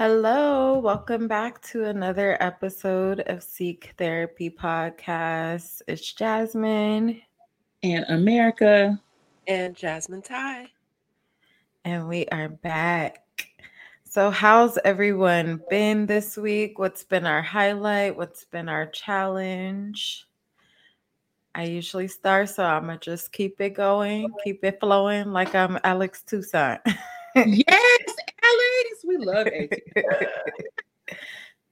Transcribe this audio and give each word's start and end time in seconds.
Hello, 0.00 0.78
welcome 0.78 1.28
back 1.28 1.60
to 1.60 1.84
another 1.84 2.42
episode 2.42 3.20
of 3.26 3.42
Seek 3.42 3.92
Therapy 3.98 4.48
Podcast. 4.48 5.82
It's 5.86 6.14
Jasmine 6.14 7.20
and 7.82 8.06
America 8.08 8.98
and 9.46 9.76
Jasmine 9.76 10.22
Ty. 10.22 10.68
And 11.84 12.08
we 12.08 12.24
are 12.28 12.48
back. 12.48 13.50
So, 14.04 14.30
how's 14.30 14.78
everyone 14.86 15.60
been 15.68 16.06
this 16.06 16.38
week? 16.38 16.78
What's 16.78 17.04
been 17.04 17.26
our 17.26 17.42
highlight? 17.42 18.16
What's 18.16 18.46
been 18.46 18.70
our 18.70 18.86
challenge? 18.86 20.26
I 21.54 21.64
usually 21.64 22.08
start, 22.08 22.48
so 22.48 22.64
I'm 22.64 22.86
gonna 22.86 22.98
just 23.00 23.32
keep 23.32 23.60
it 23.60 23.74
going, 23.74 24.32
keep 24.42 24.64
it 24.64 24.80
flowing 24.80 25.30
like 25.30 25.54
I'm 25.54 25.78
Alex 25.84 26.22
Toussaint. 26.22 26.80
yes, 27.36 28.14
Alex, 28.80 29.04
we 29.06 29.16
love 29.18 29.46
it. 29.46 29.82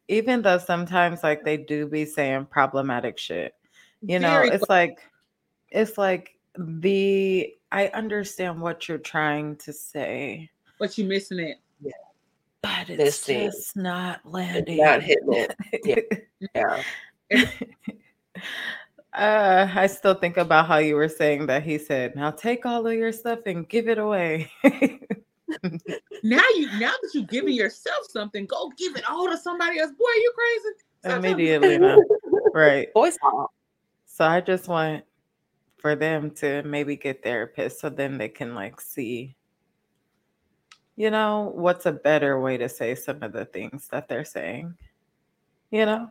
Even 0.09 0.43
though 0.43 0.59
sometimes 0.59 1.23
like 1.23 1.45
they 1.45 1.57
do 1.57 1.87
be 1.87 2.05
saying 2.05 2.47
problematic 2.47 3.19
shit. 3.19 3.55
You 4.01 4.19
know, 4.19 4.31
Very 4.31 4.51
it's 4.51 4.69
like 4.69 4.99
it's 5.71 5.99
like 5.99 6.39
the 6.57 7.53
I 7.71 7.89
understand 7.89 8.61
what 8.61 8.89
you're 8.89 8.99
trying 8.99 9.57
to 9.57 9.73
say. 9.73 10.51
But 10.79 10.97
you're 10.97 11.09
missing 11.09 11.41
it. 11.41 11.59
Yeah. 11.83 11.93
But 12.63 12.91
it's 12.91 13.27
just 13.27 13.77
not 13.77 14.21
landing. 14.25 14.79
It's 14.79 14.83
not 14.83 15.03
hitting 15.03 15.49
it. 15.83 16.29
yeah. 16.55 16.83
yeah. 17.31 17.51
Uh, 19.19 19.69
I 19.75 19.89
still 19.89 20.15
think 20.15 20.37
about 20.37 20.69
how 20.69 20.77
you 20.77 20.95
were 20.95 21.09
saying 21.09 21.47
that 21.47 21.65
he 21.65 21.77
said, 21.77 22.15
"Now 22.15 22.31
take 22.31 22.65
all 22.65 22.87
of 22.87 22.95
your 22.95 23.11
stuff 23.11 23.41
and 23.47 23.69
give 23.69 23.89
it 23.89 23.99
away." 23.99 24.49
now 26.23 26.43
you 26.57 26.67
now 26.79 26.93
that 27.03 27.11
you're 27.15 27.25
giving 27.25 27.55
yourself 27.55 28.07
something, 28.11 28.47
go 28.47 28.71
give 28.77 28.97
it 28.97 29.09
all 29.09 29.29
to 29.29 29.37
somebody 29.37 29.79
else. 29.79 29.91
Boy, 29.91 30.05
you 30.05 30.33
crazy. 30.35 31.17
Immediately, 31.17 31.79
right? 32.55 32.89
Voice 32.93 33.19
So 34.07 34.25
I 34.25 34.41
just 34.41 34.69
want 34.69 35.05
for 35.79 35.95
them 35.95 36.31
to 36.33 36.63
maybe 36.65 36.97
get 36.97 37.23
therapists 37.23 37.79
so 37.79 37.89
then 37.89 38.19
they 38.19 38.29
can 38.29 38.55
like 38.55 38.81
see, 38.81 39.37
you 40.97 41.11
know, 41.11 41.53
what's 41.55 41.87
a 41.87 41.93
better 41.93 42.41
way 42.41 42.57
to 42.57 42.69
say 42.69 42.95
some 42.95 43.23
of 43.23 43.33
the 43.33 43.45
things 43.45 43.89
that 43.89 44.09
they're 44.09 44.25
saying. 44.25 44.75
You 45.71 45.87
know, 45.87 46.11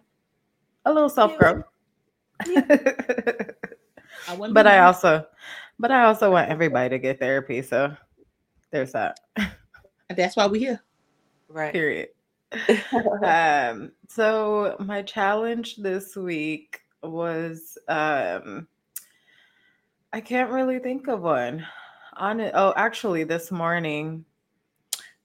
a 0.86 0.94
little 0.94 1.10
self 1.10 1.38
growth. 1.38 1.64
Yeah. 2.48 2.62
I 4.28 4.36
but 4.36 4.68
I 4.68 4.80
also, 4.80 5.26
but 5.80 5.92
I 5.92 6.04
also 6.06 6.32
want 6.32 6.50
everybody 6.50 6.90
to 6.90 7.00
get 7.00 7.20
therapy. 7.20 7.62
So 7.62 7.96
there's 8.72 8.92
that. 8.94 9.20
That's 10.16 10.36
why 10.36 10.46
we're 10.48 10.60
here. 10.60 10.84
Right. 11.50 11.74
Period. 11.74 12.10
um, 13.24 13.92
so 14.08 14.76
my 14.80 15.02
challenge 15.02 15.78
this 15.78 16.16
week 16.16 16.80
was 17.04 17.78
um 17.88 18.68
I 20.14 20.22
can't 20.22 20.52
really 20.52 20.80
think 20.80 21.08
of 21.08 21.22
one. 21.22 21.66
On 22.16 22.40
it. 22.40 22.52
Oh, 22.56 22.74
actually 22.76 23.24
this 23.26 23.52
morning 23.52 24.26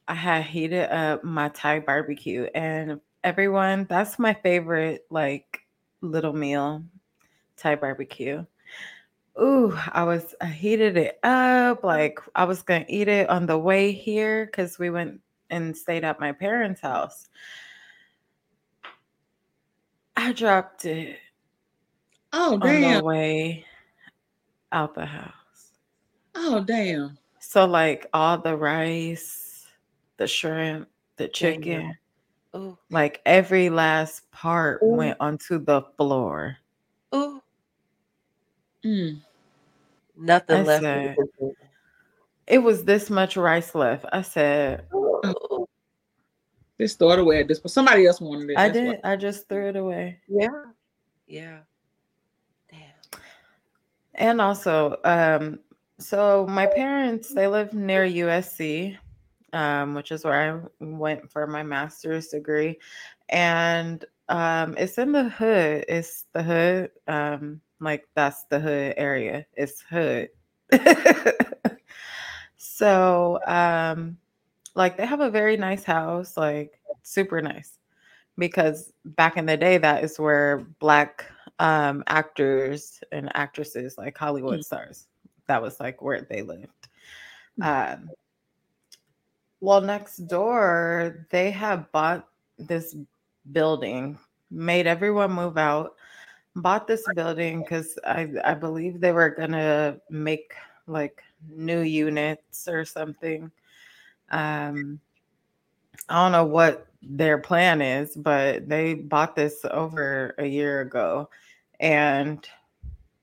I 0.09 0.15
had 0.15 0.45
heated 0.45 0.91
up 0.91 1.25
my 1.25 1.49
Thai 1.49 1.81
barbecue 1.81 2.49
and 2.55 3.01
everyone, 3.25 3.87
that's 3.89 4.19
my 4.19 4.35
favorite 4.35 5.07
like 5.11 5.61
little 6.01 6.33
meal, 6.33 6.85
Thai 7.57 7.77
barbecue 7.77 8.45
ooh, 9.41 9.77
I 9.93 10.05
was 10.05 10.35
I 10.41 10.47
heated 10.47 10.97
it 10.97 11.19
up. 11.23 11.83
Mm. 11.83 11.85
Like 11.85 12.19
I 12.35 12.45
was 12.45 12.63
gonna 12.63 12.85
eat 12.89 13.09
it 13.09 13.29
on 13.29 13.47
the 13.47 13.59
way 13.59 13.93
here 13.93 14.47
because 14.47 14.79
we 14.79 14.91
went 14.91 15.21
and 15.51 15.77
stayed 15.77 16.05
at 16.05 16.21
my 16.21 16.33
parents' 16.33 16.81
house. 16.81 17.29
I 20.17 20.33
dropped 20.33 20.85
it. 20.85 21.19
Oh 22.33 22.59
damn! 22.59 22.85
On 22.85 22.99
the 22.99 23.05
way 23.05 23.65
out 24.71 24.95
the 24.95 25.07
house. 25.07 25.33
Oh 26.35 26.63
damn! 26.65 27.19
So 27.41 27.67
like 27.67 28.07
all 28.13 28.39
the 28.39 28.57
rice, 28.57 29.67
the 30.17 30.27
shrimp, 30.27 30.89
the 31.17 31.29
chicken, 31.29 31.97
oh, 32.55 32.79
like 32.91 33.21
every 33.27 33.69
last 33.69 34.31
part 34.31 34.81
Ooh. 34.83 34.95
went 34.95 35.17
onto 35.21 35.59
the 35.59 35.83
floor. 35.97 36.57
Oh. 37.13 37.42
Mm. 38.85 39.21
Nothing 40.17 40.57
I 40.57 40.63
left. 40.63 40.83
Said, 40.83 41.17
it 42.47 42.59
was 42.59 42.85
this 42.85 43.11
much 43.11 43.37
rice 43.37 43.75
left. 43.75 44.05
I 44.13 44.23
said, 44.23 44.85
oh. 44.93 45.69
"This 46.79 46.95
throw 46.95 47.13
it 47.13 47.19
away." 47.19 47.41
At 47.41 47.49
this, 47.49 47.61
but 47.61 47.71
somebody 47.71 48.07
else 48.07 48.21
wanted 48.21 48.51
it. 48.51 48.59
I 48.59 48.69
did. 48.69 48.87
What. 48.87 49.01
I 49.05 49.17
just 49.17 49.49
threw 49.49 49.69
it 49.69 49.77
away. 49.77 50.19
Yeah, 50.29 50.65
yeah. 51.27 51.61
Damn. 52.71 53.21
And 54.15 54.41
also, 54.41 54.97
um, 55.05 55.61
so 55.99 56.47
my 56.49 56.67
parents 56.67 57.33
they 57.33 57.47
live 57.47 57.73
near 57.73 58.05
USC, 58.05 58.99
um, 59.53 59.95
which 59.95 60.11
is 60.13 60.25
where 60.25 60.69
I 60.81 60.85
went 60.85 61.31
for 61.31 61.47
my 61.47 61.63
master's 61.63 62.29
degree, 62.29 62.79
and 63.29 64.05
um, 64.29 64.75
it's 64.77 64.99
in 64.99 65.13
the 65.13 65.29
hood. 65.29 65.85
It's 65.89 66.27
the 66.33 66.43
hood. 66.43 66.91
Um, 67.07 67.61
like 67.83 68.07
that's 68.15 68.45
the 68.45 68.61
hood 68.61 68.95
area. 68.97 69.47
It's 69.55 69.81
hood. 69.81 70.29
so 72.57 73.39
um 73.47 74.17
like 74.75 74.97
they 74.97 75.07
have 75.07 75.21
a 75.21 75.31
very 75.31 75.57
nice 75.57 75.85
house, 75.85 76.37
like 76.37 76.81
super 77.03 77.43
nice. 77.43 77.79
Because 78.39 78.93
back 79.05 79.37
in 79.37 79.47
the 79.47 79.57
day 79.57 79.79
that 79.79 80.03
is 80.05 80.19
where 80.19 80.59
black 80.79 81.31
um 81.59 82.03
actors 82.07 83.01
and 83.13 83.31
actresses 83.35 83.99
like 83.99 84.17
Hollywood 84.17 84.55
mm-hmm. 84.55 84.63
stars. 84.63 85.09
That 85.49 85.61
was 85.61 85.81
like 85.81 86.01
where 86.01 86.23
they 86.23 86.43
lived. 86.43 86.89
Mm-hmm. 87.61 88.03
Um 88.03 88.11
well 89.61 89.81
next 89.81 90.17
door 90.29 91.27
they 91.31 91.51
have 91.51 91.91
bought 91.93 92.29
this 92.59 92.97
building, 93.51 94.19
made 94.51 94.87
everyone 94.87 95.33
move 95.33 95.59
out 95.59 95.97
bought 96.57 96.87
this 96.87 97.05
building 97.15 97.61
because 97.61 97.99
I, 98.05 98.29
I 98.45 98.55
believe 98.55 99.01
they 99.01 99.13
were 99.13 99.31
gonna 99.31 99.99
make 100.11 100.55
like 100.87 101.23
new 101.49 101.81
units 101.81 102.69
or 102.69 102.85
something. 102.85 103.51
Um, 104.31 105.01
I 106.09 106.23
don't 106.23 106.33
know 106.33 106.45
what 106.45 106.87
their 107.03 107.39
plan 107.39 107.81
is, 107.81 108.17
but 108.17 108.69
they 108.69 108.95
bought 108.95 109.35
this 109.37 109.65
over 109.71 110.35
a 110.39 110.47
year 110.47 110.81
ago, 110.81 111.29
and 111.81 112.47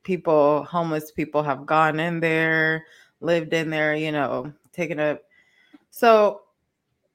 people, 0.04 0.64
homeless 0.64 1.12
people, 1.12 1.44
have 1.44 1.66
gone 1.66 2.00
in 2.00 2.20
there, 2.20 2.86
lived 3.22 3.54
in 3.54 3.70
there, 3.70 3.96
you 3.96 4.12
know, 4.12 4.52
taken 4.74 5.00
up. 5.00 5.22
So 5.92 6.42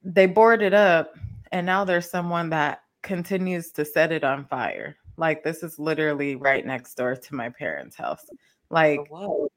they 0.03 0.27
boarded 0.27 0.75
up, 0.75 1.15
and 1.53 1.67
now 1.67 1.85
there's 1.85 2.11
someone 2.11 2.51
that 2.51 2.83
continues 3.03 3.71
to 3.73 3.85
set 3.85 4.13
it 4.13 4.25
on 4.25 4.47
fire. 4.47 4.97
Like 5.17 5.45
this 5.45 5.63
is 5.63 5.79
literally 5.79 6.37
right 6.37 6.65
next 6.65 6.95
door 6.95 7.17
to 7.17 7.35
my 7.35 7.49
parents' 7.49 7.97
house. 7.97 8.27
Like 8.71 9.01
oh, 9.13 9.49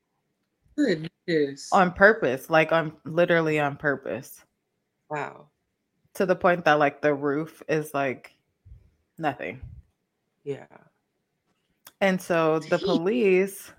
goodness. 0.76 1.70
on 1.72 1.92
purpose, 1.92 2.50
like 2.50 2.72
on 2.72 2.94
literally 3.06 3.60
on 3.60 3.76
purpose. 3.78 4.42
Wow. 5.10 5.48
To 6.16 6.26
the 6.26 6.36
point 6.36 6.66
that 6.66 6.80
like 6.80 7.02
the 7.02 7.14
roof 7.14 7.64
is 7.68 7.94
like 7.94 8.36
nothing. 9.18 9.62
Yeah. 10.44 10.66
And 12.02 12.22
so 12.22 12.60
the 12.60 12.78
police 12.80 13.72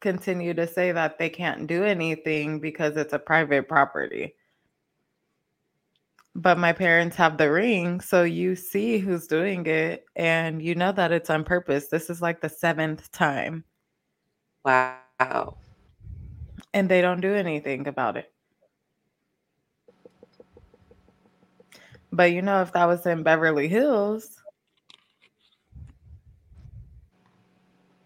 continue 0.00 0.54
to 0.54 0.66
say 0.66 0.92
that 0.92 1.18
they 1.18 1.28
can't 1.28 1.66
do 1.66 1.84
anything 1.84 2.60
because 2.60 2.96
it's 2.96 3.12
a 3.12 3.18
private 3.18 3.68
property 3.68 4.34
but 6.36 6.58
my 6.58 6.70
parents 6.70 7.16
have 7.16 7.38
the 7.38 7.50
ring 7.50 7.98
so 7.98 8.22
you 8.22 8.54
see 8.54 8.98
who's 8.98 9.26
doing 9.26 9.64
it 9.64 10.04
and 10.16 10.60
you 10.60 10.74
know 10.74 10.92
that 10.92 11.10
it's 11.10 11.30
on 11.30 11.44
purpose. 11.44 11.88
This 11.88 12.10
is 12.10 12.20
like 12.20 12.42
the 12.42 12.48
seventh 12.48 13.10
time. 13.10 13.64
Wow. 14.62 15.56
And 16.74 16.90
they 16.90 17.00
don't 17.00 17.22
do 17.22 17.34
anything 17.34 17.88
about 17.88 18.18
it. 18.18 18.30
But 22.12 22.32
you 22.32 22.42
know 22.42 22.60
if 22.60 22.72
that 22.74 22.84
was 22.84 23.06
in 23.06 23.22
beverly 23.22 23.68
hills 23.68 24.36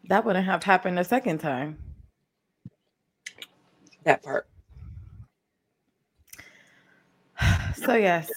that 0.09 0.25
wouldn't 0.25 0.47
have 0.47 0.63
happened 0.63 0.99
a 0.99 1.05
second 1.05 1.39
time. 1.39 1.79
That 4.05 4.23
part 4.23 4.50
so 7.91 7.97
yes, 7.97 8.31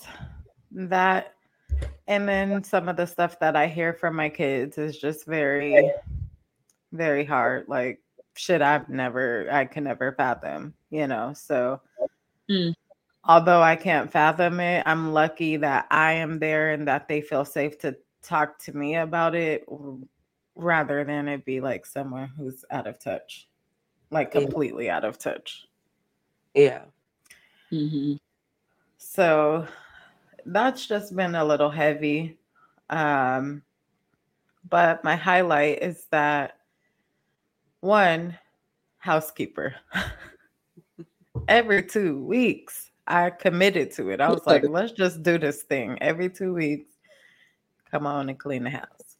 that 0.72 1.36
and 2.08 2.28
then 2.28 2.64
some 2.64 2.90
of 2.90 2.98
the 2.98 3.06
stuff 3.06 3.40
that 3.40 3.56
I 3.56 3.68
hear 3.68 3.94
from 3.94 4.16
my 4.16 4.30
kids 4.30 4.78
is 4.78 4.98
just 4.98 5.26
very, 5.26 5.92
very 6.92 7.24
hard. 7.24 7.68
Like 7.68 8.02
shit 8.36 8.62
I've 8.62 8.90
never 8.90 9.48
I 9.52 9.66
can 9.66 9.84
never 9.84 10.12
fathom, 10.14 10.74
you 10.90 11.08
know. 11.08 11.34
So 11.34 11.82
mm. 12.50 12.74
although 13.24 13.62
I 13.62 13.76
can't 13.76 14.12
fathom 14.12 14.60
it, 14.60 14.84
I'm 14.86 15.14
lucky 15.14 15.58
that 15.58 15.88
I 15.92 16.14
am 16.14 16.40
there 16.40 16.72
and 16.72 16.88
that 16.88 17.08
they 17.08 17.22
feel 17.22 17.46
safe 17.46 17.78
to 17.80 17.96
talk 18.24 18.58
to 18.60 18.76
me 18.76 18.96
about 18.96 19.36
it 19.36 19.66
rather 20.56 21.04
than 21.04 21.28
it 21.28 21.46
be 21.46 21.62
like 21.62 21.86
someone 21.86 22.32
who's 22.36 22.66
out 22.72 22.88
of 22.88 23.00
touch, 23.00 23.48
like 24.10 24.34
Yeah. 24.34 24.42
completely 24.42 24.90
out 24.90 25.06
of 25.06 25.20
touch. 25.20 25.68
Yeah. 26.54 26.86
Mhm. 27.72 28.20
So 29.14 29.68
that's 30.44 30.88
just 30.88 31.16
been 31.16 31.36
a 31.36 31.46
little 31.46 31.70
heavy. 31.70 32.40
Um, 32.90 33.62
but 34.68 35.04
my 35.04 35.16
highlight 35.16 35.84
is 35.84 36.08
that 36.10 36.58
one 37.82 38.36
housekeeper 38.98 39.76
every 41.48 41.84
two 41.84 42.18
weeks 42.24 42.90
I 43.06 43.30
committed 43.30 43.92
to 43.92 44.10
it. 44.10 44.20
I 44.20 44.32
was 44.32 44.48
like, 44.48 44.64
let's 44.68 44.94
just 44.94 45.22
do 45.22 45.38
this 45.38 45.62
thing 45.62 45.96
every 46.02 46.30
two 46.30 46.52
weeks. 46.52 46.90
Come 47.92 48.08
on 48.08 48.30
and 48.30 48.40
clean 48.40 48.64
the 48.64 48.72
house. 48.72 49.18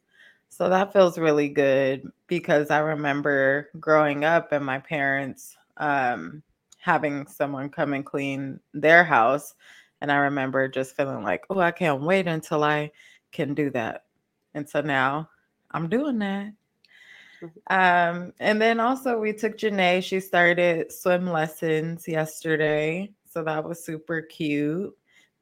So 0.50 0.70
that 0.70 0.92
feels 0.92 1.20
really 1.20 1.50
good 1.50 2.12
because 2.26 2.72
I 2.72 2.80
remember 2.80 3.70
growing 3.80 4.26
up 4.26 4.54
and 4.54 4.66
my 4.66 4.80
parents 4.80 5.56
um, 5.78 6.42
having 6.80 7.28
someone 7.28 7.70
come 7.70 7.94
and 7.94 8.06
clean 8.06 8.60
their 8.74 9.04
house. 9.04 9.54
And 10.04 10.12
I 10.12 10.18
remember 10.18 10.68
just 10.68 10.98
feeling 10.98 11.24
like, 11.24 11.46
oh, 11.50 11.60
I 11.60 11.72
can't 11.72 12.02
wait 12.02 12.28
until 12.28 12.62
I 12.66 12.92
can 13.32 13.54
do 13.54 13.70
that. 13.70 14.04
And 14.54 14.70
so 14.70 14.82
now 14.82 15.30
I'm 15.72 15.88
doing 15.88 16.20
that. 16.20 16.52
Um, 17.70 18.34
and 18.42 18.62
then 18.62 18.82
also 18.82 19.18
we 19.18 19.32
took 19.32 19.58
Janae. 19.58 20.04
She 20.04 20.20
started 20.20 20.92
swim 20.92 21.26
lessons 21.32 22.06
yesterday. 22.06 23.14
So 23.32 23.46
that 23.46 23.64
was 23.64 23.84
super 23.84 24.22
cute. 24.22 24.94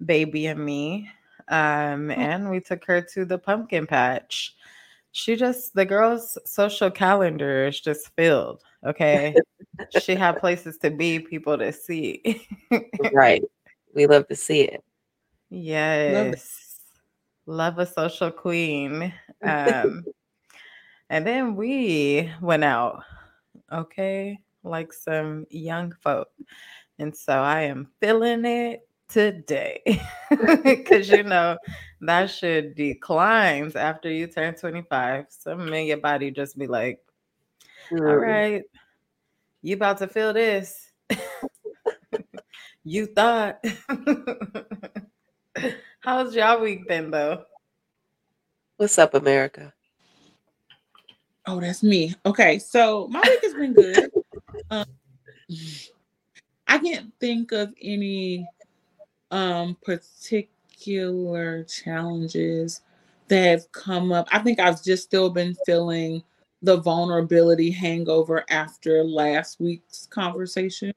Baby 0.05 0.45
and 0.45 0.63
me. 0.63 1.09
Um, 1.47 2.11
and 2.11 2.47
we 2.47 2.59
took 2.59 2.85
her 2.85 3.01
to 3.01 3.25
the 3.25 3.39
pumpkin 3.39 3.87
patch. 3.87 4.55
She 5.11 5.35
just 5.35 5.73
the 5.73 5.85
girl's 5.85 6.37
social 6.45 6.91
calendar 6.91 7.65
is 7.65 7.81
just 7.81 8.15
filled. 8.15 8.61
Okay. 8.85 9.35
she 9.99 10.13
had 10.13 10.37
places 10.37 10.77
to 10.79 10.91
be, 10.91 11.17
people 11.17 11.57
to 11.57 11.73
see. 11.73 12.47
Right. 13.11 13.43
We 13.93 14.07
love 14.07 14.27
to 14.27 14.35
see 14.35 14.61
it. 14.61 14.83
Yes. 15.49 16.79
Love 17.45 17.79
a 17.79 17.85
social 17.85 18.31
queen. 18.31 19.13
Um, 19.43 20.05
and 21.09 21.25
then 21.25 21.55
we 21.55 22.31
went 22.41 22.63
out, 22.63 23.03
okay, 23.71 24.39
like 24.63 24.93
some 24.93 25.47
young 25.49 25.91
folk. 25.99 26.29
And 26.99 27.15
so 27.15 27.33
I 27.33 27.61
am 27.61 27.89
feeling 27.99 28.45
it 28.45 28.87
today 29.09 29.81
because 30.63 31.09
you 31.09 31.23
know 31.23 31.57
that 32.01 32.29
should 32.29 32.75
declines 32.75 33.75
after 33.75 34.09
you 34.11 34.27
turn 34.27 34.53
25. 34.53 35.25
Some 35.29 35.73
in 35.73 35.87
your 35.87 35.97
body 35.97 36.29
just 36.29 36.57
be 36.57 36.67
like, 36.67 36.99
all 37.91 38.15
Mm. 38.15 38.63
you 39.63 39.75
about 39.75 39.97
to 39.97 40.07
feel 40.07 40.33
this. 40.33 40.91
you 42.83 43.05
thought. 43.05 43.63
How's 45.99 46.35
y'all 46.35 46.61
week 46.61 46.87
been 46.87 47.11
though? 47.11 47.43
What's 48.77 48.97
up, 48.97 49.13
America? 49.13 49.73
Oh, 51.45 51.59
that's 51.59 51.83
me. 51.83 52.15
Okay, 52.25 52.59
so 52.59 53.07
my 53.09 53.21
week 53.21 53.39
has 53.43 53.53
been 53.53 53.73
good. 53.73 54.09
um, 54.71 54.85
I 56.67 56.79
can't 56.79 57.11
think 57.19 57.51
of 57.51 57.73
any 57.81 58.47
um 59.29 59.77
particular 59.83 61.63
challenges 61.65 62.81
that 63.27 63.43
have 63.43 63.71
come 63.71 64.11
up. 64.11 64.27
I 64.31 64.39
think 64.39 64.59
I've 64.59 64.83
just 64.83 65.03
still 65.03 65.29
been 65.29 65.55
feeling 65.65 66.23
the 66.63 66.77
vulnerability 66.77 67.71
hangover 67.71 68.43
after 68.49 69.03
last 69.03 69.59
week's 69.59 70.07
conversation. 70.07 70.93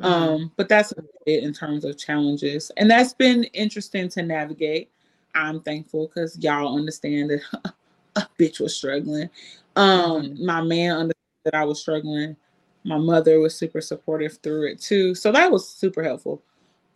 Mhm. 0.00 0.04
Um, 0.04 0.52
but 0.56 0.68
that's 0.68 0.92
it 1.26 1.42
in 1.42 1.52
terms 1.52 1.84
of 1.84 1.96
challenges, 1.96 2.70
and 2.76 2.90
that's 2.90 3.14
been 3.14 3.44
interesting 3.44 4.08
to 4.10 4.22
navigate. 4.22 4.90
I'm 5.34 5.60
thankful 5.62 6.06
because 6.08 6.38
y'all 6.38 6.76
understand 6.76 7.30
that 7.30 7.74
a 8.16 8.26
bitch 8.38 8.60
was 8.60 8.74
struggling. 8.74 9.30
Um, 9.74 10.44
my 10.44 10.62
man 10.62 10.92
understood 10.92 11.14
that 11.44 11.54
I 11.54 11.64
was 11.64 11.80
struggling. 11.80 12.36
My 12.84 12.98
mother 12.98 13.40
was 13.40 13.56
super 13.56 13.80
supportive 13.80 14.38
through 14.42 14.68
it 14.68 14.80
too, 14.80 15.14
so 15.14 15.32
that 15.32 15.50
was 15.50 15.68
super 15.68 16.02
helpful. 16.02 16.42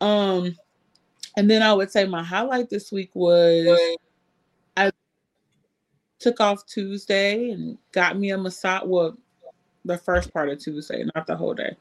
Um, 0.01 0.57
and 1.37 1.51
then 1.51 1.63
I 1.63 1.73
would 1.73 1.91
say 1.91 2.05
my 2.07 2.23
highlight 2.23 2.69
this 2.69 2.93
week 2.93 3.11
was 3.15 3.79
I 4.77 4.91
took 6.19 6.39
off 6.41 6.67
Tuesday 6.67 7.51
and 7.51 7.79
got 7.93 8.19
me 8.19 8.31
a 8.31 8.39
massage. 8.39 8.83
Well, 8.85 9.17
the 9.87 9.97
first 9.97 10.33
part 10.35 10.51
of 10.51 10.59
Tuesday, 10.59 11.05
not 11.15 11.27
the 11.27 11.37
whole 11.37 11.55
day 11.55 11.77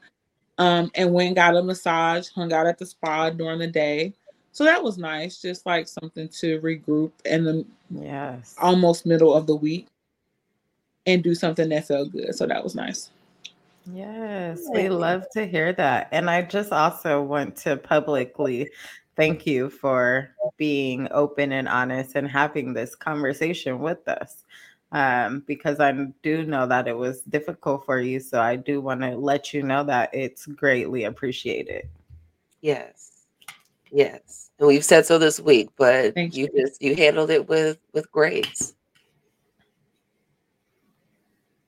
um, 0.60 0.90
and 0.94 1.12
went 1.12 1.28
and 1.28 1.36
got 1.36 1.56
a 1.56 1.62
massage, 1.62 2.28
hung 2.28 2.52
out 2.52 2.66
at 2.66 2.78
the 2.78 2.84
spa 2.84 3.30
during 3.30 3.58
the 3.58 3.66
day. 3.66 4.12
So 4.52 4.62
that 4.64 4.82
was 4.82 4.98
nice, 4.98 5.40
just 5.40 5.64
like 5.64 5.88
something 5.88 6.28
to 6.28 6.60
regroup 6.60 7.12
in 7.24 7.44
the 7.44 7.66
Yes. 7.90 8.54
almost 8.60 9.06
middle 9.06 9.32
of 9.34 9.46
the 9.46 9.56
week 9.56 9.88
and 11.06 11.24
do 11.24 11.34
something 11.34 11.70
that 11.70 11.88
felt 11.88 12.12
good. 12.12 12.34
So 12.34 12.46
that 12.46 12.62
was 12.62 12.74
nice. 12.74 13.10
Yes, 13.86 14.68
we 14.70 14.90
love 14.90 15.24
to 15.32 15.46
hear 15.46 15.72
that. 15.72 16.08
And 16.12 16.28
I 16.28 16.42
just 16.42 16.72
also 16.72 17.22
want 17.22 17.56
to 17.58 17.78
publicly 17.78 18.68
thank 19.16 19.46
you 19.46 19.70
for 19.70 20.36
being 20.58 21.08
open 21.10 21.52
and 21.52 21.68
honest 21.68 22.16
and 22.16 22.28
having 22.28 22.74
this 22.74 22.94
conversation 22.94 23.78
with 23.78 24.06
us. 24.06 24.44
Um, 24.92 25.44
because 25.46 25.78
I 25.78 25.92
do 26.22 26.44
know 26.44 26.66
that 26.66 26.88
it 26.88 26.96
was 26.96 27.20
difficult 27.22 27.84
for 27.84 28.00
you. 28.00 28.18
So 28.18 28.40
I 28.40 28.56
do 28.56 28.80
want 28.80 29.02
to 29.02 29.16
let 29.16 29.54
you 29.54 29.62
know 29.62 29.84
that 29.84 30.10
it's 30.12 30.46
greatly 30.46 31.04
appreciated. 31.04 31.88
Yes. 32.60 33.26
Yes. 33.92 34.50
And 34.58 34.66
we've 34.66 34.84
said 34.84 35.06
so 35.06 35.18
this 35.18 35.38
week, 35.40 35.68
but 35.76 36.14
Thank 36.14 36.36
you 36.36 36.48
just 36.56 36.82
you 36.82 36.96
handled 36.96 37.30
it 37.30 37.48
with 37.48 37.78
with 37.92 38.10
grace. 38.10 38.74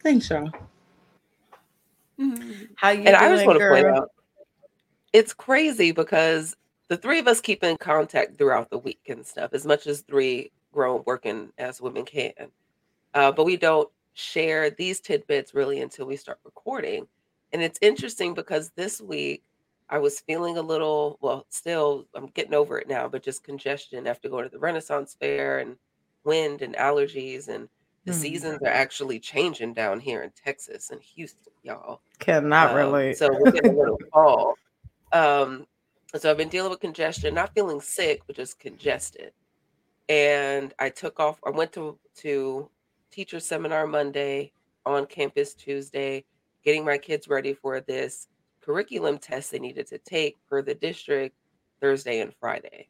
Thanks, 0.03 0.29
y'all. 0.29 0.51
How 2.77 2.91
you 2.91 3.03
And 3.05 3.17
I 3.17 3.29
just 3.29 3.45
doing, 3.45 3.47
want 3.47 3.59
to 3.61 3.69
point 3.69 3.87
out 3.87 4.11
it's 5.13 5.35
crazy 5.35 5.93
because 5.93 6.57
the 6.89 6.97
three 6.97 7.19
of 7.19 7.29
us 7.29 7.41
keep 7.41 7.63
in 7.63 7.77
contact 7.77 8.37
throughout 8.37 8.71
the 8.71 8.79
week 8.79 9.01
and 9.09 9.27
stuff, 9.27 9.51
as 9.53 9.65
much 9.65 9.87
as 9.87 10.01
three 10.03 10.51
grown 10.73 11.03
working 11.07 11.53
as 11.59 11.81
women 11.81 12.05
can. 12.05 12.33
Uh, 13.15 13.33
but 13.33 13.45
we 13.45 13.57
don't 13.57 13.91
share 14.15 14.71
these 14.71 15.01
tidbits 15.01 15.55
really 15.55 15.81
until 15.81 16.07
we 16.07 16.17
start 16.17 16.39
recording. 16.45 17.07
And 17.53 17.63
it's 17.63 17.79
interesting 17.83 18.35
because 18.35 18.71
this 18.71 19.01
week 19.01 19.43
I 19.89 19.99
was 19.99 20.21
feeling 20.21 20.57
a 20.57 20.63
little, 20.63 21.19
well, 21.21 21.47
still, 21.51 22.07
I'm 22.15 22.27
getting 22.29 22.55
over 22.55 22.79
it 22.79 22.89
now, 22.89 23.09
but 23.09 23.23
just 23.23 23.45
congestion 23.45 24.07
after 24.07 24.29
going 24.29 24.45
to 24.45 24.51
the 24.51 24.59
Renaissance 24.59 25.15
Fair 25.19 25.59
and 25.59 25.77
wind 26.25 26.63
and 26.63 26.75
allergies. 26.77 27.49
And 27.49 27.69
the 28.07 28.13
Mhm. 28.13 28.17
seasons 28.17 28.59
are 28.63 28.69
actually 28.69 29.21
changing 29.21 29.75
down 29.75 30.01
here 30.01 30.23
in 30.23 30.31
Texas 30.31 30.91
and 30.91 31.03
Houston, 31.03 31.53
y'all. 31.63 32.01
Cannot 32.19 32.71
Um, 32.71 32.77
relate. 32.77 33.17
So 33.19 33.29
we're 33.39 33.51
getting 33.53 33.75
a 33.75 33.79
little 33.79 33.99
fall. 34.13 34.59
Um, 35.13 35.67
so 36.17 36.31
I've 36.31 36.37
been 36.39 36.49
dealing 36.49 36.71
with 36.71 36.81
congestion, 36.81 37.35
not 37.35 37.53
feeling 37.55 37.81
sick, 37.81 38.23
but 38.27 38.37
just 38.37 38.59
congested. 38.59 39.33
And 40.09 40.75
I 40.79 40.91
took 40.91 41.21
off. 41.21 41.39
I 41.45 41.51
went 41.51 41.73
to 41.75 41.99
to 42.17 42.71
teacher 43.13 43.39
seminar 43.39 43.87
Monday, 43.87 44.53
on 44.85 45.07
campus 45.07 45.55
Tuesday, 45.55 46.25
getting 46.65 46.85
my 46.85 46.99
kids 46.99 47.29
ready 47.29 47.55
for 47.55 47.81
this 47.81 48.29
curriculum 48.61 49.19
test 49.19 49.51
they 49.51 49.59
needed 49.59 49.87
to 49.89 49.99
take 49.99 50.39
for 50.49 50.63
the 50.63 50.75
district 50.75 51.37
Thursday 51.81 52.21
and 52.21 52.33
Friday, 52.41 52.89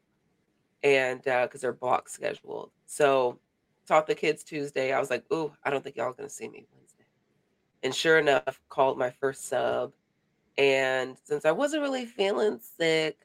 and 0.83 1.23
because 1.23 1.61
they're 1.61 1.73
block 1.73 2.09
scheduled. 2.09 2.71
So 2.87 3.39
taught 3.87 4.07
the 4.07 4.15
kids 4.15 4.45
Tuesday. 4.45 4.93
I 4.93 5.01
was 5.01 5.11
like, 5.11 5.25
"Ooh, 5.33 5.53
I 5.65 5.71
don't 5.71 5.83
think 5.83 5.97
y'all 5.97 6.13
gonna 6.13 6.29
see 6.29 6.49
me 6.49 6.67
Wednesday." 6.75 7.05
And 7.83 7.95
sure 7.95 8.19
enough, 8.19 8.61
called 8.69 8.99
my 8.99 9.11
first 9.11 9.47
sub. 9.47 9.93
And 10.59 11.17
since 11.25 11.45
I 11.45 11.53
wasn't 11.53 11.83
really 11.83 12.07
feeling 12.07 12.61
sick, 12.61 13.19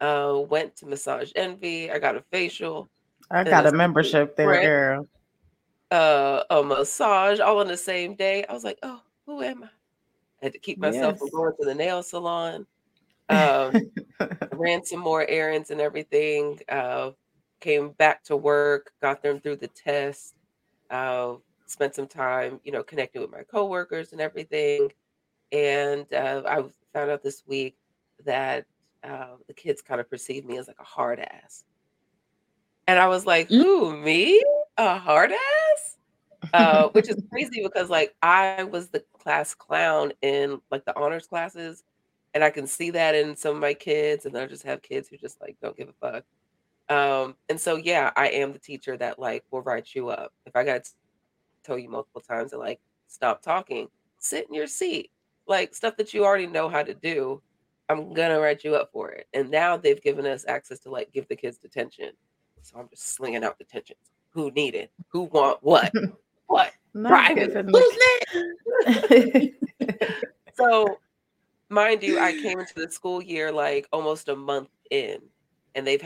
uh, 0.00 0.42
went 0.46 0.76
to 0.76 0.86
Massage 0.86 1.32
Envy. 1.34 1.90
I 1.90 1.98
got 1.98 2.16
a 2.16 2.22
facial, 2.30 2.90
I 3.30 3.44
got 3.44 3.66
a 3.66 3.70
a 3.70 3.72
membership 3.72 4.36
there, 4.36 4.62
girl. 4.62 5.08
Uh, 5.94 6.42
a 6.50 6.62
massage, 6.62 7.38
all 7.38 7.60
on 7.60 7.68
the 7.68 7.76
same 7.76 8.16
day. 8.16 8.44
I 8.48 8.52
was 8.52 8.64
like, 8.64 8.78
"Oh, 8.82 9.00
who 9.26 9.42
am 9.42 9.62
I?" 9.62 9.66
I 9.66 10.46
had 10.46 10.52
to 10.52 10.58
keep 10.58 10.78
myself 10.78 11.18
from 11.18 11.30
going 11.30 11.54
to 11.60 11.64
the 11.64 11.74
nail 11.74 12.02
salon. 12.02 12.66
Um, 13.28 13.92
ran 14.52 14.84
some 14.84 14.98
more 14.98 15.24
errands 15.28 15.70
and 15.70 15.80
everything. 15.80 16.58
Uh, 16.68 17.12
came 17.60 17.90
back 17.90 18.24
to 18.24 18.36
work, 18.36 18.92
got 19.00 19.22
them 19.22 19.40
through 19.40 19.56
the 19.56 19.68
test. 19.68 20.34
Uh, 20.90 21.34
spent 21.66 21.94
some 21.94 22.08
time, 22.08 22.60
you 22.64 22.72
know, 22.72 22.82
connecting 22.82 23.22
with 23.22 23.30
my 23.30 23.42
coworkers 23.44 24.12
and 24.12 24.20
everything. 24.20 24.90
And 25.52 26.12
uh, 26.12 26.42
I 26.46 26.64
found 26.92 27.10
out 27.10 27.22
this 27.22 27.44
week 27.46 27.76
that 28.24 28.66
uh, 29.04 29.36
the 29.46 29.54
kids 29.54 29.80
kind 29.80 30.00
of 30.00 30.10
perceived 30.10 30.46
me 30.46 30.58
as 30.58 30.66
like 30.66 30.80
a 30.80 30.84
hard 30.84 31.20
ass. 31.20 31.64
And 32.88 32.98
I 32.98 33.06
was 33.06 33.24
like, 33.24 33.48
"Who 33.48 33.96
me? 33.96 34.42
A 34.76 34.98
hard 34.98 35.32
ass?" 35.32 35.96
Uh, 36.52 36.88
which 36.90 37.08
is 37.08 37.20
crazy 37.30 37.62
because 37.62 37.90
like 37.90 38.14
I 38.22 38.64
was 38.64 38.88
the 38.88 39.04
class 39.12 39.54
clown 39.54 40.12
in 40.22 40.60
like 40.70 40.84
the 40.84 40.96
honors 40.98 41.26
classes, 41.26 41.82
and 42.32 42.44
I 42.44 42.50
can 42.50 42.66
see 42.66 42.90
that 42.90 43.14
in 43.14 43.36
some 43.36 43.56
of 43.56 43.60
my 43.60 43.74
kids, 43.74 44.26
and 44.26 44.36
I 44.36 44.46
just 44.46 44.62
have 44.64 44.82
kids 44.82 45.08
who 45.08 45.16
just 45.16 45.40
like 45.40 45.56
don't 45.62 45.76
give 45.76 45.88
a 45.88 45.92
fuck. 46.00 46.24
Um, 46.88 47.36
and 47.48 47.58
so 47.60 47.76
yeah, 47.76 48.12
I 48.16 48.28
am 48.28 48.52
the 48.52 48.58
teacher 48.58 48.96
that 48.98 49.18
like 49.18 49.44
will 49.50 49.62
write 49.62 49.94
you 49.94 50.10
up. 50.10 50.32
If 50.46 50.54
I 50.54 50.64
got 50.64 50.84
to 50.84 50.90
tell 51.64 51.78
you 51.78 51.88
multiple 51.88 52.20
times 52.20 52.50
to 52.52 52.58
like 52.58 52.80
stop 53.08 53.42
talking, 53.42 53.88
sit 54.18 54.46
in 54.48 54.54
your 54.54 54.66
seat, 54.66 55.10
like 55.46 55.74
stuff 55.74 55.96
that 55.96 56.14
you 56.14 56.24
already 56.24 56.46
know 56.46 56.68
how 56.68 56.82
to 56.82 56.94
do. 56.94 57.42
I'm 57.88 58.14
gonna 58.14 58.40
write 58.40 58.64
you 58.64 58.74
up 58.76 58.90
for 58.92 59.10
it. 59.10 59.26
And 59.34 59.50
now 59.50 59.76
they've 59.76 60.00
given 60.00 60.24
us 60.26 60.44
access 60.48 60.78
to 60.80 60.90
like 60.90 61.12
give 61.12 61.28
the 61.28 61.36
kids 61.36 61.58
detention. 61.58 62.12
So 62.62 62.78
I'm 62.78 62.88
just 62.88 63.08
slinging 63.08 63.44
out 63.44 63.58
detentions. 63.58 64.13
Who 64.34 64.50
need 64.50 64.74
it? 64.74 64.90
Who 65.08 65.22
want 65.22 65.58
what? 65.62 65.92
what? 66.46 66.72
Private. 66.92 67.52
Who's 67.54 67.98
next? 68.86 69.50
so 70.54 70.98
mind 71.68 72.02
you, 72.02 72.18
I 72.20 72.32
came 72.32 72.58
into 72.58 72.74
the 72.74 72.90
school 72.90 73.22
year 73.22 73.50
like 73.52 73.88
almost 73.92 74.28
a 74.28 74.36
month 74.36 74.68
in, 74.90 75.18
and 75.74 75.86
they've 75.86 76.04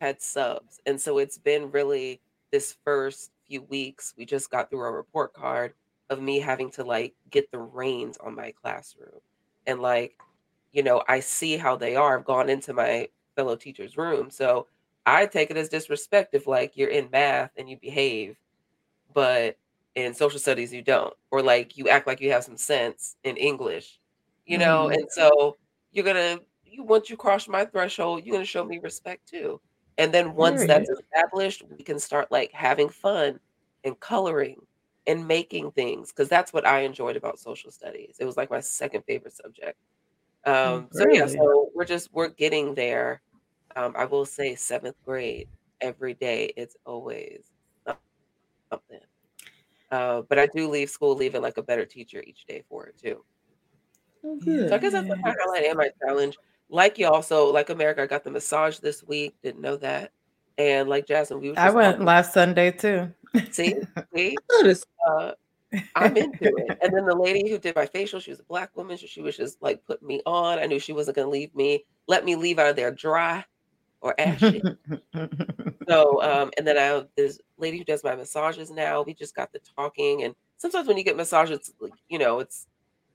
had 0.00 0.22
subs. 0.22 0.80
And 0.86 1.00
so 1.00 1.18
it's 1.18 1.38
been 1.38 1.70
really 1.70 2.20
this 2.52 2.76
first 2.84 3.32
few 3.48 3.62
weeks. 3.62 4.14
We 4.16 4.24
just 4.24 4.50
got 4.50 4.70
through 4.70 4.84
a 4.84 4.92
report 4.92 5.32
card 5.32 5.74
of 6.10 6.20
me 6.20 6.38
having 6.38 6.70
to 6.72 6.84
like 6.84 7.14
get 7.30 7.50
the 7.50 7.58
reins 7.58 8.16
on 8.18 8.34
my 8.34 8.52
classroom. 8.52 9.20
And 9.66 9.80
like, 9.80 10.18
you 10.72 10.82
know, 10.82 11.02
I 11.08 11.20
see 11.20 11.56
how 11.56 11.76
they 11.76 11.96
are. 11.96 12.18
I've 12.18 12.24
gone 12.24 12.48
into 12.48 12.72
my 12.72 13.08
fellow 13.36 13.56
teacher's 13.56 13.96
room. 13.96 14.30
So 14.30 14.66
I 15.06 15.26
take 15.26 15.50
it 15.50 15.56
as 15.56 15.68
disrespect 15.68 16.34
if 16.34 16.46
like 16.46 16.76
you're 16.76 16.88
in 16.88 17.08
math 17.10 17.50
and 17.56 17.68
you 17.68 17.76
behave, 17.76 18.36
but 19.12 19.56
in 19.94 20.14
social 20.14 20.38
studies 20.38 20.72
you 20.72 20.82
don't, 20.82 21.14
or 21.30 21.42
like 21.42 21.76
you 21.76 21.88
act 21.88 22.06
like 22.06 22.20
you 22.20 22.32
have 22.32 22.44
some 22.44 22.56
sense 22.56 23.16
in 23.24 23.36
English, 23.36 23.98
you 24.46 24.58
know. 24.58 24.86
Mm-hmm. 24.86 24.94
And 24.94 25.06
so 25.10 25.56
you're 25.92 26.04
gonna 26.04 26.40
you 26.64 26.82
once 26.82 27.10
you 27.10 27.16
cross 27.16 27.48
my 27.48 27.64
threshold, 27.64 28.24
you're 28.24 28.34
gonna 28.34 28.44
show 28.44 28.64
me 28.64 28.78
respect 28.78 29.28
too. 29.28 29.60
And 29.98 30.12
then 30.12 30.34
once 30.34 30.66
that's 30.66 30.90
established, 30.90 31.62
we 31.70 31.84
can 31.84 31.98
start 31.98 32.32
like 32.32 32.50
having 32.52 32.88
fun 32.88 33.38
and 33.84 33.98
coloring 34.00 34.60
and 35.06 35.28
making 35.28 35.70
things 35.72 36.10
because 36.10 36.28
that's 36.28 36.52
what 36.52 36.66
I 36.66 36.80
enjoyed 36.80 37.16
about 37.16 37.38
social 37.38 37.70
studies. 37.70 38.16
It 38.18 38.24
was 38.24 38.36
like 38.36 38.50
my 38.50 38.60
second 38.60 39.02
favorite 39.02 39.36
subject. 39.36 39.78
Um, 40.46 40.88
so 40.92 41.06
yeah, 41.10 41.26
so 41.26 41.70
we're 41.74 41.84
just 41.84 42.12
we're 42.12 42.28
getting 42.28 42.74
there. 42.74 43.22
Um, 43.76 43.94
I 43.96 44.04
will 44.04 44.24
say 44.24 44.54
seventh 44.54 44.96
grade 45.04 45.48
every 45.80 46.14
day. 46.14 46.52
It's 46.56 46.76
always 46.86 47.42
something. 48.70 49.00
Uh, 49.90 50.22
but 50.28 50.38
I 50.38 50.46
do 50.46 50.68
leave 50.68 50.90
school 50.90 51.14
leaving 51.14 51.42
like 51.42 51.58
a 51.58 51.62
better 51.62 51.84
teacher 51.84 52.22
each 52.26 52.46
day 52.46 52.64
for 52.68 52.86
it 52.86 52.98
too. 52.98 53.24
Oh, 54.24 54.38
so 54.44 54.74
I 54.74 54.78
guess 54.78 54.92
that's 54.92 55.08
my 55.08 55.16
highlight 55.24 55.66
and 55.66 55.76
my 55.76 55.90
challenge. 56.04 56.36
Like 56.70 56.98
you 56.98 57.06
also 57.08 57.52
like 57.52 57.70
America, 57.70 58.02
I 58.02 58.06
got 58.06 58.24
the 58.24 58.30
massage 58.30 58.78
this 58.78 59.04
week. 59.04 59.34
Didn't 59.42 59.60
know 59.60 59.76
that. 59.76 60.12
And 60.56 60.88
like 60.88 61.06
Jasmine, 61.06 61.40
we 61.40 61.54
I 61.56 61.70
went 61.70 61.94
talking. 61.94 62.06
last 62.06 62.32
Sunday 62.32 62.70
too. 62.70 63.12
See, 63.50 63.74
see, 64.14 64.36
uh, 65.06 65.32
I'm 65.94 66.16
into 66.16 66.44
it. 66.56 66.78
And 66.82 66.92
then 66.92 67.04
the 67.04 67.16
lady 67.16 67.50
who 67.50 67.58
did 67.58 67.76
my 67.76 67.86
facial, 67.86 68.20
she 68.20 68.30
was 68.30 68.40
a 68.40 68.44
black 68.44 68.74
woman. 68.76 68.96
So 68.96 69.06
she 69.06 69.20
was 69.20 69.36
just 69.36 69.60
like 69.60 69.84
putting 69.84 70.08
me 70.08 70.22
on. 70.24 70.58
I 70.58 70.66
knew 70.66 70.78
she 70.78 70.92
wasn't 70.92 71.16
going 71.16 71.26
to 71.26 71.30
leave 71.30 71.54
me, 71.54 71.84
let 72.08 72.24
me 72.24 72.36
leave 72.36 72.58
out 72.58 72.70
of 72.70 72.76
there 72.76 72.92
dry 72.92 73.44
or 74.04 74.14
ashy. 74.20 74.62
so, 75.88 76.22
um, 76.22 76.50
and 76.56 76.66
then 76.66 76.76
I 76.76 76.82
have 76.82 77.08
this 77.16 77.40
lady 77.56 77.78
who 77.78 77.84
does 77.84 78.04
my 78.04 78.14
massages 78.14 78.70
now. 78.70 79.02
We 79.02 79.14
just 79.14 79.34
got 79.34 79.52
the 79.52 79.60
talking, 79.76 80.22
and 80.22 80.34
sometimes 80.58 80.86
when 80.86 80.98
you 80.98 81.04
get 81.04 81.16
massages, 81.16 81.72
you 82.08 82.18
know, 82.18 82.38
it's 82.38 82.66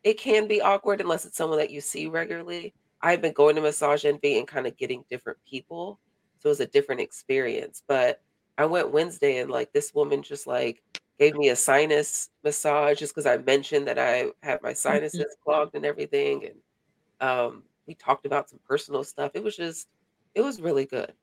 it 0.04 0.18
can 0.18 0.48
be 0.48 0.62
awkward 0.62 1.00
unless 1.00 1.26
it's 1.26 1.38
someone 1.38 1.60
that 1.60 1.70
you 1.70 1.80
see 1.80 2.08
regularly. 2.08 2.74
I've 3.02 3.22
been 3.22 3.34
going 3.34 3.56
to 3.56 3.62
Massage 3.62 4.04
Envy 4.04 4.40
and 4.40 4.48
kind 4.48 4.68
of 4.68 4.76
getting 4.76 5.06
different 5.10 5.38
people, 5.48 6.00
so 6.40 6.48
it 6.48 6.50
was 6.50 6.60
a 6.60 6.66
different 6.66 7.02
experience. 7.02 7.84
But 7.88 8.22
I 8.58 8.66
went 8.66 8.92
Wednesday 8.92 9.38
and 9.38 9.50
like 9.50 9.72
this 9.72 9.94
woman 9.94 10.24
just 10.24 10.48
like 10.48 10.82
gave 11.20 11.36
me 11.36 11.50
a 11.50 11.56
sinus 11.56 12.30
massage 12.44 12.98
just 12.98 13.14
because 13.14 13.26
I 13.28 13.38
mentioned 13.38 13.88
that 13.88 14.00
I 14.00 14.32
had 14.42 14.62
my 14.64 14.72
mm-hmm. 14.72 14.76
sinuses 14.76 15.36
clogged 15.44 15.76
and 15.76 15.86
everything. 15.86 16.46
And 16.46 17.30
um, 17.30 17.64
we 17.86 17.94
talked 17.94 18.26
about 18.26 18.50
some 18.50 18.60
personal 18.68 19.04
stuff. 19.04 19.32
It 19.34 19.44
was 19.44 19.56
just, 19.56 19.88
it 20.36 20.42
was 20.42 20.62
really 20.62 20.86
good. 20.86 21.14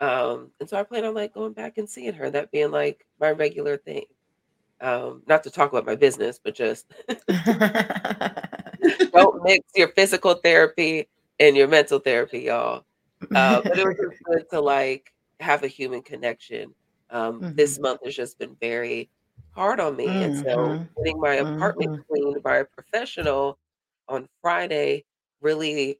Um, 0.00 0.50
and 0.60 0.68
so 0.68 0.78
I 0.78 0.82
plan 0.84 1.04
on 1.04 1.14
like 1.14 1.34
going 1.34 1.52
back 1.52 1.78
and 1.78 1.88
seeing 1.88 2.14
her, 2.14 2.30
that 2.30 2.50
being 2.50 2.70
like 2.70 3.06
my 3.20 3.30
regular 3.30 3.76
thing. 3.76 4.04
Um, 4.80 5.22
not 5.26 5.42
to 5.42 5.50
talk 5.50 5.72
about 5.72 5.86
my 5.86 5.96
business, 5.96 6.38
but 6.42 6.54
just 6.54 6.86
don't 9.12 9.42
mix 9.42 9.66
your 9.74 9.88
physical 9.88 10.34
therapy 10.34 11.08
and 11.40 11.56
your 11.56 11.66
mental 11.66 11.98
therapy, 11.98 12.42
y'all. 12.42 12.84
Uh, 13.34 13.60
but 13.60 13.76
it 13.76 13.84
was 13.84 13.96
just 13.96 14.22
good 14.22 14.48
to 14.50 14.60
like 14.60 15.12
have 15.40 15.64
a 15.64 15.68
human 15.68 16.02
connection. 16.02 16.72
Um, 17.10 17.40
mm-hmm. 17.40 17.56
This 17.56 17.80
month 17.80 18.00
has 18.04 18.14
just 18.14 18.38
been 18.38 18.56
very 18.60 19.10
hard 19.50 19.80
on 19.80 19.96
me. 19.96 20.06
Mm-hmm. 20.06 20.22
And 20.22 20.38
so 20.38 20.56
mm-hmm. 20.56 20.84
getting 21.02 21.20
my 21.20 21.34
apartment 21.34 21.90
mm-hmm. 21.90 22.02
cleaned 22.08 22.42
by 22.44 22.58
a 22.58 22.64
professional 22.64 23.58
on 24.08 24.28
Friday 24.40 25.04
really 25.40 25.98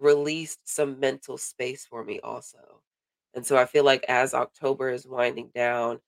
released 0.00 0.60
some 0.68 1.00
mental 1.00 1.38
space 1.38 1.86
for 1.86 2.04
me 2.04 2.20
also. 2.20 2.82
And 3.34 3.46
so 3.46 3.56
I 3.58 3.66
feel 3.66 3.84
like 3.84 4.04
as 4.08 4.34
October 4.34 4.90
is 4.90 5.06
winding 5.06 5.50
down, 5.54 6.00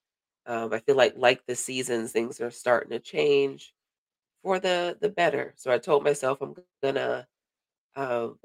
um, 0.45 0.73
I 0.73 0.79
feel 0.79 0.95
like 0.97 1.13
like 1.17 1.45
the 1.47 1.55
seasons, 1.55 2.11
things 2.11 2.41
are 2.41 2.51
starting 2.51 2.91
to 2.91 2.99
change 2.99 3.73
for 4.43 4.59
the 4.59 4.97
the 5.01 5.09
better. 5.09 5.53
So 5.57 5.71
I 5.71 5.79
told 5.79 6.03
myself 6.03 6.41
I'm 6.41 6.55
gonna 6.83 7.27
um, 7.95 8.39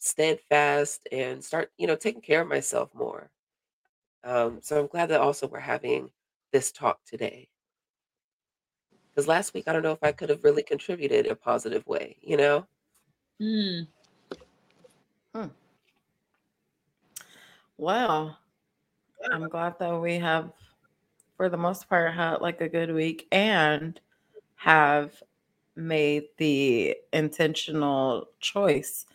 steadfast 0.00 1.08
and 1.12 1.44
start, 1.44 1.72
you 1.78 1.86
know, 1.86 1.96
taking 1.96 2.22
care 2.22 2.42
of 2.42 2.48
myself 2.48 2.90
more. 2.94 3.30
Um, 4.24 4.60
so 4.62 4.80
I'm 4.80 4.86
glad 4.88 5.08
that 5.10 5.20
also 5.20 5.46
we're 5.48 5.60
having 5.60 6.10
this 6.52 6.72
talk 6.72 7.00
today. 7.04 7.48
Because 9.14 9.28
last 9.28 9.54
week, 9.54 9.68
I 9.68 9.72
don't 9.72 9.82
know 9.82 9.92
if 9.92 10.02
I 10.02 10.12
could 10.12 10.30
have 10.30 10.44
really 10.44 10.62
contributed 10.62 11.26
in 11.26 11.32
a 11.32 11.36
positive 11.36 11.86
way, 11.86 12.16
you 12.22 12.36
know? 12.36 12.66
Mm. 13.40 13.88
Hmm. 15.34 15.46
Well, 17.76 18.36
I'm 19.32 19.48
glad 19.48 19.78
that 19.78 20.00
we 20.00 20.16
have, 20.16 20.52
for 21.36 21.48
the 21.48 21.56
most 21.56 21.88
part, 21.88 22.12
had 22.12 22.40
like 22.40 22.60
a 22.60 22.68
good 22.68 22.92
week 22.92 23.26
and 23.32 24.00
have 24.56 25.22
made 25.76 26.24
the 26.36 26.96
intentional 27.12 28.28
choice 28.40 29.06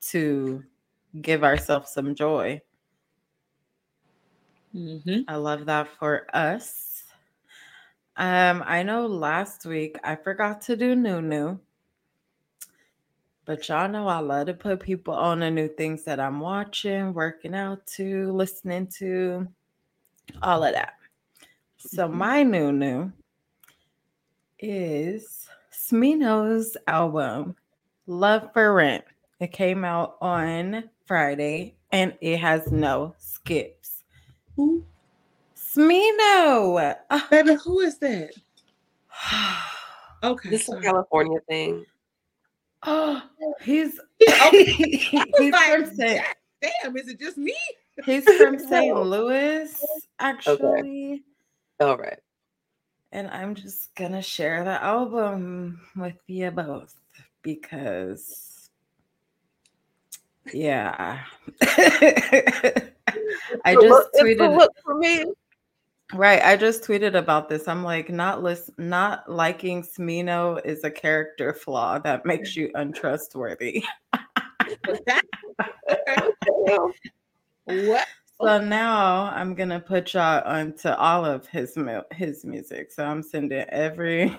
to 0.00 0.62
give 1.20 1.44
ourselves 1.44 1.90
some 1.90 2.14
joy. 2.14 2.60
Mm-hmm. 4.74 5.22
I 5.28 5.36
love 5.36 5.66
that 5.66 5.88
for 5.98 6.26
us. 6.34 7.04
Um, 8.16 8.62
I 8.66 8.82
know 8.82 9.06
last 9.06 9.66
week 9.66 9.98
I 10.04 10.16
forgot 10.16 10.60
to 10.62 10.76
do 10.76 10.94
new 10.94 11.20
new, 11.20 11.60
but 13.46 13.68
y'all 13.68 13.88
know 13.88 14.08
I 14.08 14.18
love 14.18 14.48
to 14.48 14.54
put 14.54 14.80
people 14.80 15.14
on 15.14 15.38
the 15.38 15.50
new 15.50 15.68
things 15.68 16.02
that 16.02 16.18
I'm 16.18 16.40
watching, 16.40 17.14
working 17.14 17.54
out 17.54 17.86
to, 17.94 18.32
listening 18.32 18.88
to, 18.98 19.46
all 20.42 20.64
of 20.64 20.74
that. 20.74 20.94
So 21.78 22.08
mm-hmm. 22.08 22.18
my 22.18 22.42
new 22.42 22.72
new 22.72 23.12
is 24.58 25.48
Smino's 25.72 26.76
album, 26.88 27.54
Luv 28.08 28.52
4 28.52 28.74
Rent. 28.74 29.04
It 29.38 29.52
came 29.52 29.84
out 29.84 30.16
on 30.20 30.90
Friday 31.06 31.76
and 31.92 32.14
it 32.20 32.38
has 32.38 32.72
no 32.72 33.14
skips. 33.18 34.02
Who? 34.56 34.84
Smino. 35.54 36.96
Baby, 37.30 37.54
who 37.62 37.80
is 37.80 37.98
that? 37.98 38.32
okay. 40.24 40.50
This 40.50 40.68
is 40.68 40.74
a 40.74 40.80
California 40.80 41.38
thing. 41.48 41.86
Oh, 42.88 43.20
he's 43.62 43.98
he's 44.18 45.52
like, 45.52 45.72
from 45.72 45.96
St. 45.96 46.24
Damn, 46.62 46.96
is 46.96 47.08
it 47.08 47.18
just 47.18 47.36
me? 47.36 47.56
He's 48.04 48.24
from 48.24 48.60
St. 48.60 48.96
Louis, 48.96 49.84
actually. 50.20 50.62
Okay. 50.62 51.20
All 51.80 51.96
right. 51.96 52.20
And 53.10 53.28
I'm 53.28 53.56
just 53.56 53.92
gonna 53.96 54.22
share 54.22 54.62
the 54.62 54.82
album 54.82 55.80
with 55.96 56.16
you 56.28 56.52
both 56.52 56.94
because 57.42 58.70
yeah. 60.52 61.24
I 61.62 63.74
just 63.74 63.88
look, 63.88 64.12
tweeted 64.14 64.56
look 64.56 64.72
for 64.84 64.96
me. 64.96 65.24
Right, 66.14 66.40
I 66.40 66.56
just 66.56 66.84
tweeted 66.84 67.16
about 67.16 67.48
this. 67.48 67.66
I'm 67.66 67.82
like, 67.82 68.10
not 68.10 68.40
list, 68.40 68.70
not 68.78 69.28
liking 69.28 69.82
Smino 69.82 70.64
is 70.64 70.84
a 70.84 70.90
character 70.90 71.52
flaw 71.52 71.98
that 71.98 72.24
makes 72.24 72.54
you 72.54 72.70
untrustworthy. 72.76 73.82
what? 77.64 78.06
So 78.40 78.60
now 78.60 79.32
I'm 79.34 79.56
gonna 79.56 79.80
put 79.80 80.14
y'all 80.14 80.42
onto 80.46 80.90
all 80.90 81.24
of 81.24 81.48
his 81.48 81.76
mu- 81.76 82.02
his 82.12 82.44
music. 82.44 82.92
So 82.92 83.04
I'm 83.04 83.22
sending 83.22 83.64
every. 83.70 84.38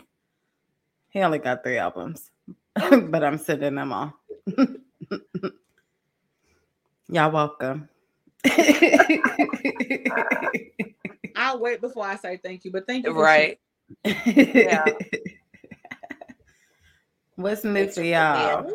He 1.09 1.21
only 1.21 1.39
got 1.39 1.63
three 1.63 1.79
albums, 1.79 2.31
but 2.75 3.23
I'm 3.25 3.37
sending 3.37 3.75
them 3.75 3.91
all. 3.91 4.13
y'all 7.09 7.31
welcome. 7.31 7.89
I'll 11.37 11.59
wait 11.59 11.81
before 11.81 12.05
I 12.05 12.15
say 12.15 12.39
thank 12.43 12.65
you, 12.65 12.71
but 12.71 12.87
thank 12.87 13.05
you. 13.05 13.13
Right. 13.13 13.59
yeah. 14.03 14.85
What's 17.35 17.63
new 17.63 17.87
for 17.89 18.01
y'all? 18.01 18.67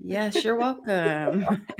Yes, 0.00 0.44
you're 0.44 0.56
welcome. 0.56 1.66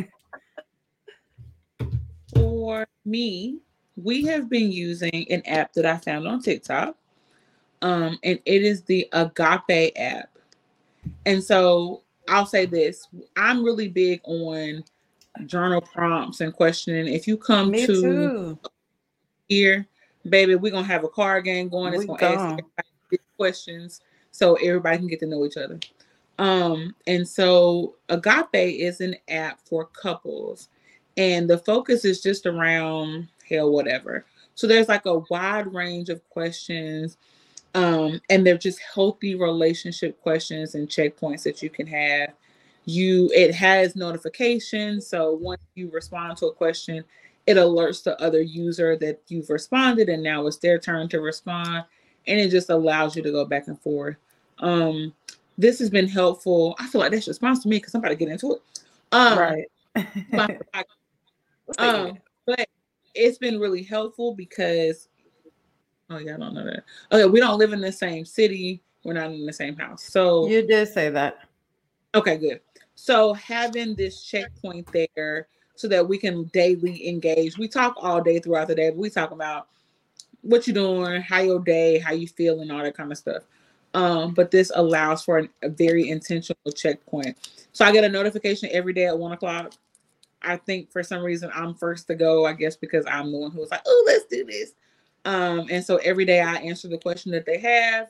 For 2.35 2.87
me, 3.05 3.59
we 3.97 4.25
have 4.27 4.49
been 4.49 4.71
using 4.71 5.27
an 5.31 5.43
app 5.47 5.73
that 5.73 5.85
I 5.85 5.97
found 5.97 6.29
on 6.29 6.41
TikTok. 6.41 6.95
Um, 7.83 8.19
and 8.23 8.39
it 8.45 8.63
is 8.63 8.83
the 8.83 9.09
Agape 9.13 9.93
app. 9.97 10.31
And 11.27 11.43
so 11.43 12.03
I'll 12.29 12.47
say 12.47 12.67
this 12.67 13.09
I'm 13.37 13.65
really 13.65 13.89
big 13.89 14.21
on 14.25 14.85
journal 15.47 15.81
prompts 15.81 16.41
and 16.41 16.53
questioning. 16.53 17.13
If 17.13 17.27
you 17.27 17.37
come 17.37 17.73
Me 17.73 17.87
to 17.87 18.01
too. 18.01 18.59
Here, 19.51 19.87
baby, 20.29 20.55
we're 20.55 20.73
gonna 20.73 20.87
have 20.87 21.05
a 21.05 21.09
card 21.09 21.45
game 21.45 21.69
going. 21.69 21.93
It's 21.93 22.01
We 22.01 22.07
gonna 22.07 22.25
ask 22.25 22.37
gone. 22.37 22.53
everybody 22.53 23.25
questions 23.37 24.01
so 24.31 24.55
everybody 24.55 24.97
can 24.97 25.09
get 25.09 25.21
to 25.21 25.27
know 25.27 25.45
each 25.45 25.59
other. 25.59 25.79
Um, 26.39 26.95
and 27.07 27.29
so 27.29 27.97
Agape 28.09 28.55
is 28.55 29.03
an 29.03 29.17
app 29.29 29.61
for 29.61 29.87
couples, 29.87 30.69
and 31.19 31.51
the 31.51 31.59
focus 31.59 32.07
is 32.07 32.23
just 32.23 32.47
around 32.47 33.29
hell, 33.47 33.71
whatever. 33.73 34.25
So 34.55 34.67
there's 34.67 34.89
like 34.89 35.05
a 35.07 35.19
wide 35.31 35.73
range 35.75 36.09
of 36.09 36.27
questions, 36.31 37.19
um, 37.75 38.21
and 38.31 38.47
they're 38.47 38.57
just 38.57 38.79
healthy 38.95 39.35
relationship 39.35 40.21
questions 40.23 40.75
and 40.77 40.89
checkpoints 40.89 41.43
that 41.43 41.61
you 41.61 41.71
can 41.71 41.87
have. 41.89 42.31
You 42.87 43.31
it 43.35 43.55
has 43.55 43.97
notifications, 43.97 45.07
so 45.07 45.33
once 45.33 45.61
you 45.75 45.91
respond 45.91 46.37
to 46.39 46.47
a 46.47 46.55
question, 46.55 47.05
it 47.47 47.57
alerts 47.57 48.03
the 48.03 48.21
other 48.21 48.43
user 48.43 48.97
that 48.97 49.21
you've 49.29 49.51
responded, 49.51 50.09
and 50.09 50.23
now 50.23 50.47
it's 50.47 50.59
their 50.59 50.79
turn 50.79 51.09
to 51.09 51.21
respond, 51.21 51.85
and 52.27 52.41
it 52.41 52.51
just 52.51 52.71
allows 52.71 53.17
you 53.17 53.23
to 53.23 53.31
go 53.31 53.45
back 53.45 53.69
and 53.69 53.81
forth. 53.81 54.17
Um, 54.59 55.15
this 55.59 55.79
has 55.79 55.91
been 55.91 56.09
helpful. 56.09 56.77
I 56.79 56.87
feel 56.87 57.01
like 57.01 57.13
that's 57.13 57.29
response 57.29 57.63
to 57.63 57.69
me 57.69 57.77
because 57.77 57.95
I'm 57.95 58.01
about 58.01 58.11
to 58.11 58.17
get 58.17 58.29
into 58.29 58.53
it. 58.53 58.63
Um, 59.13 59.39
right. 59.39 59.65
my- 60.33 60.59
um, 61.79 62.19
but 62.47 62.69
it's 63.15 63.39
been 63.39 63.61
really 63.61 63.83
helpful 63.83 64.35
because 64.35 65.09
oh 66.11 66.19
yeah, 66.19 66.35
I 66.35 66.39
don't 66.39 66.55
know 66.55 66.65
that. 66.65 66.85
Okay, 67.13 67.27
we 67.27 67.41
don't 67.41 67.59
live 67.59 67.73
in 67.73 67.81
the 67.81 67.93
same 67.93 68.25
city. 68.25 68.83
We're 69.05 69.15
not 69.15 69.31
in 69.31 69.47
the 69.47 69.53
same 69.53 69.77
house. 69.77 70.05
So 70.05 70.47
you 70.47 70.67
did 70.67 70.89
say 70.89 71.11
that. 71.11 71.39
okay, 72.15 72.37
good. 72.37 72.61
So 72.95 73.33
having 73.35 73.95
this 73.95 74.23
checkpoint 74.23 74.89
there 74.93 75.49
so 75.81 75.89
that 75.89 76.07
we 76.07 76.19
can 76.19 76.45
daily 76.53 77.09
engage. 77.09 77.57
We 77.57 77.67
talk 77.67 77.95
all 77.97 78.23
day 78.23 78.39
throughout 78.39 78.69
the 78.69 78.75
day, 78.75 78.91
but 78.91 78.99
we 78.99 79.09
talk 79.09 79.31
about 79.31 79.69
what 80.43 80.67
you're 80.67 80.75
doing, 80.75 81.23
how 81.23 81.41
your 81.41 81.59
day, 81.59 81.99
how 81.99 82.13
you 82.13 82.29
feel, 82.29 82.61
and 82.61 82.71
all 82.71 82.83
that 82.83 82.95
kind 82.97 83.11
of 83.11 83.17
stuff. 83.17 83.45
Um, 83.95 84.35
but 84.35 84.51
this 84.51 84.71
allows 84.75 85.25
for 85.25 85.39
an, 85.39 85.49
a 85.63 85.71
very 85.71 86.11
intentional 86.11 86.73
checkpoint. 86.75 87.49
So 87.73 87.85
I 87.87 87.93
get 87.93 88.05
a 88.05 88.09
notification 88.11 88.69
every 88.73 88.93
day 88.93 89.07
at 89.07 89.19
one 89.19 89.33
o'clock. 89.33 89.73
I 90.43 90.57
think 90.57 90.93
for 90.93 91.03
some 91.03 91.23
reason 91.23 91.51
I'm 91.55 91.75
first 91.75 92.07
to 92.09 92.15
go, 92.15 92.45
I 92.45 92.53
guess 92.53 92.77
because 92.77 93.07
I'm 93.07 93.33
the 93.33 93.39
one 93.39 93.51
who 93.51 93.61
was 93.61 93.71
like, 93.71 93.83
oh, 93.87 94.05
let's 94.07 94.27
do 94.27 94.45
this. 94.45 94.73
Um, 95.25 95.67
and 95.71 95.83
so 95.83 95.97
every 95.97 96.27
day 96.27 96.41
I 96.41 96.57
answer 96.57 96.89
the 96.89 96.99
question 96.99 97.33
that 97.33 97.47
they 97.47 97.59
have. 97.59 98.09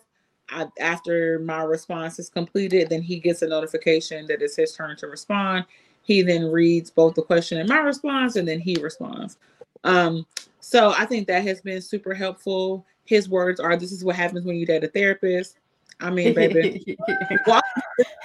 I, 0.49 0.67
after 0.81 1.39
my 1.39 1.63
response 1.63 2.19
is 2.19 2.29
completed, 2.29 2.89
then 2.91 3.03
he 3.03 3.21
gets 3.21 3.43
a 3.43 3.49
notification 3.49 4.27
that 4.27 4.43
it's 4.43 4.57
his 4.57 4.73
turn 4.73 4.97
to 4.97 5.07
respond. 5.07 5.67
He 6.11 6.23
then 6.23 6.51
reads 6.51 6.91
both 6.91 7.15
the 7.15 7.23
question 7.23 7.59
and 7.61 7.69
my 7.69 7.79
response, 7.79 8.35
and 8.35 8.49
then 8.49 8.59
he 8.59 8.75
responds. 8.83 9.39
Um, 9.85 10.27
so 10.59 10.93
I 10.99 11.07
think 11.07 11.29
that 11.29 11.45
has 11.45 11.61
been 11.61 11.81
super 11.81 12.15
helpful. 12.15 12.85
His 13.05 13.29
words 13.29 13.61
are, 13.61 13.77
"This 13.77 13.93
is 13.93 14.03
what 14.05 14.17
happens 14.17 14.45
when 14.45 14.57
you 14.57 14.67
date 14.67 14.83
a 14.83 14.89
therapist." 14.89 15.59
I 16.01 16.11
mean, 16.11 16.35
baby, 16.35 16.97
walk 17.47 17.63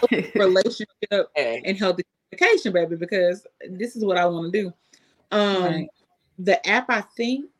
relationship 0.33 1.29
and 1.35 1.77
healthy 1.77 2.01
communication, 2.31 2.73
baby, 2.73 2.95
because 2.95 3.45
this 3.69 3.95
is 3.95 4.03
what 4.03 4.17
I 4.17 4.25
want 4.25 4.51
to 4.51 4.61
do. 4.63 4.73
Um, 5.31 5.63
Right. 5.63 5.89
the 6.39 6.67
app, 6.67 6.89
I 6.89 7.01
think, 7.15 7.51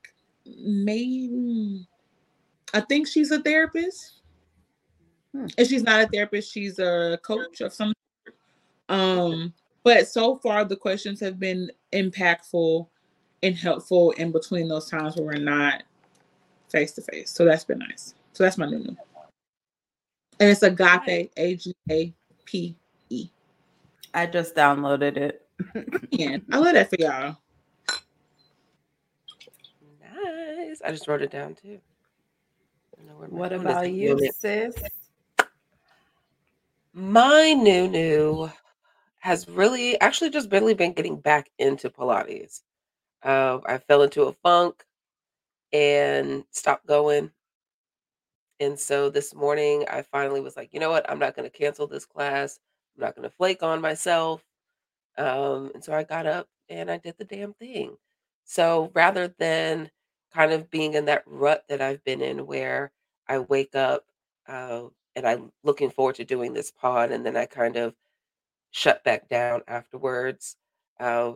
maybe, 0.44 1.86
I 2.74 2.80
think 2.80 3.08
she's 3.08 3.30
a 3.30 3.44
therapist. 3.44 4.22
Hmm. 5.34 5.46
If 5.56 5.68
she's 5.68 5.84
not 5.84 6.02
a 6.02 6.08
therapist, 6.08 6.52
she's 6.52 6.80
a 6.80 7.20
coach 7.22 7.62
of 7.62 7.72
some. 7.74 7.94
sort. 8.26 8.36
Um, 8.90 9.54
but 9.86 10.08
so 10.08 10.36
far 10.38 10.66
the 10.66 10.76
questions 10.76 11.20
have 11.20 11.40
been 11.40 11.72
impactful 11.94 12.88
and 13.44 13.56
helpful 13.56 14.12
in 14.12 14.32
between 14.32 14.68
those 14.68 14.90
times 14.90 15.16
where 15.16 15.28
we're 15.28 15.38
not 15.38 15.84
face 16.70 16.92
to 16.94 17.04
face. 17.04 17.30
So 17.30 17.46
that's 17.46 17.64
been 17.64 17.78
nice. 17.78 18.16
So 18.34 18.44
that's 18.44 18.58
my 18.58 18.66
new 18.66 18.80
new. 18.80 18.98
And 20.40 20.50
it's 20.50 20.64
Agape, 20.64 21.32
A 21.38 21.56
G 21.56 21.76
A 21.92 22.14
P 22.46 22.76
E. 23.10 23.30
I 24.14 24.26
just 24.26 24.56
downloaded 24.56 25.18
it. 25.18 25.48
yeah, 26.12 26.38
I 26.52 26.58
love 26.58 26.74
that 26.74 26.90
for 26.90 26.98
y'all. 26.98 27.38
nice. 30.02 30.82
I 30.84 30.90
just 30.90 31.08
wrote 31.08 31.22
it 31.22 31.30
down 31.30 31.54
too. 31.54 31.80
I 33.00 33.08
know 33.08 33.20
where 33.20 33.30
my 33.30 33.38
What 33.38 33.54
about 33.54 33.92
you, 33.92 34.32
sis? 34.34 34.76
My 36.92 37.54
new 37.54 37.88
new 37.88 38.50
has 39.26 39.50
really 39.50 40.00
actually 40.02 40.30
just 40.30 40.52
barely 40.52 40.76
been 40.76 40.94
getting 40.94 41.16
back 41.16 41.50
into 41.58 41.90
Pilates. 41.90 42.62
Uh, 43.24 43.58
I 43.66 43.80
fell 43.80 44.04
into 44.04 44.26
a 44.26 44.34
funk 44.34 44.86
and 45.74 46.44
stopped 46.52 46.86
going. 46.86 47.32
And 48.60 48.80
so 48.80 49.10
this 49.10 49.34
morning 49.34 49.84
I 49.90 50.04
finally 50.04 50.42
was 50.42 50.56
like, 50.56 50.70
you 50.74 50.80
know 50.80 50.92
what? 50.92 51.10
I'm 51.10 51.18
not 51.18 51.36
going 51.36 51.50
to 51.50 51.58
cancel 51.58 51.88
this 51.88 52.06
class. 52.06 52.60
I'm 52.96 53.02
not 53.02 53.16
going 53.16 53.28
to 53.28 53.36
flake 53.36 53.64
on 53.64 53.82
myself. 53.82 54.44
Um, 55.18 55.72
and 55.74 55.84
so 55.84 55.92
I 55.92 56.04
got 56.04 56.28
up 56.28 56.48
and 56.70 56.92
I 56.92 56.98
did 56.98 57.16
the 57.18 57.26
damn 57.26 57.54
thing. 57.54 57.98
So 58.44 58.92
rather 58.94 59.34
than 59.40 59.90
kind 60.36 60.52
of 60.52 60.70
being 60.70 60.94
in 60.94 61.06
that 61.06 61.24
rut 61.26 61.64
that 61.70 61.82
I've 61.82 62.04
been 62.04 62.22
in 62.22 62.46
where 62.46 62.92
I 63.28 63.40
wake 63.40 63.74
up 63.74 64.06
uh, 64.48 64.84
and 65.16 65.28
I'm 65.28 65.52
looking 65.64 65.90
forward 65.90 66.14
to 66.18 66.26
doing 66.26 66.54
this 66.54 66.70
pod 66.70 67.12
and 67.12 67.26
then 67.26 67.36
I 67.36 67.48
kind 67.48 67.76
of 67.76 67.96
shut 68.76 69.02
back 69.06 69.30
down 69.30 69.62
afterwards. 69.70 70.58
Uh, 71.00 71.32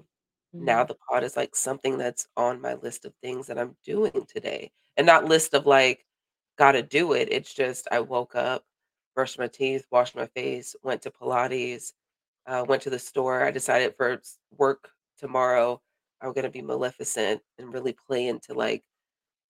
now 0.51 0.83
the 0.83 0.95
pod 0.95 1.23
is 1.23 1.37
like 1.37 1.55
something 1.55 1.97
that's 1.97 2.27
on 2.35 2.59
my 2.59 2.73
list 2.73 3.05
of 3.05 3.13
things 3.23 3.47
that 3.47 3.57
I'm 3.57 3.77
doing 3.85 4.25
today 4.27 4.71
and 4.97 5.07
not 5.07 5.23
list 5.23 5.53
of 5.53 5.65
like, 5.65 6.05
gotta 6.57 6.83
do 6.83 7.13
it. 7.13 7.29
It's 7.31 7.53
just 7.53 7.87
I 7.93 8.01
woke 8.01 8.35
up, 8.35 8.65
brushed 9.15 9.39
my 9.39 9.47
teeth, 9.47 9.85
washed 9.89 10.17
my 10.17 10.25
face, 10.27 10.75
went 10.83 11.01
to 11.03 11.11
Pilates, 11.11 11.93
uh, 12.45 12.65
went 12.67 12.81
to 12.81 12.89
the 12.89 12.99
store. 12.99 13.45
I 13.45 13.51
decided 13.51 13.95
for 13.95 14.21
work 14.57 14.89
tomorrow, 15.17 15.81
I'm 16.21 16.33
gonna 16.33 16.49
be 16.49 16.61
Maleficent 16.61 17.41
and 17.57 17.73
really 17.73 17.95
play 18.05 18.27
into 18.27 18.53
like 18.53 18.83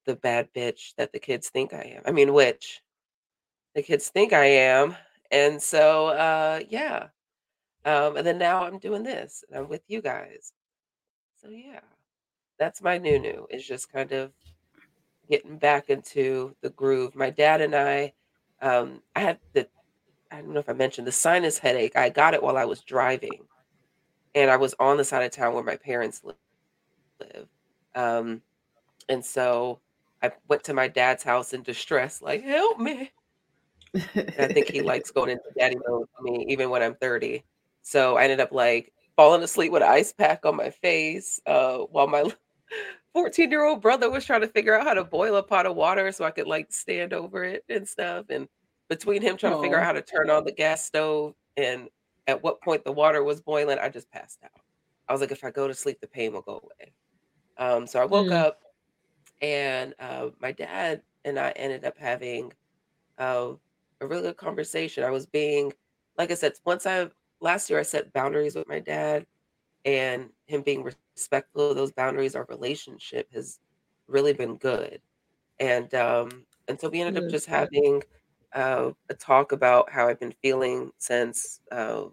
the 0.06 0.16
bad 0.16 0.50
bitch 0.56 0.94
that 0.98 1.12
the 1.12 1.20
kids 1.20 1.50
think 1.50 1.74
I 1.74 1.96
am. 1.96 2.04
I 2.06 2.12
mean, 2.12 2.34
which 2.34 2.82
the 3.74 3.82
kids 3.82 4.10
think 4.10 4.32
I 4.32 4.46
am. 4.46 4.96
And 5.32 5.60
so, 5.60 6.10
uh, 6.10 6.60
yeah. 6.70 7.08
Um, 7.90 8.18
and 8.18 8.28
then 8.28 8.38
now 8.38 8.64
I'm 8.66 8.78
doing 8.78 9.02
this 9.02 9.44
and 9.50 9.58
I'm 9.58 9.68
with 9.68 9.82
you 9.88 10.00
guys. 10.00 10.54
So, 11.42 11.50
yeah, 11.50 11.80
that's 12.60 12.84
my 12.84 13.00
new 13.00 13.18
new 13.18 13.48
is 13.50 13.66
just 13.66 13.92
kind 13.92 14.12
of 14.12 14.32
getting 15.28 15.58
back 15.58 15.90
into 15.90 16.56
the 16.62 16.70
groove. 16.70 17.16
My 17.16 17.32
dad 17.32 17.62
and 17.62 17.74
I, 17.74 18.14
um, 18.62 19.02
I 19.16 19.22
had 19.22 19.40
the, 19.54 19.68
I 20.32 20.36
don't 20.42 20.54
know 20.54 20.60
if 20.60 20.70
I 20.70 20.74
mentioned 20.74 21.08
the 21.08 21.12
sinus 21.12 21.58
headache. 21.58 21.96
I 21.96 22.10
got 22.10 22.36
it 22.36 22.44
while 22.44 22.58
I 22.58 22.66
was 22.66 22.82
driving, 22.82 23.48
and 24.36 24.52
I 24.52 24.58
was 24.58 24.76
on 24.80 24.98
the 24.98 25.04
side 25.04 25.24
of 25.24 25.32
town 25.32 25.56
where 25.56 25.64
my 25.64 25.78
parents 25.78 26.24
li- 26.24 26.34
live. 27.20 27.48
Um, 27.96 28.44
and 29.10 29.26
so 29.26 29.80
I 30.22 30.32
went 30.48 30.64
to 30.66 30.76
my 30.76 30.88
dad's 30.90 31.24
house 31.24 31.54
in 31.54 31.64
distress, 31.64 32.22
like, 32.22 32.44
help 32.44 32.80
me. 32.80 33.12
And 33.94 34.46
I 34.46 34.48
think 34.48 34.70
he 34.70 34.82
likes 34.84 35.10
going 35.10 35.32
into 35.32 35.44
daddy 35.58 35.78
mode 35.88 36.08
with 36.22 36.32
me, 36.32 36.46
even 36.50 36.70
when 36.70 36.84
I'm 36.84 36.96
30. 36.96 37.44
So 37.90 38.18
I 38.18 38.24
ended 38.24 38.40
up 38.40 38.52
like 38.52 38.94
falling 39.16 39.42
asleep 39.42 39.72
with 39.72 39.82
an 39.82 39.90
ice 39.90 40.14
pack 40.14 40.46
on 40.46 40.56
my 40.56 40.70
face 40.70 41.40
uh, 41.48 41.80
while 41.80 42.06
my 42.06 42.24
14 43.14 43.50
year 43.50 43.66
old 43.66 43.82
brother 43.82 44.12
was 44.12 44.24
trying 44.24 44.42
to 44.42 44.48
figure 44.48 44.78
out 44.78 44.86
how 44.86 44.94
to 44.94 45.04
boil 45.04 45.38
a 45.38 45.42
pot 45.42 45.66
of 45.66 45.76
water 45.76 46.12
so 46.12 46.24
I 46.24 46.30
could 46.30 46.46
like 46.46 46.72
stand 46.72 47.14
over 47.14 47.44
it 47.44 47.64
and 47.68 47.88
stuff. 47.88 48.28
And 48.30 48.48
between 48.90 49.24
him 49.24 49.38
trying 49.38 49.56
to 49.56 49.62
figure 49.62 49.80
out 49.80 49.86
how 49.86 49.94
to 49.94 50.04
turn 50.04 50.30
on 50.30 50.46
the 50.46 50.52
gas 50.52 50.86
stove 50.86 51.34
and 51.58 51.90
at 52.28 52.44
what 52.44 52.62
point 52.62 52.86
the 52.86 52.92
water 52.92 53.24
was 53.24 53.42
boiling, 53.42 53.80
I 53.80 53.90
just 53.90 54.12
passed 54.12 54.38
out. 54.44 54.62
I 55.08 55.14
was 55.14 55.22
like, 55.22 55.32
if 55.32 55.44
I 55.44 55.50
go 55.50 55.68
to 55.68 55.74
sleep, 55.74 56.00
the 56.00 56.06
pain 56.06 56.32
will 56.32 56.42
go 56.42 56.62
away. 56.64 56.94
Um, 57.58 57.88
so 57.88 58.00
I 58.00 58.06
woke 58.06 58.28
mm. 58.28 58.34
up, 58.34 58.62
and 59.42 59.96
uh, 60.00 60.28
my 60.40 60.52
dad 60.52 61.02
and 61.26 61.40
I 61.40 61.50
ended 61.56 61.86
up 61.86 61.98
having 61.98 62.54
uh, 63.18 63.54
a 64.00 64.08
really 64.08 64.22
good 64.22 64.38
conversation. 64.38 65.04
I 65.04 65.10
was 65.10 65.26
being, 65.26 65.74
like 66.20 66.30
I 66.30 66.36
said, 66.36 66.54
once 66.66 66.86
I 66.86 67.10
last 67.42 67.70
year 67.70 67.80
I 67.80 67.84
set 67.84 68.14
boundaries 68.14 68.56
with 68.56 68.68
my 68.68 68.80
dad, 68.80 69.26
and 69.86 70.30
him 70.46 70.62
being 70.62 70.84
respectful 71.16 71.70
of 71.70 71.76
those 71.76 71.92
boundaries, 71.92 72.36
our 72.36 72.46
relationship 72.50 73.32
has 73.34 73.60
really 74.08 74.34
been 74.34 74.58
good. 74.58 75.02
And 75.60 75.94
um, 75.94 76.46
and 76.68 76.80
so 76.80 76.90
we 76.90 77.02
ended 77.02 77.24
up 77.24 77.30
just 77.30 77.46
having 77.46 78.02
uh, 78.54 78.92
a 79.10 79.14
talk 79.14 79.52
about 79.52 79.92
how 79.92 80.08
I've 80.08 80.20
been 80.20 80.34
feeling 80.42 80.92
since 80.98 81.62
uh, 81.72 82.06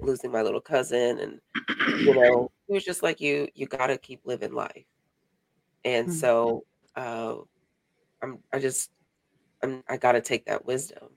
losing 0.00 0.30
my 0.30 0.42
little 0.42 0.60
cousin, 0.60 1.18
and 1.20 1.40
you 2.00 2.14
know, 2.20 2.50
it 2.68 2.72
was 2.72 2.84
just 2.84 3.02
like 3.02 3.20
you 3.20 3.48
you 3.54 3.66
got 3.66 3.88
to 3.88 3.98
keep 3.98 4.20
living 4.24 4.52
life. 4.52 4.84
And 5.84 6.08
mm-hmm. 6.08 6.16
so 6.16 6.64
uh, 6.96 7.36
I'm 8.22 8.38
I 8.52 8.58
just 8.58 8.90
I'm 9.62 9.82
I 9.88 9.96
got 9.96 10.12
to 10.12 10.20
take 10.20 10.46
that 10.46 10.66
wisdom, 10.66 11.08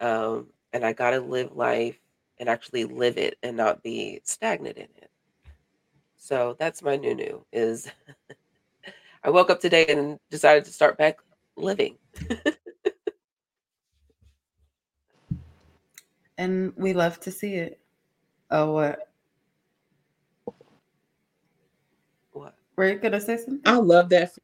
um, 0.00 0.48
and 0.72 0.84
I 0.84 0.92
got 0.92 1.10
to 1.10 1.20
live 1.20 1.52
life 1.56 1.98
and 2.38 2.48
actually 2.48 2.84
live 2.84 3.18
it 3.18 3.38
and 3.42 3.56
not 3.56 3.82
be 3.82 4.20
stagnant 4.24 4.76
in 4.76 4.84
it. 4.96 5.10
So 6.16 6.56
that's 6.58 6.82
my 6.82 6.96
new 6.96 7.14
new 7.14 7.44
is 7.52 7.90
I 9.24 9.30
woke 9.30 9.50
up 9.50 9.60
today 9.60 9.86
and 9.88 10.18
decided 10.30 10.64
to 10.66 10.72
start 10.72 10.98
back 10.98 11.18
living. 11.56 11.96
and 16.38 16.72
we 16.76 16.92
love 16.92 17.20
to 17.20 17.30
see 17.30 17.54
it. 17.54 17.80
Oh, 18.50 18.72
what? 18.72 19.08
What? 22.32 22.54
Were 22.76 22.90
you 22.90 22.98
gonna 22.98 23.20
say 23.20 23.36
something? 23.36 23.60
I 23.64 23.76
love 23.76 24.08
that. 24.10 24.34
For- 24.34 24.40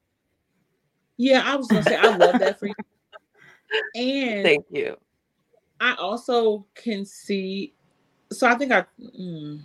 yeah, 1.16 1.42
I 1.44 1.56
was 1.56 1.68
gonna 1.68 1.82
say 1.82 1.96
I 1.96 2.08
love 2.08 2.38
that 2.38 2.58
for 2.58 2.66
you. 2.66 2.74
And 3.94 4.42
thank 4.42 4.66
you. 4.70 4.96
I 5.80 5.94
also 5.94 6.66
can 6.74 7.04
see. 7.04 7.74
So 8.32 8.46
I 8.46 8.54
think 8.54 8.72
I, 8.72 8.84
mm, 9.00 9.60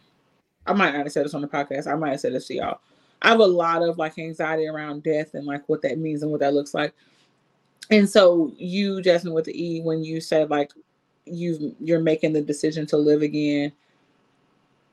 I 0.66 0.74
might 0.74 0.92
not 0.92 1.04
have 1.04 1.12
said 1.12 1.26
this 1.26 1.34
on 1.34 1.42
the 1.42 1.48
podcast. 1.48 1.88
I 1.88 1.96
might 1.96 2.12
have 2.12 2.20
said 2.20 2.34
this 2.34 2.48
to 2.48 2.56
y'all. 2.56 2.80
I 3.22 3.30
have 3.30 3.40
a 3.40 3.46
lot 3.46 3.82
of 3.82 3.98
like 3.98 4.18
anxiety 4.18 4.68
around 4.68 5.04
death 5.04 5.34
and 5.34 5.46
like 5.46 5.68
what 5.68 5.82
that 5.84 5.98
means 5.98 6.24
and 6.24 6.32
what 6.32 6.42
that 6.42 6.54
looks 6.54 6.74
like. 6.74 6.94
And 7.92 8.10
so 8.10 8.52
you, 8.58 9.02
Jasmine, 9.02 9.34
with 9.34 9.46
the 9.46 9.64
E, 9.64 9.82
when 9.82 10.04
you 10.04 10.20
said 10.20 10.50
like 10.50 10.72
you 11.26 11.76
you're 11.80 12.00
making 12.00 12.34
the 12.34 12.42
decision 12.42 12.86
to 12.88 12.98
live 12.98 13.22
again, 13.22 13.72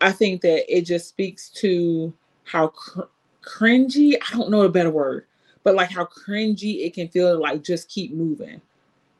I 0.00 0.12
think 0.12 0.42
that 0.42 0.64
it 0.74 0.82
just 0.82 1.08
speaks 1.08 1.48
to 1.50 2.12
how 2.44 2.68
cr- 2.68 3.02
cringy. 3.42 4.16
I 4.16 4.36
don't 4.36 4.50
know 4.50 4.62
a 4.62 4.68
better 4.68 4.90
word, 4.90 5.26
but 5.62 5.74
like 5.74 5.90
how 5.90 6.06
cringy 6.06 6.84
it 6.84 6.94
can 6.94 7.08
feel 7.08 7.32
to 7.32 7.38
like 7.38 7.62
just 7.62 7.88
keep 7.88 8.12
moving, 8.12 8.60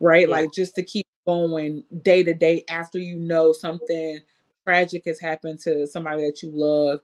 right? 0.00 0.28
Yeah. 0.28 0.34
Like 0.36 0.52
just 0.52 0.74
to 0.76 0.82
keep 0.82 1.06
going 1.26 1.84
day 2.02 2.22
to 2.22 2.34
day 2.34 2.64
after 2.68 2.98
you 2.98 3.16
know 3.16 3.52
something 3.52 4.20
tragic 4.64 5.04
has 5.04 5.20
happened 5.20 5.58
to 5.60 5.86
somebody 5.86 6.24
that 6.24 6.42
you 6.42 6.50
love 6.50 7.00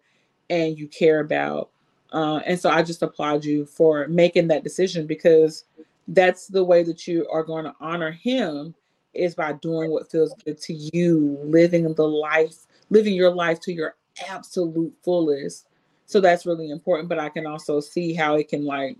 and 0.50 0.78
you 0.78 0.88
care 0.88 1.20
about 1.20 1.70
uh, 2.12 2.40
and 2.46 2.58
so 2.58 2.70
I 2.70 2.82
just 2.82 3.02
applaud 3.02 3.44
you 3.44 3.66
for 3.66 4.08
making 4.08 4.48
that 4.48 4.64
decision 4.64 5.06
because 5.06 5.64
that's 6.08 6.46
the 6.46 6.64
way 6.64 6.82
that 6.84 7.06
you 7.06 7.28
are 7.30 7.42
going 7.42 7.64
to 7.64 7.74
honor 7.80 8.10
him 8.10 8.74
is 9.12 9.34
by 9.34 9.52
doing 9.54 9.90
what 9.90 10.10
feels 10.10 10.34
good 10.44 10.58
to 10.62 10.72
you, 10.72 11.38
living 11.42 11.92
the 11.92 12.08
life, 12.08 12.66
living 12.90 13.14
your 13.14 13.30
life 13.30 13.60
to 13.60 13.72
your 13.72 13.96
absolute 14.28 14.94
fullest. 15.02 15.66
So 16.06 16.20
that's 16.20 16.46
really 16.46 16.70
important. 16.70 17.08
But 17.08 17.18
I 17.18 17.28
can 17.28 17.46
also 17.46 17.80
see 17.80 18.14
how 18.14 18.36
it 18.36 18.48
can 18.48 18.64
like 18.64 18.96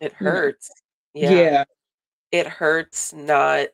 it 0.00 0.12
hurts. 0.12 0.70
You 1.14 1.24
know, 1.24 1.30
yeah. 1.30 1.36
yeah. 1.36 1.64
It 2.30 2.46
hurts 2.46 3.12
not 3.12 3.68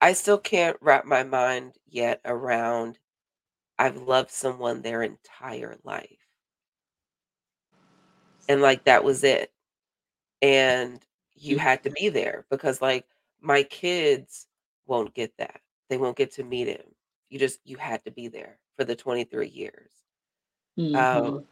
I 0.00 0.12
still 0.12 0.38
can't 0.38 0.76
wrap 0.80 1.04
my 1.04 1.22
mind 1.22 1.72
yet 1.94 2.20
around 2.24 2.98
I've 3.78 3.96
loved 3.96 4.30
someone 4.30 4.82
their 4.82 5.02
entire 5.02 5.76
life. 5.84 6.08
And 8.48 8.60
like 8.60 8.84
that 8.84 9.04
was 9.04 9.24
it. 9.24 9.52
And 10.42 11.00
you 11.34 11.58
had 11.58 11.82
to 11.84 11.90
be 11.90 12.08
there 12.08 12.44
because 12.50 12.82
like 12.82 13.06
my 13.40 13.62
kids 13.62 14.46
won't 14.86 15.14
get 15.14 15.32
that. 15.38 15.60
They 15.88 15.96
won't 15.96 16.16
get 16.16 16.32
to 16.34 16.44
meet 16.44 16.68
him. 16.68 16.84
You 17.30 17.38
just 17.38 17.60
you 17.64 17.76
had 17.76 18.04
to 18.04 18.10
be 18.10 18.28
there 18.28 18.58
for 18.76 18.84
the 18.84 18.94
23 18.94 19.48
years. 19.48 19.90
Mm-hmm. 20.78 20.96
um, 20.96 21.44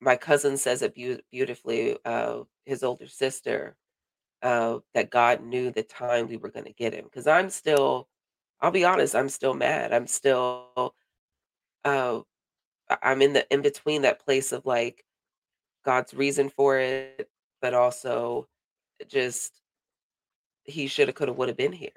my 0.00 0.16
cousin 0.16 0.56
says 0.58 0.82
it 0.82 0.94
be- 0.94 1.22
beautifully 1.30 1.96
uh, 2.04 2.40
his 2.66 2.82
older 2.82 3.06
sister 3.06 3.76
uh, 4.42 4.78
that 4.94 5.10
god 5.10 5.42
knew 5.42 5.70
the 5.70 5.82
time 5.82 6.28
we 6.28 6.36
were 6.36 6.50
going 6.50 6.66
to 6.66 6.72
get 6.74 6.92
him 6.92 7.04
because 7.04 7.26
i'm 7.26 7.48
still 7.48 8.06
i'll 8.60 8.70
be 8.70 8.84
honest 8.84 9.14
i'm 9.14 9.28
still 9.28 9.54
mad 9.54 9.92
i'm 9.92 10.06
still 10.06 10.94
uh, 11.84 12.20
i'm 13.02 13.22
in 13.22 13.32
the 13.32 13.46
in 13.52 13.62
between 13.62 14.02
that 14.02 14.24
place 14.24 14.52
of 14.52 14.64
like 14.66 15.04
God's 15.86 16.12
reason 16.12 16.50
for 16.50 16.78
it, 16.78 17.30
but 17.62 17.72
also 17.72 18.48
just 19.08 19.62
he 20.64 20.88
should 20.88 21.08
have, 21.08 21.14
could 21.14 21.28
have, 21.28 21.36
would 21.38 21.48
have 21.48 21.56
been 21.56 21.72
here. 21.72 21.90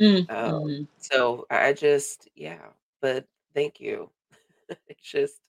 Um, 0.00 0.06
mm-hmm. 0.06 0.34
Um, 0.34 0.88
so 0.98 1.44
I 1.50 1.72
just, 1.72 2.28
yeah, 2.36 2.68
but 3.02 3.26
thank 3.52 3.80
you. 3.80 4.10
it's 4.86 5.02
just, 5.02 5.40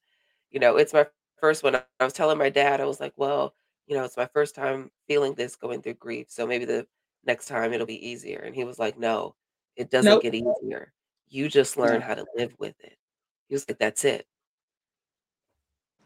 you 0.49 0.59
know, 0.59 0.77
it's 0.77 0.93
my 0.93 1.05
first 1.39 1.63
one. 1.63 1.75
I 1.75 2.03
was 2.03 2.13
telling 2.13 2.39
my 2.39 2.49
dad, 2.49 2.81
I 2.81 2.85
was 2.85 2.99
like, 2.99 3.13
well, 3.15 3.53
you 3.85 3.95
know, 3.95 4.03
it's 4.03 4.17
my 4.17 4.27
first 4.33 4.55
time 4.55 4.89
feeling 5.07 5.35
this 5.35 5.55
going 5.55 5.83
through 5.83 5.93
grief. 5.93 6.25
So 6.29 6.47
maybe 6.47 6.65
the 6.65 6.87
next 7.25 7.45
time 7.45 7.73
it'll 7.73 7.85
be 7.85 8.07
easier. 8.07 8.39
And 8.39 8.55
he 8.55 8.63
was 8.63 8.79
like, 8.79 8.97
no, 8.97 9.35
it 9.75 9.89
doesn't 9.89 10.09
nope. 10.09 10.23
get 10.23 10.35
easier. 10.35 10.91
You 11.29 11.49
just 11.49 11.77
learn 11.77 12.01
how 12.01 12.15
to 12.15 12.25
live 12.35 12.53
with 12.59 12.75
it. 12.81 12.97
He 13.49 13.55
was 13.55 13.67
like, 13.67 13.79
that's 13.79 14.05
it. 14.05 14.25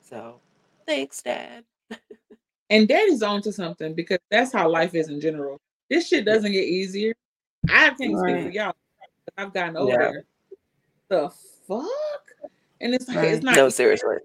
So 0.01 0.41
Thanks, 0.89 1.21
Dad. 1.21 1.65
and 2.71 2.87
Daddy's 2.87 3.21
on 3.21 3.43
to 3.43 3.53
something 3.53 3.93
because 3.93 4.17
that's 4.31 4.51
how 4.51 4.67
life 4.67 4.95
is 4.95 5.09
in 5.09 5.21
general. 5.21 5.61
This 5.87 6.07
shit 6.07 6.25
doesn't 6.25 6.51
get 6.51 6.63
easier. 6.63 7.13
I 7.69 7.91
can't 7.91 8.15
right. 8.15 8.41
speak 8.41 8.45
for 8.47 8.49
y'all. 8.49 8.73
I've 9.37 9.53
gotten 9.53 9.77
older. 9.77 10.25
Yeah. 10.49 10.57
The 11.09 11.29
fuck? 11.67 12.49
And 12.81 12.95
it's 12.95 13.07
like 13.07 13.17
right. 13.17 13.27
it's 13.27 13.43
not 13.43 13.55
no 13.55 13.69
seriously. 13.69 14.15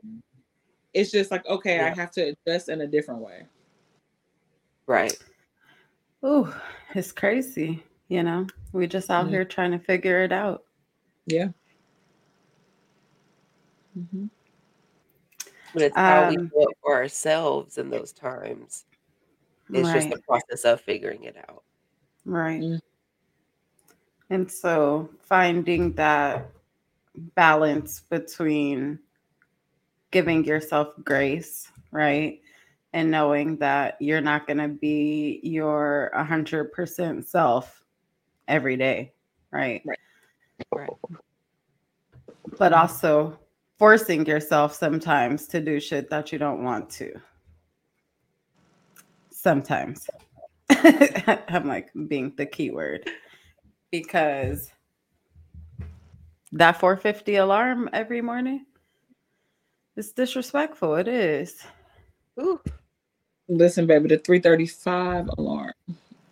It's 0.95 1.11
just 1.11 1.31
like 1.31 1.45
okay, 1.47 1.77
yeah. 1.77 1.87
I 1.87 1.91
have 1.91 2.11
to 2.13 2.35
adjust 2.47 2.71
in 2.71 2.81
a 2.81 2.87
different 2.87 3.21
way. 3.21 3.43
Right. 4.87 5.13
Oh, 6.23 6.59
it's 6.95 7.13
crazy. 7.13 7.83
You 8.15 8.23
know, 8.23 8.47
we 8.73 8.87
just 8.87 9.11
out 9.11 9.25
mm-hmm. 9.25 9.35
here 9.35 9.45
trying 9.45 9.73
to 9.73 9.79
figure 9.79 10.23
it 10.23 10.33
out. 10.33 10.65
Yeah. 11.27 11.49
Mm-hmm 13.99 14.27
but 15.75 15.83
it's 15.83 15.97
how 15.97 16.31
we 16.31 16.37
um 16.37 16.47
do 16.47 16.61
it 16.61 16.77
for 16.81 16.95
ourselves 16.95 17.77
in 17.77 17.91
those 17.91 18.13
times. 18.13 18.87
It's 19.71 19.91
just 19.91 20.11
the 20.11 20.21
process 20.21 20.65
of 20.65 20.81
figuring 20.81 21.25
it 21.25 21.37
out. 21.49 21.65
Right. 22.25 22.61
Mm. 22.61 22.81
And 24.31 24.51
so 24.51 25.11
finding 25.23 25.95
that 25.95 26.49
balance 27.35 28.01
between 28.09 29.01
giving 30.11 30.45
yourself 30.45 30.89
grace, 31.03 31.71
right? 31.91 32.41
And 32.93 33.11
knowing 33.11 33.57
that 33.57 33.97
you're 34.01 34.21
not 34.21 34.47
going 34.47 34.59
to 34.59 34.69
be 34.69 35.41
your 35.43 36.13
100% 36.15 37.27
self 37.27 37.83
every 38.49 38.77
day, 38.77 39.13
right? 39.51 39.83
Right. 39.85 39.99
Right. 40.73 40.91
But 42.59 42.73
also 42.73 43.39
forcing 43.79 44.27
yourself 44.27 44.75
sometimes 44.75 45.47
to 45.49 45.61
do 45.61 45.81
shit 45.81 46.11
that 46.11 46.33
you 46.33 46.39
don't 46.39 46.63
want 46.63 46.91
to. 46.91 47.13
Sometimes. 49.31 50.09
I'm 50.71 51.67
like 51.67 51.91
being 52.09 52.33
the 52.37 52.47
keyword 52.47 53.11
because 53.91 54.71
that 56.53 56.79
450 56.79 57.37
alarm 57.37 57.91
every 57.93 58.21
morning 58.21 58.65
is 59.97 60.13
disrespectful. 60.13 60.95
It 60.97 61.09
is. 61.09 61.63
Ooh. 62.41 62.61
Listen, 63.49 63.87
baby, 63.87 64.09
the 64.09 64.19
335 64.19 65.29
alarm 65.37 65.73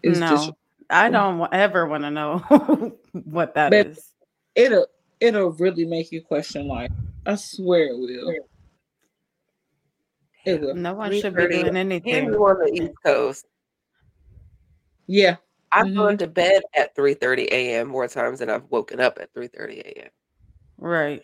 is 0.02 0.18
no, 0.18 0.56
I 0.92 1.10
don't 1.10 1.48
ever 1.52 1.86
want 1.86 2.04
to 2.04 2.10
know 2.10 2.94
what 3.12 3.54
that 3.54 3.70
baby, 3.70 3.90
is. 3.90 4.10
It'll 4.54 4.86
it'll 5.20 5.52
really 5.52 5.86
make 5.86 6.12
you 6.12 6.20
question 6.20 6.68
life. 6.68 6.90
I 7.24 7.36
swear 7.36 7.88
it 7.88 7.98
will. 7.98 8.34
It 10.44 10.60
will. 10.60 10.74
No 10.74 10.94
one 10.94 11.12
should 11.18 11.34
be 11.34 11.48
doing 11.48 11.76
anything. 11.76 12.26
Even 12.26 12.34
on 12.34 12.58
the 12.58 12.82
East 12.82 12.94
Coast. 13.04 13.46
Yeah. 15.06 15.36
I've 15.70 15.86
mm-hmm. 15.86 15.96
gone 15.96 16.18
to 16.18 16.26
bed 16.26 16.62
at 16.74 16.94
3 16.94 17.14
30 17.14 17.48
a.m. 17.50 17.88
more 17.88 18.06
times 18.06 18.40
than 18.40 18.50
I've 18.50 18.64
woken 18.70 19.00
up 19.00 19.18
at 19.20 19.32
3 19.32 19.48
30 19.48 19.78
a.m. 19.78 20.10
Right. 20.76 21.22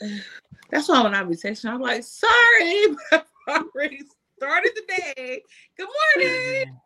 That's 0.70 0.88
why 0.88 1.02
when 1.02 1.14
I 1.14 1.22
be 1.22 1.34
texting, 1.34 1.70
I'm 1.70 1.80
like, 1.80 2.02
sorry, 2.02 2.96
I've 3.12 3.64
already 3.74 4.02
started 4.36 4.72
the 4.74 4.82
day. 4.86 5.42
Good 5.76 5.88
morning. 6.16 6.78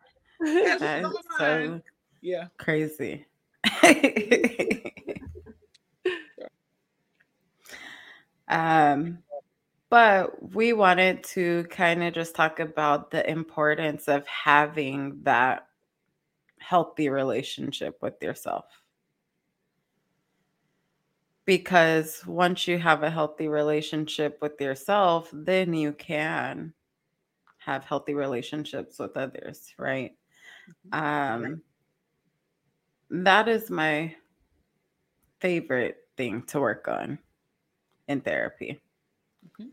That's 0.42 0.80
That 0.80 1.02
what's 1.02 1.18
is 1.18 1.24
on 1.38 1.38
my 1.38 1.38
so. 1.38 1.80
Yeah. 2.20 2.48
crazy. 2.58 3.26
um, 8.48 9.18
but 9.88 10.52
we 10.54 10.72
wanted 10.72 11.22
to 11.24 11.64
kind 11.64 12.02
of 12.02 12.14
just 12.14 12.34
talk 12.34 12.58
about 12.60 13.10
the 13.10 13.28
importance 13.28 14.08
of 14.08 14.26
having 14.26 15.20
that 15.22 15.68
healthy 16.58 17.08
relationship 17.08 17.98
with 18.02 18.14
yourself. 18.22 18.64
Because 21.44 22.24
once 22.26 22.66
you 22.68 22.78
have 22.78 23.02
a 23.02 23.10
healthy 23.10 23.48
relationship 23.48 24.38
with 24.40 24.60
yourself, 24.60 25.28
then 25.32 25.74
you 25.74 25.92
can 25.92 26.72
have 27.58 27.84
healthy 27.84 28.14
relationships 28.14 28.98
with 28.98 29.16
others, 29.16 29.74
right? 29.78 30.16
Um, 30.92 31.62
that 33.10 33.48
is 33.48 33.70
my 33.70 34.14
favorite 35.40 36.08
thing 36.16 36.42
to 36.44 36.60
work 36.60 36.88
on 36.88 37.18
in 38.08 38.20
therapy 38.20 38.80
Mhm. 39.58 39.72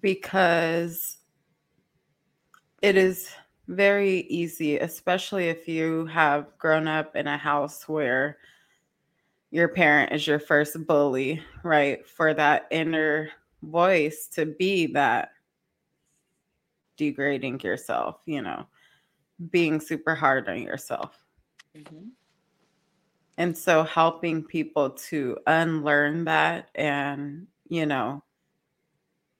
because 0.00 1.18
it 2.82 2.96
is 2.96 3.30
very 3.68 4.20
easy, 4.20 4.78
especially 4.78 5.48
if 5.48 5.66
you 5.66 6.06
have 6.06 6.56
grown 6.58 6.86
up 6.86 7.16
in 7.16 7.26
a 7.26 7.36
house 7.38 7.88
where 7.88 8.38
your 9.50 9.68
parent 9.68 10.12
is 10.12 10.26
your 10.26 10.38
first 10.38 10.86
bully, 10.86 11.42
right? 11.62 12.06
For 12.06 12.34
that 12.34 12.66
inner 12.70 13.30
voice 13.62 14.28
to 14.28 14.46
be 14.46 14.86
that 14.88 15.30
degrading 16.96 17.60
yourself, 17.60 18.20
you 18.26 18.42
know, 18.42 18.66
being 19.50 19.80
super 19.80 20.14
hard 20.14 20.48
on 20.48 20.62
yourself. 20.62 21.24
Mhm. 21.74 22.10
And 23.36 23.56
so 23.56 23.82
helping 23.82 24.44
people 24.44 24.90
to 24.90 25.36
unlearn 25.46 26.24
that 26.24 26.68
and, 26.74 27.48
you 27.68 27.84
know, 27.86 28.22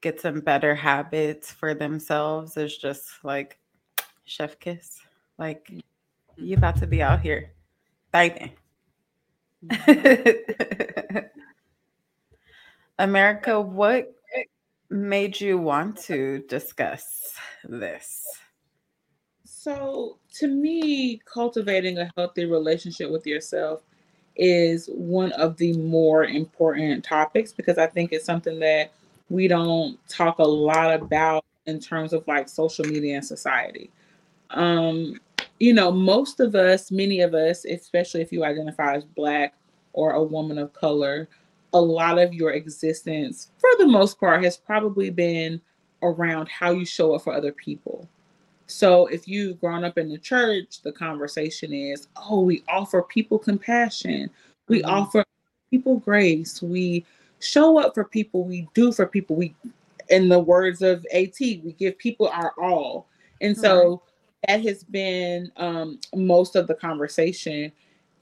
get 0.01 0.21
some 0.21 0.41
better 0.41 0.75
habits 0.75 1.53
for 1.53 1.75
themselves 1.75 2.57
is 2.57 2.77
just 2.77 3.25
like 3.25 3.59
chef 4.25 4.59
kiss. 4.59 5.01
Like 5.39 5.71
you 6.37 6.57
about 6.57 6.77
to 6.79 6.87
be 6.87 7.03
out 7.03 7.21
here 7.21 7.53
fighting. 8.13 8.53
America, 12.99 13.61
what 13.61 14.15
made 14.91 15.41
you 15.41 15.59
want 15.59 15.97
to 15.99 16.45
discuss 16.49 17.35
this? 17.65 18.25
So, 19.65 20.19
to 20.41 20.47
me, 20.47 21.23
cultivating 21.25 21.97
a 21.97 22.13
healthy 22.19 22.45
relationship 22.45 23.11
with 23.11 23.27
yourself 23.27 23.81
is 24.37 24.91
one 24.93 25.33
of 25.33 25.57
the 25.57 25.73
more 25.79 26.27
important 26.27 27.03
topics 27.03 27.51
because 27.51 27.79
I 27.79 27.87
think 27.87 28.13
it's 28.13 28.27
something 28.27 28.61
that 28.61 28.93
we 29.31 29.49
don't 29.49 29.99
talk 30.07 30.39
a 30.39 30.45
lot 30.45 30.93
about 30.93 31.47
in 31.65 31.81
terms 31.81 32.13
of 32.13 32.29
like 32.29 32.47
social 32.51 32.85
media 32.85 33.15
and 33.15 33.25
society. 33.25 33.89
Um, 34.51 35.19
you 35.59 35.73
know, 35.73 35.91
most 35.91 36.41
of 36.41 36.55
us, 36.55 36.91
many 36.91 37.23
of 37.23 37.33
us, 37.33 37.65
especially 37.65 38.21
if 38.21 38.33
you 38.33 38.45
identify 38.45 38.97
as 38.97 39.07
Black 39.07 39.55
or 39.95 40.11
a 40.11 40.23
woman 40.23 40.59
of 40.59 40.75
color, 40.75 41.27
a 41.73 41.81
lot 41.81 42.19
of 42.19 42.35
your 42.35 42.51
existence, 42.51 43.51
for 43.57 43.71
the 43.79 43.87
most 43.87 44.21
part, 44.21 44.45
has 44.45 44.59
probably 44.59 45.09
been 45.09 45.59
around 46.03 46.51
how 46.51 46.71
you 46.73 46.85
show 46.85 47.15
up 47.15 47.23
for 47.23 47.33
other 47.33 47.53
people. 47.53 48.07
So 48.67 49.07
if 49.07 49.29
you've 49.29 49.61
grown 49.61 49.85
up 49.85 49.99
in 49.99 50.09
the 50.09 50.19
church, 50.19 50.83
the 50.83 50.93
conversation 50.93 51.73
is, 51.73 52.09
oh, 52.17 52.41
we 52.41 52.63
offer 52.69 53.03
people 53.03 53.39
compassion, 53.39 54.31
we 54.69 54.83
Mhm. 54.83 54.89
offer 54.89 55.25
people 55.71 55.99
grace, 55.99 56.63
we 56.63 57.05
show 57.41 57.79
up 57.79 57.95
for 57.95 58.05
people, 58.05 58.45
we 58.45 58.69
do 58.75 58.93
for 58.93 59.07
people, 59.07 59.37
we 59.37 59.55
in 60.11 60.29
the 60.29 60.39
words 60.39 60.83
of 60.83 61.07
AT, 61.13 61.63
we 61.65 61.73
give 61.79 61.97
people 61.99 62.29
our 62.29 62.53
all. 62.59 63.07
And 63.41 63.57
so 63.57 64.03
that 64.47 64.63
has 64.63 64.85
been 64.85 65.51
um, 65.57 65.99
most 66.15 66.57
of 66.57 66.67
the 66.67 66.75
conversation. 66.75 67.73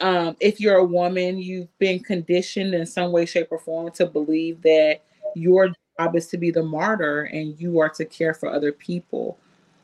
Um, 0.01 0.37
if 0.41 0.61
you're 0.61 0.77
a 0.77 0.85
woman, 0.85 1.39
you've 1.39 1.77
been 1.79 2.01
conditioned 2.01 2.75
in 2.75 2.87
some 2.87 3.13
way, 3.13 3.27
shape, 3.27 3.49
or 3.51 3.59
form 3.59 3.91
to 3.93 4.07
believe 4.07 4.63
that 4.63 5.03
your 5.35 5.73
job 5.99 6.17
is 6.17 6.29
to 6.29 6.39
be 6.39 6.51
the 6.51 6.63
martyr 6.63 7.25
and 7.25 7.59
you 7.61 7.79
are 7.79 7.89
to 7.91 8.05
care 8.05 8.35
for 8.35 8.49
other 8.49 8.73
people. 8.73 9.39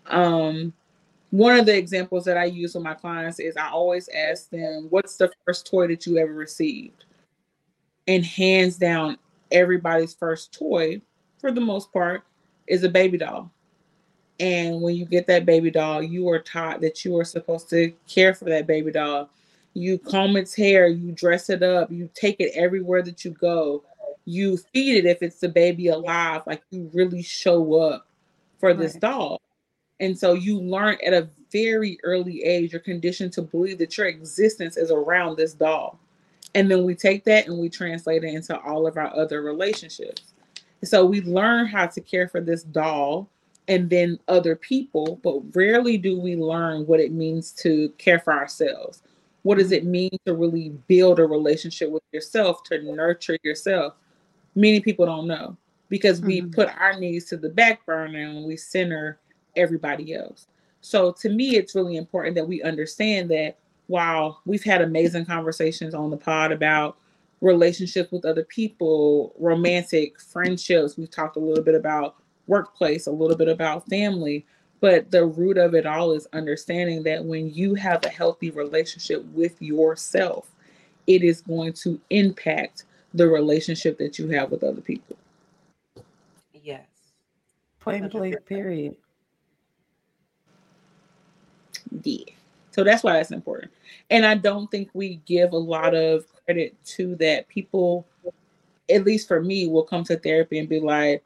Um, 0.08 0.72
one 1.30 1.58
of 1.58 1.66
the 1.66 1.76
examples 1.76 2.24
that 2.24 2.38
I 2.38 2.46
use 2.46 2.74
with 2.74 2.84
my 2.84 2.94
clients 2.94 3.38
is 3.38 3.56
I 3.56 3.68
always 3.68 4.08
ask 4.08 4.48
them, 4.50 4.86
What's 4.90 5.16
the 5.16 5.30
first 5.44 5.66
toy 5.66 5.86
that 5.88 6.06
you 6.06 6.18
ever 6.18 6.32
received? 6.32 7.04
And 8.06 8.24
hands 8.24 8.78
down, 8.78 9.18
everybody's 9.52 10.14
first 10.14 10.52
toy, 10.52 11.02
for 11.38 11.52
the 11.52 11.60
most 11.60 11.92
part, 11.92 12.24
is 12.66 12.82
a 12.84 12.88
baby 12.88 13.18
doll. 13.18 13.50
And 14.40 14.80
when 14.80 14.94
you 14.94 15.04
get 15.04 15.26
that 15.26 15.44
baby 15.44 15.70
doll, 15.70 16.02
you 16.02 16.28
are 16.28 16.38
taught 16.38 16.80
that 16.80 17.04
you 17.04 17.18
are 17.18 17.24
supposed 17.24 17.68
to 17.70 17.92
care 18.06 18.34
for 18.34 18.44
that 18.46 18.66
baby 18.66 18.92
doll. 18.92 19.28
You 19.74 19.98
comb 19.98 20.36
its 20.36 20.54
hair, 20.54 20.86
you 20.86 21.12
dress 21.12 21.50
it 21.50 21.62
up, 21.62 21.90
you 21.90 22.08
take 22.14 22.40
it 22.40 22.52
everywhere 22.54 23.02
that 23.02 23.24
you 23.24 23.32
go. 23.32 23.84
You 24.24 24.56
feed 24.56 24.96
it 24.96 25.06
if 25.06 25.22
it's 25.22 25.40
the 25.40 25.48
baby 25.48 25.88
alive, 25.88 26.42
like 26.46 26.62
you 26.70 26.90
really 26.94 27.22
show 27.22 27.74
up 27.80 28.06
for 28.58 28.74
this 28.74 28.94
Right. 28.94 29.00
doll. 29.02 29.40
And 30.00 30.16
so 30.16 30.34
you 30.34 30.60
learn 30.60 30.96
at 31.04 31.12
a 31.12 31.28
very 31.50 31.98
early 32.04 32.42
age, 32.44 32.72
you're 32.72 32.80
conditioned 32.80 33.32
to 33.34 33.42
believe 33.42 33.78
that 33.78 33.96
your 33.96 34.06
existence 34.06 34.76
is 34.76 34.90
around 34.90 35.36
this 35.36 35.54
doll. 35.54 35.98
And 36.54 36.70
then 36.70 36.84
we 36.84 36.94
take 36.94 37.24
that 37.24 37.46
and 37.46 37.58
we 37.58 37.68
translate 37.68 38.24
it 38.24 38.34
into 38.34 38.58
all 38.60 38.86
of 38.86 38.96
our 38.96 39.14
other 39.14 39.42
relationships. 39.42 40.34
So 40.84 41.04
we 41.04 41.20
learn 41.22 41.66
how 41.66 41.86
to 41.86 42.00
care 42.00 42.28
for 42.28 42.40
this 42.40 42.62
doll 42.62 43.28
and 43.66 43.90
then 43.90 44.18
other 44.28 44.56
people, 44.56 45.20
but 45.22 45.40
rarely 45.54 45.98
do 45.98 46.18
we 46.18 46.36
learn 46.36 46.86
what 46.86 47.00
it 47.00 47.12
means 47.12 47.52
to 47.52 47.90
care 47.98 48.18
for 48.18 48.32
ourselves. 48.32 49.02
What 49.42 49.58
does 49.58 49.72
it 49.72 49.84
mean 49.84 50.10
to 50.26 50.34
really 50.34 50.70
build 50.88 51.18
a 51.18 51.26
relationship 51.26 51.90
with 51.90 52.02
yourself, 52.12 52.62
to 52.64 52.82
nurture 52.82 53.36
yourself? 53.42 53.94
Many 54.54 54.80
people 54.80 55.06
don't 55.06 55.26
know 55.26 55.56
because 55.88 56.20
we 56.20 56.42
Mhm. 56.42 56.52
put 56.52 56.68
our 56.78 56.98
needs 56.98 57.26
to 57.26 57.36
the 57.36 57.48
back 57.48 57.84
burner 57.84 58.20
and 58.20 58.46
we 58.46 58.56
center 58.56 59.18
everybody 59.58 60.14
else. 60.14 60.46
So 60.80 61.12
to 61.20 61.28
me, 61.28 61.56
it's 61.56 61.74
really 61.74 61.96
important 61.96 62.36
that 62.36 62.48
we 62.48 62.62
understand 62.62 63.30
that 63.30 63.56
while 63.88 64.40
we've 64.44 64.64
had 64.64 64.80
amazing 64.80 65.26
conversations 65.26 65.94
on 65.94 66.10
the 66.10 66.16
pod 66.16 66.52
about 66.52 66.96
relationships 67.40 68.12
with 68.12 68.24
other 68.24 68.44
people, 68.44 69.34
romantic 69.38 70.20
friendships, 70.20 70.96
we've 70.96 71.10
talked 71.10 71.36
a 71.36 71.40
little 71.40 71.64
bit 71.64 71.74
about 71.74 72.16
workplace, 72.46 73.06
a 73.06 73.10
little 73.10 73.36
bit 73.36 73.48
about 73.48 73.88
family, 73.88 74.44
but 74.80 75.10
the 75.10 75.24
root 75.24 75.58
of 75.58 75.74
it 75.74 75.86
all 75.86 76.12
is 76.12 76.26
understanding 76.32 77.02
that 77.02 77.24
when 77.24 77.52
you 77.52 77.74
have 77.74 78.04
a 78.04 78.08
healthy 78.08 78.50
relationship 78.50 79.24
with 79.32 79.60
yourself, 79.60 80.50
it 81.06 81.22
is 81.22 81.40
going 81.40 81.72
to 81.72 82.00
impact 82.10 82.84
the 83.14 83.26
relationship 83.26 83.98
that 83.98 84.18
you 84.18 84.28
have 84.28 84.50
with 84.50 84.62
other 84.62 84.80
people. 84.80 85.16
Yes. 86.62 86.86
Point 87.80 88.10
blank, 88.12 88.44
period. 88.46 88.94
Yeah. 92.02 92.24
So 92.70 92.84
that's 92.84 93.02
why 93.02 93.14
that's 93.14 93.30
important. 93.32 93.72
And 94.10 94.24
I 94.24 94.34
don't 94.36 94.70
think 94.70 94.90
we 94.94 95.20
give 95.26 95.52
a 95.52 95.58
lot 95.58 95.94
of 95.94 96.26
credit 96.44 96.76
to 96.96 97.16
that. 97.16 97.48
People, 97.48 98.06
at 98.90 99.04
least 99.04 99.26
for 99.28 99.42
me, 99.42 99.66
will 99.66 99.82
come 99.82 100.04
to 100.04 100.16
therapy 100.16 100.58
and 100.58 100.68
be 100.68 100.80
like, 100.80 101.24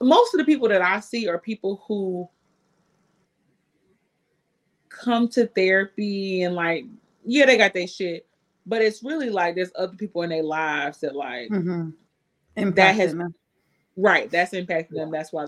most 0.00 0.34
of 0.34 0.38
the 0.38 0.44
people 0.44 0.68
that 0.68 0.82
I 0.82 1.00
see 1.00 1.28
are 1.28 1.38
people 1.38 1.82
who 1.88 2.28
come 4.88 5.28
to 5.30 5.46
therapy 5.48 6.42
and 6.42 6.54
like, 6.54 6.84
yeah, 7.24 7.46
they 7.46 7.56
got 7.56 7.74
their 7.74 7.86
shit, 7.86 8.26
but 8.66 8.82
it's 8.82 9.02
really 9.02 9.30
like 9.30 9.54
there's 9.54 9.72
other 9.76 9.96
people 9.96 10.22
in 10.22 10.30
their 10.30 10.42
lives 10.42 11.00
that 11.00 11.16
like 11.16 11.50
Mm-hmm. 11.50 11.90
That 12.70 12.94
has- 12.94 13.14
them. 13.14 13.34
Right, 13.96 14.28
that's 14.30 14.52
impacting 14.52 14.90
them. 14.94 15.10
That's 15.12 15.32
why 15.32 15.46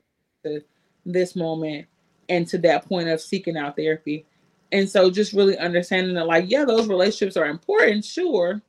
this 1.04 1.34
moment 1.36 1.86
and 2.28 2.46
to 2.48 2.58
that 2.58 2.88
point 2.88 3.08
of 3.08 3.20
seeking 3.20 3.56
out 3.56 3.76
therapy. 3.76 4.24
And 4.72 4.88
so 4.88 5.10
just 5.10 5.32
really 5.32 5.56
understanding 5.58 6.14
that 6.14 6.26
like, 6.26 6.50
yeah, 6.50 6.64
those 6.64 6.88
relationships 6.88 7.36
are 7.36 7.46
important, 7.46 8.04
sure. 8.04 8.60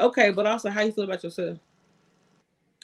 Okay, 0.00 0.30
but 0.30 0.46
also 0.46 0.70
how 0.70 0.82
you 0.82 0.92
feel 0.92 1.04
about 1.04 1.22
yourself. 1.22 1.58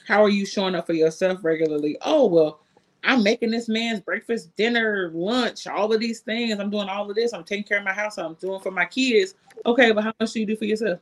How 0.07 0.23
are 0.23 0.29
you 0.29 0.45
showing 0.45 0.75
up 0.75 0.87
for 0.87 0.93
yourself 0.93 1.43
regularly? 1.43 1.97
Oh, 2.01 2.25
well, 2.25 2.61
I'm 3.03 3.23
making 3.23 3.51
this 3.51 3.67
man's 3.67 3.99
breakfast, 3.99 4.55
dinner, 4.55 5.11
lunch, 5.13 5.67
all 5.67 5.91
of 5.91 5.99
these 5.99 6.21
things. 6.21 6.59
I'm 6.59 6.69
doing 6.69 6.87
all 6.87 7.09
of 7.09 7.15
this. 7.15 7.33
I'm 7.33 7.43
taking 7.43 7.65
care 7.65 7.79
of 7.79 7.83
my 7.83 7.93
house. 7.93 8.17
I'm 8.17 8.35
doing 8.35 8.61
for 8.61 8.71
my 8.71 8.85
kids. 8.85 9.35
Okay, 9.65 9.91
but 9.91 10.03
how 10.03 10.13
much 10.19 10.31
do 10.31 10.39
you 10.39 10.45
do 10.45 10.55
for 10.55 10.65
yourself? 10.65 10.99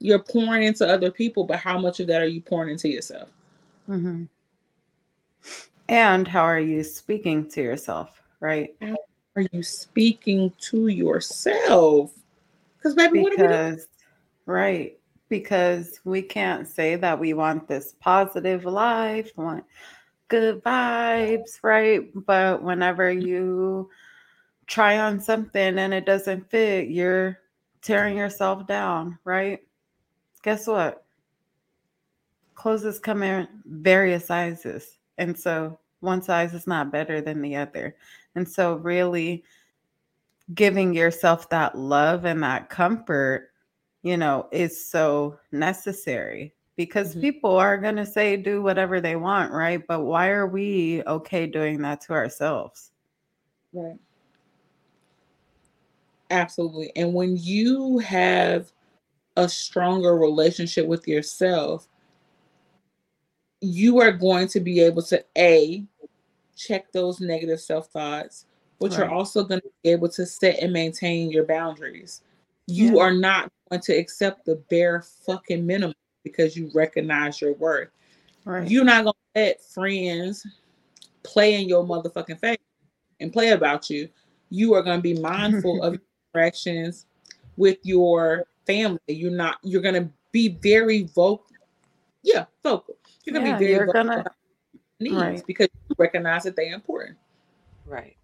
you're 0.00 0.18
pouring 0.18 0.64
into 0.64 0.88
other 0.88 1.10
people, 1.10 1.44
but 1.44 1.58
how 1.58 1.78
much 1.78 2.00
of 2.00 2.06
that 2.08 2.22
are 2.22 2.26
you 2.26 2.40
pouring 2.40 2.70
into 2.70 2.88
yourself? 2.88 3.28
Mm-hmm. 3.88 4.24
And 5.90 6.28
how 6.28 6.44
are 6.44 6.60
you 6.60 6.84
speaking 6.84 7.48
to 7.50 7.60
yourself, 7.60 8.22
right? 8.38 8.76
How 8.80 8.94
are 9.34 9.44
you 9.50 9.64
speaking 9.64 10.52
to 10.60 10.86
yourself? 10.86 12.12
Because 12.76 12.94
maybe 12.94 13.26
because, 13.28 13.88
right, 14.46 14.96
because 15.28 15.98
we 16.04 16.22
can't 16.22 16.68
say 16.68 16.94
that 16.94 17.18
we 17.18 17.32
want 17.32 17.66
this 17.66 17.96
positive 17.98 18.66
life, 18.66 19.32
want 19.34 19.64
good 20.28 20.62
vibes, 20.62 21.58
right? 21.64 22.08
But 22.14 22.62
whenever 22.62 23.12
mm-hmm. 23.12 23.26
you 23.26 23.90
try 24.68 25.00
on 25.00 25.18
something 25.18 25.76
and 25.76 25.92
it 25.92 26.06
doesn't 26.06 26.48
fit, 26.48 26.86
you're 26.86 27.40
tearing 27.82 28.16
yourself 28.16 28.64
down, 28.68 29.18
right? 29.24 29.58
Guess 30.44 30.68
what? 30.68 31.04
Clothes 32.54 33.00
come 33.00 33.24
in 33.24 33.48
various 33.66 34.26
sizes. 34.26 34.99
And 35.18 35.38
so 35.38 35.78
one 36.00 36.22
size 36.22 36.54
is 36.54 36.66
not 36.66 36.92
better 36.92 37.20
than 37.20 37.42
the 37.42 37.56
other. 37.56 37.96
And 38.34 38.48
so, 38.48 38.74
really 38.74 39.44
giving 40.54 40.94
yourself 40.94 41.48
that 41.50 41.76
love 41.76 42.24
and 42.24 42.42
that 42.42 42.70
comfort, 42.70 43.50
you 44.02 44.16
know, 44.16 44.48
is 44.50 44.84
so 44.84 45.38
necessary 45.52 46.54
because 46.76 47.10
mm-hmm. 47.10 47.20
people 47.20 47.56
are 47.56 47.78
going 47.78 47.96
to 47.96 48.06
say 48.06 48.36
do 48.36 48.62
whatever 48.62 49.00
they 49.00 49.16
want, 49.16 49.52
right? 49.52 49.86
But 49.86 50.00
why 50.00 50.28
are 50.28 50.46
we 50.46 51.02
okay 51.06 51.46
doing 51.46 51.82
that 51.82 52.00
to 52.02 52.12
ourselves? 52.12 52.90
Right. 53.72 53.98
Absolutely. 56.30 56.92
And 56.96 57.12
when 57.12 57.36
you 57.36 57.98
have 57.98 58.72
a 59.36 59.48
stronger 59.48 60.16
relationship 60.16 60.86
with 60.86 61.06
yourself, 61.06 61.88
you 63.60 64.00
are 64.00 64.12
going 64.12 64.48
to 64.48 64.60
be 64.60 64.80
able 64.80 65.02
to 65.02 65.24
A, 65.36 65.84
check 66.56 66.92
those 66.92 67.20
negative 67.20 67.60
self 67.60 67.88
thoughts, 67.88 68.46
but 68.78 68.90
right. 68.90 69.00
you're 69.00 69.10
also 69.10 69.44
going 69.44 69.60
to 69.60 69.70
be 69.82 69.90
able 69.90 70.08
to 70.10 70.26
set 70.26 70.58
and 70.60 70.72
maintain 70.72 71.30
your 71.30 71.44
boundaries. 71.44 72.22
You 72.66 72.96
yeah. 72.96 73.02
are 73.02 73.12
not 73.12 73.50
going 73.70 73.82
to 73.82 73.92
accept 73.92 74.46
the 74.46 74.56
bare 74.70 75.02
fucking 75.02 75.66
minimum 75.66 75.94
because 76.24 76.56
you 76.56 76.70
recognize 76.74 77.40
your 77.40 77.54
worth. 77.54 77.88
Right. 78.44 78.68
You're 78.68 78.84
not 78.84 79.04
going 79.04 79.14
to 79.34 79.40
let 79.40 79.62
friends 79.62 80.46
play 81.22 81.60
in 81.60 81.68
your 81.68 81.84
motherfucking 81.84 82.40
face 82.40 82.58
and 83.20 83.32
play 83.32 83.50
about 83.50 83.90
you. 83.90 84.08
You 84.50 84.74
are 84.74 84.82
going 84.82 84.98
to 84.98 85.02
be 85.02 85.20
mindful 85.20 85.82
of 85.82 85.98
interactions 86.34 87.06
with 87.56 87.78
your 87.82 88.46
family. 88.66 88.98
You're 89.08 89.30
not, 89.30 89.58
you're 89.62 89.82
going 89.82 90.02
to 90.02 90.08
be 90.32 90.48
very 90.62 91.04
vocal. 91.04 91.46
Yeah, 92.22 92.46
vocal. 92.62 92.96
You're 93.24 93.34
going 93.34 93.44
to 93.44 93.50
yeah, 93.50 93.58
be 93.58 93.66
very 93.66 93.86
vocal 93.86 94.04
gonna, 94.04 94.24
needs 94.98 95.16
right. 95.16 95.46
because 95.46 95.68
you 95.88 95.96
recognize 95.98 96.44
that 96.44 96.56
they're 96.56 96.74
important. 96.74 97.16
Right. 97.86 98.16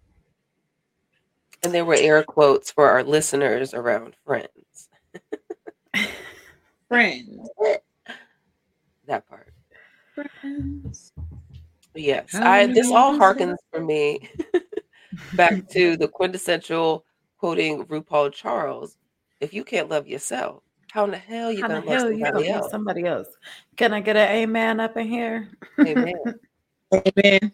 And 1.63 1.73
there 1.73 1.85
were 1.85 1.97
air 1.97 2.23
quotes 2.23 2.71
for 2.71 2.89
our 2.89 3.03
listeners 3.03 3.73
around 3.73 4.15
friends. 4.25 4.89
friends. 6.87 7.49
That 9.07 9.25
part. 9.29 9.53
Friends. 10.13 11.13
Yes, 11.95 12.35
I 12.35 12.65
this 12.67 12.91
all 12.91 13.17
harkens 13.17 13.55
for 13.71 13.79
me 13.79 14.29
back 15.33 15.67
to 15.69 15.95
the 15.95 16.09
quintessential 16.09 17.05
quoting 17.37 17.85
RuPaul 17.85 18.33
Charles. 18.33 18.97
If 19.39 19.53
you 19.53 19.63
can't 19.63 19.87
love 19.87 20.07
yourself, 20.07 20.61
how 20.91 21.03
in 21.03 21.11
the 21.11 21.17
hell 21.17 21.51
you 21.51 21.61
gonna 21.61 21.81
love 21.81 21.99
somebody 21.99 22.49
else? 22.49 22.71
somebody 22.71 23.05
else? 23.05 23.27
Can 23.75 23.93
I 23.93 23.99
get 23.99 24.15
an 24.15 24.29
amen 24.29 24.79
up 24.79 24.95
in 24.97 25.07
here? 25.07 25.49
Amen. 25.79 26.13
amen. 26.93 27.51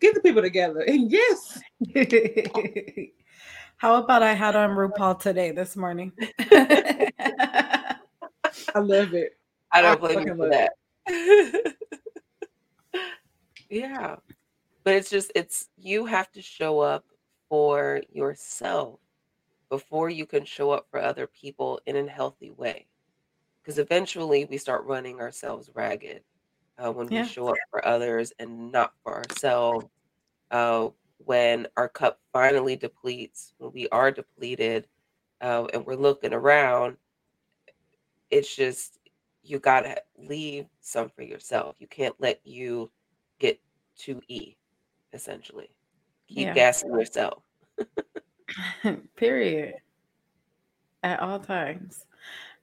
Get 0.00 0.14
the 0.14 0.20
people 0.20 0.42
together. 0.42 0.80
And 0.80 1.10
yes. 1.12 1.60
How 3.76 3.96
about 3.96 4.22
I 4.22 4.32
had 4.32 4.56
on 4.56 4.70
RuPaul 4.70 5.20
today 5.20 5.50
this 5.50 5.76
morning? 5.76 6.12
I 6.40 7.98
love 8.76 9.12
it. 9.12 9.36
I 9.70 9.82
don't 9.82 10.00
blame 10.00 10.26
you 10.26 10.34
for 10.36 10.48
that. 10.48 10.72
yeah. 13.68 14.16
But 14.84 14.94
it's 14.94 15.10
just 15.10 15.32
it's 15.34 15.68
you 15.76 16.06
have 16.06 16.30
to 16.32 16.42
show 16.42 16.80
up 16.80 17.04
for 17.48 18.00
yourself 18.12 19.01
before 19.72 20.10
you 20.10 20.26
can 20.26 20.44
show 20.44 20.70
up 20.70 20.86
for 20.90 21.00
other 21.00 21.26
people 21.26 21.80
in 21.86 21.96
a 21.96 22.06
healthy 22.06 22.50
way. 22.50 22.86
Because 23.62 23.78
eventually 23.78 24.44
we 24.44 24.58
start 24.58 24.84
running 24.84 25.18
ourselves 25.18 25.70
ragged 25.72 26.20
uh, 26.76 26.92
when 26.92 27.10
yeah. 27.10 27.22
we 27.22 27.28
show 27.28 27.48
up 27.48 27.56
for 27.70 27.82
others 27.88 28.34
and 28.38 28.70
not 28.70 28.92
for 29.02 29.14
ourselves. 29.14 29.86
Uh, 30.50 30.88
when 31.24 31.66
our 31.78 31.88
cup 31.88 32.20
finally 32.34 32.76
depletes, 32.76 33.54
when 33.56 33.72
we 33.72 33.88
are 33.88 34.10
depleted 34.10 34.88
uh, 35.40 35.66
and 35.72 35.86
we're 35.86 35.94
looking 35.94 36.34
around, 36.34 36.98
it's 38.30 38.54
just 38.54 38.98
you 39.42 39.58
got 39.58 39.80
to 39.84 39.96
leave 40.18 40.66
some 40.82 41.08
for 41.08 41.22
yourself. 41.22 41.76
You 41.78 41.86
can't 41.86 42.14
let 42.18 42.42
you 42.44 42.90
get 43.38 43.58
to 44.00 44.20
E, 44.28 44.54
essentially. 45.14 45.70
Keep 46.28 46.48
yeah. 46.48 46.52
gassing 46.52 46.90
yourself. 46.90 47.42
Period. 49.16 49.74
At 51.02 51.20
all 51.20 51.40
times. 51.40 52.04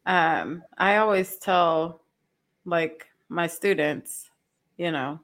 Um, 0.05 0.63
I 0.77 0.97
always 0.97 1.35
tell 1.37 2.01
like 2.65 3.07
my 3.27 3.47
students, 3.47 4.29
you 4.77 4.91
know, 4.91 5.19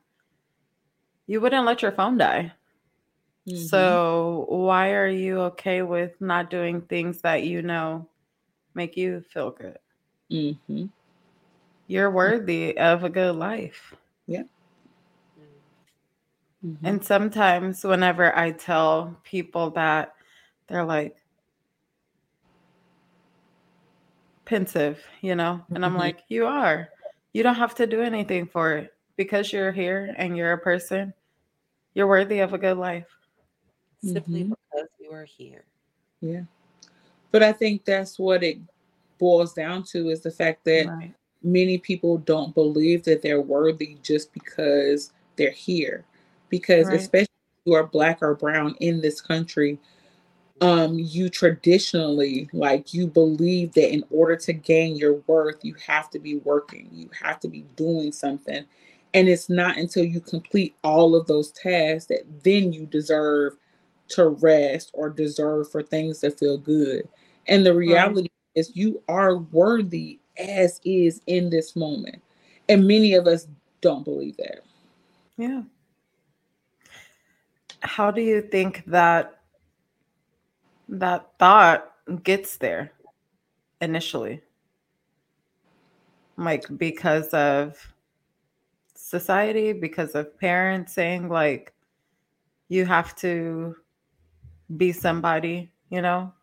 you 1.27 1.41
wouldn't 1.41 1.65
let 1.65 1.81
your 1.81 1.91
phone 1.91 2.17
die. 2.17 2.51
Mm-hmm. 3.47 3.65
So 3.65 4.45
why 4.49 4.91
are 4.91 5.07
you 5.07 5.39
okay 5.41 5.81
with 5.81 6.19
not 6.19 6.49
doing 6.49 6.81
things 6.81 7.21
that 7.21 7.43
you 7.43 7.61
know 7.61 8.07
make 8.73 8.97
you 8.97 9.23
feel 9.31 9.51
good? 9.51 9.77
Mm-hmm. 10.31 10.85
You're 11.87 12.11
worthy 12.11 12.77
of 12.77 13.03
a 13.03 13.09
good 13.09 13.35
life. 13.35 13.93
Yeah. 14.25 14.43
Mm-hmm. 16.65 16.85
And 16.85 17.05
sometimes, 17.05 17.83
whenever 17.83 18.35
I 18.35 18.51
tell 18.51 19.15
people 19.23 19.69
that, 19.71 20.14
they're 20.67 20.85
like 20.85 21.15
pensive, 24.45 25.03
you 25.21 25.35
know? 25.35 25.61
And 25.73 25.83
I'm 25.83 25.91
mm-hmm. 25.91 25.99
like, 25.99 26.23
you 26.29 26.45
are. 26.45 26.89
You 27.33 27.43
don't 27.43 27.55
have 27.55 27.75
to 27.75 27.87
do 27.87 28.01
anything 28.01 28.47
for 28.47 28.73
it 28.73 28.93
because 29.17 29.51
you're 29.51 29.71
here 29.71 30.13
and 30.17 30.37
you're 30.37 30.53
a 30.53 30.57
person. 30.57 31.13
You're 31.93 32.07
worthy 32.07 32.39
of 32.39 32.53
a 32.53 32.57
good 32.57 32.77
life. 32.77 33.07
Simply 34.03 34.43
mm-hmm. 34.43 34.53
because 34.71 34.89
you 34.99 35.11
are 35.11 35.25
here. 35.25 35.65
Yeah. 36.21 36.41
But 37.31 37.43
I 37.43 37.51
think 37.51 37.83
that's 37.85 38.17
what 38.17 38.43
it 38.43 38.59
boils 39.17 39.53
down 39.53 39.83
to 39.83 40.09
is 40.09 40.21
the 40.21 40.31
fact 40.31 40.63
that 40.65 40.87
right. 40.87 41.13
many 41.43 41.77
people 41.77 42.17
don't 42.19 42.53
believe 42.53 43.03
that 43.03 43.21
they're 43.21 43.41
worthy 43.41 43.97
just 44.03 44.31
because 44.33 45.11
they're 45.35 45.51
here. 45.51 46.05
Because 46.49 46.87
right. 46.87 46.99
especially 46.99 47.23
if 47.23 47.65
you 47.65 47.73
are 47.73 47.87
black 47.87 48.19
or 48.21 48.35
brown 48.35 48.75
in 48.79 49.01
this 49.01 49.19
country, 49.19 49.79
um 50.61 50.97
you 50.97 51.27
traditionally 51.29 52.49
like 52.53 52.93
you 52.93 53.07
believe 53.07 53.73
that 53.73 53.91
in 53.91 54.03
order 54.09 54.37
to 54.37 54.53
gain 54.53 54.95
your 54.95 55.15
worth 55.27 55.65
you 55.65 55.75
have 55.85 56.09
to 56.09 56.17
be 56.17 56.37
working 56.37 56.87
you 56.93 57.09
have 57.21 57.39
to 57.39 57.47
be 57.47 57.65
doing 57.75 58.11
something. 58.11 58.65
And 59.13 59.29
it's 59.29 59.49
not 59.49 59.77
until 59.77 60.03
you 60.03 60.19
complete 60.19 60.75
all 60.83 61.15
of 61.15 61.25
those 61.25 61.51
tasks 61.51 62.07
that 62.07 62.43
then 62.43 62.73
you 62.73 62.85
deserve 62.85 63.55
to 64.09 64.27
rest 64.27 64.91
or 64.93 65.09
deserve 65.09 65.71
for 65.71 65.81
things 65.81 66.19
to 66.19 66.31
feel 66.31 66.57
good. 66.57 67.07
And 67.47 67.65
the 67.65 67.73
reality 67.73 68.21
right. 68.23 68.55
is 68.55 68.75
you 68.75 69.01
are 69.07 69.37
worthy 69.37 70.19
as 70.37 70.81
is 70.83 71.21
in 71.27 71.49
this 71.49 71.77
moment. 71.77 72.21
And 72.67 72.85
many 72.85 73.13
of 73.13 73.25
us 73.25 73.47
don't 73.79 74.03
believe 74.03 74.35
that. 74.35 74.59
Yeah. 75.37 75.61
How 77.81 78.11
do 78.11 78.21
you 78.21 78.41
think 78.41 78.83
that 78.87 79.39
that 80.89 81.31
thought 81.39 81.91
gets 82.23 82.57
there 82.57 82.91
initially. 83.81 84.41
Like 86.37 86.65
because 86.77 87.29
of 87.29 87.77
society 88.95 89.71
because 89.71 90.15
of 90.15 90.37
parents 90.39 90.93
saying 90.93 91.29
like 91.29 91.73
you 92.69 92.85
have 92.85 93.15
to 93.15 93.75
be 94.77 94.91
somebody 94.91 95.71
you 95.89 96.01
know? 96.01 96.33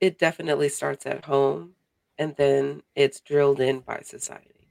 It 0.00 0.18
definitely 0.18 0.70
starts 0.70 1.06
at 1.06 1.24
home 1.24 1.74
and 2.18 2.34
then 2.36 2.82
it's 2.96 3.20
drilled 3.20 3.60
in 3.60 3.80
by 3.80 4.00
society. 4.02 4.68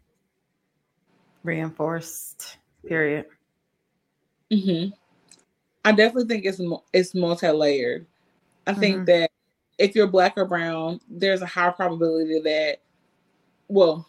Reinforced 1.43 2.57
period. 2.87 3.25
Mm-hmm. 4.51 4.89
i 5.85 5.91
definitely 5.91 6.25
think 6.25 6.45
it's 6.45 6.59
it's 6.91 7.13
multi-layered 7.13 8.07
I 8.69 8.73
think 8.73 8.95
mm-hmm. 8.97 9.05
that 9.05 9.31
if 9.77 9.95
you're 9.95 10.07
black 10.07 10.33
or 10.37 10.45
brown, 10.45 10.99
there's 11.09 11.41
a 11.41 11.45
high 11.45 11.71
probability 11.71 12.39
that 12.41 12.79
well, 13.69 14.07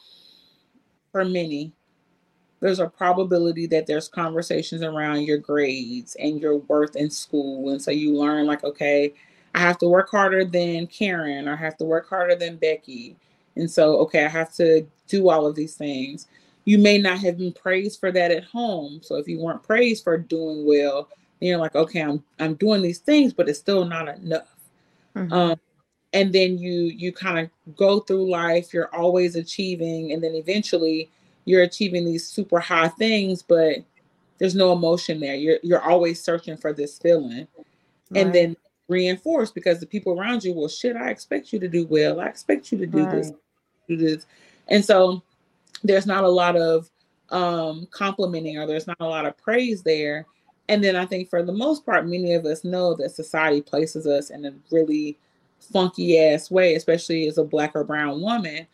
for 1.13 1.25
many, 1.25 1.73
there's 2.61 2.81
a 2.81 2.89
probability 2.89 3.67
that 3.67 3.87
there's 3.87 4.09
conversations 4.09 4.83
around 4.83 5.23
your 5.23 5.39
grades 5.39 6.17
and 6.19 6.41
your 6.41 6.57
worth 6.57 6.97
in 6.97 7.11
school. 7.11 7.71
And 7.71 7.81
so 7.81 7.91
you 7.91 8.17
learn, 8.17 8.47
like, 8.47 8.65
okay, 8.65 9.15
I 9.55 9.61
have 9.61 9.79
to 9.79 9.89
work 9.89 10.11
harder 10.11 10.45
than 10.45 10.87
Karen, 10.87 11.49
or 11.49 11.53
I 11.53 11.57
have 11.57 11.77
to 11.79 11.85
work 11.85 12.09
harder 12.09 12.35
than 12.35 12.57
Becky. 12.57 13.17
And 13.57 13.71
so, 13.71 13.99
okay, 13.99 14.25
I 14.25 14.29
have 14.29 14.55
to 14.55 14.87
do 15.09 15.29
all 15.29 15.47
of 15.47 15.55
these 15.55 15.75
things. 15.75 16.27
You 16.65 16.79
may 16.79 16.99
not 16.99 17.19
have 17.19 17.39
been 17.39 17.53
praised 17.53 18.01
for 18.01 18.13
that 18.13 18.31
at 18.31 18.45
home. 18.45 19.01
So 19.03 19.17
if 19.17 19.27
you 19.27 19.41
weren't 19.41 19.63
praised 19.63 20.05
for 20.05 20.17
doing 20.19 20.67
well, 20.67 21.09
you're 21.49 21.59
like, 21.59 21.75
okay, 21.75 22.01
I'm 22.01 22.23
I'm 22.39 22.55
doing 22.55 22.83
these 22.83 22.99
things, 22.99 23.33
but 23.33 23.49
it's 23.49 23.59
still 23.59 23.85
not 23.85 24.09
enough. 24.09 24.55
Mm-hmm. 25.17 25.33
Um, 25.33 25.61
and 26.13 26.33
then 26.33 26.59
you 26.59 26.85
you 26.85 27.13
kind 27.13 27.39
of 27.39 27.77
go 27.77 28.01
through 28.01 28.31
life. 28.31 28.75
You're 28.75 28.95
always 28.95 29.37
achieving, 29.37 30.13
and 30.13 30.23
then 30.23 30.35
eventually 30.35 31.11
you're 31.45 31.63
achieving 31.63 32.05
these 32.05 32.27
super 32.27 32.61
high 32.61 32.89
things, 32.89 33.43
but 33.43 33.79
there's 34.39 34.55
no 34.55 34.73
emotion 34.73 35.21
there. 35.21 35.35
You're 35.35 35.59
you're 35.63 35.83
always 35.83 36.23
searching 36.23 36.57
for 36.57 36.73
this 36.73 36.99
feeling. 36.99 37.47
Right. 38.11 38.23
And 38.23 38.35
then 38.35 38.57
reinforced 38.89 39.55
because 39.55 39.79
the 39.79 39.87
people 39.87 40.19
around 40.19 40.43
you, 40.43 40.53
well, 40.53 40.69
shit, 40.69 40.97
I 40.97 41.11
expect 41.11 41.53
you 41.53 41.61
to 41.61 41.69
do 41.69 41.87
well. 41.87 42.21
I 42.21 42.27
expect 42.27 42.73
you 42.73 42.79
to 42.79 42.87
do 42.87 43.05
right. 43.05 43.15
this, 43.15 43.33
do 43.89 43.97
this. 43.97 44.27
And 44.69 44.85
so 44.85 45.23
there's 45.85 46.07
not 46.07 46.25
a 46.25 46.29
lot 46.29 46.57
of 46.57 46.91
um 47.31 47.87
complimenting 47.93 48.59
or 48.59 48.67
there's 48.67 48.89
not 48.89 48.97
a 49.01 49.07
lot 49.07 49.27
of 49.27 49.39
praise 49.39 49.83
there. 49.83 50.27
And 50.71 50.85
then 50.85 50.95
I 50.95 51.05
think 51.05 51.29
for 51.29 51.43
the 51.43 51.53
most 51.53 51.85
part, 51.85 52.07
many 52.07 52.33
of 52.35 52.47
us 52.47 52.63
know 52.63 52.95
that 52.95 53.11
society 53.11 53.61
places 53.61 54.07
us 54.07 54.31
in 54.31 54.47
a 54.47 54.55
really 54.71 55.19
funky 55.59 56.17
ass 56.17 56.49
way, 56.49 56.77
especially 56.77 57.27
as 57.27 57.39
a 57.39 57.45
black 57.45 57.73
or 57.75 57.83
brown 57.83 58.23
woman, 58.23 58.69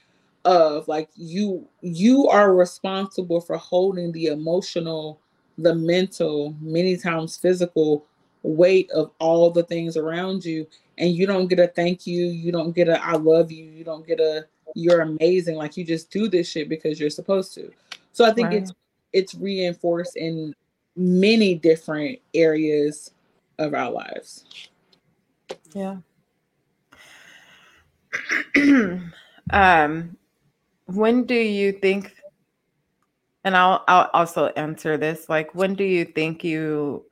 of 0.45 0.87
like 0.89 1.09
you 1.17 1.67
you 1.81 2.29
are 2.29 2.55
responsible 2.55 3.41
for 3.41 3.57
holding 3.57 4.13
the 4.13 4.27
emotional 4.27 5.19
the 5.57 5.75
mental 5.75 6.55
many 6.61 6.99
times 6.99 7.39
physical 7.39 8.05
weight 8.43 8.91
of 8.91 9.11
all 9.19 9.51
the 9.51 9.65
things 9.65 9.97
around 9.97 10.45
you 10.45 10.67
and 10.99 11.17
you 11.17 11.27
don't 11.27 11.49
get 11.49 11.59
a 11.59 11.67
thank 11.67 12.07
you 12.07 12.27
you 12.27 12.53
don't 12.53 12.77
get 12.77 12.89
a 12.89 13.05
i 13.05 13.15
love 13.15 13.51
you 13.51 13.65
you 13.65 13.83
don't 13.83 14.07
get 14.07 14.21
a 14.21 14.47
you're 14.75 15.01
amazing 15.01 15.57
like 15.57 15.77
you 15.77 15.85
just 15.85 16.13
do 16.13 16.29
this 16.29 16.49
shit 16.49 16.69
because 16.69 17.01
you're 17.01 17.11
supposed 17.11 17.53
to 17.53 17.73
so 18.13 18.25
i 18.25 18.33
think 18.33 18.49
right. 18.51 18.63
it's 18.63 18.73
it's 19.13 19.35
reinforced 19.35 20.15
in 20.17 20.55
many 20.97 21.55
different 21.55 22.19
areas 22.35 23.13
of 23.59 23.75
our 23.75 23.91
lives. 23.91 24.45
Yeah. 25.75 25.97
Um 29.53 30.17
when 30.87 31.25
do 31.25 31.35
you 31.35 31.71
think 31.71 32.17
and 33.45 33.57
I'll 33.57 33.85
I'll 33.87 34.11
also 34.13 34.47
answer 34.57 34.97
this 34.97 35.29
like 35.29 35.55
when 35.55 35.75
do 35.75 35.85
you 35.85 36.05
think 36.05 36.43
you 36.43 37.07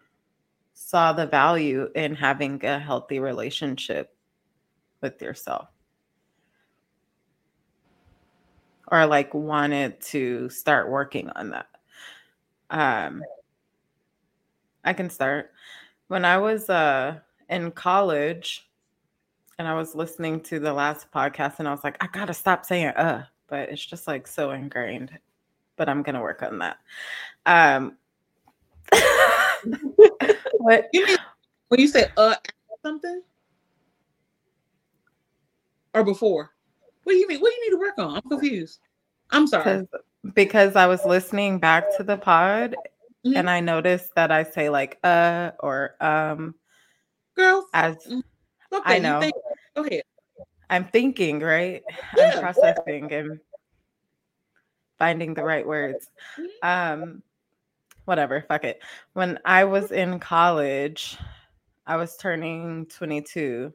saw 0.75 1.13
the 1.13 1.27
value 1.27 1.89
in 1.95 2.17
having 2.17 2.65
a 2.65 2.79
healthy 2.81 3.21
relationship 3.21 4.17
with 5.01 5.23
yourself? 5.23 5.69
Or 8.89 9.07
like 9.07 9.33
wanted 9.33 10.01
to 10.03 10.49
start 10.49 10.91
working 10.91 11.31
on 11.31 11.51
that? 11.51 11.69
Um 12.71 13.23
I 14.85 14.93
can 14.93 15.11
start 15.11 15.53
when 16.09 16.25
I 16.25 16.39
was 16.39 16.69
uh 16.71 17.19
in 17.49 17.71
college 17.73 18.69
and 19.59 19.69
I 19.69 19.75
was 19.75 19.95
listening 19.95 20.41
to 20.43 20.59
the 20.59 20.73
last 20.73 21.11
podcast 21.13 21.59
and 21.59 21.69
I 21.69 21.71
was 21.71 21.85
like 21.85 22.03
I 22.03 22.07
got 22.09 22.27
to 22.27 22.35
stop 22.35 22.65
saying 22.65 22.89
uh 22.89 23.25
but 23.49 23.69
it's 23.69 23.85
just 23.85 24.07
like 24.07 24.27
so 24.27 24.51
ingrained. 24.51 25.11
But 25.77 25.89
I'm 25.89 26.03
gonna 26.03 26.21
work 26.21 26.43
on 26.43 26.59
that. 26.59 26.79
Um, 27.47 27.97
what 30.59 30.87
you 30.93 31.07
mean 31.07 31.17
when 31.69 31.81
you 31.81 31.89
say 31.89 32.07
uh 32.17 32.37
something 32.83 33.23
or 35.95 36.05
before? 36.05 36.51
What 37.03 37.13
do 37.13 37.19
you 37.19 37.29
mean? 37.29 37.41
What 37.41 37.51
do 37.51 37.57
you 37.57 37.71
need 37.71 37.77
to 37.77 37.81
work 37.81 37.99
on? 37.99 38.17
I'm 38.17 38.29
confused. 38.29 38.81
I'm 39.31 39.47
sorry. 39.47 39.87
Because 40.35 40.75
I 40.75 40.87
was 40.87 41.05
listening 41.05 41.59
back 41.59 41.85
to 41.97 42.03
the 42.03 42.17
pod 42.17 42.75
mm-hmm. 43.25 43.37
and 43.37 43.49
I 43.49 43.61
notice 43.61 44.11
that 44.17 44.31
I 44.31 44.43
say 44.43 44.69
like 44.69 44.99
uh 45.05 45.53
or 45.61 45.97
um 46.01 46.55
girl 47.37 47.67
as 47.73 47.97
mm, 48.07 48.23
okay, 48.73 48.97
I 48.97 48.99
know. 48.99 49.21
Think, 49.21 49.35
go 49.75 49.85
ahead. 49.85 50.03
I'm 50.71 50.87
thinking, 50.87 51.41
right? 51.41 51.83
Yeah, 52.17 52.33
I'm 52.35 52.41
processing 52.41 53.11
yeah. 53.11 53.19
and 53.19 53.41
finding 54.99 55.35
the 55.35 55.45
right 55.45 55.67
words. 55.67 56.09
Mm-hmm. 56.39 57.03
Um, 57.03 57.23
whatever, 58.05 58.45
fuck 58.49 58.65
it. 58.65 58.81
When 59.13 59.39
I 59.45 59.65
was 59.65 59.93
in 59.93 60.19
college, 60.19 61.19
I 61.87 61.97
was 61.97 62.17
turning 62.17 62.87
22 62.87 63.73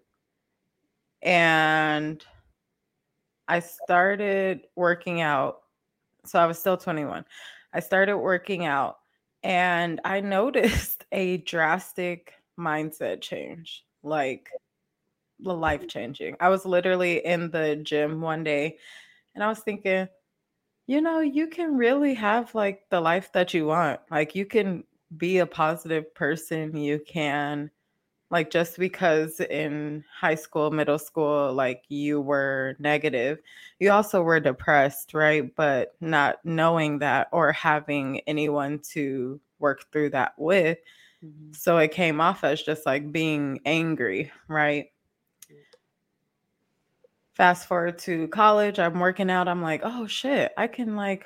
and 1.21 2.23
I 3.47 3.59
started 3.59 4.61
working 4.75 5.21
out. 5.21 5.61
So 6.25 6.39
I 6.39 6.45
was 6.45 6.59
still 6.59 6.77
21. 6.77 7.25
I 7.73 7.79
started 7.79 8.17
working 8.17 8.65
out 8.65 8.98
and 9.43 10.01
I 10.03 10.21
noticed 10.21 11.05
a 11.11 11.37
drastic 11.37 12.33
mindset 12.59 13.21
change. 13.21 13.83
Like 14.03 14.49
the 15.39 15.53
life 15.53 15.87
changing. 15.87 16.35
I 16.39 16.49
was 16.49 16.65
literally 16.65 17.25
in 17.25 17.51
the 17.51 17.77
gym 17.77 18.21
one 18.21 18.43
day 18.43 18.77
and 19.35 19.43
I 19.43 19.47
was 19.47 19.59
thinking, 19.59 20.07
you 20.87 21.01
know, 21.01 21.19
you 21.19 21.47
can 21.47 21.77
really 21.77 22.13
have 22.15 22.53
like 22.55 22.81
the 22.89 22.99
life 22.99 23.31
that 23.33 23.53
you 23.53 23.67
want. 23.67 23.99
Like 24.11 24.35
you 24.35 24.45
can 24.45 24.83
be 25.17 25.39
a 25.39 25.45
positive 25.45 26.13
person. 26.13 26.75
You 26.75 26.99
can 27.07 27.71
like 28.31 28.51
just 28.51 28.77
because 28.77 29.39
in 29.39 30.03
high 30.13 30.35
school, 30.35 30.71
middle 30.71 30.99
school, 30.99 31.53
like 31.53 31.83
you 31.89 32.21
were 32.21 32.75
negative, 32.79 33.39
you 33.79 33.91
also 33.91 34.21
were 34.21 34.39
depressed, 34.39 35.13
right? 35.13 35.53
But 35.55 35.95
not 35.99 36.43
knowing 36.43 36.99
that 36.99 37.29
or 37.31 37.51
having 37.51 38.21
anyone 38.21 38.79
to 38.91 39.39
work 39.59 39.91
through 39.91 40.11
that 40.11 40.33
with. 40.37 40.77
Mm-hmm. 41.25 41.53
So 41.53 41.77
it 41.77 41.91
came 41.91 42.21
off 42.21 42.43
as 42.43 42.61
just 42.61 42.85
like 42.85 43.11
being 43.11 43.59
angry, 43.65 44.31
right? 44.47 44.89
fast 47.39 47.67
forward 47.69 47.97
to 47.97 48.27
college 48.27 48.79
i'm 48.79 48.99
working 48.99 49.29
out 49.31 49.47
i'm 49.47 49.61
like 49.61 49.79
oh 49.85 50.05
shit 50.05 50.51
i 50.57 50.67
can 50.67 50.97
like 50.97 51.25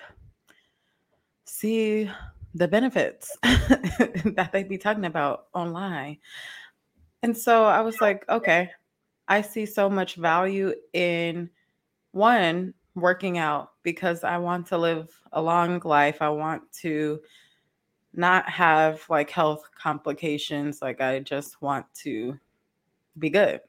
see 1.43 2.07
the 2.53 2.67
benefits 2.67 3.35
that 3.41 4.51
they 4.53 4.61
be 4.61 4.77
talking 4.77 5.05
about 5.05 5.47
online 5.55 6.15
and 7.23 7.35
so 7.35 7.63
i 7.63 7.81
was 7.81 7.99
like 8.01 8.27
okay 8.29 8.69
i 9.27 9.41
see 9.41 9.65
so 9.65 9.89
much 9.89 10.15
value 10.15 10.73
in 10.93 11.49
one 12.11 12.73
working 12.95 13.37
out 13.37 13.71
because 13.81 14.23
i 14.23 14.37
want 14.37 14.67
to 14.67 14.77
live 14.77 15.09
a 15.31 15.41
long 15.41 15.81
life 15.83 16.21
i 16.21 16.29
want 16.29 16.61
to 16.71 17.19
not 18.13 18.47
have 18.47 19.03
like 19.09 19.31
health 19.31 19.67
complications 19.75 20.81
like 20.81 21.01
i 21.01 21.19
just 21.19 21.59
want 21.61 21.85
to 21.95 22.37
be 23.17 23.29
good 23.29 23.59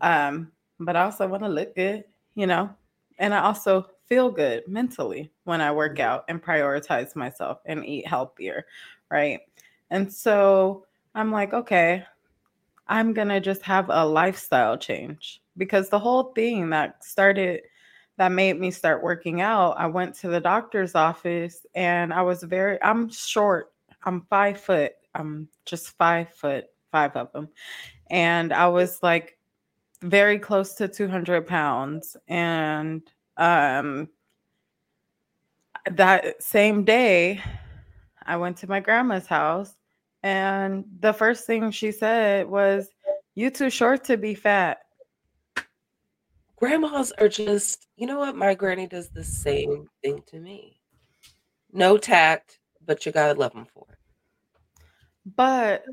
um 0.00 0.52
but 0.78 0.96
I 0.96 1.04
also 1.04 1.26
want 1.26 1.42
to 1.42 1.48
look 1.48 1.74
good, 1.74 2.04
you 2.34 2.46
know, 2.46 2.70
and 3.18 3.34
I 3.34 3.40
also 3.40 3.88
feel 4.06 4.30
good 4.30 4.66
mentally 4.68 5.32
when 5.44 5.60
I 5.60 5.72
work 5.72 5.96
mm-hmm. 5.96 6.08
out 6.08 6.24
and 6.28 6.42
prioritize 6.42 7.16
myself 7.16 7.60
and 7.64 7.84
eat 7.84 8.06
healthier, 8.06 8.66
right? 9.10 9.40
And 9.90 10.12
so 10.12 10.86
I'm 11.14 11.32
like, 11.32 11.54
okay, 11.54 12.04
I'm 12.88 13.12
going 13.12 13.28
to 13.28 13.40
just 13.40 13.62
have 13.62 13.86
a 13.88 14.04
lifestyle 14.04 14.76
change 14.76 15.42
because 15.56 15.88
the 15.88 15.98
whole 15.98 16.32
thing 16.34 16.70
that 16.70 17.04
started 17.04 17.62
that 18.18 18.32
made 18.32 18.58
me 18.58 18.70
start 18.70 19.02
working 19.02 19.40
out, 19.40 19.72
I 19.72 19.86
went 19.86 20.14
to 20.16 20.28
the 20.28 20.40
doctor's 20.40 20.94
office 20.94 21.66
and 21.74 22.14
I 22.14 22.22
was 22.22 22.42
very, 22.42 22.82
I'm 22.82 23.10
short, 23.10 23.72
I'm 24.04 24.22
five 24.30 24.58
foot, 24.58 24.92
I'm 25.14 25.48
just 25.66 25.90
five 25.98 26.32
foot, 26.32 26.66
five 26.90 27.14
of 27.14 27.30
them. 27.32 27.48
And 28.08 28.52
I 28.52 28.68
was 28.68 29.02
like, 29.02 29.36
very 30.02 30.38
close 30.38 30.74
to 30.74 30.88
200 30.88 31.46
pounds. 31.46 32.16
And 32.28 33.02
um, 33.36 34.08
that 35.90 36.42
same 36.42 36.84
day, 36.84 37.40
I 38.24 38.36
went 38.36 38.56
to 38.58 38.68
my 38.68 38.80
grandma's 38.80 39.26
house, 39.26 39.74
and 40.22 40.84
the 41.00 41.12
first 41.12 41.46
thing 41.46 41.70
she 41.70 41.92
said 41.92 42.48
was, 42.48 42.88
You 43.34 43.50
too 43.50 43.70
short 43.70 44.04
to 44.04 44.16
be 44.16 44.34
fat. 44.34 44.78
Grandmas 46.56 47.12
are 47.12 47.28
just, 47.28 47.86
you 47.96 48.06
know 48.06 48.18
what? 48.18 48.34
My 48.34 48.54
granny 48.54 48.86
does 48.86 49.10
the 49.10 49.24
same 49.24 49.86
thing 50.02 50.22
to 50.28 50.38
me. 50.38 50.80
No 51.72 51.98
tact, 51.98 52.60
but 52.86 53.04
you 53.04 53.12
gotta 53.12 53.38
love 53.38 53.52
them 53.52 53.66
for 53.66 53.86
it. 53.90 53.98
But 55.36 55.84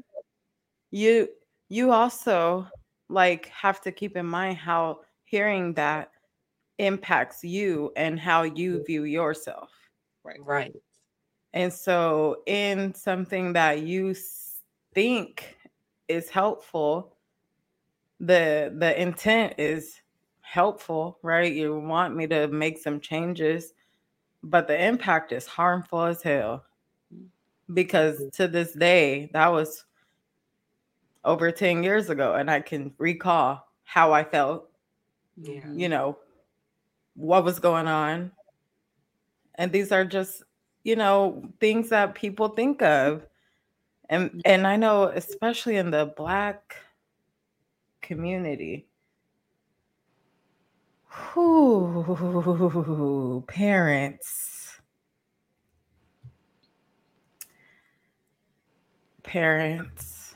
you 0.92 1.28
you 1.70 1.92
also 1.92 2.68
like 3.10 3.48
have 3.48 3.82
to 3.82 3.92
keep 3.92 4.16
in 4.16 4.26
mind 4.26 4.58
how 4.58 5.02
hearing 5.26 5.74
that 5.74 6.12
impacts 6.78 7.44
you 7.44 7.92
and 7.96 8.20
how 8.20 8.44
you 8.44 8.84
view 8.86 9.04
yourself. 9.04 9.72
Right. 10.24 10.40
Right. 10.44 10.74
And 11.54 11.72
so, 11.72 12.42
in 12.48 12.94
something 12.96 13.54
that 13.54 13.84
you 13.84 14.16
think 14.94 15.58
is 16.08 16.30
helpful, 16.30 17.16
the 18.20 18.74
the 18.78 19.00
intent 19.00 19.56
is 19.58 20.02
helpful, 20.42 21.18
right? 21.24 21.52
You 21.54 21.80
want 21.80 22.16
me 22.16 22.28
to 22.28 22.48
make 22.48 22.78
some 22.78 23.00
changes, 23.00 23.74
but 24.44 24.68
the 24.68 24.84
impact 24.84 25.32
is 25.32 25.48
harmful 25.48 26.04
as 26.04 26.22
hell. 26.22 26.64
Because 27.74 28.18
mm-hmm. 28.18 28.30
to 28.30 28.48
this 28.48 28.74
day, 28.74 29.30
that 29.34 29.52
was 29.52 29.86
over 31.26 31.52
10 31.52 31.84
years 31.84 32.10
ago, 32.10 32.36
and 32.36 32.52
I 32.52 32.60
can 32.60 32.94
recall 32.98 33.66
how 33.84 34.12
I 34.12 34.24
felt, 34.24 34.70
Yeah. 35.38 35.72
you 35.74 35.90
know, 35.90 36.18
what 37.16 37.44
was 37.44 37.60
going 37.60 37.88
on. 37.88 38.32
And 39.56 39.72
these 39.72 39.92
are 39.92 40.06
just, 40.06 40.44
you 40.84 40.96
know, 40.96 41.44
things 41.60 41.90
that 41.90 42.16
people 42.16 42.50
think 42.50 42.82
of. 42.82 43.26
And 44.10 44.42
and 44.46 44.68
I 44.68 44.76
know 44.76 45.06
especially 45.06 45.78
in 45.78 45.92
the 45.92 46.14
black 46.18 46.76
community, 48.02 48.86
who 51.08 53.44
parents. 53.48 54.80
Parents. 59.24 60.36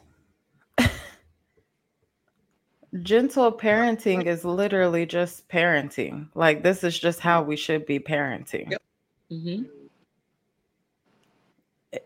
Gentle 3.03 3.51
parenting 3.51 4.25
is 4.25 4.45
literally 4.45 5.05
just 5.05 5.47
parenting. 5.49 6.29
Like 6.35 6.63
this 6.63 6.85
is 6.85 6.97
just 6.97 7.19
how 7.19 7.43
we 7.43 7.57
should 7.57 7.85
be 7.85 7.99
parenting. 7.99 8.71
Yep. 8.71 8.81
hmm 9.29 9.63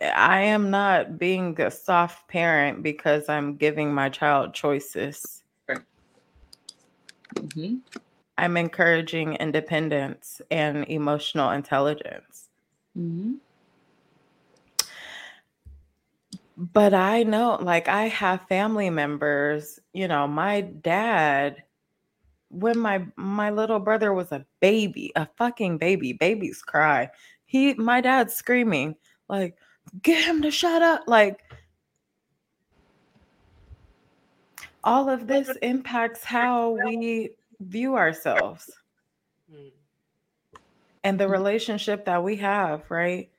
i 0.02 0.42
am 0.42 0.70
not 0.70 1.18
being 1.18 1.60
a 1.62 1.72
soft 1.72 2.28
parent 2.28 2.84
because 2.84 3.28
i'm 3.30 3.56
giving 3.56 3.94
my 3.94 4.10
child 4.10 4.54
choices. 4.54 5.44
Hmm 7.54 7.78
i'm 8.38 8.58
encouraging 8.58 9.36
independence 9.36 10.42
and 10.52 10.86
emotional 10.88 11.52
intelligence. 11.52 12.50
Hmm 12.96 13.36
But 16.58 16.94
I 16.94 17.24
know, 17.24 17.58
like, 17.62 17.88
I 17.88 18.08
have 18.08 18.48
family 18.48 18.90
members, 18.90 19.80
you 19.94 20.08
know, 20.08 20.28
my 20.28 20.62
dad, 20.62 21.64
when 22.50 22.78
my 22.78 23.06
my 23.16 23.50
little 23.50 23.80
brother 23.80 24.14
was 24.14 24.32
a 24.32 24.46
baby, 24.60 25.12
a 25.16 25.28
fucking 25.38 25.78
baby, 25.80 26.14
babies 26.14 26.62
cry. 26.62 27.10
He 27.46 27.74
my 27.76 28.02
dad's 28.02 28.34
screaming, 28.34 28.96
like, 29.30 29.58
get 30.02 30.24
him 30.24 30.42
to 30.42 30.52
shut 30.52 30.82
up. 30.82 31.04
Like 31.08 31.40
all 34.84 35.10
of 35.10 35.28
this 35.28 35.50
impacts 35.62 36.24
how 36.24 36.72
we 36.86 37.32
view 37.60 37.96
ourselves 37.96 38.70
Mm. 39.52 39.72
and 41.04 41.20
the 41.20 41.28
relationship 41.28 42.06
that 42.06 42.24
we 42.24 42.38
have, 42.38 42.90
right? 42.90 43.30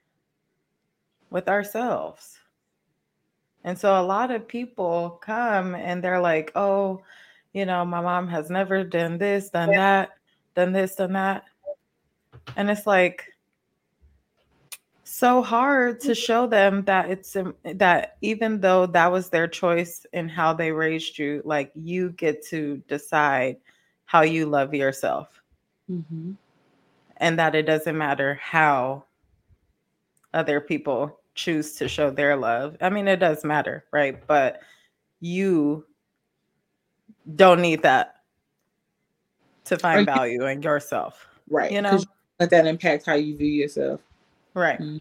With 1.30 1.48
ourselves. 1.48 2.38
And 3.64 3.78
so 3.78 3.98
a 3.98 4.02
lot 4.02 4.30
of 4.30 4.46
people 4.46 5.18
come 5.22 5.74
and 5.74 6.02
they're 6.02 6.20
like, 6.20 6.52
oh, 6.54 7.02
you 7.54 7.64
know, 7.64 7.84
my 7.84 8.00
mom 8.00 8.28
has 8.28 8.50
never 8.50 8.84
done 8.84 9.18
this, 9.18 9.50
done 9.50 9.70
that, 9.70 10.10
done 10.54 10.72
this, 10.72 10.96
done 10.96 11.12
that. 11.14 11.44
And 12.56 12.70
it's 12.70 12.86
like 12.86 13.31
so 15.12 15.42
hard 15.42 16.00
to 16.00 16.14
show 16.14 16.46
them 16.46 16.82
that 16.84 17.10
it's 17.10 17.36
that 17.64 18.16
even 18.22 18.58
though 18.62 18.86
that 18.86 19.12
was 19.12 19.28
their 19.28 19.46
choice 19.46 20.06
in 20.14 20.26
how 20.26 20.54
they 20.54 20.72
raised 20.72 21.18
you, 21.18 21.42
like 21.44 21.70
you 21.74 22.10
get 22.12 22.42
to 22.46 22.78
decide 22.88 23.58
how 24.06 24.22
you 24.22 24.46
love 24.46 24.74
yourself 24.74 25.42
hmm 25.86 26.32
and 27.18 27.38
that 27.38 27.54
it 27.54 27.64
doesn't 27.64 27.96
matter 27.96 28.40
how 28.42 29.04
other 30.32 30.60
people 30.60 31.20
choose 31.34 31.74
to 31.74 31.86
show 31.88 32.10
their 32.10 32.34
love. 32.34 32.76
I 32.80 32.88
mean, 32.88 33.06
it 33.06 33.18
does 33.18 33.44
matter, 33.44 33.84
right? 33.92 34.26
But 34.26 34.60
you 35.20 35.84
don't 37.36 37.60
need 37.60 37.82
that 37.82 38.16
to 39.66 39.78
find 39.78 40.06
value 40.06 40.46
in 40.46 40.62
yourself, 40.62 41.28
Right. 41.48 41.70
you 41.70 41.82
know, 41.82 42.02
Let 42.40 42.48
that 42.50 42.66
impact 42.66 43.04
how 43.06 43.14
you 43.14 43.36
view 43.36 43.52
yourself. 43.52 44.00
Right. 44.54 44.78
Mhm. 44.80 45.00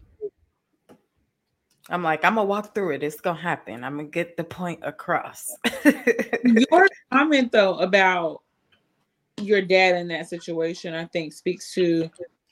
I'm 1.90 2.02
like, 2.02 2.24
I'm 2.24 2.36
gonna 2.36 2.46
walk 2.46 2.74
through 2.74 2.92
it. 2.94 3.02
It's 3.02 3.20
gonna 3.20 3.40
happen. 3.40 3.82
I'm 3.84 3.96
gonna 3.96 4.08
get 4.08 4.36
the 4.36 4.44
point 4.44 4.80
across. 4.82 5.54
Your 6.44 6.88
comment 7.12 7.50
though 7.52 7.78
about 7.80 8.42
your 9.40 9.60
dad 9.62 9.96
in 9.96 10.08
that 10.08 10.28
situation, 10.28 10.94
I 10.94 11.06
think 11.06 11.32
speaks 11.32 11.74
to 11.74 12.08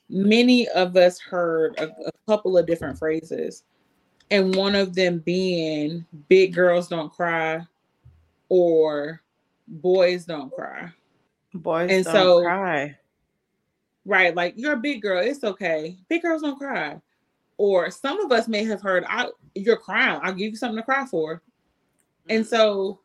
many 0.09 0.67
of 0.69 0.97
us 0.97 1.19
heard 1.19 1.79
a, 1.79 1.85
a 2.07 2.11
couple 2.27 2.57
of 2.57 2.67
different 2.67 2.99
phrases, 2.99 3.63
and 4.31 4.53
one 4.55 4.75
of 4.75 4.93
them 4.95 5.19
being 5.19 6.05
"big 6.27 6.53
girls 6.53 6.89
don't 6.89 7.11
cry" 7.11 7.61
or 8.49 9.21
"boys 9.67 10.25
don't 10.25 10.51
cry." 10.53 10.91
Boys 11.53 11.89
And 11.91 12.03
don't 12.03 12.13
so- 12.13 12.41
cry. 12.43 12.97
Right, 14.05 14.35
like 14.35 14.53
you're 14.57 14.73
a 14.73 14.77
big 14.77 15.01
girl, 15.01 15.21
it's 15.23 15.43
okay. 15.43 15.97
Big 16.09 16.23
girls 16.23 16.41
don't 16.41 16.57
cry. 16.57 16.99
Or 17.57 17.91
some 17.91 18.19
of 18.19 18.31
us 18.31 18.47
may 18.47 18.63
have 18.63 18.81
heard, 18.81 19.05
"I 19.07 19.29
you're 19.53 19.77
crying. 19.77 20.19
I'll 20.23 20.33
give 20.33 20.51
you 20.51 20.55
something 20.55 20.77
to 20.77 20.83
cry 20.83 21.05
for." 21.05 21.43
And 22.27 22.43
mm. 22.43 22.47
so, 22.47 22.99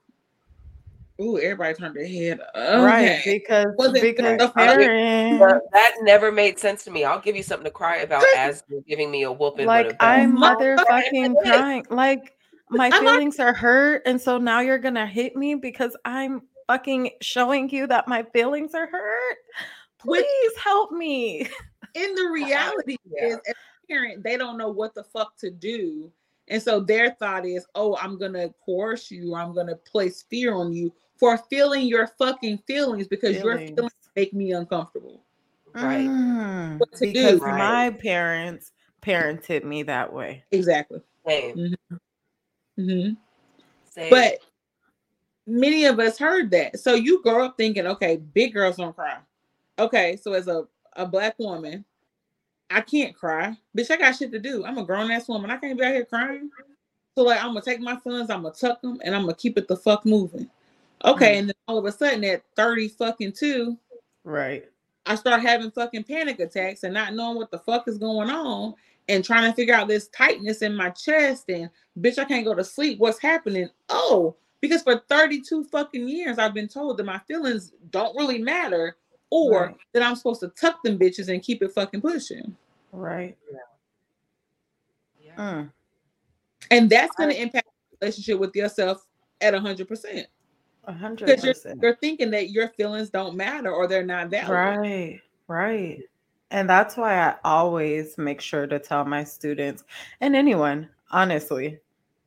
ooh, 1.21 1.39
everybody 1.39 1.75
turned 1.75 1.95
their 1.95 2.07
head. 2.07 2.41
Okay. 2.55 2.83
Right. 2.83 3.23
Because 3.25 3.75
Was 3.77 3.95
it 3.95 4.03
because 4.03 4.39
the- 4.39 4.49
parents 4.49 5.41
Well, 5.41 5.61
that 5.73 5.97
never 6.01 6.33
made 6.33 6.59
sense 6.59 6.85
to 6.85 6.91
me. 6.91 7.05
I'll 7.05 7.21
give 7.21 7.37
you 7.37 7.43
something 7.43 7.65
to 7.65 7.71
cry 7.71 7.99
about 7.99 8.25
as 8.37 8.65
you're 8.69 8.81
giving 8.83 9.11
me 9.11 9.25
a 9.25 9.33
whooping. 9.33 9.67
like 9.67 9.89
with. 9.89 9.97
I'm 10.01 10.37
motherfucking 10.39 11.35
crying. 11.43 11.85
Like 11.91 12.33
my 12.71 12.91
feelings 12.91 13.39
are 13.39 13.53
hurt, 13.53 14.03
and 14.07 14.19
so 14.19 14.39
now 14.39 14.61
you're 14.61 14.79
gonna 14.79 15.07
hit 15.07 15.37
me 15.37 15.55
because 15.55 15.95
I'm 16.07 16.43
fucking 16.67 17.11
showing 17.21 17.71
you 17.71 17.87
that 17.87 18.09
my 18.09 18.23
feelings 18.33 18.75
are 18.75 18.87
hurt. 18.87 19.37
Which- 20.05 20.25
Please 20.25 20.57
help 20.63 20.93
me. 20.93 21.49
In 21.95 22.15
the 22.15 22.29
reality 22.31 22.97
Yeah. 23.11 23.29
is, 23.29 23.35
as 23.49 23.55
a 23.55 23.87
parent, 23.93 24.23
they 24.23 24.37
don't 24.37 24.59
know 24.59 24.69
what 24.69 24.95
the 24.95 25.03
fuck 25.05 25.37
to 25.39 25.51
do. 25.51 26.13
And 26.49 26.63
so 26.63 26.79
their 26.81 27.11
thought 27.13 27.47
is, 27.47 27.67
oh, 27.75 27.97
I'm 27.97 28.19
gonna 28.19 28.51
coerce 28.65 29.11
you, 29.11 29.33
or 29.35 29.41
I'm 29.41 29.55
gonna 29.55 29.77
place 29.77 30.23
fear 30.29 30.55
on 30.55 30.73
you 30.73 30.93
for 31.19 31.39
feeling 31.51 31.87
your 31.87 32.07
fucking 32.07 32.59
feelings 32.67 33.09
because 33.09 33.37
your 33.37 33.57
Feelings. 33.59 33.71
feelings 33.77 33.93
make 34.15 34.35
me 34.35 34.53
uncomfortable. 34.53 35.23
Right. 35.75 36.09
Mm, 36.09 36.79
What 36.79 36.93
to 36.93 37.07
do. 37.07 37.13
because 37.13 37.41
Right. 37.41 37.59
my 37.59 37.91
parents 37.91 38.73
parented 39.03 39.65
me 39.65 39.83
that 39.85 40.13
way. 40.13 40.45
Exactly. 40.53 41.01
Same. 41.27 41.75
hmm 42.77 43.09
Same. 43.91 44.11
But 44.11 44.39
many 45.47 45.87
of 45.87 45.99
us 45.99 46.19
heard 46.19 46.51
that. 46.51 46.79
So 46.79 46.95
you 46.95 47.23
grow 47.23 47.47
up 47.47 47.57
thinking, 47.57 47.87
okay, 47.87 48.17
big 48.19 48.53
girls 48.53 48.77
don't 48.77 48.95
cry. 48.95 49.19
Okay, 49.79 50.17
so 50.17 50.33
as 50.33 50.49
a, 50.49 50.67
a 50.95 51.07
black 51.07 51.39
woman, 51.39 51.85
I 52.71 52.81
can't 52.81 53.15
cry. 53.15 53.57
Bitch, 53.77 53.91
I 53.91 53.97
got 53.97 54.17
shit 54.17 54.33
to 54.33 54.39
do. 54.39 54.65
I'm 54.65 54.79
a 54.79 54.85
grown 54.85 55.11
ass 55.11 55.29
woman. 55.29 55.51
I 55.51 55.57
can't 55.59 55.79
be 55.79 55.85
out 55.85 55.95
here 55.95 56.05
crying. 56.05 56.51
So 57.17 57.25
like 57.25 57.41
I'm 57.41 57.49
gonna 57.49 57.63
take 57.63 57.81
my 57.81 57.97
feelings, 57.97 58.31
I'm 58.31 58.43
gonna 58.43 58.55
tuck 58.55 58.83
them, 58.83 59.01
and 59.05 59.15
I'm 59.15 59.23
gonna 59.23 59.35
keep 59.35 59.57
it 59.57 59.69
the 59.69 59.77
fuck 59.77 60.05
moving. 60.05 60.51
Okay, 61.05 61.35
mm. 61.35 61.39
and 61.39 61.49
then 61.49 61.55
all 61.69 61.79
of 61.79 61.85
a 61.85 61.93
sudden 61.93 62.25
at 62.25 62.43
30 62.57 62.89
fucking 62.89 63.33
two, 63.33 63.79
Right. 64.27 64.65
I 65.07 65.15
start 65.15 65.41
having 65.41 65.71
fucking 65.71 66.03
panic 66.03 66.41
attacks 66.41 66.83
and 66.83 66.93
not 66.93 67.15
knowing 67.15 67.37
what 67.37 67.53
the 67.53 67.61
fuck 67.61 67.87
is 67.87 67.97
going 67.97 68.29
on 68.29 68.75
and 69.09 69.25
trying 69.25 69.49
to 69.49 69.55
figure 69.55 69.75
out 69.75 69.87
this 69.87 70.09
tightness 70.09 70.63
in 70.63 70.75
my 70.75 70.91
chest 70.91 71.49
and 71.49 71.71
bitch, 71.99 72.19
I 72.19 72.25
can't 72.25 72.45
go 72.45 72.55
to 72.55 72.65
sleep. 72.65 72.99
What's 72.99 73.21
happening? 73.21 73.71
Oh, 73.89 74.35
because 74.61 74.83
for 74.83 75.01
32 75.09 75.63
fucking 75.65 76.09
years 76.09 76.39
I've 76.39 76.55
been 76.55 76.67
told 76.67 76.97
that 76.97 77.07
my 77.07 77.21
feelings 77.21 77.73
don't 77.91 78.17
really 78.17 78.39
matter 78.39 78.97
or 79.31 79.67
Right. 79.67 79.77
that 79.93 80.03
I'm 80.03 80.15
supposed 80.17 80.41
to 80.41 80.49
tuck 80.49 80.83
them 80.83 80.99
bitches 80.99 81.29
and 81.33 81.43
keep 81.43 81.63
it 81.63 81.73
fucking 81.73 82.01
pushing. 82.01 82.57
Right. 82.93 83.37
Yeah. 85.21 85.37
Mm. 85.37 85.73
And 86.71 86.91
that's 86.91 87.15
going 87.17 87.31
to 87.31 87.41
impact 87.41 87.69
the 87.91 87.99
relationship 88.01 88.39
with 88.39 88.55
yourself 88.57 89.07
at 89.41 89.55
100%. 89.55 90.27
A 90.89 90.93
hundred 90.93 91.27
Because 91.27 91.45
you're, 91.45 91.55
percent. 91.55 91.81
you're 91.83 91.97
thinking 91.97 92.31
that 92.31 92.51
your 92.51 92.69
feelings 92.69 93.11
don't 93.11 93.37
matter 93.37 93.73
or 93.73 93.89
they're 93.89 94.05
not 94.05 94.29
valid. 94.31 94.51
Right, 94.51 95.21
right. 95.49 95.99
And 96.53 96.71
that's 96.71 96.97
why 96.97 97.19
I 97.19 97.35
always 97.45 98.17
make 98.19 98.41
sure 98.41 98.69
to 98.69 98.79
tell 98.79 99.05
my 99.05 99.25
students 99.25 99.83
and 100.21 100.37
anyone, 100.37 100.89
honestly, 101.11 101.81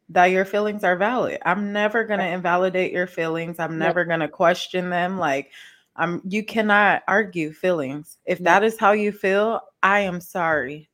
that 0.09 0.25
your 0.25 0.43
feelings 0.43 0.83
are 0.83 0.97
valid. 0.97 1.39
I'm 1.45 1.71
never 1.71 2.03
going 2.03 2.19
to 2.19 2.27
invalidate 2.27 2.91
your 2.91 3.07
feelings. 3.07 3.59
I'm 3.59 3.77
No. 3.77 3.85
never 3.85 4.03
going 4.03 4.19
to 4.19 4.27
question 4.27 4.89
them. 4.89 5.17
Like, 5.17 5.51
Um, 5.99 6.21
you 6.25 6.43
cannot 6.45 7.03
argue 7.09 7.51
feelings. 7.51 8.17
If 8.25 8.39
that 8.39 8.63
is 8.63 8.79
how 8.79 8.93
you 8.93 9.11
feel, 9.11 9.59
I 9.83 9.99
am 9.99 10.21
sorry. 10.21 10.89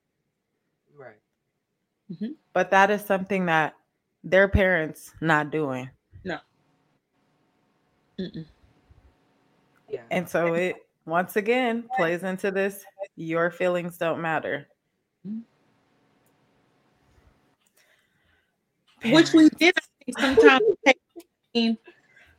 Right. 0.98 1.22
Mhm. 2.12 2.36
But 2.54 2.72
that 2.72 2.90
is 2.90 3.06
something 3.06 3.46
that 3.46 3.76
their 4.24 4.48
parents 4.48 5.14
not 5.22 5.52
doing. 5.52 5.90
Mm-mm. 8.20 8.46
Yeah. 9.90 10.02
And 10.10 10.28
so 10.28 10.54
it 10.54 10.78
once 11.06 11.36
again 11.36 11.90
plays 11.96 12.24
into 12.24 12.50
this 12.50 12.84
your 13.16 13.52
feelings 13.52 13.98
don't 13.98 14.22
matter. 14.22 14.68
Which 19.12 19.34
we 19.34 19.50
did 19.50 19.76
sometimes 20.20 20.66
take 20.86 20.98
mean 21.54 21.78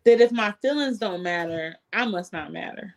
that 0.07 0.21
if 0.21 0.31
my 0.31 0.53
feelings 0.63 0.99
don't 0.99 1.23
matter, 1.23 1.75
I 1.93 2.07
must 2.07 2.33
not 2.33 2.53
matter. 2.53 2.95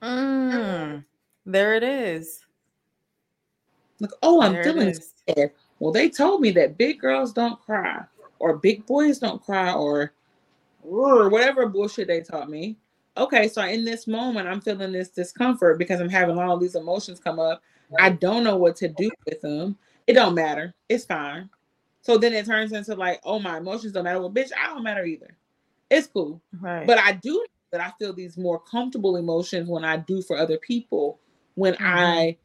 Mm, 0.00 1.04
there 1.44 1.74
it 1.74 1.82
is. 1.82 2.46
Like, 3.98 4.12
oh, 4.22 4.40
I'm 4.40 4.52
There 4.54 4.64
feeling 4.64 4.94
sad. 4.94 5.50
Well, 5.80 5.92
they 5.92 6.08
told 6.08 6.40
me 6.40 6.52
that 6.52 6.78
big 6.78 7.00
girls 7.00 7.32
don't 7.32 7.60
cry, 7.60 8.02
or 8.38 8.56
big 8.56 8.86
boys 8.86 9.18
don't 9.18 9.42
cry, 9.42 9.72
or 9.72 10.12
or 10.84 11.28
whatever 11.28 11.66
bullshit 11.66 12.06
they 12.06 12.20
taught 12.20 12.48
me. 12.48 12.76
Okay, 13.16 13.48
so 13.48 13.62
in 13.62 13.84
this 13.84 14.06
moment, 14.06 14.48
I'm 14.48 14.60
feeling 14.60 14.92
this 14.92 15.08
discomfort 15.10 15.78
because 15.78 16.00
I'm 16.00 16.08
having 16.08 16.38
all 16.38 16.56
these 16.58 16.76
emotions 16.76 17.20
come 17.20 17.38
up. 17.40 17.60
I 17.98 18.10
don't 18.10 18.44
know 18.44 18.56
what 18.56 18.76
to 18.76 18.88
do 18.88 19.10
with 19.26 19.40
them. 19.42 19.76
It 20.06 20.14
don't 20.14 20.34
matter. 20.34 20.74
It's 20.88 21.04
fine. 21.04 21.50
So 22.00 22.18
then 22.18 22.32
it 22.32 22.46
turns 22.46 22.72
into 22.72 22.94
like, 22.94 23.20
oh, 23.24 23.38
my 23.38 23.58
emotions 23.58 23.92
don't 23.92 24.04
matter. 24.04 24.20
Well, 24.20 24.30
bitch, 24.30 24.50
I 24.58 24.68
don't 24.68 24.82
matter 24.82 25.04
either. 25.04 25.36
It's 25.92 26.06
cool. 26.06 26.40
Right. 26.60 26.86
But 26.86 26.98
I 26.98 27.12
do 27.12 27.32
know 27.34 27.44
that 27.72 27.80
I 27.80 27.92
feel 27.98 28.12
these 28.12 28.36
more 28.36 28.58
comfortable 28.60 29.16
emotions 29.16 29.68
when 29.68 29.84
I 29.84 29.98
do 29.98 30.22
for 30.22 30.36
other 30.36 30.58
people. 30.58 31.18
When 31.54 31.74
Mhm. 31.74 31.80
I 31.80 32.36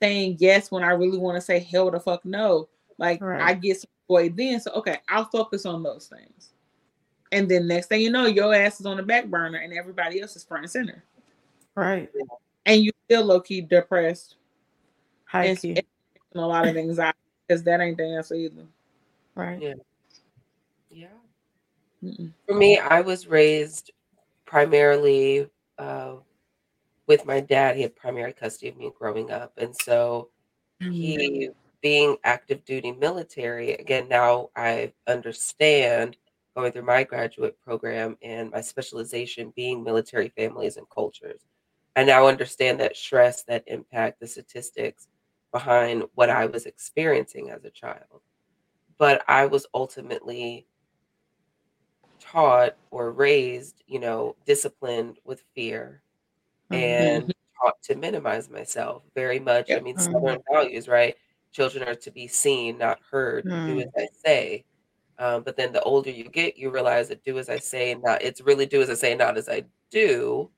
saying 0.00 0.36
yes 0.40 0.70
when 0.70 0.82
I 0.82 0.90
really 0.90 1.16
want 1.18 1.36
to 1.36 1.40
say 1.40 1.58
hell 1.60 1.90
the 1.90 2.00
fuck 2.00 2.24
no. 2.24 2.68
Like 2.98 3.20
Right. 3.22 3.40
I 3.40 3.54
get 3.54 3.80
some 3.80 3.88
joy 4.10 4.28
then. 4.30 4.60
So 4.60 4.72
okay, 4.72 4.98
I'll 5.08 5.24
focus 5.26 5.64
on 5.64 5.82
those 5.82 6.08
things. 6.08 6.50
And 7.30 7.48
then 7.48 7.66
next 7.66 7.86
thing 7.86 8.02
you 8.02 8.10
know, 8.10 8.26
your 8.26 8.52
ass 8.54 8.78
is 8.80 8.84
on 8.86 8.98
the 8.98 9.02
back 9.02 9.26
burner 9.26 9.58
and 9.58 9.72
everybody 9.72 10.20
else 10.20 10.36
is 10.36 10.44
front 10.44 10.64
and 10.64 10.70
center. 10.70 11.02
right. 11.76 12.10
And 12.66 12.82
you 12.82 12.90
still 13.06 13.24
low 13.24 13.40
key 13.40 13.60
depressed 13.62 14.36
High 15.24 15.46
and, 15.46 15.58
key. 15.58 15.70
and 15.70 15.84
a 16.42 16.46
lot 16.46 16.68
of 16.68 16.76
anxiety 16.76 17.18
because 17.48 17.62
that 17.64 17.80
ain't 17.80 17.96
the 17.96 18.04
answer 18.04 18.34
either. 18.34 18.66
Right. 19.34 19.60
Yeah. 19.62 19.74
Yeah. 20.90 21.06
Mm-mm. 22.02 22.32
For 22.46 22.54
me, 22.54 22.78
I 22.78 23.00
was 23.00 23.26
raised 23.26 23.92
primarily 24.44 25.48
uh, 25.78 26.14
with 27.06 27.24
my 27.26 27.40
dad. 27.40 27.76
He 27.76 27.82
had 27.82 27.96
primary 27.96 28.32
custody 28.32 28.68
of 28.68 28.76
me 28.76 28.90
growing 28.98 29.30
up. 29.30 29.52
And 29.56 29.74
so 29.74 30.28
he, 30.80 31.50
being 31.80 32.16
active 32.24 32.64
duty 32.64 32.92
military, 32.92 33.74
again, 33.74 34.08
now 34.08 34.50
I 34.56 34.92
understand 35.06 36.16
going 36.56 36.72
through 36.72 36.82
my 36.82 37.04
graduate 37.04 37.58
program 37.60 38.16
and 38.22 38.50
my 38.50 38.60
specialization 38.60 39.52
being 39.56 39.82
military 39.82 40.28
families 40.36 40.76
and 40.76 40.88
cultures. 40.90 41.40
I 41.96 42.04
now 42.04 42.26
understand 42.26 42.80
that 42.80 42.96
stress 42.96 43.42
that 43.44 43.64
impact 43.66 44.20
the 44.20 44.26
statistics 44.26 45.08
behind 45.52 46.04
what 46.14 46.30
I 46.30 46.46
was 46.46 46.66
experiencing 46.66 47.50
as 47.50 47.64
a 47.64 47.70
child. 47.70 48.22
But 48.98 49.22
I 49.28 49.46
was 49.46 49.66
ultimately 49.74 50.66
taught 52.32 52.76
or 52.90 53.12
raised, 53.12 53.82
you 53.86 53.98
know, 54.00 54.36
disciplined 54.46 55.18
with 55.24 55.44
fear 55.54 56.02
Mhm. 56.70 57.22
and 57.22 57.32
taught 57.62 57.82
to 57.84 57.96
minimize 57.96 58.48
myself 58.50 59.04
very 59.14 59.40
much. 59.40 59.74
I 59.74 59.78
Yep. 59.78 59.82
mean, 59.82 59.96
Mhm. 59.96 59.98
Southern 59.98 60.42
values, 60.52 60.88
right? 60.88 61.16
Children 61.52 61.88
are 61.88 61.94
to 61.96 62.10
be 62.12 62.28
seen, 62.28 62.78
not 62.78 63.00
heard. 63.10 63.46
Do 63.66 63.78
Mm. 63.78 63.82
as 63.82 63.88
I 63.96 64.08
say. 64.26 64.64
Um, 65.18 65.44
but 65.44 65.56
then 65.56 65.72
the 65.72 65.82
older 65.82 66.10
you 66.10 66.24
get, 66.30 66.56
you 66.58 66.70
realize 66.70 67.08
that 67.10 67.24
do 67.24 67.38
as 67.38 67.48
I 67.50 67.58
say, 67.58 67.92
and 67.92 68.02
not 68.02 68.22
it's 68.22 68.40
really 68.42 68.66
do 68.66 68.82
as 68.82 68.90
I 68.90 68.94
say, 68.94 69.14
not 69.16 69.38
as 69.38 69.48
I 69.48 69.64
do. 69.90 70.52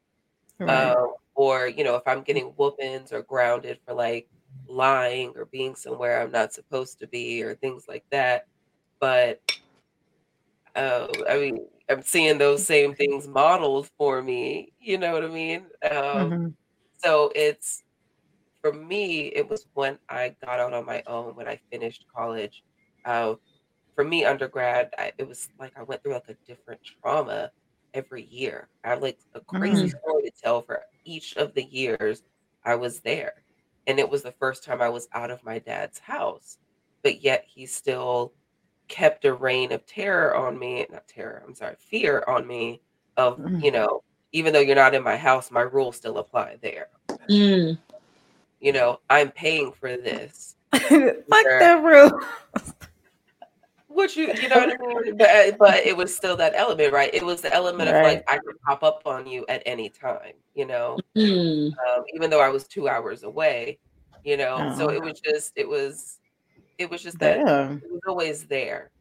Um, 0.66 1.14
or 1.34 1.68
you 1.68 1.84
know, 1.84 1.96
if 1.96 2.02
I'm 2.06 2.22
getting 2.22 2.46
whoopings 2.56 3.12
or 3.12 3.22
grounded 3.22 3.80
for 3.86 3.94
like 3.94 4.28
lying 4.66 5.32
or 5.36 5.46
being 5.46 5.74
somewhere 5.76 6.22
I'm 6.22 6.30
not 6.32 6.52
supposed 6.54 6.98
to 7.00 7.06
be 7.08 7.42
or 7.42 7.54
things 7.56 7.86
like 7.88 8.04
that. 8.10 8.46
But 9.00 9.42
uh, 10.74 11.08
I 11.28 11.36
mean, 11.38 11.68
I'm 11.88 12.02
seeing 12.02 12.38
those 12.38 12.66
same 12.66 12.94
things 12.94 13.28
modeled 13.28 13.88
for 13.98 14.22
me. 14.22 14.74
You 14.78 14.98
know 14.98 15.12
what 15.12 15.24
I 15.24 15.28
mean? 15.28 15.68
Um, 15.90 16.34
Mhm. 16.34 16.54
so 16.98 17.32
it's 17.34 17.82
for 18.62 18.72
me, 18.72 19.28
it 19.28 19.48
was 19.48 19.66
when 19.74 19.98
I 20.08 20.36
got 20.44 20.60
out 20.60 20.72
on 20.72 20.86
my 20.86 21.02
own 21.06 21.36
when 21.36 21.48
I 21.48 21.60
finished 21.70 22.06
college. 22.14 22.64
Uh, 23.04 23.36
for 23.96 24.04
me, 24.04 24.24
undergrad, 24.24 24.90
I, 24.98 25.12
it 25.18 25.28
was 25.28 25.48
like 25.58 25.72
I 25.76 25.82
went 25.82 26.02
through 26.02 26.14
like 26.14 26.28
a 26.28 26.36
different 26.46 26.82
trauma 26.84 27.52
every 27.94 28.24
year. 28.24 28.70
I 28.84 28.90
have 28.90 29.02
like 29.02 29.20
a 29.34 29.40
crazy 29.42 29.88
Mhm. 29.88 30.00
story 30.02 30.24
to 30.24 30.32
tell 30.42 30.62
for 30.62 30.84
each 31.04 31.36
of 31.36 31.54
the 31.54 31.64
years 31.64 32.22
I 32.64 32.76
was 32.76 33.00
there. 33.02 33.44
And 33.86 33.98
it 33.98 34.08
was 34.10 34.22
the 34.22 34.32
first 34.32 34.64
time 34.64 34.80
I 34.82 34.88
was 34.88 35.08
out 35.12 35.30
of 35.30 35.44
my 35.44 35.58
dad's 35.58 35.98
house, 35.98 36.58
but 37.02 37.20
yet 37.22 37.44
he 37.46 37.66
still 37.66 38.34
kept 38.88 39.24
a 39.24 39.32
reign 39.34 39.72
of 39.72 39.84
terror 39.86 40.34
on 40.36 40.58
me, 40.58 40.86
not 40.90 41.06
terror, 41.08 41.42
I'm 41.46 41.54
sorry, 41.54 41.76
fear 41.78 42.24
on 42.28 42.46
me 42.46 42.80
of, 43.16 43.38
Mhm. 43.38 43.62
you 43.62 43.70
know, 43.70 44.02
even 44.32 44.52
though 44.52 44.60
you're 44.60 44.74
not 44.76 44.94
in 44.94 45.02
my 45.02 45.16
house, 45.16 45.50
my 45.50 45.62
rules 45.62 45.96
still 45.96 46.18
apply 46.18 46.56
there. 46.60 46.88
Mm. 47.28 47.78
You 48.60 48.72
know, 48.72 49.00
I'm 49.10 49.30
paying 49.30 49.72
for 49.72 49.96
this. 49.96 50.56
Fuck 50.72 51.44
that 51.44 51.82
rule. 51.82 52.10
Which 53.88 54.16
you 54.16 54.32
you 54.42 54.48
know 54.48 54.56
what 54.56 54.72
I 54.72 54.76
mean? 55.04 55.16
But 55.16 55.56
but 55.58 55.86
it 55.86 55.96
was 55.96 56.14
still 56.14 56.36
that 56.36 56.52
element, 56.56 56.92
right? 56.92 57.14
It 57.14 57.24
was 57.24 57.40
the 57.42 57.54
element 57.54 57.88
of 57.88 58.02
like 58.02 58.24
I 58.28 58.38
could 58.38 58.60
pop 58.66 58.82
up 58.82 59.02
on 59.06 59.24
you 59.24 59.44
at 59.48 59.62
any 59.66 59.88
time, 59.88 60.32
you 60.54 60.66
know, 60.66 60.98
Mm. 61.16 61.68
um, 61.68 62.04
even 62.12 62.28
though 62.28 62.40
I 62.40 62.48
was 62.48 62.66
two 62.66 62.88
hours 62.88 63.22
away, 63.22 63.78
you 64.24 64.36
know. 64.36 64.74
So 64.76 64.86
Oh. 64.86 64.90
it 64.90 65.00
was 65.00 65.20
just 65.20 65.52
it 65.54 65.68
was 65.68 66.18
it 66.78 66.90
was 66.90 67.02
just 67.02 67.18
that 67.20 67.44
Damn. 67.46 67.82
it 67.82 67.90
was 67.90 68.00
always 68.08 68.46
there. 68.46 68.92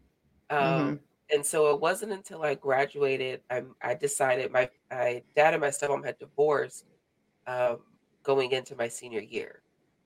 Um, 0.49 0.95
Mhm. 0.95 0.99
and 1.31 1.45
so 1.45 1.73
it 1.73 1.81
wasn't 1.81 2.13
until 2.13 2.43
I 2.43 2.55
graduated, 2.55 3.43
I 3.49 3.63
I 3.81 3.95
decided 3.95 4.51
my 4.51 4.69
my 4.91 5.23
dad 5.35 5.53
and 5.55 5.61
my 5.61 5.69
stepmom 5.69 6.05
had 6.05 6.19
divorced 6.19 6.85
um, 7.47 7.83
going 8.23 8.51
into 8.51 8.75
my 8.75 8.87
senior 8.89 9.21
year, 9.21 9.63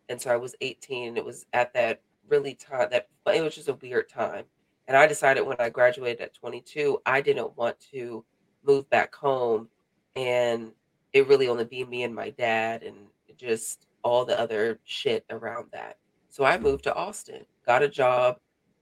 and 0.09 0.21
so 0.21 0.31
I 0.31 0.37
was 0.37 0.55
18. 0.61 1.09
And 1.09 1.17
it 1.17 1.25
was 1.25 1.45
at 1.53 1.73
that 1.73 2.03
really 2.27 2.55
time 2.55 2.89
that 2.91 3.09
it 3.27 3.41
was 3.43 3.55
just 3.55 3.69
a 3.69 3.73
weird 3.75 4.09
time, 4.09 4.45
and 4.87 4.97
I 4.97 5.07
decided 5.07 5.41
when 5.43 5.57
I 5.59 5.69
graduated 5.69 6.21
at 6.21 6.33
22, 6.35 7.01
I 7.05 7.21
didn't 7.21 7.57
want 7.57 7.79
to 7.93 8.25
move 8.63 8.89
back 8.89 9.15
home, 9.15 9.69
and 10.15 10.73
it 11.13 11.27
really 11.27 11.47
only 11.49 11.65
be 11.65 11.85
me 11.85 12.03
and 12.03 12.15
my 12.15 12.29
dad, 12.31 12.83
and 12.83 13.09
just 13.37 13.87
all 14.03 14.25
the 14.25 14.39
other 14.39 14.79
shit 14.85 15.25
around 15.29 15.71
that. 15.71 15.97
So 16.37 16.45
I 16.45 16.59
moved 16.59 16.83
to 16.83 16.93
Austin, 16.93 17.47
got 17.65 17.81
a 17.81 17.87
job. 17.89 18.37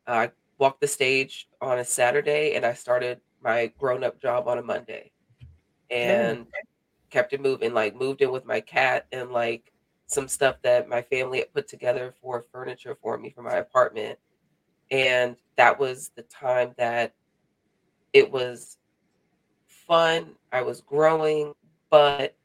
I 0.06 0.30
walked 0.58 0.82
the 0.82 0.90
stage 0.90 1.48
on 1.62 1.80
a 1.80 1.86
Saturday, 1.86 2.56
and 2.56 2.66
I 2.66 2.74
started 2.74 3.22
my 3.42 3.72
grown-up 3.80 4.22
job 4.22 4.50
on 4.50 4.58
a 4.58 4.62
Monday, 4.62 5.14
and 5.90 6.48
kept 7.12 7.32
it 7.32 7.40
moving. 7.40 7.74
Like 7.74 7.96
moved 7.96 8.22
in 8.22 8.30
with 8.30 8.46
my 8.46 8.60
cat 8.60 9.08
and 9.14 9.32
like 9.32 9.72
some 10.08 10.28
stuff 10.28 10.58
that 10.64 10.90
my 10.90 11.02
family 11.04 11.38
had 11.38 11.54
put 11.54 11.70
together 11.70 12.14
for 12.22 12.44
furniture 12.52 12.98
for 13.02 13.18
me 13.18 13.30
for 13.30 13.42
my 13.42 13.56
apartment, 13.56 14.20
and 14.92 15.38
that 15.56 15.80
was 15.80 16.12
the 16.18 16.24
time 16.24 16.74
that 16.78 17.14
it 18.12 18.30
was 18.30 18.76
fun. 19.88 20.32
I 20.52 20.62
was 20.62 20.82
growing, 20.82 21.54
but 21.90 22.36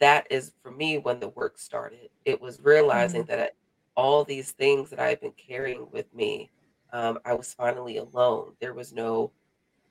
that 0.00 0.26
is 0.32 0.52
for 0.64 0.72
me 0.72 0.98
when 0.98 1.20
the 1.20 1.28
work 1.28 1.60
started. 1.60 2.10
It 2.24 2.40
was 2.40 2.58
realizing 2.60 3.22
mm-hmm. 3.22 3.30
that 3.30 3.40
I- 3.40 3.57
all 3.98 4.24
these 4.24 4.52
things 4.52 4.90
that 4.90 5.00
I've 5.00 5.20
been 5.20 5.32
carrying 5.32 5.88
with 5.92 6.14
me, 6.14 6.52
um, 6.94 7.20
I 7.26 7.34
was 7.34 7.52
finally 7.54 7.98
alone. 7.98 8.54
There 8.60 8.74
was 8.74 8.94
no 8.94 9.32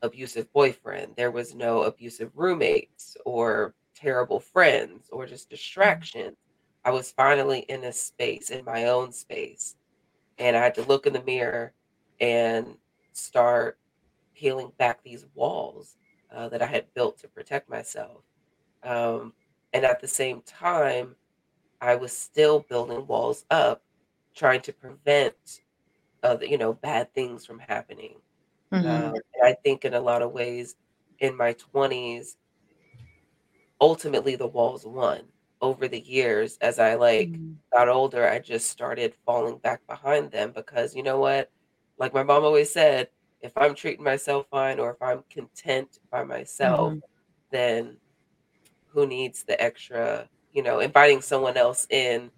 abusive 0.01 0.51
boyfriend, 0.53 1.13
there 1.17 1.31
was 1.31 1.55
no 1.55 1.83
abusive 1.83 2.31
roommates 2.35 3.17
or 3.25 3.75
terrible 3.95 4.39
friends 4.39 5.09
or 5.11 5.27
just 5.27 5.49
distractions. 5.49 6.37
I 6.85 6.91
was 6.91 7.11
finally 7.11 7.61
in 7.69 7.83
a 7.83 7.93
space, 7.93 8.49
in 8.49 8.65
my 8.65 8.85
own 8.85 9.11
space. 9.11 9.75
And 10.39 10.55
I 10.57 10.63
had 10.63 10.75
to 10.75 10.83
look 10.83 11.07
in 11.07 11.13
the 11.13 11.23
mirror 11.23 11.73
and 12.21 12.77
start 13.13 13.79
peeling 14.35 14.71
back 14.79 15.03
these 15.03 15.25
walls 15.35 15.97
uh, 16.35 16.49
that 16.49 16.61
I 16.61 16.67
had 16.67 16.93
built 16.95 17.19
to 17.19 17.27
protect 17.27 17.69
myself. 17.69 18.23
Um, 18.83 19.33
and 19.73 19.85
at 19.85 20.01
the 20.01 20.07
same 20.07 20.41
time, 20.43 21.15
I 21.81 21.95
was 21.95 22.17
still 22.17 22.61
building 22.69 23.07
walls 23.07 23.45
up, 23.51 23.83
trying 24.37 24.61
to 24.61 24.73
prevent 24.73 25.61
other, 26.23 26.45
you 26.45 26.57
know, 26.57 26.73
bad 26.73 27.13
things 27.13 27.45
from 27.45 27.59
happening. 27.59 28.15
Mhm. 28.71 28.85
Um, 28.85 29.15
and 29.15 29.43
I 29.43 29.53
think 29.53 29.83
in 29.85 29.93
a 29.93 29.99
lot 29.99 30.21
of 30.21 30.31
ways, 30.31 30.75
in 31.19 31.35
my 31.35 31.53
twenties, 31.53 32.37
ultimately 33.81 34.35
the 34.35 34.47
walls 34.47 34.85
won 34.85 35.23
over 35.61 35.87
the 35.87 35.99
years 35.99 36.57
as 36.61 36.77
I 36.77 36.95
like 36.95 37.29
mm. 37.29 37.55
got 37.73 37.89
older, 37.89 38.27
I 38.27 38.39
just 38.39 38.69
started 38.69 39.15
falling 39.25 39.57
back 39.57 39.85
behind 39.87 40.31
them 40.31 40.51
because 40.51 40.95
you 40.95 41.03
know 41.03 41.19
what? 41.19 41.51
Like 41.97 42.13
my 42.13 42.23
mom 42.23 42.43
always 42.43 42.71
said, 42.71 43.09
if 43.41 43.51
I'm 43.57 43.73
treating 43.73 44.03
myself 44.03 44.45
fine 44.51 44.79
or 44.79 44.91
if 44.91 45.01
I'm 45.01 45.23
content 45.29 45.99
by 46.11 46.23
myself, 46.23 46.91
mm-hmm. 46.91 46.99
then 47.51 47.97
who 48.87 49.07
needs 49.07 49.43
the 49.43 49.59
extra, 49.61 50.27
you 50.53 50.61
know, 50.61 50.79
inviting 50.79 51.21
someone 51.21 51.57
else 51.57 51.87
in 51.89 52.31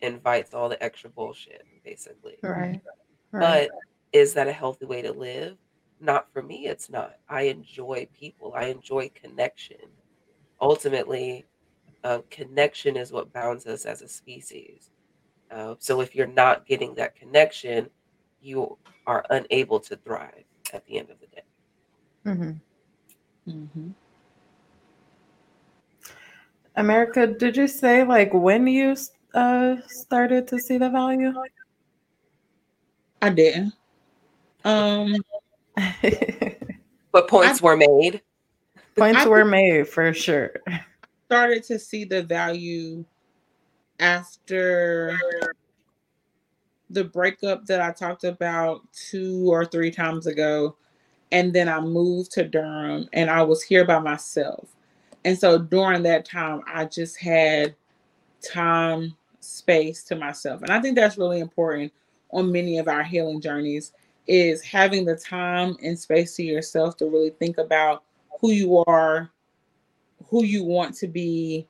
invites 0.00 0.54
all 0.54 0.68
the 0.68 0.82
extra 0.82 1.10
bullshit, 1.10 1.64
basically. 1.84 2.36
Right. 2.42 2.80
right. 3.32 3.68
But 3.68 3.70
is 4.12 4.34
that 4.34 4.48
a 4.48 4.52
healthy 4.52 4.86
way 4.86 5.02
to 5.02 5.12
live? 5.12 5.56
Not 6.00 6.30
for 6.32 6.42
me, 6.42 6.66
it's 6.66 6.90
not. 6.90 7.16
I 7.28 7.42
enjoy 7.42 8.08
people, 8.18 8.52
I 8.54 8.64
enjoy 8.66 9.10
connection. 9.14 9.78
Ultimately, 10.60 11.46
uh, 12.04 12.20
connection 12.30 12.96
is 12.96 13.12
what 13.12 13.32
bounds 13.32 13.66
us 13.66 13.84
as 13.84 14.02
a 14.02 14.08
species. 14.08 14.90
Uh, 15.50 15.74
so 15.78 16.00
if 16.00 16.14
you're 16.14 16.26
not 16.26 16.66
getting 16.66 16.94
that 16.94 17.16
connection, 17.16 17.88
you 18.40 18.76
are 19.06 19.24
unable 19.30 19.80
to 19.80 19.96
thrive 19.96 20.44
at 20.72 20.84
the 20.86 20.98
end 20.98 21.10
of 21.10 21.18
the 21.20 21.26
day. 21.26 21.42
Mm-hmm. 22.26 23.50
Mm-hmm. 23.50 23.88
America, 26.76 27.26
did 27.26 27.56
you 27.56 27.66
say 27.66 28.04
like 28.04 28.32
when 28.34 28.66
you 28.66 28.96
uh, 29.36 29.76
started 29.86 30.48
to 30.48 30.58
see 30.58 30.78
the 30.78 30.90
value? 30.90 31.32
I 33.22 33.30
didn't. 33.30 33.74
Um, 34.64 35.14
but 37.12 37.28
points 37.28 37.62
I, 37.62 37.64
were 37.64 37.76
made. 37.76 38.22
Points 38.96 39.20
I, 39.20 39.28
were 39.28 39.44
made 39.44 39.88
for 39.88 40.12
sure. 40.12 40.52
Started 41.26 41.62
to 41.64 41.78
see 41.78 42.04
the 42.04 42.22
value 42.22 43.04
after 44.00 45.18
the 46.90 47.04
breakup 47.04 47.66
that 47.66 47.80
I 47.80 47.92
talked 47.92 48.24
about 48.24 48.80
two 48.92 49.50
or 49.50 49.64
three 49.64 49.90
times 49.90 50.26
ago. 50.26 50.76
And 51.32 51.52
then 51.52 51.68
I 51.68 51.80
moved 51.80 52.32
to 52.32 52.44
Durham 52.44 53.08
and 53.12 53.28
I 53.28 53.42
was 53.42 53.62
here 53.62 53.84
by 53.84 53.98
myself. 53.98 54.68
And 55.24 55.36
so 55.36 55.58
during 55.58 56.04
that 56.04 56.24
time, 56.24 56.62
I 56.72 56.84
just 56.84 57.18
had 57.18 57.74
time, 58.40 59.16
space 59.46 60.02
to 60.04 60.16
myself. 60.16 60.62
And 60.62 60.70
I 60.70 60.80
think 60.80 60.96
that's 60.96 61.18
really 61.18 61.40
important 61.40 61.92
on 62.30 62.52
many 62.52 62.78
of 62.78 62.88
our 62.88 63.02
healing 63.02 63.40
journeys 63.40 63.92
is 64.26 64.62
having 64.62 65.04
the 65.04 65.16
time 65.16 65.76
and 65.82 65.98
space 65.98 66.34
to 66.36 66.42
yourself 66.42 66.96
to 66.96 67.06
really 67.06 67.30
think 67.30 67.58
about 67.58 68.02
who 68.40 68.50
you 68.50 68.84
are, 68.86 69.30
who 70.28 70.44
you 70.44 70.64
want 70.64 70.94
to 70.96 71.06
be, 71.06 71.66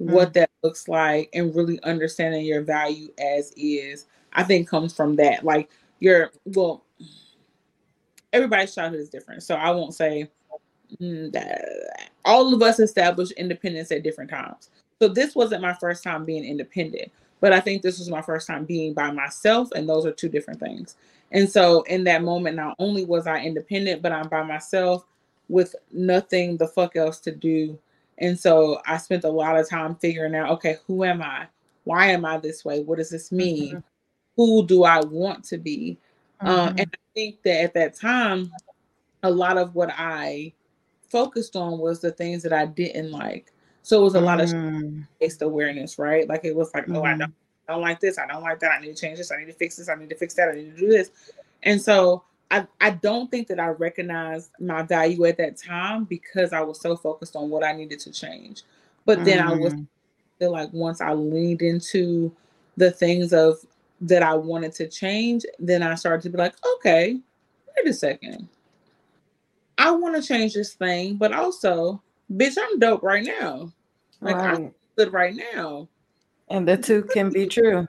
mm-hmm. 0.00 0.12
what 0.12 0.32
that 0.34 0.50
looks 0.62 0.88
like, 0.88 1.28
and 1.34 1.54
really 1.54 1.82
understanding 1.82 2.44
your 2.44 2.62
value 2.62 3.08
as 3.18 3.52
is. 3.56 4.06
I 4.32 4.44
think 4.44 4.68
comes 4.68 4.94
from 4.94 5.16
that. 5.16 5.44
Like 5.44 5.70
your 5.98 6.30
well, 6.44 6.84
everybody's 8.32 8.74
childhood 8.74 9.00
is 9.00 9.08
different, 9.08 9.42
so 9.42 9.56
I 9.56 9.70
won't 9.70 9.94
say 9.94 10.30
mm, 11.00 11.32
that 11.32 11.64
all 12.24 12.52
of 12.54 12.62
us 12.62 12.78
establish 12.78 13.30
independence 13.32 13.90
at 13.90 14.02
different 14.02 14.30
times. 14.30 14.70
So 15.00 15.08
this 15.08 15.34
wasn't 15.34 15.62
my 15.62 15.74
first 15.74 16.02
time 16.02 16.24
being 16.24 16.44
independent, 16.44 17.12
but 17.40 17.52
I 17.52 17.60
think 17.60 17.82
this 17.82 17.98
was 17.98 18.08
my 18.08 18.22
first 18.22 18.46
time 18.46 18.64
being 18.64 18.94
by 18.94 19.10
myself, 19.10 19.70
and 19.72 19.88
those 19.88 20.06
are 20.06 20.12
two 20.12 20.28
different 20.28 20.60
things. 20.60 20.96
And 21.32 21.50
so 21.50 21.82
in 21.82 22.04
that 22.04 22.22
moment, 22.22 22.56
not 22.56 22.76
only 22.78 23.04
was 23.04 23.26
I 23.26 23.40
independent, 23.40 24.00
but 24.00 24.12
I'm 24.12 24.28
by 24.28 24.42
myself 24.42 25.04
with 25.48 25.74
nothing 25.92 26.56
the 26.56 26.68
fuck 26.68 26.96
else 26.96 27.20
to 27.20 27.34
do. 27.34 27.78
And 28.18 28.38
so 28.38 28.80
I 28.86 28.96
spent 28.96 29.24
a 29.24 29.30
lot 29.30 29.58
of 29.58 29.68
time 29.68 29.96
figuring 29.96 30.34
out, 30.34 30.50
okay, 30.52 30.78
who 30.86 31.04
am 31.04 31.20
I? 31.20 31.46
Why 31.84 32.06
am 32.06 32.24
I 32.24 32.38
this 32.38 32.64
way? 32.64 32.82
What 32.82 32.98
does 32.98 33.10
this 33.10 33.30
mean? 33.30 33.76
Mm-hmm. 33.76 33.78
Who 34.36 34.66
do 34.66 34.84
I 34.84 35.00
want 35.00 35.44
to 35.44 35.58
be? 35.58 35.98
Mm-hmm. 36.42 36.48
Um, 36.48 36.68
and 36.78 36.80
I 36.92 36.98
think 37.14 37.42
that 37.42 37.62
at 37.62 37.74
that 37.74 37.94
time, 37.94 38.50
a 39.22 39.30
lot 39.30 39.58
of 39.58 39.74
what 39.74 39.90
I 39.96 40.52
focused 41.10 41.56
on 41.56 41.78
was 41.78 42.00
the 42.00 42.12
things 42.12 42.42
that 42.42 42.52
I 42.52 42.66
didn't 42.66 43.10
like. 43.10 43.52
So 43.86 44.00
it 44.00 44.02
was 44.02 44.16
a 44.16 44.20
lot 44.20 44.40
of 44.40 44.48
mm. 44.48 45.06
based 45.20 45.42
awareness, 45.42 45.96
right? 45.96 46.28
Like 46.28 46.44
it 46.44 46.56
was 46.56 46.74
like, 46.74 46.86
mm. 46.86 46.96
oh, 46.96 47.04
I 47.04 47.16
don't, 47.16 47.32
I 47.68 47.72
don't 47.72 47.82
like 47.82 48.00
this, 48.00 48.18
I 48.18 48.26
don't 48.26 48.42
like 48.42 48.58
that, 48.58 48.72
I 48.72 48.80
need 48.80 48.96
to 48.96 49.00
change 49.00 49.18
this, 49.18 49.30
I 49.30 49.36
need 49.36 49.46
to 49.46 49.52
fix 49.52 49.76
this, 49.76 49.88
I 49.88 49.94
need 49.94 50.10
to 50.10 50.16
fix 50.16 50.34
that, 50.34 50.48
I 50.48 50.54
need 50.56 50.74
to 50.74 50.80
do 50.80 50.88
this. 50.88 51.12
And 51.62 51.80
so 51.80 52.24
I, 52.50 52.66
I 52.80 52.90
don't 52.90 53.30
think 53.30 53.46
that 53.46 53.60
I 53.60 53.68
recognized 53.68 54.50
my 54.58 54.82
value 54.82 55.24
at 55.26 55.36
that 55.36 55.56
time 55.56 56.02
because 56.02 56.52
I 56.52 56.62
was 56.62 56.80
so 56.80 56.96
focused 56.96 57.36
on 57.36 57.48
what 57.48 57.62
I 57.62 57.74
needed 57.74 58.00
to 58.00 58.10
change. 58.10 58.64
But 59.04 59.24
then 59.24 59.38
mm. 59.38 59.50
I 59.50 59.54
was 59.54 59.74
mm. 59.74 59.86
feel 60.40 60.50
like 60.50 60.72
once 60.72 61.00
I 61.00 61.12
leaned 61.12 61.62
into 61.62 62.34
the 62.76 62.90
things 62.90 63.32
of 63.32 63.54
that 64.00 64.24
I 64.24 64.34
wanted 64.34 64.72
to 64.74 64.88
change, 64.88 65.46
then 65.60 65.84
I 65.84 65.94
started 65.94 66.22
to 66.22 66.30
be 66.30 66.38
like, 66.38 66.56
okay, 66.78 67.20
wait 67.76 67.88
a 67.88 67.94
second. 67.94 68.48
I 69.78 69.92
want 69.92 70.16
to 70.16 70.22
change 70.26 70.54
this 70.54 70.74
thing, 70.74 71.14
but 71.14 71.32
also, 71.32 72.02
bitch, 72.32 72.56
I'm 72.60 72.78
dope 72.78 73.02
right 73.02 73.24
now. 73.24 73.72
Like 74.20 74.36
right. 74.36 74.54
I'm 74.54 74.74
good 74.96 75.12
right 75.12 75.34
now. 75.54 75.88
And 76.48 76.66
the 76.66 76.76
two 76.76 77.02
can 77.02 77.30
be 77.30 77.46
true. 77.46 77.86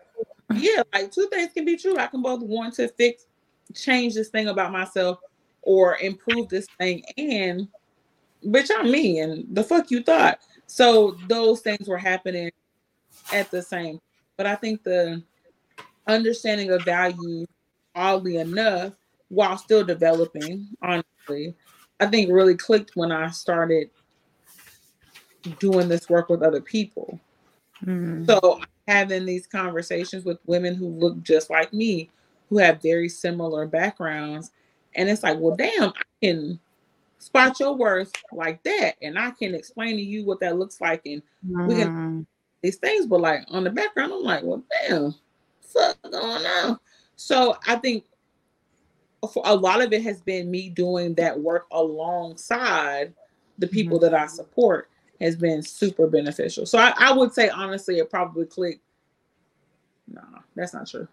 Yeah, 0.54 0.84
like 0.94 1.12
two 1.12 1.28
things 1.28 1.52
can 1.54 1.66
be 1.66 1.78
true. 1.78 1.98
I 1.98 2.08
can 2.08 2.22
both 2.22 2.42
want 2.42 2.74
to 2.76 2.88
fix, 2.88 3.26
change 3.74 4.14
this 4.14 4.30
thing 4.30 4.48
about 4.48 4.72
myself 4.72 5.20
or 5.62 5.98
improve 5.98 6.50
this 6.50 6.68
thing. 6.80 7.04
And 7.18 7.68
bitch, 8.46 8.70
I'm 8.76 8.92
me. 8.92 9.20
And 9.20 9.46
the 9.56 9.64
fuck 9.64 9.92
you 9.92 10.02
thought. 10.04 10.40
So 10.66 11.18
those 11.28 11.62
things 11.62 11.88
were 11.88 11.98
happening 11.98 12.52
at 13.34 13.52
the 13.52 13.62
same. 13.62 14.00
But 14.38 14.46
I 14.46 14.56
think 14.56 14.84
the 14.84 15.22
understanding 16.08 16.72
of 16.72 16.84
value, 16.84 17.46
oddly 17.96 18.38
enough, 18.38 18.94
while 19.30 19.58
still 19.58 19.84
developing, 19.84 20.68
honestly, 20.82 21.54
I 22.00 22.08
think 22.08 22.32
really 22.32 22.56
clicked 22.56 22.96
when 22.96 23.12
I 23.12 23.30
started 23.32 23.90
doing 25.60 25.88
this 25.88 26.10
work 26.10 26.30
with 26.30 26.44
other 26.44 26.62
people. 26.62 27.20
Mm-hmm. 27.86 28.26
So 28.26 28.62
having 28.88 29.26
these 29.26 29.48
conversations 29.48 30.26
with 30.26 30.40
women 30.46 30.76
who 30.76 30.88
look 30.88 31.22
just 31.22 31.50
like 31.50 31.74
me, 31.74 32.10
who 32.50 32.58
have 32.58 32.82
very 32.82 33.10
similar 33.10 33.68
backgrounds, 33.68 34.52
and 34.96 35.10
it's 35.10 35.24
like, 35.24 35.38
well, 35.40 35.56
damn, 35.56 35.90
I 35.90 36.04
can 36.22 36.60
spot 37.20 37.60
your 37.60 37.76
worth 37.76 38.12
like 38.32 38.64
that, 38.64 38.96
and 39.02 39.20
I 39.20 39.32
can 39.32 39.54
explain 39.54 39.98
to 39.98 40.02
you 40.02 40.26
what 40.26 40.40
that 40.40 40.58
looks 40.58 40.80
like, 40.82 41.06
and 41.06 41.22
mm-hmm. 41.46 41.68
we 41.68 41.76
can 41.76 41.88
mm-hmm. 41.88 42.22
these 42.62 42.78
things. 42.78 43.06
But 43.06 43.22
like 43.22 43.46
on 43.50 43.64
the 43.64 43.70
background, 43.70 44.14
I'm 44.14 44.24
like, 44.24 44.44
well, 44.44 44.64
damn, 44.88 45.14
fuck 45.62 46.02
going 46.04 46.46
on. 46.46 46.80
So 47.16 47.58
I 47.68 47.76
think 47.76 48.06
for 49.34 49.44
a 49.46 49.56
lot 49.56 49.82
of 49.82 49.92
it 49.94 50.04
has 50.04 50.22
been 50.22 50.50
me 50.50 50.70
doing 50.70 51.14
that 51.16 51.38
work 51.38 51.68
alongside 51.72 53.14
the 53.58 53.68
people 53.68 53.98
mm-hmm. 54.00 54.12
that 54.12 54.22
I 54.22 54.28
support 54.28 54.90
has 55.20 55.36
been 55.36 55.62
super 55.62 56.08
beneficial. 56.08 56.66
So 56.66 56.78
I, 56.78 56.94
I 56.98 57.14
would 57.14 57.34
say 57.34 57.50
honestly, 57.50 58.00
it 58.00 58.10
probably 58.10 58.46
clicked. 58.46 58.82
No, 60.08 60.22
that's 60.56 60.74
not 60.74 60.88
true. 60.88 61.08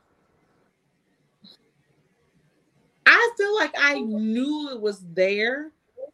I 3.07 3.35
feel 3.37 3.55
like 3.55 3.75
I 3.77 4.01
knew 4.01 4.71
it 4.71 4.81
was 4.81 5.05
there, 5.13 5.71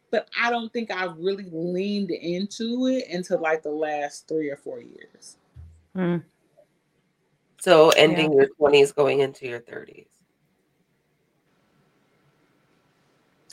but 0.09 0.29
I 0.39 0.49
don't 0.49 0.71
think 0.73 0.91
I 0.91 1.05
really 1.17 1.47
leaned 1.51 2.11
into 2.11 2.87
it 2.87 3.05
until 3.09 3.39
like 3.39 3.63
the 3.63 3.71
last 3.71 4.27
three 4.27 4.49
or 4.49 4.57
four 4.57 4.81
years. 4.81 5.37
Mm. 5.95 6.23
So 7.59 7.89
ending 7.91 8.33
yeah. 8.33 8.45
your 8.59 8.71
20s, 8.71 8.95
going 8.95 9.19
into 9.19 9.47
your 9.47 9.59
30s. 9.59 10.07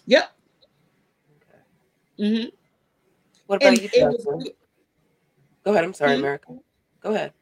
Yep. 0.06 0.32
Okay. 1.36 2.28
Mm-hmm. 2.28 2.48
What 3.48 3.62
about 3.62 3.78
and 3.78 3.82
you, 3.82 3.88
was, 4.04 4.50
Go 5.64 5.72
ahead. 5.72 5.82
I'm 5.82 5.94
sorry, 5.94 6.12
mm-hmm. 6.12 6.20
America. 6.20 6.58
Go 7.00 7.14
ahead. 7.14 7.32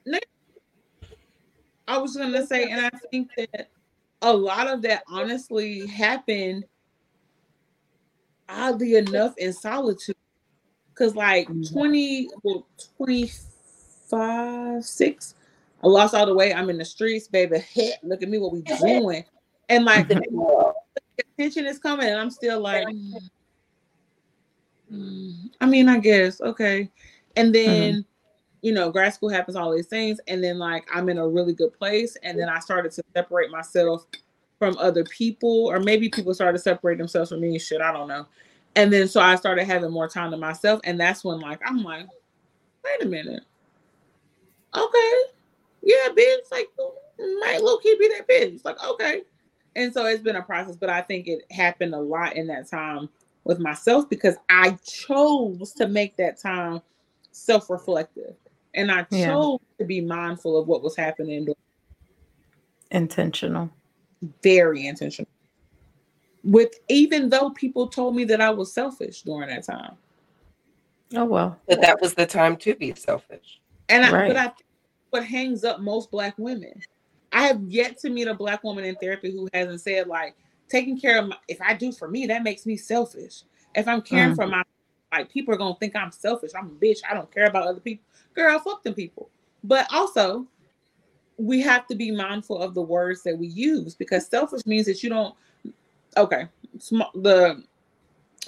I 1.89 1.99
was 1.99 2.17
going 2.17 2.33
to 2.33 2.47
say, 2.47 2.71
and 2.71 2.87
I 2.87 2.91
think 3.11 3.29
that 3.37 3.71
a 4.23 4.33
lot 4.33 4.69
of 4.69 4.83
that 4.83 5.03
honestly 5.09 5.85
happened, 5.89 6.65
oddly 8.49 8.95
enough, 8.95 9.35
in 9.37 9.53
solitude. 9.53 10.15
Because, 10.91 11.17
like, 11.17 11.49
mm-hmm. 11.49 11.75
20, 11.75 12.31
well, 12.45 12.69
25, 12.99 14.85
6, 14.85 15.35
I 15.83 15.87
lost 15.89 16.15
all 16.15 16.27
the 16.27 16.35
weight. 16.37 16.55
I'm 16.55 16.71
in 16.71 16.79
the 16.79 16.85
streets, 16.85 17.27
baby. 17.27 17.59
Hit, 17.59 17.97
look 18.05 18.23
at 18.23 18.29
me, 18.29 18.39
what 18.39 18.53
we 18.53 18.63
doing. 18.81 19.25
And, 19.69 19.85
like, 19.85 20.07
the 20.09 20.23
attention 21.19 21.67
is 21.67 21.81
coming, 21.81 22.07
and 22.07 22.21
I'm 22.21 22.31
still 22.31 22.61
like, 22.61 22.87
Mm, 24.93 25.51
I 25.61 25.67
mean, 25.67 25.89
I 25.89 25.99
guess 25.99 26.41
okay. 26.41 26.91
And 27.37 27.55
then, 27.55 27.93
mm-hmm. 27.93 28.01
you 28.63 28.73
know, 28.73 28.91
grad 28.91 29.13
school 29.15 29.29
happens, 29.29 29.57
all 29.57 29.75
these 29.75 29.87
things, 29.87 30.21
and 30.29 30.43
then 30.43 30.59
like 30.59 30.87
I'm 30.95 31.09
in 31.09 31.19
a 31.19 31.29
really 31.29 31.53
good 31.53 31.73
place, 31.73 32.17
and 32.23 32.39
then 32.39 32.49
I 32.49 32.61
started 32.61 32.93
to 32.93 33.03
separate 33.15 33.51
myself 33.51 34.07
from 34.59 34.77
other 34.79 35.05
people, 35.05 35.67
or 35.67 35.81
maybe 35.81 36.09
people 36.09 36.33
started 36.35 36.59
to 36.59 36.63
separate 36.63 36.99
themselves 36.99 37.31
from 37.31 37.41
me. 37.41 37.59
Shit, 37.59 37.81
I 37.81 37.93
don't 37.93 38.09
know. 38.09 38.27
And 38.75 38.93
then 38.93 39.09
so 39.09 39.21
I 39.21 39.37
started 39.37 39.65
having 39.65 39.91
more 39.91 40.09
time 40.09 40.31
to 40.31 40.37
myself, 40.37 40.81
and 40.85 40.99
that's 40.99 41.25
when 41.25 41.41
like 41.41 41.61
I'm 41.67 41.83
like, 41.83 42.07
wait 42.85 43.03
a 43.03 43.09
minute. 43.09 43.43
Okay. 44.75 45.15
Yeah, 45.83 46.09
bitch. 46.11 46.51
Like, 46.51 46.69
might 47.41 47.63
low 47.63 47.79
key 47.79 47.97
be 47.99 48.09
that 48.09 48.29
bitch. 48.29 48.65
Like, 48.65 48.83
okay. 48.85 49.23
And 49.75 49.93
so 49.93 50.07
it's 50.07 50.23
been 50.23 50.37
a 50.37 50.43
process, 50.43 50.77
but 50.77 50.91
I 50.91 51.03
think 51.03 51.29
it 51.29 51.45
happened 51.51 51.95
a 51.95 52.01
lot 52.01 52.37
in 52.37 52.47
that 52.49 52.69
time 52.69 53.09
with 53.47 53.61
myself 53.61 54.11
because 54.11 54.37
I 54.51 54.73
chose 54.85 55.73
to 55.75 55.87
make 55.87 56.17
that 56.17 56.39
time 56.39 56.83
self 57.31 57.71
reflective. 57.71 58.35
And 58.75 58.91
I 58.91 59.05
chose 59.05 59.61
yeah. 59.61 59.79
to 59.79 59.85
be 59.87 60.01
mindful 60.03 60.59
of 60.59 60.67
what 60.67 60.83
was 60.83 60.97
happening. 60.97 61.49
Intentional. 62.91 63.71
Very 64.43 64.87
intentional. 64.87 65.31
With 66.45 66.75
even 66.89 67.31
though 67.31 67.51
people 67.51 67.87
told 67.87 68.15
me 68.15 68.25
that 68.25 68.41
I 68.41 68.51
was 68.51 68.73
selfish 68.73 69.23
during 69.23 69.49
that 69.49 69.65
time. 69.65 69.93
Oh 71.15 71.25
well. 71.25 71.59
But 71.67 71.81
that 71.81 72.01
was 72.01 72.15
the 72.15 72.27
time 72.27 72.57
to 72.59 72.75
be 72.75 72.95
selfish. 72.95 73.61
And 73.89 74.05
I, 74.05 74.13
right. 74.13 74.29
but 74.29 74.37
I 74.37 74.53
what 75.11 75.25
hangs 75.25 75.65
up 75.65 75.81
most 75.81 76.11
black 76.11 76.35
women. 76.37 76.83
I 77.33 77.47
have 77.47 77.63
yet 77.63 77.99
to 77.99 78.11
meet 78.11 78.29
a 78.29 78.35
black 78.35 78.65
woman 78.65 78.85
in 78.85 78.97
therapy 78.97 79.31
who 79.31 79.49
hasn't 79.55 79.81
said 79.81 80.09
like 80.09 80.35
taking 80.69 80.99
care 81.01 81.19
of 81.19 81.29
my, 81.29 81.37
if 81.49 81.61
I 81.61 81.75
do 81.75 81.93
for 81.93 82.09
me, 82.09 82.27
that 82.27 82.43
makes 82.43 82.67
me 82.67 82.77
selfish. 82.77 83.43
If 83.75 83.87
I'm 83.87 84.03
caring 84.03 84.33
mm. 84.33 84.37
for 84.37 84.47
my 84.47 84.63
like 85.13 85.31
people 85.31 85.55
are 85.55 85.59
gonna 85.59 85.77
think 85.77 85.97
I'm 85.97 86.13
selfish. 86.13 86.53
I'm 86.57 86.67
a 86.67 86.85
bitch. 86.85 86.99
I 87.09 87.15
don't 87.15 87.33
care 87.33 87.47
about 87.47 87.67
other 87.67 87.81
people. 87.81 88.05
Girl, 88.35 88.59
fuck 88.59 88.83
them 88.83 88.95
people. 88.95 89.31
But 89.65 89.87
also, 89.93 90.47
we 91.39 91.61
have 91.63 91.87
to 91.89 91.95
be 91.95 92.11
mindful 92.11 92.61
of 92.61 92.75
the 92.75 92.83
words 92.83 93.23
that 93.23 93.37
we 93.37 93.47
use 93.47 93.95
because 93.95 94.27
selfish 94.27 94.67
means 94.67 94.87
that 94.87 95.03
you 95.03 95.09
don't. 95.09 95.35
Okay, 96.17 96.49
the 97.15 97.63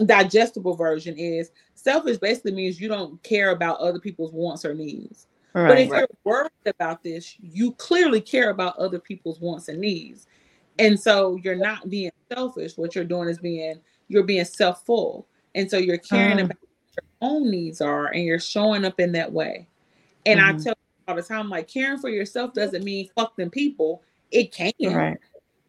digestible 0.05 0.75
version 0.75 1.17
is 1.17 1.51
selfish. 1.75 2.19
Basically 2.19 2.53
means 2.53 2.81
you 2.81 2.89
don't 2.89 3.23
care 3.23 3.51
about 3.51 3.79
other 3.79 4.01
people's 4.01 4.33
wants 4.33 4.65
or 4.65 4.75
needs. 4.75 5.27
Right, 5.55 5.69
but 5.69 5.79
if 5.79 5.91
right. 5.91 5.99
you're 6.01 6.09
worried 6.25 6.51
about 6.67 7.03
this, 7.03 7.37
you 7.41 7.73
clearly 7.73 8.21
care 8.21 8.51
about 8.51 8.77
other 8.77 8.99
people's 8.99 9.41
wants 9.41 9.69
and 9.69 9.81
needs. 9.81 10.27
And 10.79 10.99
so 10.99 11.39
you're 11.43 11.57
not 11.57 11.89
being 11.89 12.11
selfish. 12.33 12.77
What 12.77 12.95
you're 12.95 13.05
doing 13.05 13.29
is 13.29 13.39
being 13.39 13.81
you're 14.09 14.25
being 14.25 14.45
self-full. 14.45 15.27
And 15.55 15.71
so 15.71 15.77
you're 15.79 15.99
caring 15.99 16.41
uh. 16.41 16.45
about 16.45 16.59
your 16.97 17.31
own 17.31 17.51
needs 17.51 17.81
are 17.81 18.07
and 18.07 18.25
you're 18.25 18.41
showing 18.41 18.85
up 18.85 19.01
in 19.01 19.13
that 19.13 19.33
way. 19.33 19.69
And 20.27 20.41
mm-hmm. 20.41 20.59
I 20.59 20.63
tell 20.63 20.75
all 21.07 21.17
the 21.17 21.23
time, 21.23 21.49
like 21.49 21.69
caring 21.69 21.99
for 21.99 22.11
yourself 22.11 22.53
doesn't 22.53 22.85
mean 22.85 23.09
fuck 23.17 23.37
them 23.37 23.51
people. 23.51 24.03
It 24.31 24.53
can. 24.53 24.73
Right. 24.83 25.19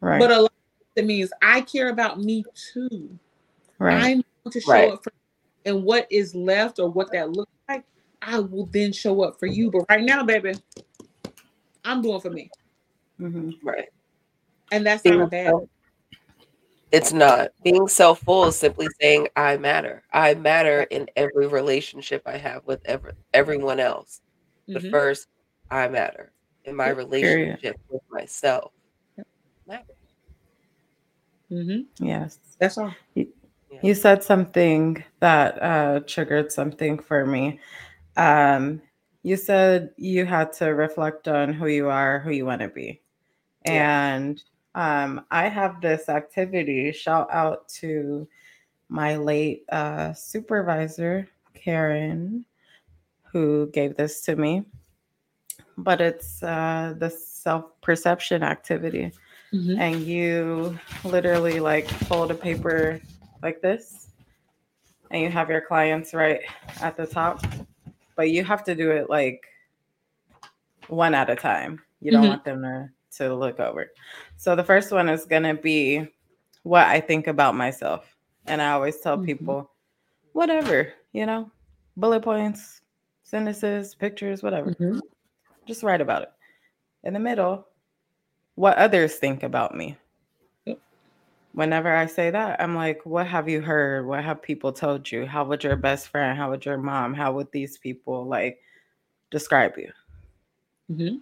Right. 0.01 0.19
But 0.19 0.31
a 0.31 0.41
lot 0.41 0.51
it 0.95 1.05
means 1.05 1.31
I 1.41 1.61
care 1.61 1.89
about 1.89 2.19
me 2.19 2.43
too. 2.73 3.17
Right. 3.77 3.95
I'm 3.95 4.23
going 4.43 4.51
to 4.51 4.59
show 4.59 4.71
right. 4.71 4.91
up 4.91 5.03
for 5.03 5.13
and 5.65 5.83
what 5.83 6.07
is 6.09 6.35
left 6.35 6.79
or 6.79 6.89
what 6.89 7.11
that 7.11 7.31
looks 7.31 7.51
like, 7.67 7.83
I 8.21 8.39
will 8.39 8.65
then 8.67 8.91
show 8.91 9.23
up 9.23 9.39
for 9.39 9.45
you. 9.45 9.71
But 9.71 9.85
right 9.89 10.03
now, 10.03 10.23
baby, 10.23 10.53
I'm 11.83 12.01
doing 12.01 12.19
for 12.21 12.29
me. 12.29 12.49
Mm-hmm. 13.19 13.67
Right. 13.67 13.89
And 14.71 14.85
that's 14.85 15.03
Being 15.03 15.19
not 15.19 15.31
bad. 15.31 15.53
It's 16.91 17.13
not. 17.13 17.49
Being 17.63 17.87
self 17.87 18.19
full 18.21 18.45
is 18.45 18.57
simply 18.57 18.87
saying 18.99 19.27
I 19.35 19.57
matter. 19.57 20.03
I 20.11 20.33
matter 20.33 20.83
in 20.83 21.07
every 21.15 21.47
relationship 21.47 22.23
I 22.25 22.37
have 22.37 22.65
with 22.65 22.81
ever, 22.85 23.13
everyone 23.33 23.79
else. 23.79 24.21
Mm-hmm. 24.67 24.73
But 24.73 24.91
first, 24.91 25.27
I 25.69 25.87
matter 25.87 26.31
in 26.65 26.75
my 26.75 26.89
relationship 26.89 27.79
with 27.89 28.01
myself. 28.09 28.71
Mm-hmm. 31.51 32.05
Yes. 32.05 32.39
That's 32.59 32.77
all. 32.77 32.93
You 33.81 33.93
said 33.93 34.23
something 34.23 35.03
that 35.19 35.61
uh, 35.61 35.99
triggered 36.01 36.51
something 36.51 36.99
for 36.99 37.25
me. 37.25 37.59
Um, 38.17 38.81
you 39.23 39.35
said 39.35 39.91
you 39.97 40.25
had 40.25 40.53
to 40.53 40.67
reflect 40.67 41.27
on 41.27 41.53
who 41.53 41.67
you 41.67 41.87
are, 41.87 42.19
who 42.19 42.31
you 42.31 42.45
want 42.45 42.61
to 42.61 42.67
be. 42.67 43.01
Yeah. 43.65 44.15
And 44.15 44.43
um, 44.75 45.25
I 45.31 45.47
have 45.47 45.81
this 45.81 46.09
activity, 46.09 46.91
shout 46.91 47.27
out 47.31 47.67
to 47.79 48.27
my 48.87 49.15
late 49.17 49.63
uh, 49.71 50.13
supervisor, 50.13 51.27
Karen, 51.53 52.45
who 53.31 53.69
gave 53.71 53.95
this 53.97 54.21
to 54.21 54.35
me. 54.35 54.65
But 55.77 56.01
it's 56.01 56.43
uh, 56.43 56.95
the 56.97 57.09
self 57.09 57.79
perception 57.81 58.43
activity. 58.43 59.11
Mm-hmm. 59.53 59.79
And 59.79 60.01
you 60.01 60.77
literally 61.03 61.59
like 61.59 61.89
fold 61.89 62.29
a 62.31 62.35
paper 62.35 62.99
like 63.41 63.61
this, 63.61 64.09
and 65.09 65.23
you 65.23 65.29
have 65.29 65.49
your 65.49 65.61
clients 65.61 66.13
right 66.13 66.41
at 66.81 66.95
the 66.95 67.07
top, 67.07 67.43
but 68.15 68.29
you 68.29 68.43
have 68.43 68.63
to 68.65 68.75
do 68.75 68.91
it 68.91 69.09
like 69.09 69.43
one 70.87 71.15
at 71.15 71.29
a 71.29 71.35
time. 71.35 71.81
You 72.01 72.11
don't 72.11 72.21
mm-hmm. 72.21 72.29
want 72.29 72.45
them 72.45 72.61
to, 72.61 72.89
to 73.27 73.35
look 73.35 73.59
over. 73.59 73.91
So 74.37 74.55
the 74.55 74.63
first 74.63 74.91
one 74.91 75.09
is 75.09 75.25
going 75.25 75.43
to 75.43 75.53
be 75.53 76.07
what 76.63 76.87
I 76.87 76.99
think 76.99 77.27
about 77.27 77.55
myself. 77.55 78.15
And 78.47 78.61
I 78.61 78.71
always 78.71 78.99
tell 78.99 79.17
mm-hmm. 79.17 79.25
people, 79.25 79.71
whatever, 80.33 80.93
you 81.13 81.25
know, 81.25 81.51
bullet 81.97 82.21
points, 82.21 82.81
sentences, 83.23 83.95
pictures, 83.95 84.41
whatever. 84.41 84.71
Mm-hmm. 84.71 84.99
Just 85.65 85.83
write 85.83 86.01
about 86.01 86.23
it. 86.23 86.31
In 87.03 87.13
the 87.13 87.19
middle, 87.19 87.67
what 88.55 88.77
others 88.77 89.15
think 89.15 89.43
about 89.43 89.75
me 89.75 89.97
whenever 91.53 91.93
I 91.93 92.05
say 92.05 92.31
that, 92.31 92.61
I'm 92.61 92.75
like, 92.75 93.05
what 93.05 93.27
have 93.27 93.49
you 93.49 93.61
heard? 93.61 94.05
What 94.05 94.23
have 94.23 94.41
people 94.41 94.71
told 94.71 95.11
you? 95.11 95.25
How 95.25 95.43
would 95.45 95.63
your 95.63 95.75
best 95.75 96.07
friend, 96.07 96.37
how 96.37 96.49
would 96.49 96.65
your 96.65 96.77
mom, 96.77 97.13
how 97.13 97.33
would 97.33 97.51
these 97.51 97.77
people 97.77 98.25
like 98.25 98.59
describe 99.31 99.77
you? 99.77 99.91
Mm-hmm. 100.91 101.17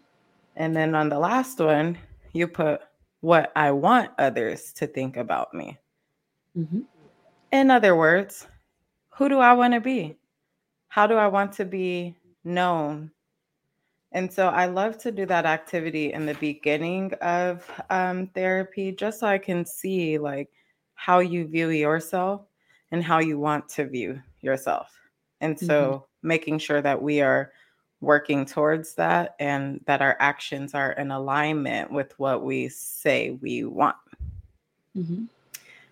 And 0.58 0.76
then 0.76 0.96
on 0.96 1.10
the 1.10 1.20
last 1.20 1.60
one, 1.60 1.98
you 2.34 2.48
put 2.48 2.82
what 3.22 3.52
I 3.56 3.72
want 3.72 4.12
others 4.18 4.74
to 4.74 4.88
think 4.88 5.16
about 5.16 5.54
me. 5.54 5.78
Mm-hmm. 6.58 6.82
In 7.52 7.72
other 7.72 7.96
words, 7.96 8.48
who 9.10 9.30
do 9.30 9.40
I 9.40 9.54
want 9.54 9.74
to 9.76 9.80
be? 9.80 10.18
How 10.90 11.08
do 11.08 11.14
I 11.14 11.28
want 11.28 11.54
to 11.54 11.66
be 11.66 12.16
known? 12.44 13.12
And 14.12 14.32
so 14.34 14.48
I 14.48 14.66
love 14.66 14.98
to 15.00 15.12
do 15.12 15.26
that 15.28 15.46
activity 15.46 16.12
in 16.14 16.26
the 16.26 16.34
beginning 16.36 17.14
of 17.22 17.70
um, 17.90 18.28
therapy, 18.28 18.92
just 18.92 19.20
so 19.20 19.28
I 19.28 19.38
can 19.38 19.66
see 19.66 20.18
like 20.18 20.50
how 20.96 21.20
you 21.20 21.48
view 21.48 21.70
yourself 21.70 22.42
and 22.92 23.04
how 23.04 23.20
you 23.20 23.38
want 23.38 23.70
to 23.70 23.86
view 23.86 24.22
yourself. 24.42 24.92
And 25.40 25.60
so 25.60 25.84
mm-hmm. 25.84 26.28
making 26.28 26.60
sure 26.60 26.82
that 26.82 27.00
we 27.00 27.22
are 27.22 27.52
working 28.02 28.46
towards 28.46 28.94
that 28.96 29.36
and 29.40 29.82
that 29.86 30.02
our 30.02 30.16
actions 30.20 30.74
are 30.74 30.92
in 30.94 31.12
alignment 31.12 31.92
with 31.92 32.18
what 32.20 32.44
we 32.44 32.70
say 32.70 33.32
we 33.42 33.64
want. 33.64 33.96
Mm-hmm. 34.96 35.26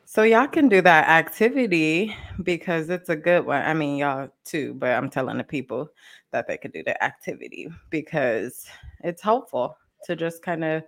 So 0.06 0.24
y'all 0.24 0.48
can 0.48 0.70
do 0.70 0.82
that 0.82 1.10
activity 1.10 2.16
because 2.44 2.90
it's 2.90 3.10
a 3.10 3.16
good 3.16 3.46
one. 3.46 3.64
I 3.64 3.74
mean, 3.74 3.98
y'all 3.98 4.30
too, 4.46 4.76
but 4.76 4.92
I'm 4.92 5.10
telling 5.10 5.38
the 5.38 5.44
people 5.44 5.90
that 6.32 6.48
they 6.48 6.58
could 6.58 6.74
do 6.74 6.84
the 6.84 7.04
activity 7.04 7.70
because 7.90 8.68
it's 9.04 9.22
helpful 9.22 9.78
to 10.06 10.16
just 10.16 10.44
kind 10.44 10.64
of 10.64 10.84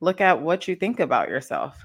look 0.00 0.20
at 0.20 0.40
what 0.40 0.66
you 0.66 0.76
think 0.76 0.98
about 1.00 1.28
yourself. 1.28 1.84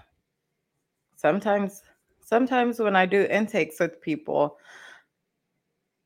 Sometimes 1.16 1.84
sometimes 2.22 2.80
when 2.80 2.96
I 2.96 3.06
do 3.06 3.24
intakes 3.24 3.80
with 3.80 4.02
people, 4.02 4.58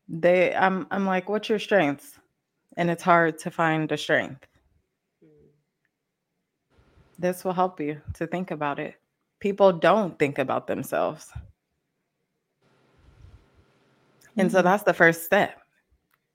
they 0.07 0.55
I'm 0.55 0.87
I'm 0.89 1.05
like, 1.05 1.29
what's 1.29 1.49
your 1.49 1.59
strengths? 1.59 2.19
And 2.77 2.89
it's 2.89 3.03
hard 3.03 3.37
to 3.39 3.51
find 3.51 3.87
the 3.87 3.97
strength. 3.97 4.47
Hmm. 5.21 5.27
This 7.19 7.43
will 7.43 7.53
help 7.53 7.79
you 7.79 8.01
to 8.15 8.27
think 8.27 8.51
about 8.51 8.79
it 8.79 8.95
people 9.43 9.73
don't 9.73 10.17
think 10.17 10.39
about 10.39 10.67
themselves. 10.67 11.29
And 14.37 14.49
so 14.49 14.59
mm-hmm. 14.59 14.67
that's 14.67 14.83
the 14.83 14.93
first 14.93 15.25
step 15.25 15.61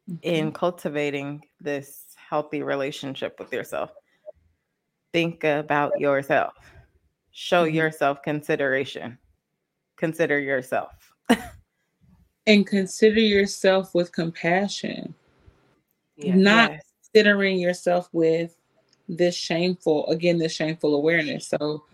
mm-hmm. 0.09 0.19
in 0.23 0.53
cultivating 0.53 1.43
this 1.59 2.05
healthy 2.17 2.63
relationship 2.63 3.39
with 3.39 3.51
yourself. 3.51 3.93
Think 5.15 5.43
about 5.43 5.99
yourself. 5.99 6.53
Show 7.31 7.65
mm-hmm. 7.65 7.77
yourself 7.77 8.23
consideration. 8.23 9.17
Consider 9.97 10.39
yourself. 10.39 10.93
and 12.47 12.67
consider 12.67 13.21
yourself 13.21 13.95
with 13.95 14.13
compassion. 14.13 15.15
Yeah, 16.19 16.35
not 16.35 16.73
yes. 16.73 16.83
considering 17.03 17.59
yourself 17.59 18.09
with 18.13 18.57
this 19.09 19.35
shameful, 19.35 20.07
again, 20.09 20.39
this 20.39 20.53
shameful 20.53 20.95
awareness. 20.95 21.47
So 21.47 21.85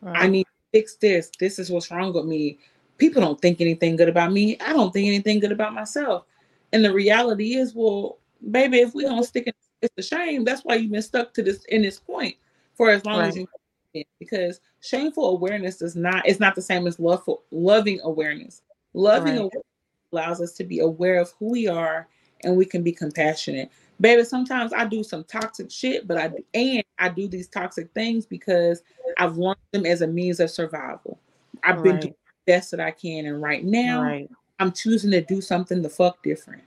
right. 0.00 0.24
I 0.24 0.26
need 0.28 0.44
to 0.44 0.78
fix 0.78 0.94
this. 0.96 1.30
This 1.40 1.58
is 1.58 1.70
what's 1.70 1.90
wrong 1.90 2.12
with 2.12 2.26
me. 2.26 2.58
People 2.98 3.22
don't 3.22 3.40
think 3.40 3.60
anything 3.60 3.96
good 3.96 4.08
about 4.08 4.32
me. 4.32 4.58
I 4.60 4.72
don't 4.72 4.92
think 4.92 5.08
anything 5.08 5.40
good 5.40 5.52
about 5.52 5.74
myself. 5.74 6.24
And 6.72 6.84
the 6.84 6.92
reality 6.92 7.56
is, 7.56 7.74
well, 7.74 8.18
baby, 8.50 8.78
if 8.78 8.94
we 8.94 9.04
don't 9.04 9.24
stick 9.24 9.46
in 9.46 9.52
it's 9.82 9.94
a 9.98 10.02
shame. 10.02 10.44
That's 10.44 10.62
why 10.62 10.76
you've 10.76 10.92
been 10.92 11.02
stuck 11.02 11.32
to 11.34 11.42
this 11.42 11.64
in 11.66 11.82
this 11.82 11.98
point 11.98 12.36
for 12.74 12.90
as 12.90 13.04
long 13.04 13.20
right. 13.20 13.28
as 13.28 13.36
you 13.36 13.46
can. 13.46 14.04
Because 14.18 14.60
shameful 14.80 15.30
awareness 15.30 15.78
does 15.78 15.96
not 15.96 16.26
it's 16.26 16.40
not 16.40 16.54
the 16.54 16.62
same 16.62 16.86
as 16.86 17.00
loveful 17.00 17.42
loving 17.50 18.00
awareness. 18.04 18.62
Loving 18.94 19.32
right. 19.32 19.38
awareness 19.38 19.64
allows 20.12 20.40
us 20.40 20.52
to 20.52 20.64
be 20.64 20.80
aware 20.80 21.20
of 21.20 21.32
who 21.38 21.50
we 21.50 21.66
are 21.66 22.08
and 22.44 22.56
we 22.56 22.64
can 22.64 22.82
be 22.82 22.92
compassionate. 22.92 23.70
Baby, 24.00 24.24
sometimes 24.24 24.72
I 24.72 24.86
do 24.86 25.02
some 25.02 25.24
toxic 25.24 25.70
shit, 25.70 26.06
but 26.06 26.16
I 26.16 26.30
and 26.54 26.84
I 26.98 27.08
do 27.10 27.28
these 27.28 27.48
toxic 27.48 27.92
things 27.92 28.26
because 28.26 28.82
I've 29.18 29.36
learned 29.36 29.58
them 29.72 29.86
as 29.86 30.02
a 30.02 30.06
means 30.06 30.40
of 30.40 30.50
survival. 30.50 31.18
I've 31.62 31.76
right. 31.76 31.84
been 31.84 32.00
doing 32.00 32.14
the 32.14 32.52
best 32.52 32.70
that 32.70 32.80
I 32.80 32.92
can, 32.92 33.26
and 33.26 33.42
right 33.42 33.64
now 33.64 34.02
right. 34.02 34.30
I'm 34.58 34.72
choosing 34.72 35.10
to 35.10 35.20
do 35.20 35.40
something 35.40 35.82
the 35.82 35.90
fuck 35.90 36.22
different. 36.22 36.62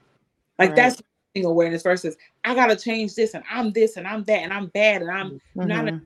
Like 0.58 0.70
right. 0.70 0.76
that's 0.76 1.02
awareness 1.42 1.82
versus 1.82 2.16
I 2.44 2.54
gotta 2.54 2.76
change 2.76 3.16
this 3.16 3.34
and 3.34 3.42
I'm 3.50 3.72
this 3.72 3.96
and 3.96 4.06
I'm 4.06 4.22
that 4.24 4.42
and 4.42 4.52
I'm 4.52 4.66
bad 4.68 5.02
and 5.02 5.10
I'm 5.10 5.30
mm-hmm. 5.56 5.66
not 5.66 5.88
a, 5.88 6.00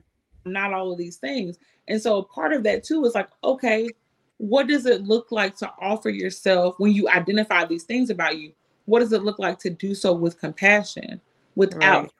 not 0.45 0.73
all 0.73 0.91
of 0.91 0.97
these 0.97 1.17
things. 1.17 1.59
And 1.87 2.01
so 2.01 2.23
part 2.23 2.53
of 2.53 2.63
that 2.63 2.83
too 2.83 3.05
is 3.05 3.13
like, 3.13 3.29
okay, 3.43 3.89
what 4.37 4.67
does 4.67 4.85
it 4.85 5.03
look 5.03 5.31
like 5.31 5.55
to 5.57 5.71
offer 5.79 6.09
yourself 6.09 6.75
when 6.79 6.93
you 6.93 7.09
identify 7.09 7.65
these 7.65 7.83
things 7.83 8.09
about 8.09 8.37
you? 8.37 8.53
What 8.89 9.01
does 9.01 9.13
it 9.13 9.21
look 9.21 9.37
like 9.37 9.59
to 9.59 9.69
do 9.69 9.93
so 9.93 10.13
with 10.13 10.39
compassion 10.39 11.21
without? 11.55 12.01
Right. 12.01 12.11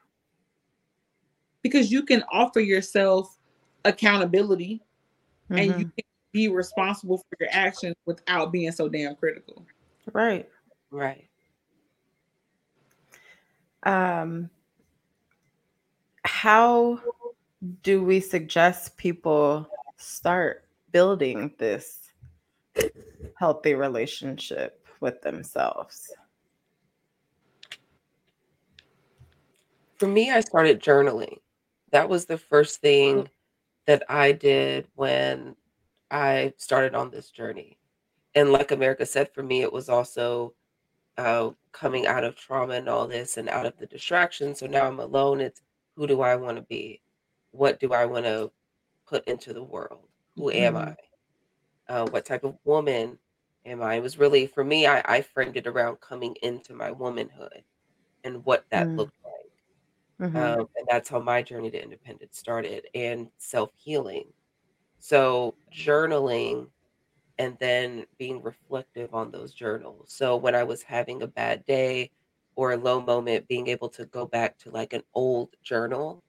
Because 1.64 1.92
you 1.92 2.04
can 2.04 2.24
offer 2.32 2.60
yourself 2.60 3.40
accountability 3.86 4.80
mm-hmm. 5.50 5.58
and 5.58 5.66
you 5.66 5.86
mm-hmm. 5.88 5.96
can 5.98 6.06
be 6.32 6.48
responsible 6.48 7.18
for 7.18 7.38
your 7.40 7.50
actions 7.52 7.96
without 8.06 8.52
being 8.52 8.72
so 8.72 8.88
damn 8.88 9.16
critical. 9.16 9.66
Right. 10.14 10.48
Right. 10.92 11.28
Um 13.82 14.52
how 16.24 17.00
do 17.82 18.04
we 18.04 18.20
suggest 18.20 18.96
people 18.96 19.68
start 19.98 20.66
building 20.92 21.52
this 21.58 22.12
healthy 23.40 23.74
relationship 23.74 24.86
with 25.00 25.20
themselves? 25.24 26.12
For 30.00 30.08
me, 30.08 30.32
I 30.32 30.40
started 30.40 30.82
journaling. 30.82 31.38
That 31.92 32.10
was 32.10 32.26
the 32.26 32.38
first 32.38 32.82
thing 32.82 33.30
that 33.86 34.04
I 34.10 34.32
did 34.32 34.88
when 34.96 35.56
I 36.10 36.54
started 36.58 36.96
on 36.96 37.12
this 37.12 37.30
journey. 37.30 37.78
And 38.36 38.52
like 38.52 38.72
America 38.72 39.06
said, 39.06 39.34
for 39.34 39.44
me, 39.44 39.62
it 39.62 39.74
was 39.74 39.90
also 39.90 40.54
uh, 41.18 41.50
coming 41.72 42.08
out 42.08 42.24
of 42.24 42.36
trauma 42.36 42.76
and 42.76 42.88
all 42.88 43.08
this 43.08 43.38
and 43.38 43.50
out 43.50 43.66
of 43.66 43.78
the 43.78 43.88
distraction. 43.88 44.56
So 44.56 44.68
now 44.68 44.88
I'm 44.88 45.00
alone. 45.00 45.42
It's 45.42 45.62
who 45.96 46.08
do 46.08 46.22
I 46.22 46.36
want 46.38 46.58
to 46.58 46.64
be? 46.64 47.02
What 47.52 47.80
do 47.80 47.92
I 47.92 48.06
want 48.06 48.26
to 48.26 48.52
put 49.06 49.28
into 49.28 49.54
the 49.54 49.64
world? 49.64 50.08
Who 50.38 50.52
am 50.52 50.76
mm-hmm. 50.76 50.90
I? 51.90 51.94
Uh, 51.94 52.06
what 52.06 52.26
type 52.26 52.44
of 52.44 52.56
woman 52.64 53.18
am 53.66 53.82
I? 53.82 53.96
It 53.96 54.04
was 54.04 54.18
really, 54.20 54.48
for 54.48 54.64
me, 54.64 54.88
I, 54.88 55.02
I 55.04 55.22
framed 55.22 55.58
it 55.58 55.68
around 55.68 56.00
coming 56.00 56.36
into 56.44 56.74
my 56.74 56.92
womanhood 56.92 57.64
and 58.24 58.46
what 58.46 58.66
that 58.70 58.88
mm-hmm. 58.88 58.98
looked 58.98 59.14
like. 59.18 59.19
Mm-hmm. 60.20 60.36
Um, 60.36 60.68
and 60.76 60.88
that's 60.90 61.10
how 61.10 61.20
my 61.20 61.42
journey 61.42 61.72
to 61.72 61.82
independence 61.82 62.38
started 62.38 62.88
and 62.94 63.30
self 63.38 63.72
healing. 63.78 64.26
So, 65.00 65.56
journaling 65.74 66.68
and 67.40 67.58
then 67.60 68.06
being 68.18 68.44
reflective 68.44 69.14
on 69.14 69.32
those 69.32 69.54
journals. 69.54 70.12
So 70.12 70.36
when 70.36 70.54
I 70.54 70.64
was 70.64 70.84
having 70.84 71.22
a 71.22 71.28
bad 71.28 71.66
day 71.66 72.12
or 72.56 72.74
a 72.74 72.78
low 72.78 73.02
moment, 73.02 73.48
being 73.48 73.68
able 73.68 73.88
to 73.90 74.06
go 74.06 74.26
back 74.26 74.58
to 74.60 74.70
like 74.72 74.92
an 74.92 75.04
old 75.14 75.56
journal 75.64 76.22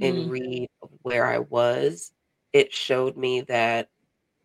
and 0.00 0.16
mm. 0.16 0.30
read 0.30 0.68
where 1.02 1.26
I 1.26 1.38
was, 1.38 2.12
it 2.52 2.74
showed 2.74 3.16
me 3.16 3.42
that 3.42 3.88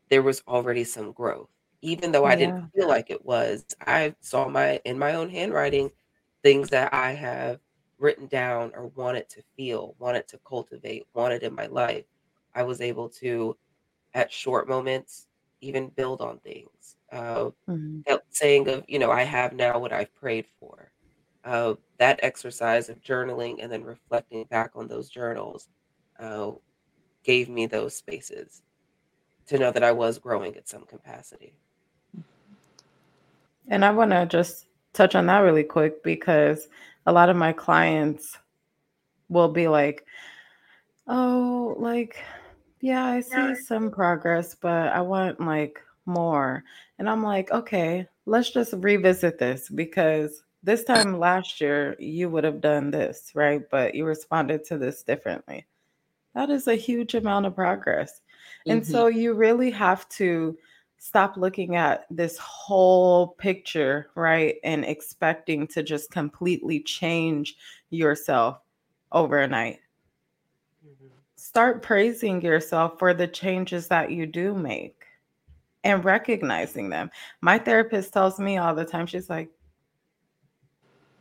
there 0.10 0.22
was 0.22 0.44
already 0.48 0.84
some 0.84 1.12
growth. 1.12 1.50
Even 1.82 2.12
though 2.12 2.26
I 2.26 2.32
yeah. 2.32 2.36
didn't 2.38 2.70
feel 2.76 2.88
like 2.88 3.10
it 3.10 3.26
was, 3.26 3.66
I 3.86 4.14
saw 4.20 4.48
my 4.48 4.80
in 4.86 5.00
my 5.00 5.16
own 5.16 5.30
handwriting 5.30 5.90
things 6.44 6.70
that 6.70 6.94
I 6.94 7.14
have 7.14 7.60
written 8.00 8.28
down 8.28 8.72
or 8.76 8.88
wanted 8.88 9.30
to 9.30 9.42
feel, 9.56 9.96
wanted 10.00 10.28
to 10.28 10.40
cultivate, 10.48 11.08
wanted 11.14 11.44
in 11.44 11.54
my 11.54 11.68
life. 11.68 12.06
I 12.56 12.64
was 12.64 12.82
able 12.82 13.10
to 13.10 13.58
at 14.14 14.32
short 14.32 14.68
moments 14.68 15.28
even 15.62 15.90
build 15.90 16.22
on 16.22 16.40
things. 16.40 16.96
Uh, 17.12 17.52
mm-hmm. 17.70 18.00
That 18.06 18.24
saying 18.30 18.68
of, 18.70 18.84
you 18.88 19.00
know, 19.00 19.12
I 19.12 19.24
have 19.24 19.54
now 19.54 19.80
what 19.80 19.94
I've 19.94 20.14
prayed 20.16 20.46
for. 20.60 20.92
Uh, 21.44 21.76
that 21.98 22.20
exercise 22.24 22.90
of 22.90 23.02
journaling 23.02 23.58
and 23.60 23.72
then 23.72 23.84
reflecting 23.84 24.44
back 24.46 24.72
on 24.76 24.88
those 24.88 25.10
journals 25.10 25.70
uh, 26.20 26.52
gave 27.24 27.48
me 27.48 27.66
those 27.66 27.96
spaces 27.96 28.62
to 29.48 29.58
know 29.58 29.72
that 29.72 29.84
I 29.84 29.92
was 29.92 30.20
growing 30.20 30.56
at 30.58 30.68
some 30.68 30.84
capacity. 30.84 31.54
And 33.70 33.84
I 33.84 33.92
want 33.92 34.12
to 34.12 34.26
just 34.26 34.66
touch 34.94 35.16
on 35.16 35.26
that 35.28 35.40
really 35.40 35.64
quick 35.64 36.04
because 36.04 36.68
a 37.08 37.12
lot 37.12 37.30
of 37.30 37.36
my 37.36 37.54
clients 37.54 38.38
will 39.30 39.50
be 39.50 39.68
like, 39.68 40.06
oh, 41.08 41.76
like 41.80 42.24
yeah, 42.80 43.06
I 43.06 43.22
see 43.22 43.56
some 43.56 43.90
progress, 43.90 44.56
but 44.56 44.90
I 44.90 45.02
want 45.02 45.40
like 45.40 45.82
more. 46.06 46.64
And 47.00 47.10
I'm 47.10 47.24
like, 47.24 47.52
okay, 47.52 48.08
let's 48.26 48.52
just 48.52 48.74
revisit 48.78 49.40
this 49.40 49.70
because 49.70 50.44
this 50.64 50.84
time 50.84 51.20
last 51.20 51.60
year 51.60 51.96
you 51.98 52.30
would 52.30 52.44
have 52.44 52.62
done 52.62 52.92
this, 52.92 53.32
right? 53.34 53.64
But 53.70 53.96
you 53.96 54.06
responded 54.06 54.64
to 54.66 54.78
this 54.78 55.02
differently. 55.02 55.66
That 56.36 56.50
is 56.50 56.68
a 56.68 56.76
huge 56.76 57.16
amount 57.16 57.48
of 57.48 57.56
progress. 57.56 58.22
And 58.68 58.82
mm-hmm. 58.82 58.92
so 58.92 59.08
you 59.08 59.34
really 59.34 59.72
have 59.72 60.08
to 60.10 60.58
stop 60.98 61.38
looking 61.38 61.76
at 61.76 62.06
this 62.10 62.38
whole 62.38 63.28
picture, 63.28 64.10
right? 64.16 64.56
And 64.64 64.84
expecting 64.86 65.68
to 65.68 65.84
just 65.84 66.12
completely 66.12 66.82
change 66.82 67.58
yourself 67.90 68.60
overnight 69.12 69.80
start 71.38 71.82
praising 71.82 72.42
yourself 72.42 73.00
for 73.00 73.14
the 73.14 73.28
changes 73.28 73.88
that 73.88 74.12
you 74.12 74.26
do 74.26 74.54
make 74.54 75.06
and 75.84 76.04
recognizing 76.04 76.90
them. 76.90 77.10
My 77.42 77.58
therapist 77.58 78.12
tells 78.12 78.40
me 78.40 78.58
all 78.58 78.76
the 78.76 78.84
time, 78.84 79.06
she's 79.06 79.30
like, 79.30 79.50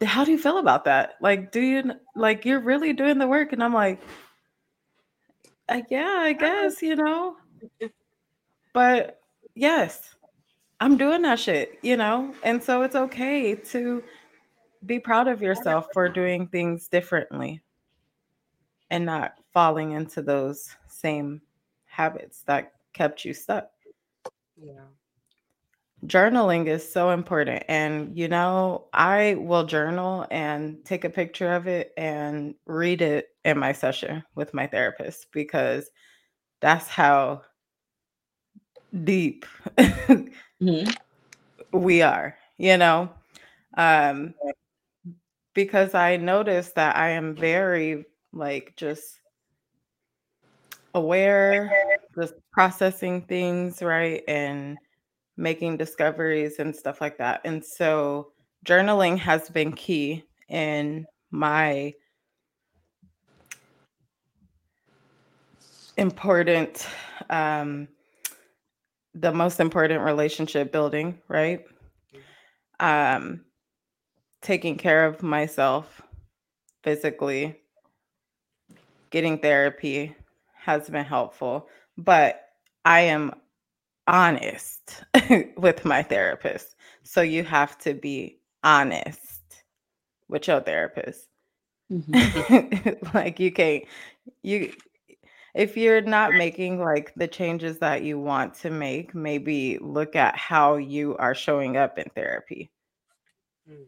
how 0.02 0.24
do 0.24 0.32
you 0.32 0.38
feel 0.38 0.58
about 0.58 0.84
that? 0.84 1.14
Like, 1.20 1.52
do 1.52 1.60
you 1.60 1.92
like 2.14 2.44
you're 2.44 2.60
really 2.60 2.92
doing 2.92 3.18
the 3.18 3.26
work? 3.26 3.52
And 3.52 3.62
I'm 3.62 3.72
like, 3.72 4.00
uh, 5.68 5.82
yeah, 5.90 6.16
I 6.18 6.32
guess, 6.32 6.82
you 6.82 6.96
know. 6.96 7.36
But 8.72 9.22
yes, 9.56 10.14
I'm 10.78 10.96
doing 10.96 11.22
that 11.22 11.40
shit, 11.40 11.78
you 11.82 11.96
know. 11.96 12.32
And 12.44 12.62
so 12.62 12.82
it's 12.82 12.94
okay 12.94 13.54
to 13.56 14.04
be 14.84 15.00
proud 15.00 15.26
of 15.26 15.42
yourself 15.42 15.88
for 15.92 16.08
doing 16.08 16.46
things 16.46 16.86
differently 16.86 17.62
and 18.90 19.04
not 19.04 19.34
falling 19.52 19.92
into 19.92 20.22
those 20.22 20.76
same 20.86 21.40
habits 21.86 22.42
that 22.46 22.72
kept 22.92 23.24
you 23.24 23.34
stuck. 23.34 23.68
Yeah. 24.56 24.84
Journaling 26.04 26.66
is 26.66 26.88
so 26.88 27.10
important. 27.10 27.64
And, 27.68 28.16
you 28.16 28.28
know, 28.28 28.84
I 28.92 29.36
will 29.38 29.64
journal 29.64 30.26
and 30.30 30.84
take 30.84 31.04
a 31.04 31.10
picture 31.10 31.52
of 31.52 31.66
it 31.66 31.92
and 31.96 32.54
read 32.66 33.00
it 33.00 33.28
in 33.44 33.58
my 33.58 33.72
session 33.72 34.22
with 34.34 34.52
my 34.52 34.66
therapist 34.66 35.28
because 35.32 35.90
that's 36.60 36.86
how 36.86 37.42
deep 39.04 39.44
mm-hmm. 39.78 40.90
we 41.72 42.02
are, 42.02 42.36
you 42.58 42.76
know. 42.76 43.10
Um, 43.76 44.34
because 45.54 45.94
I 45.94 46.16
noticed 46.16 46.74
that 46.74 46.96
I 46.96 47.10
am 47.10 47.34
very 47.34 48.04
like 48.32 48.74
just 48.76 49.20
aware, 50.94 51.70
just 52.18 52.34
processing 52.52 53.22
things, 53.22 53.82
right? 53.82 54.22
And 54.28 54.78
making 55.36 55.76
discoveries 55.76 56.58
and 56.58 56.74
stuff 56.74 57.00
like 57.00 57.18
that. 57.18 57.40
And 57.44 57.64
so 57.64 58.32
journaling 58.64 59.18
has 59.18 59.48
been 59.50 59.72
key 59.72 60.24
in 60.48 61.06
my 61.30 61.92
important 65.96 66.86
um 67.30 67.88
the 69.18 69.32
most 69.32 69.60
important 69.60 70.02
relationship 70.02 70.70
building 70.70 71.18
right 71.28 71.64
um 72.80 73.40
taking 74.42 74.76
care 74.76 75.06
of 75.06 75.22
myself 75.22 76.02
physically 76.82 77.58
getting 79.10 79.38
therapy 79.38 80.14
has 80.54 80.88
been 80.90 81.04
helpful, 81.04 81.68
but 81.96 82.42
I 82.84 83.00
am 83.00 83.32
honest 84.06 85.04
with 85.56 85.84
my 85.84 86.02
therapist. 86.02 86.76
So 87.02 87.22
you 87.22 87.44
have 87.44 87.78
to 87.78 87.94
be 87.94 88.40
honest 88.62 89.62
with 90.28 90.46
your 90.48 90.60
therapist. 90.60 91.28
Mm-hmm. 91.90 93.06
like 93.16 93.38
you 93.38 93.52
can't 93.52 93.84
you 94.42 94.74
if 95.56 95.74
you're 95.74 96.02
not 96.02 96.34
making 96.34 96.80
like 96.80 97.14
the 97.16 97.26
changes 97.26 97.78
that 97.78 98.02
you 98.02 98.20
want 98.20 98.52
to 98.56 98.68
make, 98.70 99.14
maybe 99.14 99.78
look 99.78 100.14
at 100.14 100.36
how 100.36 100.76
you 100.76 101.16
are 101.16 101.34
showing 101.34 101.78
up 101.78 101.98
in 101.98 102.04
therapy. 102.14 102.70
Mm. 103.68 103.86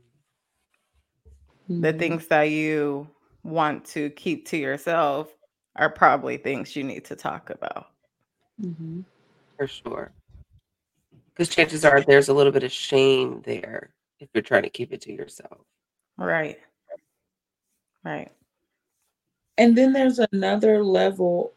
mm-hmm. 1.71 1.81
the 1.83 1.93
things 1.93 2.27
that 2.29 2.45
you 2.45 3.07
want 3.45 3.85
to 3.85 4.09
keep 4.11 4.49
to 4.49 4.57
yourself 4.57 5.29
are 5.77 5.91
probably 5.91 6.39
things 6.39 6.75
you 6.75 6.83
need 6.83 7.05
to 7.05 7.15
talk 7.15 7.51
about. 7.51 7.89
Mm-hmm. 8.61 9.03
For 9.59 9.67
sure. 9.67 10.11
Because 11.29 11.55
chances 11.55 11.85
are 11.85 12.01
there's 12.01 12.31
a 12.31 12.35
little 12.35 12.51
bit 12.51 12.65
of 12.65 12.73
shame 12.73 13.43
there 13.45 13.91
if 14.21 14.31
you're 14.33 14.43
trying 14.43 14.63
to 14.63 14.71
keep 14.71 14.93
it 14.93 15.03
to 15.03 15.13
yourself. 15.13 15.59
Right. 16.17 16.59
Right. 18.03 18.33
And 19.59 19.77
then 19.77 19.93
there's 19.93 20.19
another 20.19 20.83
level 20.83 21.53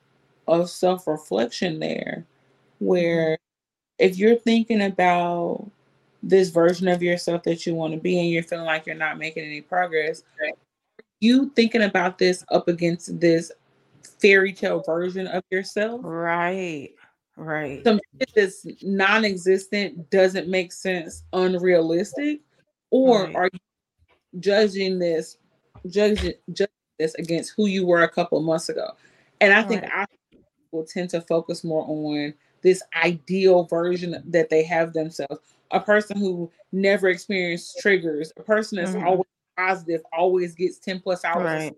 of 0.47 0.69
self 0.69 1.07
reflection 1.07 1.79
there 1.79 2.25
where 2.79 3.33
mm-hmm. 3.33 4.05
if 4.05 4.17
you're 4.17 4.35
thinking 4.35 4.81
about 4.81 5.69
this 6.23 6.49
version 6.49 6.87
of 6.87 7.01
yourself 7.01 7.43
that 7.43 7.65
you 7.65 7.73
want 7.73 7.93
to 7.93 7.99
be 7.99 8.19
and 8.19 8.29
you're 8.29 8.43
feeling 8.43 8.65
like 8.65 8.85
you're 8.85 8.95
not 8.95 9.17
making 9.17 9.43
any 9.43 9.61
progress, 9.61 10.23
you 11.19 11.51
thinking 11.55 11.83
about 11.83 12.17
this 12.17 12.43
up 12.49 12.67
against 12.67 13.19
this 13.19 13.51
fairy 14.19 14.53
tale 14.53 14.83
version 14.85 15.27
of 15.27 15.43
yourself. 15.49 16.01
Right. 16.03 16.91
Right. 17.37 17.83
Some 17.83 17.99
that's 18.35 18.65
non-existent 18.83 20.09
doesn't 20.09 20.47
make 20.47 20.71
sense, 20.71 21.23
unrealistic, 21.33 22.41
or 22.89 23.25
right. 23.25 23.35
are 23.35 23.49
you 23.51 23.59
judging 24.39 24.99
this, 24.99 25.37
judging, 25.87 26.33
judging 26.51 26.73
this 26.99 27.15
against 27.15 27.53
who 27.55 27.67
you 27.67 27.85
were 27.85 28.03
a 28.03 28.09
couple 28.09 28.39
months 28.41 28.69
ago? 28.69 28.91
And 29.39 29.53
I 29.53 29.63
think 29.63 29.83
right. 29.83 29.91
I 29.91 30.05
will 30.71 30.85
tend 30.85 31.09
to 31.11 31.21
focus 31.21 31.63
more 31.63 31.85
on 31.87 32.33
this 32.61 32.81
ideal 33.03 33.63
version 33.65 34.21
that 34.25 34.49
they 34.49 34.63
have 34.63 34.93
themselves. 34.93 35.39
A 35.71 35.79
person 35.79 36.17
who 36.17 36.51
never 36.71 37.09
experienced 37.09 37.79
triggers, 37.79 38.31
a 38.37 38.43
person 38.43 38.77
that's 38.77 38.91
mm-hmm. 38.91 39.07
always 39.07 39.27
positive, 39.57 40.01
always 40.13 40.55
gets 40.55 40.77
10 40.79 40.99
plus 40.99 41.23
hours 41.23 41.45
right. 41.45 41.75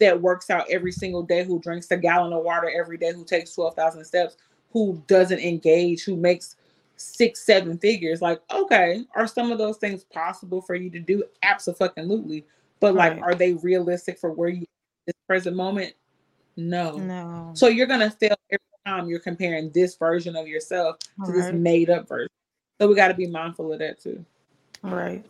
that 0.00 0.20
works 0.20 0.50
out 0.50 0.68
every 0.70 0.92
single 0.92 1.22
day, 1.22 1.44
who 1.44 1.58
drinks 1.60 1.90
a 1.90 1.96
gallon 1.96 2.32
of 2.32 2.42
water 2.42 2.70
every 2.74 2.96
day, 2.96 3.12
who 3.12 3.24
takes 3.24 3.54
12,000 3.54 4.04
steps, 4.04 4.36
who 4.72 5.02
doesn't 5.06 5.40
engage, 5.40 6.04
who 6.04 6.16
makes 6.16 6.56
six, 6.96 7.44
seven 7.44 7.78
figures. 7.78 8.20
Like, 8.20 8.40
okay, 8.52 9.04
are 9.14 9.26
some 9.26 9.52
of 9.52 9.58
those 9.58 9.76
things 9.78 10.04
possible 10.04 10.60
for 10.60 10.74
you 10.74 10.90
to 10.90 10.98
do? 10.98 11.24
Absolutely. 11.42 12.44
But 12.80 12.94
right. 12.94 13.14
like, 13.14 13.22
are 13.22 13.34
they 13.34 13.54
realistic 13.54 14.18
for 14.18 14.32
where 14.32 14.48
you 14.48 14.64
this 15.06 15.14
present 15.26 15.56
moment? 15.56 15.94
No. 16.58 16.98
No. 16.98 17.52
So 17.54 17.68
you're 17.68 17.86
gonna 17.86 18.10
fail 18.10 18.36
every 18.50 18.60
time 18.84 19.08
you're 19.08 19.20
comparing 19.20 19.70
this 19.70 19.96
version 19.96 20.34
of 20.34 20.48
yourself 20.48 20.98
to 20.98 21.08
right. 21.18 21.34
this 21.34 21.52
made 21.52 21.88
up 21.88 22.08
version. 22.08 22.28
So 22.80 22.88
we 22.88 22.96
got 22.96 23.08
to 23.08 23.14
be 23.14 23.28
mindful 23.28 23.72
of 23.72 23.78
that 23.78 24.00
too. 24.00 24.24
Right. 24.82 25.24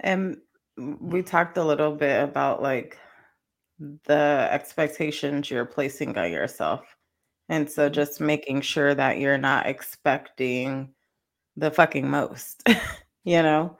And 0.00 0.38
we 0.76 1.22
talked 1.22 1.56
a 1.56 1.64
little 1.64 1.94
bit 1.94 2.22
about 2.22 2.62
like 2.62 2.98
the 4.04 4.48
expectations 4.50 5.50
you're 5.50 5.64
placing 5.64 6.16
on 6.18 6.32
yourself. 6.32 6.84
And 7.48 7.70
so 7.70 7.86
mm-hmm. 7.86 7.94
just 7.94 8.20
making 8.20 8.62
sure 8.62 8.94
that 8.94 9.18
you're 9.18 9.38
not 9.38 9.66
expecting 9.66 10.92
the 11.56 11.70
fucking 11.70 12.08
most, 12.08 12.62
you 13.24 13.42
know? 13.42 13.76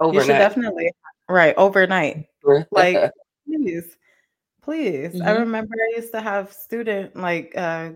Overnight. 0.00 0.14
You 0.14 0.26
should 0.26 0.38
definitely 0.38 0.90
right 1.28 1.54
overnight. 1.56 2.26
like 2.70 3.12
please. 3.46 3.96
Please. 4.62 5.14
Mm-hmm. 5.14 5.26
I 5.26 5.32
remember 5.32 5.74
I 5.74 5.96
used 5.96 6.12
to 6.12 6.20
have 6.20 6.52
student 6.52 7.16
like 7.16 7.52
uh 7.56 7.90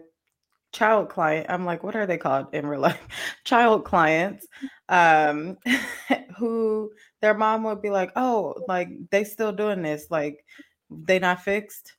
child 0.72 1.08
client. 1.08 1.46
I'm 1.48 1.64
like, 1.64 1.82
what 1.82 1.96
are 1.96 2.06
they 2.06 2.18
called 2.18 2.48
in 2.52 2.66
real 2.66 2.80
life? 2.80 3.00
child 3.44 3.84
clients 3.84 4.46
um 4.88 5.56
who 6.38 6.90
their 7.22 7.34
mom 7.34 7.62
would 7.64 7.82
be 7.82 7.90
like, 7.90 8.12
"Oh, 8.16 8.54
like 8.68 8.88
they 9.10 9.24
still 9.24 9.52
doing 9.52 9.82
this, 9.82 10.06
like 10.10 10.44
they 10.90 11.18
not 11.18 11.42
fixed." 11.42 11.94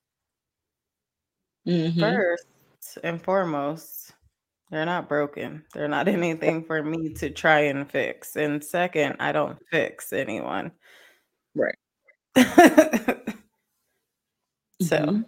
Mm-hmm. 1.67 1.99
First 1.99 2.45
and 3.03 3.21
foremost, 3.21 4.13
they're 4.69 4.85
not 4.85 5.09
broken. 5.09 5.63
They're 5.73 5.87
not 5.87 6.07
anything 6.09 6.63
for 6.63 6.83
me 6.83 7.13
to 7.15 7.29
try 7.29 7.61
and 7.61 7.89
fix. 7.89 8.35
And 8.35 8.63
second, 8.63 9.17
I 9.19 9.31
don't 9.31 9.57
fix 9.69 10.13
anyone. 10.13 10.71
Right. 11.55 11.75
So 14.81 14.97
mm-hmm. 14.97 15.21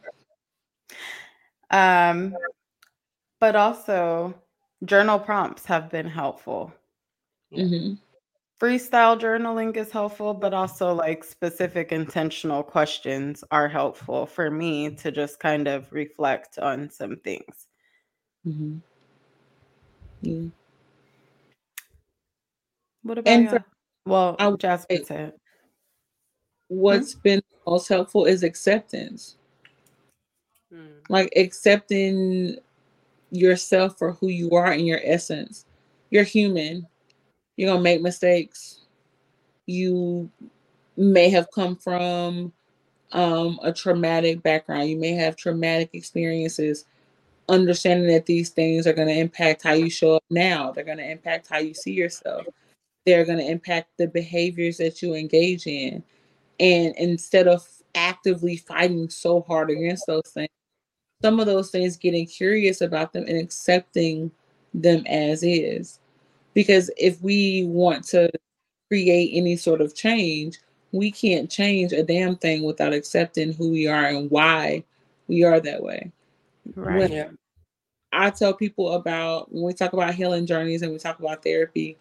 um 1.72 2.36
but 3.40 3.56
also 3.56 4.34
journal 4.84 5.20
prompts 5.20 5.66
have 5.66 5.90
been 5.90 6.08
helpful. 6.08 6.74
Mm-hmm 7.54 7.96
freestyle 8.60 9.20
journaling 9.20 9.76
is 9.78 9.92
helpful, 9.92 10.34
but 10.34 10.54
also 10.54 10.94
like 10.94 11.24
specific 11.24 11.92
intentional 11.92 12.62
questions 12.62 13.44
are 13.52 13.68
helpful 13.68 14.26
for 14.26 14.52
me 14.52 14.90
to 14.96 15.12
just 15.12 15.40
kind 15.40 15.68
of 15.68 15.92
reflect 15.92 16.60
on 16.60 16.90
some 16.90 17.16
things. 17.18 17.68
Mm-hmm. 18.46 18.78
Yeah. 20.22 20.50
What 23.04 23.18
about 23.18 23.32
and 23.32 23.50
for, 23.50 23.66
well, 24.06 24.36
I, 24.40 24.52
Jasmine 24.52 25.06
said. 25.06 25.34
What's 26.68 27.14
hmm? 27.14 27.20
been 27.24 27.42
most 27.66 27.88
helpful 27.88 28.26
is 28.26 28.44
acceptance. 28.44 29.38
Hmm. 30.72 31.00
Like 31.10 31.34
accepting 31.36 32.58
yourself 33.32 33.98
for 33.98 34.14
who 34.14 34.28
you 34.28 34.52
are 34.52 34.74
in 34.74 34.86
your 34.86 35.02
essence. 35.04 35.66
You're 36.10 36.24
human 36.24 36.88
you're 37.60 37.70
gonna 37.70 37.84
make 37.84 38.02
mistakes. 38.02 38.80
You 39.66 40.32
may 40.96 41.30
have 41.30 41.52
come 41.54 41.76
from 41.76 42.54
um, 43.12 43.60
a 43.62 43.74
traumatic 43.74 44.42
background. 44.42 44.90
You 44.90 44.98
may 44.98 45.12
have 45.12 45.36
traumatic 45.36 45.90
experiences. 45.92 46.86
Understanding 47.50 48.08
that 48.14 48.26
these 48.26 48.52
things 48.52 48.88
are 48.88 48.94
going 48.94 49.10
to 49.10 49.20
impact 49.20 49.64
how 49.64 49.74
you 49.74 49.90
show 49.90 50.16
up 50.16 50.24
now. 50.30 50.72
They're 50.72 50.86
going 50.86 51.00
to 51.00 51.12
impact 51.12 51.48
how 51.50 51.58
you 51.58 51.74
see 51.74 51.92
yourself. 51.92 52.46
They're 53.06 53.26
going 53.26 53.40
to 53.40 53.52
impact 53.52 53.90
the 53.98 54.08
behaviors 54.08 54.78
that 54.78 55.02
you 55.02 55.16
engage 55.16 55.68
in. 55.68 56.02
And 56.62 56.96
instead 56.96 57.48
of 57.48 57.68
actively 57.94 58.56
fighting 58.56 59.10
so 59.10 59.42
hard 59.42 59.70
against 59.70 60.08
those 60.08 60.30
things, 60.34 60.50
some 61.22 61.40
of 61.40 61.46
those 61.46 61.70
things 61.70 61.98
getting 61.98 62.26
curious 62.26 62.82
about 62.82 63.14
them 63.14 63.26
and 63.28 63.38
accepting 63.38 64.32
them 64.74 65.04
as 65.08 65.44
is. 65.44 66.00
Because 66.54 66.90
if 66.98 67.22
we 67.22 67.66
want 67.66 68.04
to 68.06 68.30
create 68.88 69.32
any 69.34 69.56
sort 69.56 69.82
of 69.82 69.96
change, 69.96 70.60
we 70.92 71.12
can't 71.12 71.50
change 71.50 71.94
a 71.94 72.04
damn 72.04 72.36
thing 72.36 72.64
without 72.64 72.94
accepting 72.94 73.54
who 73.54 73.70
we 73.70 73.88
are 73.88 74.06
and 74.06 74.32
why 74.32 74.84
we 75.28 75.44
are 75.44 75.60
that 75.60 75.84
way. 75.84 76.12
Right. 76.76 77.10
When. 77.10 77.38
I 78.12 78.32
tell 78.32 78.54
people 78.54 78.94
about 78.94 79.54
when 79.54 79.64
we 79.64 79.74
talk 79.74 79.94
about 79.94 80.16
healing 80.16 80.48
journeys 80.48 80.82
and 80.82 80.92
we 80.92 80.98
talk 80.98 81.20
about 81.20 81.44
therapy, 81.44 81.96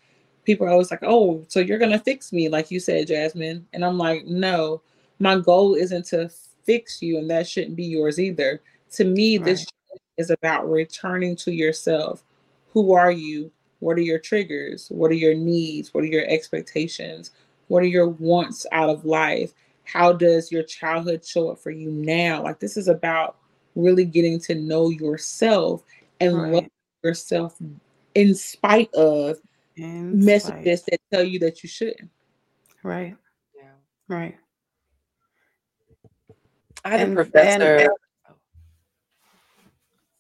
people 0.45 0.67
are 0.67 0.71
always 0.71 0.91
like, 0.91 1.03
"Oh, 1.03 1.45
so 1.49 1.61
you're 1.61 1.79
gonna 1.79 1.99
fix 1.99 2.33
me," 2.33 2.49
like 2.49 2.71
you 2.71 2.81
said, 2.81 3.09
Jasmine. 3.09 3.67
And 3.75 3.85
I'm 3.85 3.99
like, 3.99 4.25
"No, 4.25 4.81
my 5.19 5.39
goal 5.39 5.75
isn't 5.75 6.07
to 6.07 6.31
fix 6.65 7.03
you, 7.03 7.19
and 7.19 7.29
that 7.29 7.47
shouldn't 7.47 7.77
be 7.77 7.85
yours 7.85 8.19
either." 8.19 8.63
To 8.93 9.05
me, 9.05 9.39
right. 9.39 9.45
this 9.45 9.67
is 10.17 10.31
about 10.31 10.71
returning 10.71 11.37
to 11.37 11.53
yourself. 11.53 12.25
Who 12.73 12.93
are 12.93 13.13
you? 13.13 13.51
What 13.81 13.97
are 13.97 14.03
your 14.03 14.19
triggers? 14.19 14.89
What 14.89 15.11
are 15.11 15.15
your 15.15 15.35
needs? 15.35 15.95
What 15.95 16.05
are 16.05 16.09
your 16.09 16.27
expectations? 16.27 17.31
What 17.69 17.83
are 17.83 17.87
your 17.87 18.09
wants 18.09 18.67
out 18.73 18.91
of 18.91 19.05
life? 19.05 19.53
How 19.85 20.13
does 20.13 20.51
your 20.51 20.65
childhood 20.65 21.25
show 21.25 21.51
up 21.51 21.59
for 21.59 21.71
you 21.71 21.91
now? 21.91 22.43
Like, 22.43 22.59
this 22.59 22.77
is 22.77 22.89
about 22.89 23.37
really 23.75 24.05
getting 24.05 24.41
to 24.41 24.55
know 24.55 24.91
yourself 24.91 25.83
and 26.21 26.37
right. 26.37 26.53
love 26.53 26.67
yourself 27.03 27.57
in 28.15 28.35
spite 28.35 28.93
of 28.95 29.39
in 29.77 30.25
messages 30.25 30.81
spite. 30.81 30.99
that 31.11 31.17
tell 31.17 31.25
you 31.25 31.39
that 31.39 31.63
you 31.63 31.69
shouldn't. 31.69 32.11
Right. 32.83 33.17
Yeah. 33.57 33.71
Right. 34.09 34.37
I 36.85 36.91
had 36.91 37.01
and, 37.01 37.13
a 37.13 37.15
professor. 37.15 37.77
And. 37.77 37.91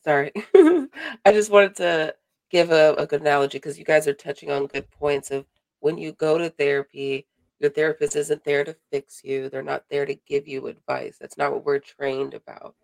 Sorry. 0.09 0.32
I 1.26 1.32
just 1.32 1.51
wanted 1.51 1.76
to 1.76 2.14
give 2.51 2.70
a, 2.70 2.94
a 2.94 3.06
good 3.06 3.20
analogy 3.20 3.59
because 3.59 3.78
you 3.78 3.85
guys 3.85 4.09
are 4.09 4.14
touching 4.14 4.51
on 4.51 4.66
good 4.66 4.90
points 4.90 5.30
of 5.30 5.44
when 5.80 5.98
you 5.98 6.12
go 6.12 6.39
to 6.39 6.48
therapy, 6.48 7.26
your 7.59 7.70
therapist 7.70 8.16
isn't 8.16 8.43
there 8.44 8.64
to 8.64 8.74
fix 8.90 9.20
you. 9.22 9.51
They're 9.51 9.62
not 9.62 9.85
there 9.90 10.06
to 10.06 10.14
give 10.26 10.48
you 10.48 10.66
advice. 10.66 11.18
That's 11.20 11.36
not 11.36 11.52
what 11.52 11.66
we're 11.66 11.78
trained 11.78 12.32
about. 12.32 12.74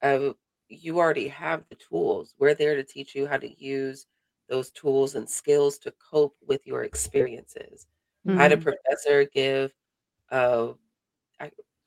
Uh, 0.00 0.30
you 0.68 0.98
already 0.98 1.26
have 1.26 1.64
the 1.68 1.74
tools. 1.74 2.34
We're 2.38 2.54
there 2.54 2.76
to 2.76 2.84
teach 2.84 3.16
you 3.16 3.26
how 3.26 3.38
to 3.38 3.62
use 3.62 4.06
those 4.48 4.70
tools 4.70 5.16
and 5.16 5.28
skills 5.28 5.76
to 5.78 5.92
cope 6.10 6.36
with 6.46 6.64
your 6.68 6.84
experiences. 6.84 7.86
Mm-hmm. 8.26 8.38
I 8.38 8.42
had 8.42 8.52
a 8.52 8.56
mm-hmm. 8.56 8.64
professor 8.64 9.24
give 9.24 9.72
a, 10.30 10.74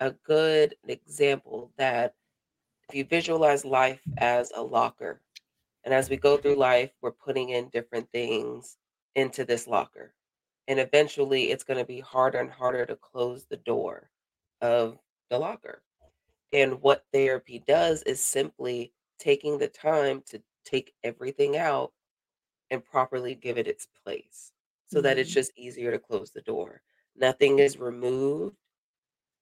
a 0.01 0.11
good 0.26 0.76
example 0.89 1.72
that 1.77 2.15
you 2.95 3.06
visualize 3.06 3.65
life 3.65 4.02
as 4.18 4.52
a 4.56 4.61
locker, 4.61 5.22
and 5.84 5.94
as 5.94 6.10
we 6.10 6.18
go 6.18 6.38
through 6.38 6.56
life, 6.56 6.91
we're 7.02 7.11
putting 7.11 7.49
in 7.49 7.70
different 7.70 8.10
things 8.11 8.78
into 9.15 9.45
this 9.45 9.68
locker. 9.68 10.14
And 10.68 10.80
eventually 10.80 11.52
it's 11.52 11.64
going 11.64 11.80
to 11.80 11.86
be 11.86 11.99
harder 11.99 12.40
and 12.40 12.49
harder 12.49 12.86
to 12.86 12.95
close 12.95 13.45
the 13.45 13.57
door 13.57 14.10
of 14.61 14.98
the 15.30 15.38
locker. 15.38 15.84
And 16.53 16.82
what 16.82 17.06
therapy 17.11 17.64
does 17.68 18.02
is 18.03 18.24
simply 18.24 18.94
taking 19.20 19.57
the 19.57 19.68
time 19.68 20.22
to 20.28 20.41
take 20.64 20.94
everything 21.03 21.57
out 21.57 21.91
and 22.72 22.84
properly 22.84 23.36
give 23.36 23.57
it 23.57 23.68
its 23.68 23.88
place 24.03 24.53
so 24.88 25.02
that 25.02 25.18
it's 25.18 25.32
Mhm. 25.32 25.34
just 25.34 25.57
easier 25.57 25.91
to 25.91 25.99
close 25.99 26.32
the 26.32 26.41
door. 26.41 26.82
Nothing 27.15 27.60
is 27.60 27.78
removed, 27.78 28.56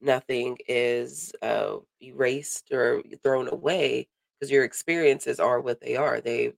nothing 0.01 0.57
is 0.67 1.31
uh, 1.41 1.77
erased 2.01 2.71
or 2.71 3.01
thrown 3.23 3.47
away 3.49 4.07
because 4.39 4.51
your 4.51 4.63
experiences 4.63 5.39
are 5.39 5.61
what 5.61 5.81
they 5.81 5.95
are. 5.95 6.21
They 6.21 6.53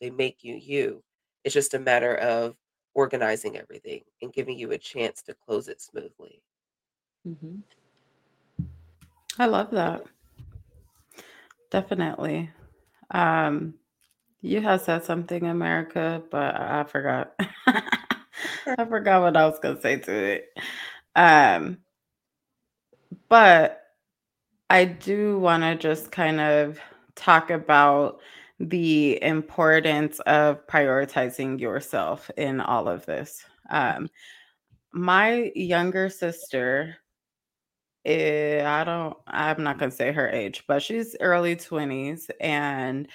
they 0.00 0.10
make 0.10 0.42
you 0.42 0.54
you. 0.54 1.02
It's 1.44 1.54
just 1.54 1.74
a 1.74 1.78
matter 1.78 2.16
of 2.16 2.56
organizing 2.94 3.56
everything 3.56 4.02
and 4.22 4.32
giving 4.32 4.58
you 4.58 4.72
a 4.72 4.78
chance 4.78 5.22
to 5.22 5.34
close 5.34 5.68
it 5.68 5.80
smoothly. 5.80 6.42
Mm-hmm. 7.26 7.56
I 9.38 9.46
love 9.46 9.70
that. 9.72 10.04
Definitely. 11.70 12.50
Um, 13.10 13.74
you 14.40 14.60
had 14.60 14.80
said 14.80 15.04
something, 15.04 15.46
America, 15.46 16.22
but 16.30 16.58
I 16.58 16.84
forgot. 16.84 17.34
I 18.66 18.84
forgot 18.88 19.22
what 19.22 19.36
I 19.36 19.46
was 19.46 19.58
gonna 19.58 19.80
say 19.80 19.96
to 19.96 20.12
it. 20.12 20.48
Um, 21.14 21.78
but 23.28 23.82
I 24.70 24.84
do 24.84 25.38
want 25.38 25.62
to 25.62 25.76
just 25.76 26.10
kind 26.10 26.40
of 26.40 26.80
talk 27.14 27.50
about 27.50 28.20
the 28.58 29.22
importance 29.22 30.18
of 30.20 30.66
prioritizing 30.66 31.60
yourself 31.60 32.30
in 32.36 32.60
all 32.60 32.88
of 32.88 33.04
this. 33.06 33.44
Um, 33.70 34.08
my 34.92 35.52
younger 35.54 36.08
sister, 36.08 36.96
eh, 38.04 38.62
I 38.64 38.84
don't, 38.84 39.16
I'm 39.26 39.62
not 39.62 39.78
going 39.78 39.90
to 39.90 39.96
say 39.96 40.10
her 40.12 40.28
age, 40.28 40.64
but 40.66 40.82
she's 40.82 41.16
early 41.20 41.54
20s 41.54 42.30
and 42.40 43.08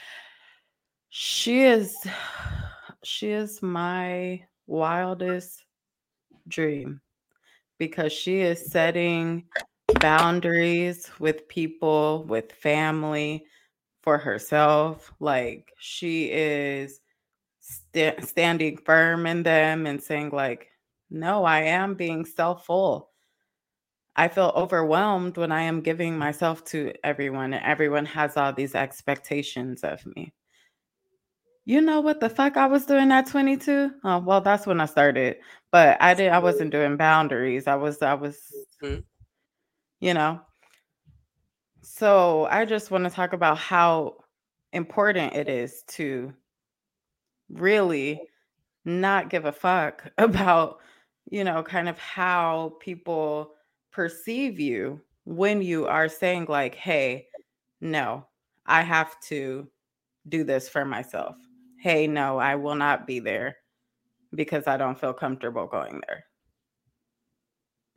she 1.09 1.63
is, 1.63 1.95
she 3.03 3.31
is 3.31 3.61
my 3.61 4.43
wildest 4.67 5.65
dream 6.47 7.01
because 7.79 8.13
she 8.13 8.41
is 8.41 8.71
setting 8.71 9.45
boundaries 10.01 11.11
with 11.19 11.47
people, 11.47 12.25
with 12.27 12.51
family, 12.53 13.45
for 14.03 14.17
herself. 14.19 15.13
Like 15.19 15.73
she 15.79 16.31
is 16.31 17.01
sta- 17.61 18.21
standing 18.21 18.77
firm 18.77 19.27
in 19.27 19.43
them 19.43 19.87
and 19.87 20.01
saying 20.03 20.31
like, 20.31 20.69
"No, 21.11 21.45
I 21.45 21.61
am 21.63 21.95
being 21.95 22.25
self-full. 22.25 23.11
I 24.15 24.29
feel 24.29 24.53
overwhelmed 24.55 25.35
when 25.35 25.51
I 25.51 25.63
am 25.63 25.81
giving 25.81 26.17
myself 26.17 26.63
to 26.67 26.93
everyone 27.03 27.53
and 27.53 27.61
everyone 27.65 28.05
has 28.05 28.37
all 28.37 28.53
these 28.53 28.73
expectations 28.73 29.83
of 29.83 30.05
me." 30.05 30.33
You 31.65 31.81
know 31.81 32.01
what 32.01 32.19
the 32.19 32.29
fuck 32.29 32.57
I 32.57 32.67
was 32.67 32.85
doing 32.85 33.11
at 33.11 33.27
22? 33.27 33.91
Oh, 34.03 34.19
well, 34.19 34.41
that's 34.41 34.65
when 34.65 34.81
I 34.81 34.85
started. 34.85 35.37
But 35.71 36.01
I 36.01 36.13
did 36.13 36.31
I 36.31 36.39
wasn't 36.39 36.71
doing 36.71 36.97
boundaries. 36.97 37.67
I 37.67 37.75
was 37.75 38.01
I 38.01 38.15
was 38.15 38.39
Mhm. 38.81 39.03
You 40.01 40.13
know. 40.13 40.41
So, 41.81 42.47
I 42.51 42.65
just 42.65 42.91
want 42.91 43.05
to 43.05 43.09
talk 43.09 43.33
about 43.33 43.57
how 43.57 44.17
important 44.73 45.33
it 45.35 45.49
is 45.49 45.83
to 45.89 46.33
really 47.49 48.21
not 48.85 49.29
give 49.29 49.45
a 49.45 49.51
fuck 49.51 50.11
about, 50.17 50.79
you 51.29 51.43
know, 51.43 51.63
kind 51.63 51.89
of 51.89 51.97
how 51.97 52.77
people 52.79 53.55
perceive 53.91 54.59
you 54.59 55.01
when 55.25 55.61
you 55.61 55.87
are 55.87 56.09
saying 56.09 56.45
like, 56.49 56.75
"Hey, 56.75 57.27
no, 57.81 58.27
I 58.65 58.81
have 58.81 59.19
to 59.21 59.67
do 60.29 60.43
this 60.43 60.69
for 60.69 60.85
myself. 60.85 61.35
Hey, 61.79 62.07
no, 62.07 62.37
I 62.39 62.55
will 62.55 62.75
not 62.75 63.07
be 63.07 63.19
there 63.19 63.57
because 64.35 64.67
I 64.67 64.77
don't 64.77 64.99
feel 64.99 65.13
comfortable 65.13 65.67
going 65.67 66.01
there." 66.07 66.25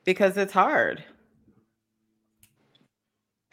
Because 0.04 0.36
it's 0.36 0.52
hard. 0.52 1.04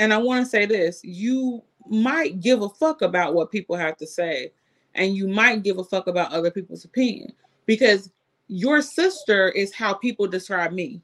And 0.01 0.11
I 0.11 0.17
want 0.17 0.43
to 0.43 0.49
say 0.49 0.65
this 0.65 0.99
you 1.03 1.61
might 1.87 2.39
give 2.39 2.63
a 2.63 2.69
fuck 2.69 3.03
about 3.03 3.35
what 3.35 3.51
people 3.51 3.75
have 3.75 3.97
to 3.97 4.07
say, 4.07 4.51
and 4.95 5.15
you 5.15 5.27
might 5.27 5.61
give 5.61 5.77
a 5.77 5.83
fuck 5.83 6.07
about 6.07 6.31
other 6.31 6.49
people's 6.49 6.85
opinion 6.85 7.31
because 7.67 8.09
your 8.47 8.81
sister 8.81 9.49
is 9.49 9.71
how 9.71 9.93
people 9.93 10.25
describe 10.25 10.71
me. 10.71 11.03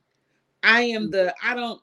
I 0.63 0.81
am 0.81 1.11
the, 1.11 1.33
I 1.43 1.53
don't, 1.53 1.79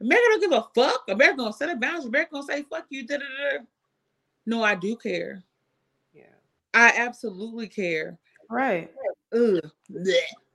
America 0.00 0.26
don't 0.28 0.40
give 0.40 0.52
a 0.52 0.66
fuck. 0.74 1.04
America 1.08 1.36
gonna 1.36 1.52
set 1.52 1.70
a 1.70 1.76
boundary. 1.76 2.08
America 2.08 2.30
gonna 2.32 2.46
say 2.46 2.62
fuck 2.68 2.86
you. 2.90 3.06
Da, 3.06 3.18
da, 3.18 3.24
da. 3.24 3.64
No, 4.44 4.64
I 4.64 4.74
do 4.74 4.96
care. 4.96 5.44
Yeah. 6.12 6.24
I 6.74 6.92
absolutely 6.96 7.68
care. 7.68 8.18
Right. 8.50 8.90
Ugh. 9.32 9.60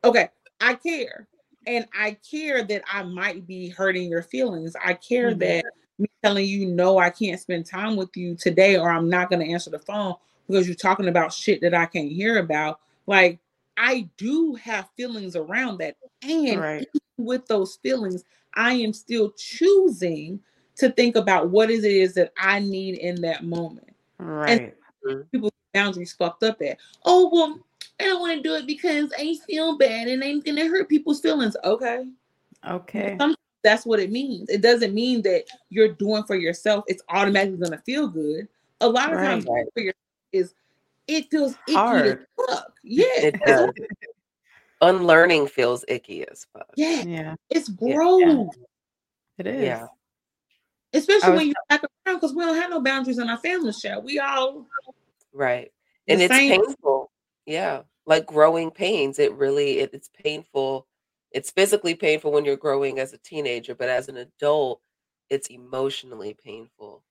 Okay, 0.03 0.27
I 0.59 0.73
care. 0.75 1.29
And 1.67 1.85
I 1.97 2.17
care 2.29 2.63
that 2.63 2.83
I 2.91 3.03
might 3.03 3.47
be 3.47 3.69
hurting 3.69 4.09
your 4.09 4.23
feelings. 4.23 4.75
I 4.83 4.93
care 4.95 5.31
Mhm. 5.31 5.39
that 5.39 5.65
me 6.01 6.09
telling 6.23 6.45
you 6.45 6.65
no, 6.65 6.97
I 6.97 7.09
can't 7.09 7.39
spend 7.39 7.65
time 7.65 7.95
with 7.95 8.09
you 8.15 8.35
today, 8.35 8.77
or 8.77 8.89
I'm 8.89 9.09
not 9.09 9.29
going 9.29 9.45
to 9.45 9.51
answer 9.51 9.69
the 9.69 9.79
phone 9.79 10.15
because 10.47 10.67
you're 10.67 10.75
talking 10.75 11.07
about 11.07 11.33
shit 11.33 11.61
that 11.61 11.73
I 11.73 11.85
can't 11.85 12.11
hear 12.11 12.39
about. 12.39 12.79
Like, 13.07 13.39
I 13.77 14.09
do 14.17 14.55
have 14.55 14.89
feelings 14.97 15.35
around 15.35 15.77
that. 15.79 15.95
And 16.23 16.59
Right. 16.59 16.87
with 17.17 17.45
those 17.47 17.77
feelings, 17.77 18.23
I 18.55 18.73
am 18.73 18.93
still 18.93 19.31
choosing 19.37 20.39
to 20.75 20.91
think 20.91 21.15
about 21.15 21.49
what 21.49 21.69
it 21.69 21.83
is 21.83 22.13
that 22.15 22.33
I 22.37 22.59
need 22.59 22.97
in 22.97 23.21
that 23.21 23.43
moment. 23.43 23.95
Right. 24.17 24.75
Mm-hmm. 25.05 25.21
People's 25.31 25.51
boundaries 25.73 26.13
fucked 26.13 26.43
up 26.43 26.61
at. 26.61 26.77
Oh, 27.05 27.29
well, 27.31 27.59
I 27.99 28.05
don't 28.05 28.19
want 28.19 28.37
to 28.37 28.41
do 28.41 28.55
it 28.55 28.67
because 28.67 29.11
I 29.17 29.35
feel 29.47 29.77
bad 29.77 30.07
and 30.07 30.23
I'm 30.23 30.41
gonna 30.41 30.67
hurt 30.67 30.89
people's 30.89 31.21
feelings. 31.21 31.55
Okay. 31.63 32.07
Okay. 32.67 33.15
Sometimes 33.19 33.37
that's 33.63 33.85
what 33.85 33.99
it 33.99 34.11
means. 34.11 34.49
It 34.49 34.61
doesn't 34.61 34.93
mean 34.93 35.21
that 35.23 35.45
you're 35.69 35.89
doing 35.93 36.23
for 36.23 36.35
yourself, 36.35 36.83
it's 36.87 37.03
automatically 37.09 37.57
gonna 37.57 37.77
feel 37.85 38.07
good. 38.07 38.47
A 38.81 38.89
lot 38.89 39.11
of 39.13 39.19
times 39.19 39.45
Right. 39.45 39.65
for 39.73 39.79
yourself 39.81 39.95
is 40.31 40.53
it 41.07 41.29
feels 41.29 41.53
icky 41.67 41.73
Hard. 41.73 42.05
as 42.05 42.45
fuck. 42.47 42.73
Yeah. 42.83 43.05
It 43.17 43.39
does. 43.45 43.71
Unlearning 44.81 45.47
feels 45.47 45.85
icky 45.87 46.27
as 46.27 46.45
fuck. 46.53 46.67
Yeah, 46.75 47.01
Yeah, 47.03 47.35
it's 47.49 47.69
Yeah. 47.69 47.75
gross. 47.95 48.49
it 49.37 49.47
is. 49.47 49.63
Yeah. 49.63 49.87
Especially 50.93 51.29
was- 51.29 51.37
when 51.37 51.47
you're 51.47 51.55
back 51.69 51.83
around 51.83 52.15
because 52.17 52.33
we 52.33 52.43
don't 52.43 52.55
have 52.55 52.69
no 52.69 52.81
boundaries 52.81 53.19
in 53.19 53.29
our 53.29 53.37
family 53.37 53.71
chat. 53.73 54.03
We 54.03 54.19
all 54.19 54.67
Right. 55.33 55.71
And 56.07 56.21
it's 56.21 56.33
same- 56.33 56.61
painful. 56.61 57.11
Yeah. 57.45 57.83
Like 58.05 58.25
growing 58.25 58.71
pains. 58.71 59.19
It 59.19 59.33
really 59.33 59.79
it, 59.79 59.91
it's 59.93 60.09
painful. 60.09 60.87
It's 61.31 61.51
physically 61.51 61.95
painful 61.95 62.31
when 62.31 62.45
you're 62.45 62.57
growing 62.57 62.99
as 62.99 63.13
a 63.13 63.17
teenager, 63.19 63.75
but 63.75 63.89
as 63.89 64.09
an 64.09 64.17
adult, 64.17 64.81
it's 65.29 65.47
emotionally 65.49 66.33
painful. 66.33 67.03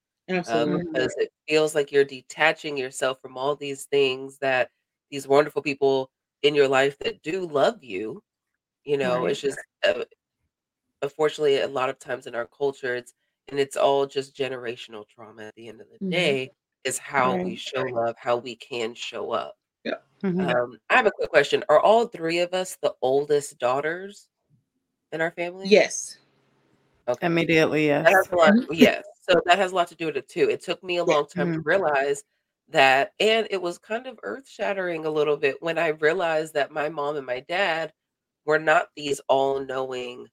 Um, 0.46 0.70
absolutely 0.70 0.84
because 0.92 1.14
it 1.18 1.32
feels 1.48 1.74
like 1.74 1.92
you're 1.92 2.04
detaching 2.04 2.76
yourself 2.76 3.20
from 3.22 3.36
all 3.38 3.56
these 3.56 3.86
things 3.86 4.38
that 4.38 4.70
these 5.10 5.28
wonderful 5.28 5.62
people 5.62 6.10
in 6.42 6.54
your 6.54 6.68
life 6.68 6.98
that 7.00 7.22
do 7.22 7.46
love 7.46 7.82
you. 7.84 8.22
You 8.84 8.98
know, 8.98 9.24
Right. 9.24 9.26
it's 9.26 9.40
just 9.42 9.58
uh, 9.86 10.04
unfortunately 11.02 11.60
a 11.60 11.68
lot 11.68 11.88
of 11.90 11.98
times 11.98 12.26
in 12.26 12.34
our 12.34 12.46
culture 12.46 12.94
it's 12.96 13.14
and 13.48 13.58
it's 13.60 13.76
all 13.76 14.06
just 14.06 14.36
generational 14.36 15.06
trauma 15.08 15.44
at 15.44 15.54
the 15.56 15.68
end 15.68 15.80
of 15.80 15.88
the 15.90 16.00
Mhm. 16.00 16.10
day 16.10 16.52
is 16.84 16.98
how 16.98 17.36
we 17.36 17.56
show 17.56 17.84
love, 17.86 18.14
how 18.18 18.36
we 18.36 18.56
can 18.56 18.94
show 18.94 19.32
up. 19.32 19.56
Mhm. 20.22 20.60
Um, 20.62 20.78
I 20.88 20.96
have 20.96 21.06
a 21.06 21.10
quick 21.12 21.30
question. 21.30 21.64
Are 21.68 21.80
all 21.80 22.06
three 22.06 22.38
of 22.40 22.54
us 22.54 22.76
the 22.82 22.94
oldest 23.02 23.58
daughters 23.58 24.28
in 25.12 25.20
our 25.20 25.32
family? 25.32 25.70
yes. 25.70 26.18
Okay. 27.08 27.26
Immediately, 27.26 27.86
yes. 27.86 28.04
That 28.04 28.12
has 28.16 28.28
a 28.32 28.36
lot 28.36 28.54
Mhm. 28.54 28.68
yes. 28.70 29.04
So 29.28 29.40
that 29.46 29.58
has 29.58 29.72
a 29.72 29.74
lot 29.74 29.88
to 29.88 29.94
do 29.96 30.06
with 30.06 30.16
it 30.16 30.28
too. 30.28 30.48
It 30.50 30.62
took 30.62 30.82
me 30.82 30.96
a 30.98 31.04
long 31.04 31.26
time 31.26 31.50
to 31.52 31.60
Mhm. 31.60 31.64
realize 31.64 32.22
that 32.68 33.12
and 33.20 33.46
it 33.50 33.60
was 33.60 33.78
kind 33.78 34.06
of 34.06 34.18
earth-shattering 34.22 35.04
a 35.04 35.10
little 35.10 35.36
bit 35.36 35.60
when 35.60 35.76
I 35.78 35.88
realized 35.88 36.54
that 36.54 36.70
my 36.70 36.88
mom 36.88 37.16
and 37.16 37.26
my 37.26 37.40
dad 37.40 37.92
were 38.46 38.58
not 38.58 38.88
these 38.96 39.20
all-knowing 39.28 40.28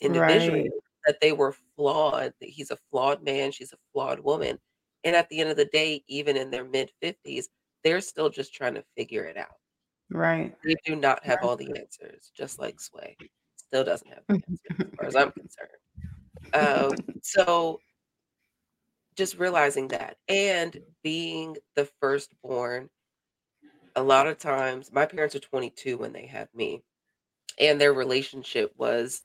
individuals, 0.00 0.60
Right. 0.60 0.72
that 1.06 1.20
they 1.20 1.32
were 1.32 1.54
flawed, 1.76 2.34
that 2.40 2.50
he's 2.50 2.70
a 2.72 2.78
flawed 2.90 3.22
man, 3.24 3.52
she's 3.52 3.72
a 3.72 3.78
flawed 3.92 4.20
woman. 4.20 4.58
And 5.04 5.16
at 5.16 5.28
the 5.30 5.40
end 5.40 5.50
of 5.50 5.56
the 5.58 5.66
day, 5.66 6.04
even 6.08 6.36
in 6.36 6.50
their 6.50 6.64
mid-50s, 6.66 7.48
they're 7.88 8.02
still 8.02 8.28
just 8.28 8.52
trying 8.52 8.74
to 8.74 8.84
figure 8.98 9.24
it 9.24 9.38
out. 9.38 9.56
Right. 10.10 10.54
They 10.62 10.76
do 10.84 10.94
not 10.94 11.24
have 11.24 11.38
all 11.42 11.56
the 11.56 11.72
answers, 11.78 12.30
just 12.36 12.58
like 12.58 12.78
Sway. 12.78 13.16
Still 13.56 13.82
doesn't 13.82 14.08
have 14.08 14.24
the 14.28 14.34
answers 14.34 14.58
as 14.78 14.86
far 14.98 15.06
as 15.06 15.16
I'm 15.16 15.32
concerned. 16.52 16.92
Um, 16.92 16.92
so 17.22 17.80
just 19.16 19.38
realizing 19.38 19.88
that 19.88 20.18
and 20.28 20.78
being 21.02 21.56
the 21.76 21.88
firstborn, 21.98 22.90
a 23.96 24.02
lot 24.02 24.26
of 24.26 24.36
times 24.38 24.92
my 24.92 25.06
parents 25.06 25.34
are 25.34 25.40
22 25.40 25.96
when 25.96 26.12
they 26.12 26.26
had 26.26 26.48
me. 26.54 26.82
and 27.58 27.80
their 27.80 27.94
relationship 27.94 28.70
was 28.76 29.22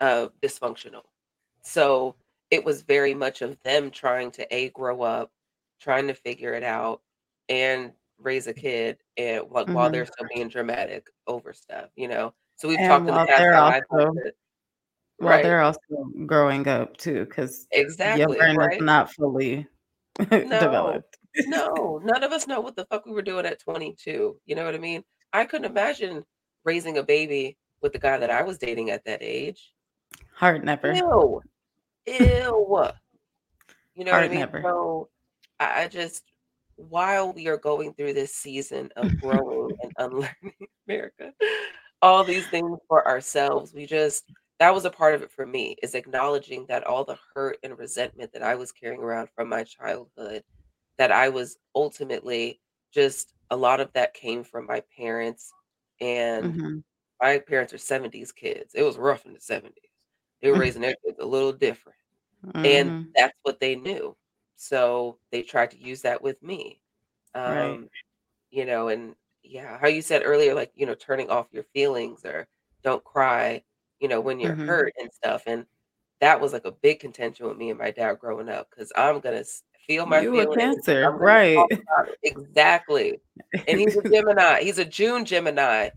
uh, 0.00 0.28
dysfunctional. 0.40 1.02
So 1.62 2.14
it 2.50 2.64
was 2.64 2.80
very 2.80 3.12
much 3.12 3.42
of 3.42 3.60
them 3.64 3.90
trying 3.90 4.30
to 4.32 4.54
a 4.54 4.70
grow 4.70 5.02
up, 5.02 5.30
trying 5.78 6.06
to 6.06 6.14
figure 6.14 6.54
it 6.54 6.62
out, 6.64 7.02
and 7.48 7.92
raise 8.20 8.46
a 8.46 8.54
kid, 8.54 8.98
and 9.16 9.44
like 9.50 9.66
mm-hmm. 9.66 9.74
while 9.74 9.90
they're 9.90 10.06
still 10.06 10.26
being 10.34 10.48
dramatic 10.48 11.06
over 11.26 11.52
stuff, 11.52 11.90
you 11.96 12.08
know. 12.08 12.34
So 12.56 12.68
we've 12.68 12.78
and 12.78 12.88
talked 12.88 13.00
in 13.08 13.14
the 13.14 13.26
past. 13.26 13.84
Also, 13.90 14.12
while 15.18 15.30
right. 15.34 15.42
they're 15.42 15.62
also 15.62 15.80
growing 16.26 16.66
up 16.68 16.96
too, 16.96 17.24
because 17.24 17.66
exactly 17.72 18.20
your 18.20 18.36
brain 18.36 18.56
right? 18.56 18.76
is 18.76 18.82
not 18.82 19.12
fully 19.12 19.66
no, 20.18 20.26
developed. 20.28 21.16
no, 21.46 22.00
none 22.04 22.22
of 22.22 22.32
us 22.32 22.46
know 22.46 22.60
what 22.60 22.76
the 22.76 22.86
fuck 22.86 23.04
we 23.06 23.12
were 23.12 23.22
doing 23.22 23.46
at 23.46 23.60
22. 23.60 24.40
You 24.44 24.54
know 24.54 24.64
what 24.64 24.74
I 24.74 24.78
mean? 24.78 25.02
I 25.32 25.44
couldn't 25.44 25.70
imagine 25.70 26.24
raising 26.64 26.98
a 26.98 27.02
baby 27.02 27.56
with 27.82 27.92
the 27.92 27.98
guy 27.98 28.18
that 28.18 28.30
I 28.30 28.42
was 28.42 28.58
dating 28.58 28.90
at 28.90 29.04
that 29.04 29.22
age. 29.22 29.72
Heart 30.34 30.64
never. 30.64 30.92
Ew. 30.92 31.42
Ew. 32.06 32.88
You 33.94 34.04
know 34.04 34.12
Heart 34.12 34.22
what 34.22 34.24
I 34.24 34.28
mean? 34.28 34.38
Never. 34.38 34.62
So 34.62 35.08
I 35.58 35.88
just 35.88 36.22
while 36.78 37.32
we 37.32 37.48
are 37.48 37.56
going 37.56 37.92
through 37.92 38.14
this 38.14 38.34
season 38.34 38.90
of 38.96 39.16
growing 39.20 39.76
and 39.82 39.92
unlearning 39.98 40.54
America, 40.88 41.32
all 42.00 42.24
these 42.24 42.46
things 42.46 42.78
for 42.88 43.06
ourselves, 43.06 43.74
we 43.74 43.84
just 43.84 44.24
that 44.60 44.74
was 44.74 44.84
a 44.84 44.90
part 44.90 45.14
of 45.14 45.22
it 45.22 45.30
for 45.30 45.46
me 45.46 45.76
is 45.82 45.94
acknowledging 45.94 46.66
that 46.66 46.84
all 46.84 47.04
the 47.04 47.18
hurt 47.34 47.58
and 47.62 47.78
resentment 47.78 48.32
that 48.32 48.42
I 48.42 48.56
was 48.56 48.72
carrying 48.72 49.00
around 49.00 49.28
from 49.34 49.48
my 49.48 49.62
childhood, 49.62 50.42
that 50.98 51.12
I 51.12 51.28
was 51.28 51.58
ultimately 51.74 52.60
just 52.92 53.34
a 53.50 53.56
lot 53.56 53.80
of 53.80 53.92
that 53.92 54.14
came 54.14 54.42
from 54.42 54.66
my 54.66 54.82
parents 54.96 55.52
and 56.00 56.44
mm-hmm. 56.44 56.78
my 57.20 57.38
parents 57.38 57.72
are 57.72 57.76
70s 57.76 58.34
kids. 58.34 58.74
It 58.74 58.82
was 58.82 58.96
rough 58.96 59.26
in 59.26 59.32
the 59.32 59.38
70s. 59.38 59.72
They 60.42 60.50
were 60.50 60.58
raising 60.58 60.82
their 60.82 60.96
kids 61.04 61.18
a 61.20 61.26
little 61.26 61.52
different. 61.52 61.98
Mm-hmm. 62.46 62.66
And 62.66 63.06
that's 63.14 63.36
what 63.42 63.60
they 63.60 63.76
knew. 63.76 64.16
So 64.58 65.18
they 65.32 65.42
tried 65.42 65.70
to 65.70 65.78
use 65.78 66.02
that 66.02 66.22
with 66.22 66.42
me. 66.42 66.80
Um, 67.34 67.54
right. 67.54 67.80
you 68.50 68.66
know, 68.66 68.88
and 68.88 69.14
yeah, 69.42 69.78
how 69.78 69.88
you 69.88 70.02
said 70.02 70.22
earlier, 70.24 70.54
like, 70.54 70.72
you 70.74 70.84
know, 70.84 70.94
turning 70.94 71.30
off 71.30 71.46
your 71.52 71.64
feelings 71.72 72.24
or 72.26 72.46
don't 72.82 73.02
cry 73.04 73.62
you 74.00 74.08
know, 74.08 74.20
when 74.20 74.40
you're 74.40 74.52
mm-hmm. 74.52 74.66
hurt 74.66 74.92
and 75.00 75.10
stuff. 75.12 75.42
And 75.46 75.66
that 76.20 76.40
was 76.40 76.52
like 76.52 76.64
a 76.64 76.72
big 76.72 77.00
contention 77.00 77.46
with 77.46 77.56
me 77.56 77.70
and 77.70 77.78
my 77.78 77.90
dad 77.90 78.18
growing 78.18 78.48
up 78.48 78.68
because 78.70 78.92
I'm 78.96 79.20
gonna 79.20 79.44
feel 79.86 80.06
my 80.06 80.20
you 80.20 80.32
feelings. 80.32 80.56
cancer, 80.56 81.10
right? 81.12 81.58
Exactly. 82.22 83.20
And 83.66 83.78
he's 83.78 83.96
a 83.96 84.02
Gemini. 84.10 84.62
He's 84.62 84.78
a 84.78 84.84
June 84.84 85.24
Gemini. 85.24 85.90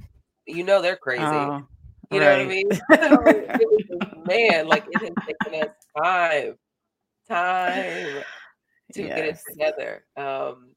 You 0.46 0.64
know 0.64 0.82
they're 0.82 0.96
crazy. 0.96 1.24
Oh, 1.24 1.66
you 2.12 2.20
know 2.20 2.30
what 2.30 2.42
I 2.42 2.46
mean? 2.46 2.70
man, 4.28 4.68
like 4.68 4.86
it 4.90 5.02
has 5.02 5.12
taken 5.26 5.68
us 5.68 5.76
time, 5.98 6.56
time 7.28 8.24
to 8.92 9.04
yes. 9.04 9.16
get 9.16 9.26
it 9.26 9.40
together. 9.50 10.06
Um, 10.18 10.74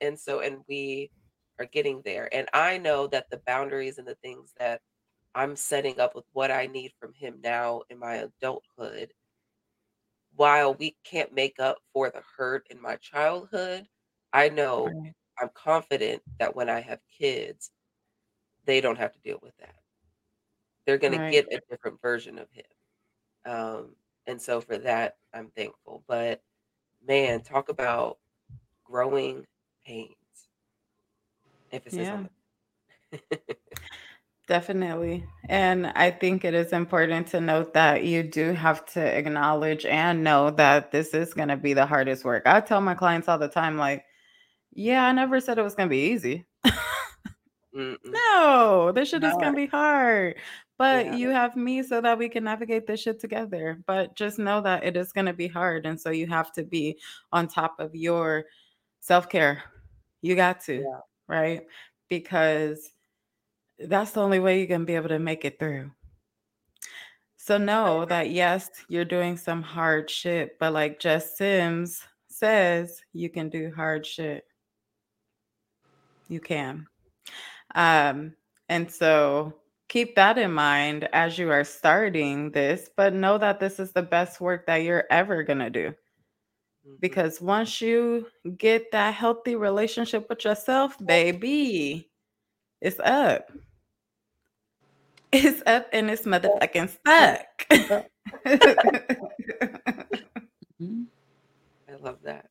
and 0.00 0.18
so, 0.18 0.40
and 0.40 0.58
we 0.68 1.10
are 1.58 1.66
getting 1.66 2.02
there. 2.04 2.28
And 2.32 2.48
I 2.52 2.78
know 2.78 3.06
that 3.08 3.30
the 3.30 3.40
boundaries 3.46 3.98
and 3.98 4.06
the 4.06 4.16
things 4.16 4.52
that 4.58 4.80
I'm 5.34 5.56
setting 5.56 6.00
up 6.00 6.14
with 6.14 6.24
what 6.32 6.50
I 6.50 6.66
need 6.66 6.92
from 7.00 7.12
him 7.14 7.36
now 7.42 7.82
in 7.90 7.98
my 7.98 8.14
adulthood. 8.14 9.12
While 10.34 10.74
we 10.74 10.96
can't 11.04 11.32
make 11.34 11.58
up 11.58 11.78
for 11.92 12.10
the 12.10 12.22
hurt 12.36 12.66
in 12.70 12.80
my 12.80 12.96
childhood, 12.96 13.86
I 14.32 14.48
know 14.48 14.86
right. 14.86 15.12
I'm 15.40 15.50
confident 15.54 16.22
that 16.38 16.54
when 16.54 16.68
I 16.68 16.80
have 16.80 17.00
kids, 17.18 17.70
they 18.64 18.80
don't 18.80 18.98
have 18.98 19.12
to 19.12 19.20
deal 19.20 19.38
with 19.42 19.56
that. 19.58 19.74
They're 20.86 20.98
going 20.98 21.18
right. 21.18 21.26
to 21.26 21.32
get 21.32 21.52
a 21.52 21.60
different 21.70 22.00
version 22.00 22.38
of 22.38 22.46
him. 22.50 22.64
Um, 23.44 23.96
and 24.26 24.40
so 24.40 24.60
for 24.60 24.78
that, 24.78 25.16
I'm 25.34 25.50
thankful. 25.56 26.04
But 26.06 26.40
man, 27.08 27.40
talk 27.40 27.70
about 27.70 28.18
growing 28.84 29.44
pains. 29.84 30.14
Emphasis 31.72 32.00
yeah. 32.00 32.12
on 32.12 32.30
Definitely. 34.48 35.26
And 35.48 35.88
I 35.88 36.10
think 36.10 36.42
it 36.42 36.54
is 36.54 36.72
important 36.72 37.26
to 37.28 37.40
note 37.40 37.74
that 37.74 38.04
you 38.04 38.22
do 38.22 38.52
have 38.52 38.86
to 38.94 39.00
acknowledge 39.00 39.84
and 39.84 40.24
know 40.24 40.50
that 40.52 40.90
this 40.90 41.12
is 41.12 41.34
going 41.34 41.48
to 41.48 41.56
be 41.56 41.74
the 41.74 41.84
hardest 41.84 42.24
work. 42.24 42.44
I 42.46 42.62
tell 42.62 42.80
my 42.80 42.94
clients 42.94 43.28
all 43.28 43.38
the 43.38 43.48
time, 43.48 43.76
like, 43.76 44.04
yeah, 44.72 45.04
I 45.04 45.12
never 45.12 45.40
said 45.40 45.58
it 45.58 45.62
was 45.62 45.74
going 45.74 45.88
to 45.88 45.94
be 45.94 46.10
easy. 46.12 46.46
no, 47.74 48.90
this 48.94 49.10
shit 49.10 49.22
is 49.22 49.34
going 49.34 49.52
to 49.52 49.56
be 49.56 49.66
hard. 49.66 50.36
But 50.78 51.06
yeah. 51.06 51.16
you 51.16 51.28
have 51.30 51.56
me 51.56 51.82
so 51.82 52.00
that 52.00 52.18
we 52.18 52.28
can 52.28 52.44
navigate 52.44 52.86
this 52.86 53.00
shit 53.00 53.18
together. 53.18 53.80
But 53.86 54.14
just 54.14 54.38
know 54.38 54.60
that 54.60 54.84
it 54.84 54.96
is 54.96 55.12
going 55.12 55.26
to 55.26 55.32
be 55.32 55.48
hard. 55.48 55.86
And 55.86 56.00
so 56.00 56.10
you 56.10 56.28
have 56.28 56.52
to 56.52 56.62
be 56.62 56.98
on 57.32 57.48
top 57.48 57.80
of 57.80 57.96
your 57.96 58.44
self 59.00 59.28
care. 59.28 59.64
You 60.22 60.36
got 60.36 60.60
to, 60.64 60.76
yeah. 60.76 61.00
right? 61.26 61.66
Because 62.08 62.90
that's 63.78 64.12
the 64.12 64.22
only 64.22 64.38
way 64.38 64.58
you're 64.58 64.68
going 64.68 64.82
to 64.82 64.86
be 64.86 64.94
able 64.94 65.08
to 65.08 65.18
make 65.18 65.44
it 65.44 65.58
through. 65.58 65.90
So 67.36 67.58
know 67.58 68.04
that 68.04 68.30
yes, 68.30 68.68
you're 68.88 69.04
doing 69.04 69.36
some 69.36 69.62
hard 69.62 70.10
shit, 70.10 70.58
but 70.58 70.72
like 70.72 71.00
Jess 71.00 71.38
Sims 71.38 72.02
says, 72.28 73.00
you 73.12 73.30
can 73.30 73.48
do 73.48 73.72
hard 73.74 74.04
shit. 74.04 74.44
You 76.28 76.40
can. 76.40 76.86
Um, 77.74 78.34
and 78.68 78.90
so 78.90 79.54
keep 79.88 80.14
that 80.16 80.38
in 80.38 80.52
mind 80.52 81.08
as 81.12 81.38
you 81.38 81.50
are 81.50 81.64
starting 81.64 82.50
this, 82.50 82.90
but 82.96 83.14
know 83.14 83.38
that 83.38 83.60
this 83.60 83.80
is 83.80 83.92
the 83.92 84.02
best 84.02 84.40
work 84.40 84.66
that 84.66 84.82
you're 84.82 85.04
ever 85.10 85.42
going 85.42 85.58
to 85.58 85.70
do. 85.70 85.88
Mm-hmm. 85.88 86.94
Because 87.00 87.40
once 87.40 87.80
you 87.80 88.26
get 88.56 88.92
that 88.92 89.14
healthy 89.14 89.56
relationship 89.56 90.28
with 90.28 90.44
yourself, 90.44 90.96
baby, 91.04 92.10
it's 92.80 93.00
up. 93.00 93.50
It's 95.32 95.62
up 95.66 95.88
and 95.92 96.10
it's 96.10 96.22
motherfucking 96.22 96.88
stuck. 96.88 97.66
I 101.88 101.94
love 102.00 102.18
that. 102.22 102.47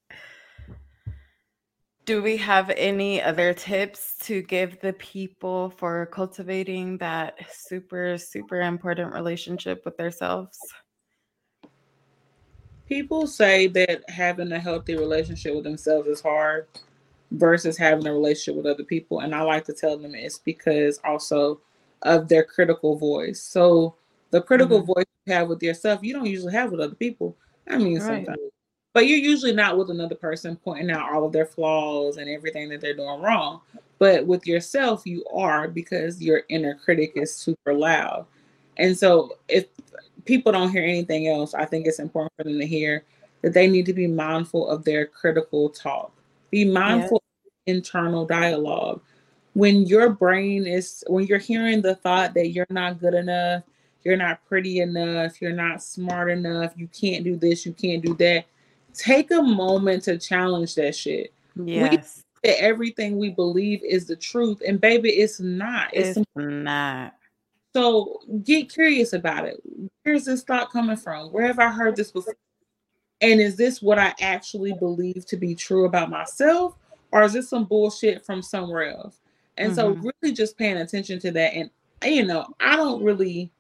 Do 2.08 2.24
we 2.24 2.38
have 2.38 2.72
any 2.78 3.22
other 3.22 3.54
tips 3.54 4.16
to 4.22 4.42
give 4.42 4.80
the 4.80 4.94
people 4.94 5.72
for 5.72 6.06
cultivating 6.06 6.98
that 7.00 7.36
super, 7.52 8.18
super 8.18 8.62
important 8.62 9.14
relationship 9.14 9.84
with 9.84 9.98
themselves? 9.98 10.58
People 12.88 13.28
say 13.28 13.68
that 13.68 14.10
having 14.10 14.54
a 14.54 14.60
healthy 14.60 14.96
relationship 14.96 15.54
with 15.54 15.66
themselves 15.66 16.08
is 16.08 16.22
hard 16.22 16.68
versus 17.32 17.78
having 17.78 18.08
a 18.08 18.14
relationship 18.14 18.56
with 18.56 18.72
other 18.72 18.86
people. 18.86 19.20
And 19.20 19.36
I 19.36 19.42
like 19.42 19.66
to 19.66 19.74
tell 19.74 19.98
them 19.98 20.16
it's 20.16 20.38
because 20.38 21.02
also 21.04 21.60
of 22.04 22.30
their 22.30 22.46
critical 22.46 22.96
voice. 22.96 23.42
So 23.42 23.96
the 24.32 24.42
critical 24.42 24.78
mm-hmm. 24.78 24.94
voice 24.94 25.06
you 25.26 25.34
have 25.34 25.50
with 25.50 25.62
yourself, 25.62 26.00
you 26.04 26.14
don't 26.14 26.26
usually 26.26 26.54
have 26.54 26.72
with 26.72 26.80
other 26.80 26.96
people. 26.96 27.36
I 27.68 27.78
mean, 27.78 28.00
right. 28.00 28.26
sometimes, 28.26 28.40
but 28.98 29.06
you're 29.06 29.20
usually 29.20 29.54
not 29.54 29.78
with 29.78 29.92
another 29.92 30.16
person 30.16 30.56
pointing 30.56 30.90
out 30.90 31.14
all 31.14 31.24
of 31.24 31.32
their 31.32 31.46
flaws 31.46 32.18
and 32.18 32.28
everything 32.28 32.68
that 32.68 32.82
they're 32.82 32.96
doing 32.96 33.22
wrong. 33.22 33.62
But 34.00 34.26
with 34.26 34.48
yourself, 34.48 35.06
you 35.06 35.24
are 35.32 35.68
because 35.68 36.20
your 36.20 36.42
inner 36.50 36.74
critic 36.74 37.12
is 37.14 37.32
super 37.32 37.76
loud. 37.76 38.26
And 38.78 38.98
so 38.98 39.38
if 39.50 39.68
people 40.26 40.52
don't 40.52 40.72
hear 40.72 40.82
anything 40.82 41.28
else, 41.28 41.54
I 41.54 41.64
think 41.64 41.86
it's 41.86 42.00
important 42.00 42.34
for 42.38 42.46
them 42.46 42.58
to 42.60 42.66
hear 42.66 43.04
that 43.44 43.54
they 43.54 43.68
need 43.68 43.86
to 43.86 43.94
be 43.94 44.08
mindful 44.08 44.68
of 44.68 44.84
their 44.84 45.06
critical 45.06 45.70
talk. 45.70 46.12
Be 46.50 46.66
mindful 46.66 47.22
yeah. 47.68 47.76
internal 47.76 48.26
dialogue 48.26 49.00
when 49.54 49.86
your 49.86 50.10
brain 50.10 50.66
is 50.66 51.04
when 51.06 51.28
you're 51.28 51.38
hearing 51.38 51.84
the 51.84 51.94
thought 51.94 52.34
that 52.34 52.50
you're 52.50 52.66
not 52.72 53.00
good 53.00 53.14
enough 53.14 53.62
you're 54.04 54.18
not 54.18 54.44
pretty 54.48 54.80
enough 54.80 55.40
you're 55.40 55.52
not 55.52 55.84
smart 55.84 56.32
enough 56.32 56.74
you 56.76 56.88
can't 56.88 57.24
do 57.24 57.36
this 57.36 57.66
you 57.66 57.74
can't 57.74 58.04
do 58.04 58.16
that 58.16 58.46
take 58.98 59.32
a 59.32 59.42
moment 59.42 60.04
to 60.04 60.18
challenge 60.18 60.76
that 60.76 60.96
shit 60.96 61.34
yes 61.56 62.24
we, 62.44 62.50
everything 62.50 63.18
we 63.18 63.30
believe 63.30 63.82
is 63.84 64.06
the 64.06 64.16
truth 64.16 64.62
and 64.66 64.82
baby 64.82 65.10
it's 65.10 65.40
not 65.40 65.90
it's, 65.94 66.18
it's 66.18 66.28
not 66.36 67.14
so 67.74 68.20
get 68.44 68.72
curious 68.72 69.14
about 69.14 69.46
it 69.46 69.62
where's 70.04 70.26
this 70.26 70.44
thought 70.44 70.72
coming 70.72 70.98
from 70.98 71.28
where 71.32 71.48
have 71.48 71.60
i 71.60 71.70
heard 71.70 71.96
this 71.96 72.12
before 72.12 72.36
and 73.22 73.40
is 73.40 73.56
this 73.56 73.82
what 73.82 74.00
i 74.00 74.14
actually 74.22 74.74
believe 74.74 75.26
to 75.26 75.38
be 75.38 75.54
true 75.54 75.86
about 75.86 76.10
myself 76.10 76.76
or 77.12 77.24
is 77.24 77.34
this 77.34 77.50
some 77.50 77.66
bullshit 77.66 78.26
from 78.26 78.42
somewhere 78.42 78.92
else 78.92 79.20
and 79.58 79.72
mm-hmm. 79.72 80.02
so 80.02 80.12
really 80.22 80.34
just 80.34 80.58
paying 80.58 80.78
attention 80.78 81.20
to 81.20 81.32
that. 81.32 81.54
And 81.54 81.70
you 82.06 82.26
know, 82.26 82.46
I 82.60 82.76
don't 82.76 83.04
really 83.04 83.52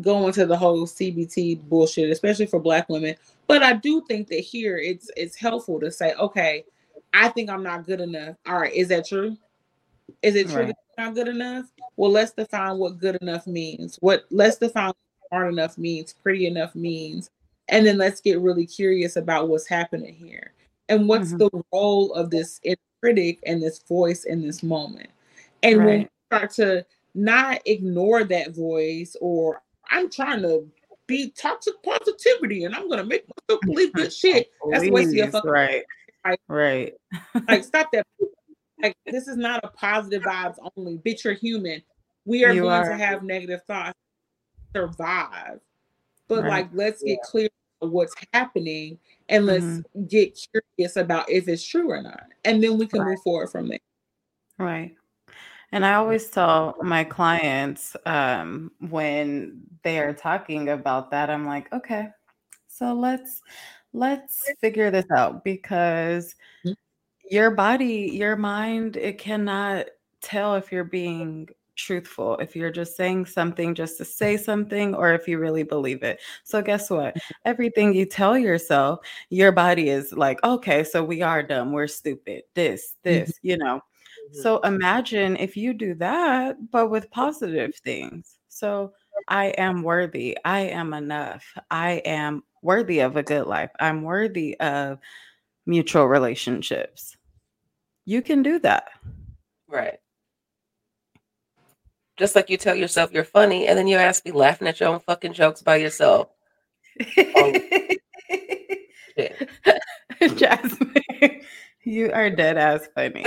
go 0.00 0.26
into 0.26 0.46
the 0.46 0.56
whole 0.56 0.86
CBT 0.86 1.68
bullshit, 1.68 2.10
especially 2.10 2.46
for 2.46 2.60
black 2.60 2.88
women. 2.88 3.14
But 3.48 3.62
I 3.62 3.72
do 3.72 4.02
think 4.06 4.28
that 4.28 4.40
here 4.40 4.78
it's 4.78 5.10
it's 5.16 5.34
helpful 5.34 5.80
to 5.80 5.90
say, 5.90 6.14
okay, 6.14 6.64
I 7.14 7.28
think 7.30 7.50
I'm 7.50 7.62
not 7.62 7.86
good 7.86 8.00
enough. 8.00 8.36
All 8.46 8.60
right, 8.60 8.72
is 8.72 8.88
that 8.88 9.08
true? 9.08 9.36
Is 10.22 10.36
it 10.36 10.48
true 10.48 10.64
right. 10.64 10.74
not 10.96 11.14
good 11.14 11.28
enough? 11.28 11.66
Well, 11.96 12.10
let's 12.10 12.32
define 12.32 12.78
what 12.78 12.98
good 12.98 13.16
enough 13.22 13.46
means. 13.46 13.96
What 14.00 14.26
let's 14.30 14.58
define 14.58 14.92
smart 15.28 15.52
enough 15.52 15.78
means, 15.78 16.12
pretty 16.12 16.46
enough 16.46 16.74
means, 16.74 17.30
and 17.68 17.86
then 17.86 17.98
let's 17.98 18.20
get 18.20 18.40
really 18.40 18.66
curious 18.66 19.16
about 19.16 19.48
what's 19.48 19.66
happening 19.66 20.14
here 20.14 20.52
and 20.88 21.08
what's 21.08 21.28
mm-hmm. 21.28 21.56
the 21.56 21.64
role 21.72 22.12
of 22.12 22.30
this 22.30 22.60
critic 23.02 23.38
and 23.46 23.62
this 23.62 23.80
voice 23.80 24.24
in 24.24 24.42
this 24.42 24.62
moment. 24.62 25.08
And 25.62 25.78
right. 25.78 25.86
when 25.86 26.00
you 26.00 26.08
start 26.30 26.50
to 26.52 26.86
not 27.14 27.60
ignore 27.64 28.24
that 28.24 28.54
voice, 28.54 29.16
or 29.20 29.62
I'm 29.90 30.10
trying 30.10 30.42
to 30.42 30.66
be 31.08 31.30
toxic 31.30 31.74
positivity 31.82 32.64
and 32.64 32.76
I'm 32.76 32.88
gonna 32.88 33.04
make 33.04 33.24
myself 33.26 33.60
believe 33.62 33.92
this 33.94 34.16
shit. 34.20 34.50
That's 34.70 34.84
the 34.84 34.90
way 34.92 35.18
of 35.18 35.32
fucking 35.32 35.50
right. 35.50 35.84
Like, 36.24 36.40
right. 36.46 36.94
like 37.48 37.64
stop 37.64 37.90
that. 37.92 38.06
Like 38.80 38.96
this 39.06 39.26
is 39.26 39.36
not 39.36 39.64
a 39.64 39.68
positive 39.68 40.22
vibes 40.22 40.56
only. 40.76 40.98
Bitch, 40.98 41.24
you're 41.24 41.34
human. 41.34 41.82
We 42.24 42.44
are 42.44 42.52
you 42.52 42.62
going 42.62 42.74
are. 42.74 42.88
to 42.90 42.96
have 42.96 43.24
negative 43.24 43.62
thoughts. 43.66 43.98
Survive. 44.76 45.58
But 46.28 46.42
right. 46.42 46.50
like 46.50 46.68
let's 46.74 47.02
get 47.02 47.10
yeah. 47.10 47.30
clear 47.30 47.48
what's 47.80 48.14
happening 48.32 48.98
and 49.28 49.46
let's 49.46 49.64
mm-hmm. 49.64 50.04
get 50.04 50.38
curious 50.52 50.96
about 50.96 51.30
if 51.30 51.48
it's 51.48 51.66
true 51.66 51.90
or 51.90 52.02
not. 52.02 52.24
And 52.44 52.62
then 52.62 52.78
we 52.78 52.86
can 52.86 53.00
right. 53.00 53.10
move 53.10 53.22
forward 53.22 53.48
from 53.48 53.68
there. 53.68 53.78
Right. 54.58 54.94
And 55.72 55.84
I 55.84 55.94
always 55.94 56.28
tell 56.28 56.76
my 56.82 57.04
clients 57.04 57.94
um, 58.06 58.72
when 58.88 59.60
they 59.82 59.98
are 59.98 60.14
talking 60.14 60.70
about 60.70 61.10
that, 61.10 61.28
I'm 61.28 61.46
like, 61.46 61.72
okay, 61.72 62.08
so 62.68 62.94
let's 62.94 63.42
let's 63.92 64.50
figure 64.60 64.90
this 64.90 65.06
out 65.14 65.44
because 65.44 66.34
mm-hmm. 66.64 66.72
your 67.30 67.50
body, 67.50 68.10
your 68.12 68.36
mind, 68.36 68.96
it 68.96 69.18
cannot 69.18 69.86
tell 70.22 70.54
if 70.54 70.72
you're 70.72 70.84
being 70.84 71.48
truthful, 71.78 72.36
if 72.38 72.56
you're 72.56 72.70
just 72.70 72.96
saying 72.96 73.24
something 73.24 73.74
just 73.74 73.98
to 73.98 74.04
say 74.04 74.36
something, 74.36 74.94
or 74.94 75.12
if 75.12 75.28
you 75.28 75.38
really 75.38 75.62
believe 75.62 76.02
it. 76.02 76.20
So, 76.44 76.60
guess 76.60 76.90
what? 76.90 77.14
Mm-hmm. 77.14 77.32
Everything 77.44 77.94
you 77.94 78.04
tell 78.06 78.36
yourself, 78.36 79.00
your 79.30 79.52
body 79.52 79.88
is 79.88 80.12
like, 80.12 80.42
okay, 80.44 80.84
so 80.84 81.04
we 81.04 81.22
are 81.22 81.42
dumb, 81.42 81.72
we're 81.72 81.86
stupid, 81.86 82.42
this, 82.54 82.94
this, 83.02 83.30
mm-hmm. 83.30 83.48
you 83.48 83.58
know. 83.58 83.80
So 84.32 84.58
mm-hmm. 84.58 84.74
imagine 84.74 85.36
if 85.36 85.56
you 85.56 85.72
do 85.72 85.94
that, 85.94 86.56
but 86.70 86.90
with 86.90 87.10
positive 87.10 87.74
things. 87.76 88.38
So 88.48 88.92
I 89.26 89.46
am 89.46 89.82
worthy. 89.82 90.36
I 90.44 90.60
am 90.60 90.94
enough. 90.94 91.44
I 91.70 92.02
am 92.04 92.42
worthy 92.62 93.00
of 93.00 93.16
a 93.16 93.22
good 93.22 93.46
life. 93.46 93.70
I'm 93.80 94.02
worthy 94.02 94.58
of 94.60 94.98
mutual 95.66 96.06
relationships. 96.06 97.16
You 98.04 98.22
can 98.22 98.42
do 98.42 98.58
that. 98.60 98.88
Right. 99.68 99.98
Just 102.16 102.34
like 102.34 102.50
you 102.50 102.56
tell 102.56 102.74
yourself 102.74 103.12
you're 103.12 103.22
funny 103.24 103.68
and 103.68 103.78
then 103.78 103.86
you 103.86 103.96
ask 103.96 104.24
me 104.24 104.32
laughing 104.32 104.66
at 104.66 104.80
your 104.80 104.88
own 104.88 105.00
fucking 105.00 105.34
jokes 105.34 105.62
by 105.62 105.76
yourself. 105.76 106.28
oh, 107.16 107.52
Jasmine. 110.34 110.94
You 111.84 112.12
are 112.12 112.30
dead 112.30 112.58
ass 112.58 112.88
funny. 112.94 113.24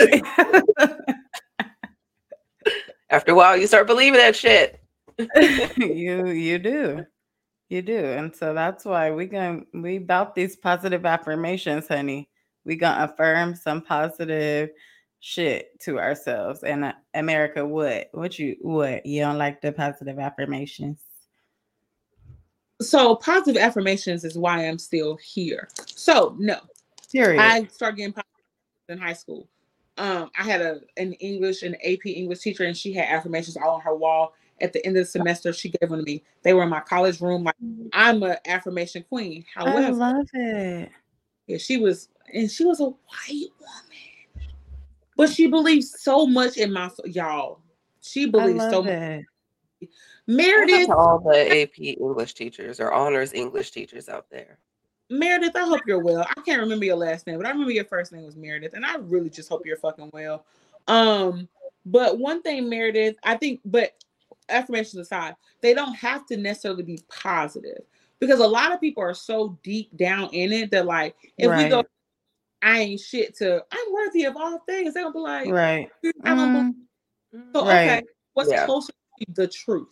After 3.09 3.31
a 3.31 3.35
while, 3.35 3.57
you 3.57 3.67
start 3.67 3.87
believing 3.87 4.19
that 4.19 4.35
shit. 4.35 4.79
you 5.77 6.27
you 6.27 6.59
do. 6.59 7.05
You 7.69 7.81
do. 7.81 7.97
And 7.97 8.35
so 8.35 8.53
that's 8.53 8.85
why 8.85 9.11
we 9.11 9.25
going 9.25 9.65
we 9.73 9.97
about 9.97 10.35
these 10.35 10.55
positive 10.55 11.05
affirmations, 11.05 11.87
honey. 11.87 12.29
We 12.65 12.75
gonna 12.75 13.05
affirm 13.05 13.55
some 13.55 13.81
positive 13.81 14.69
shit 15.19 15.79
to 15.81 15.99
ourselves. 15.99 16.63
And 16.63 16.85
uh, 16.85 16.93
America, 17.13 17.65
what? 17.65 18.09
What 18.11 18.37
you 18.37 18.57
what? 18.61 19.05
You 19.05 19.21
don't 19.21 19.37
like 19.37 19.61
the 19.61 19.71
positive 19.71 20.19
affirmations? 20.19 21.01
So 22.81 23.15
positive 23.15 23.61
affirmations 23.61 24.23
is 24.25 24.37
why 24.37 24.67
I'm 24.67 24.79
still 24.79 25.17
here. 25.17 25.69
So 25.85 26.35
no. 26.39 26.57
Period. 27.11 27.41
I 27.41 27.65
start 27.65 27.97
getting 27.97 28.13
in 28.91 28.97
high 28.97 29.13
school. 29.13 29.47
Um, 29.97 30.31
I 30.37 30.43
had 30.43 30.61
a 30.61 30.81
an 30.97 31.13
English 31.13 31.63
and 31.63 31.75
AP 31.75 32.05
English 32.05 32.39
teacher, 32.39 32.63
and 32.63 32.75
she 32.75 32.93
had 32.93 33.09
affirmations 33.09 33.57
all 33.57 33.75
on 33.75 33.81
her 33.81 33.95
wall. 33.95 34.33
At 34.61 34.73
the 34.73 34.85
end 34.85 34.95
of 34.95 35.05
the 35.05 35.09
semester, 35.09 35.51
she 35.53 35.69
gave 35.69 35.89
them 35.89 35.99
to 35.99 36.05
me. 36.05 36.23
They 36.43 36.53
were 36.53 36.63
in 36.63 36.69
my 36.69 36.81
college 36.81 37.19
room. 37.19 37.43
Like 37.43 37.55
I'm 37.93 38.21
an 38.23 38.37
affirmation 38.45 39.03
queen. 39.09 39.45
However, 39.53 39.79
I 39.79 39.89
love 39.89 40.27
it. 40.33 40.91
Yeah, 41.47 41.57
she 41.57 41.77
was, 41.77 42.09
and 42.33 42.49
she 42.49 42.63
was 42.63 42.79
a 42.79 42.85
white 42.85 43.49
woman, 43.59 44.47
but 45.17 45.29
she 45.29 45.47
believes 45.47 46.01
so 46.01 46.25
much 46.25 46.57
in 46.57 46.71
my 46.71 46.89
y'all. 47.05 47.59
She 48.01 48.29
believes 48.29 48.63
so 48.69 48.83
much. 48.83 49.19
Meredith, 50.27 50.89
all 50.89 51.19
the 51.19 51.61
AP 51.61 51.79
English 51.79 52.35
teachers 52.35 52.79
or 52.79 52.93
honors 52.93 53.33
English 53.33 53.71
teachers 53.71 54.07
out 54.07 54.27
there. 54.29 54.59
Meredith, 55.11 55.55
I 55.55 55.65
hope 55.65 55.81
you're 55.85 55.99
well. 55.99 56.25
I 56.27 56.41
can't 56.41 56.61
remember 56.61 56.85
your 56.85 56.95
last 56.95 57.27
name, 57.27 57.37
but 57.37 57.45
I 57.45 57.49
remember 57.49 57.73
your 57.73 57.85
first 57.85 58.13
name 58.13 58.23
was 58.23 58.35
Meredith, 58.35 58.73
and 58.73 58.85
I 58.85 58.95
really 58.95 59.29
just 59.29 59.49
hope 59.49 59.65
you're 59.65 59.77
fucking 59.77 60.09
well. 60.13 60.45
Um, 60.87 61.49
but 61.85 62.17
one 62.17 62.41
thing, 62.41 62.69
Meredith, 62.69 63.17
I 63.23 63.35
think, 63.35 63.59
but 63.65 63.93
affirmations 64.49 64.95
aside, 64.95 65.35
they 65.61 65.73
don't 65.73 65.93
have 65.95 66.25
to 66.27 66.37
necessarily 66.37 66.83
be 66.83 66.99
positive 67.09 67.83
because 68.19 68.39
a 68.39 68.47
lot 68.47 68.71
of 68.71 68.79
people 68.79 69.03
are 69.03 69.13
so 69.13 69.57
deep 69.63 69.95
down 69.97 70.29
in 70.31 70.53
it 70.53 70.71
that 70.71 70.85
like 70.85 71.15
if 71.37 71.49
right. 71.49 71.63
we 71.63 71.69
go 71.69 71.83
I 72.61 72.79
ain't 72.79 72.99
shit 72.99 73.35
to 73.37 73.63
I'm 73.71 73.93
worthy 73.93 74.25
of 74.25 74.37
all 74.37 74.59
things, 74.59 74.93
they're 74.93 75.03
gonna 75.03 75.13
be 75.13 75.19
like, 75.19 75.49
right. 75.49 75.89
I 76.23 76.35
don't 76.35 76.75
mm. 77.33 77.43
So 77.53 77.65
right. 77.65 77.89
okay, 77.89 78.03
what's 78.33 78.51
yeah. 78.51 78.65
closer 78.65 78.93
to 79.19 79.25
the 79.33 79.47
truth? 79.47 79.87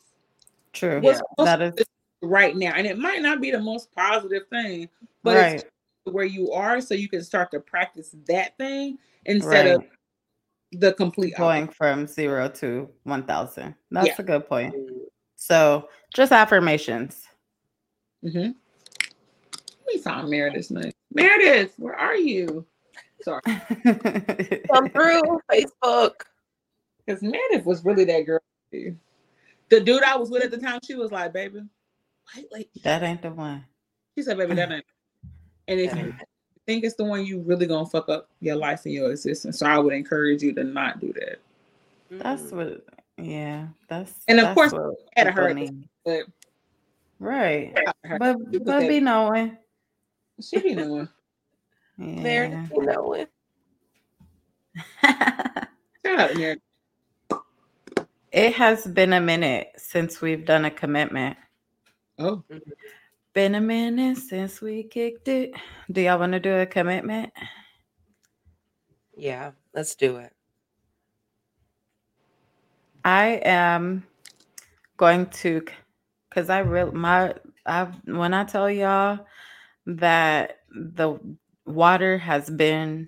True. 0.74 1.02
What's 1.02 1.22
yeah, 1.40 1.46
that 1.46 1.62
is 1.62 1.86
right 2.22 2.56
now. 2.56 2.74
And 2.76 2.86
it 2.86 2.98
might 2.98 3.22
not 3.22 3.42
be 3.42 3.52
the 3.52 3.60
most 3.60 3.92
positive 3.94 4.48
thing, 4.50 4.90
but 5.24 5.36
right. 5.38 5.54
it's 5.56 5.66
where 6.04 6.26
you 6.26 6.52
are 6.52 6.82
so 6.82 6.94
you 6.94 7.10
can 7.10 7.24
start 7.24 7.52
to 7.52 7.60
practice 7.60 8.16
that 8.28 8.58
thing 8.58 8.98
instead 9.26 9.66
right. 9.66 9.76
of 9.76 9.84
the 10.72 10.94
complete 10.94 11.36
going 11.36 11.64
opposite. 11.64 11.78
from 11.78 12.08
zero 12.08 12.48
to 12.48 12.88
1000 13.04 13.76
that's 13.92 14.08
yeah. 14.08 14.16
a 14.20 14.24
good 14.24 14.48
point 14.48 14.74
so 15.36 15.88
just 16.14 16.32
affirmations 16.32 17.28
mm-hmm. 18.24 18.38
let 18.38 19.88
me 19.88 19.98
find 19.98 20.30
meredith's 20.30 20.70
name 20.70 20.92
meredith 21.12 21.74
where 21.78 21.96
are 21.96 22.16
you 22.16 22.66
sorry 23.22 23.42
come 23.46 24.90
through 24.90 25.40
facebook 25.52 26.14
because 27.06 27.22
meredith 27.24 27.66
was 27.66 27.84
really 27.84 28.06
that 28.06 28.26
girl 28.26 28.40
the 28.72 29.80
dude 29.80 30.04
i 30.04 30.16
was 30.16 30.30
with 30.30 30.44
at 30.44 30.52
the 30.52 30.58
time 30.58 30.80
she 30.84 30.94
was 30.94 31.12
like 31.12 31.34
baby 31.34 31.62
like 32.52 32.70
that 32.84 33.04
ain't 33.04 33.22
the 33.22 33.32
one 33.32 33.66
she 34.16 34.24
said 34.24 34.38
baby 34.38 34.56
that 34.56 34.72
ain't 34.72 34.86
and 35.68 35.80
if 35.80 35.96
you 35.96 36.14
think 36.70 36.84
it's 36.84 36.96
the 36.96 37.04
one, 37.04 37.26
you 37.26 37.40
really 37.40 37.66
gonna 37.66 37.86
fuck 37.86 38.10
up 38.10 38.30
your 38.42 38.56
life 38.56 38.86
and 38.86 38.94
your 38.94 39.10
existence. 39.10 39.58
So 39.58 39.66
I 39.66 39.80
would 39.80 39.94
encourage 39.94 40.44
you 40.44 40.54
to 40.54 40.64
not 40.64 41.00
do 41.00 41.12
that. 41.14 41.40
That's 42.12 42.44
mm. 42.44 42.52
what, 42.52 42.86
yeah, 43.18 43.68
that's 43.88 44.14
and 44.28 44.40
of 44.40 44.56
that's 44.56 44.72
course, 44.72 44.96
had 45.16 45.24
to 45.24 45.32
hurt, 45.32 45.58
but 46.06 46.26
right, 47.20 47.76
but 48.20 48.38
but 48.64 48.88
be 48.88 49.00
knowing, 49.00 49.58
she 50.40 50.60
be 50.60 50.76
knowing, 50.76 51.10
yeah. 51.98 52.22
There, 52.22 52.70
be 52.70 52.80
knowing. 52.80 53.28
Shout 55.04 55.68
out, 56.06 56.36
Mary. 56.36 56.62
It 58.32 58.54
has 58.54 58.86
been 58.86 59.14
a 59.14 59.22
minute 59.22 59.70
since 59.76 60.22
we've 60.22 60.46
done 60.46 60.66
a 60.66 60.72
commitment. 60.72 61.36
Oh. 62.20 62.44
Been 63.34 63.56
a 63.56 63.62
minute 63.62 64.18
since 64.18 64.60
we 64.60 64.84
kicked 64.84 65.30
it. 65.30 65.54
Do 65.90 66.02
y'all 66.02 66.20
want 66.20 66.34
to 66.34 66.40
do 66.40 66.54
a 66.54 66.66
commitment? 66.66 67.32
Yeah, 69.16 69.52
let's 69.74 69.96
do 69.96 70.18
it. 70.18 70.34
I 73.06 73.40
am 73.46 74.06
going 74.98 75.28
to, 75.28 75.64
cause 76.30 76.50
I 76.50 76.60
real 76.60 76.92
my 76.92 77.36
I 77.66 77.86
when 78.06 78.34
I 78.34 78.44
tell 78.44 78.70
y'all 78.70 79.26
that 79.86 80.60
the 80.70 81.18
water 81.66 82.18
has 82.18 82.50
been 82.50 83.08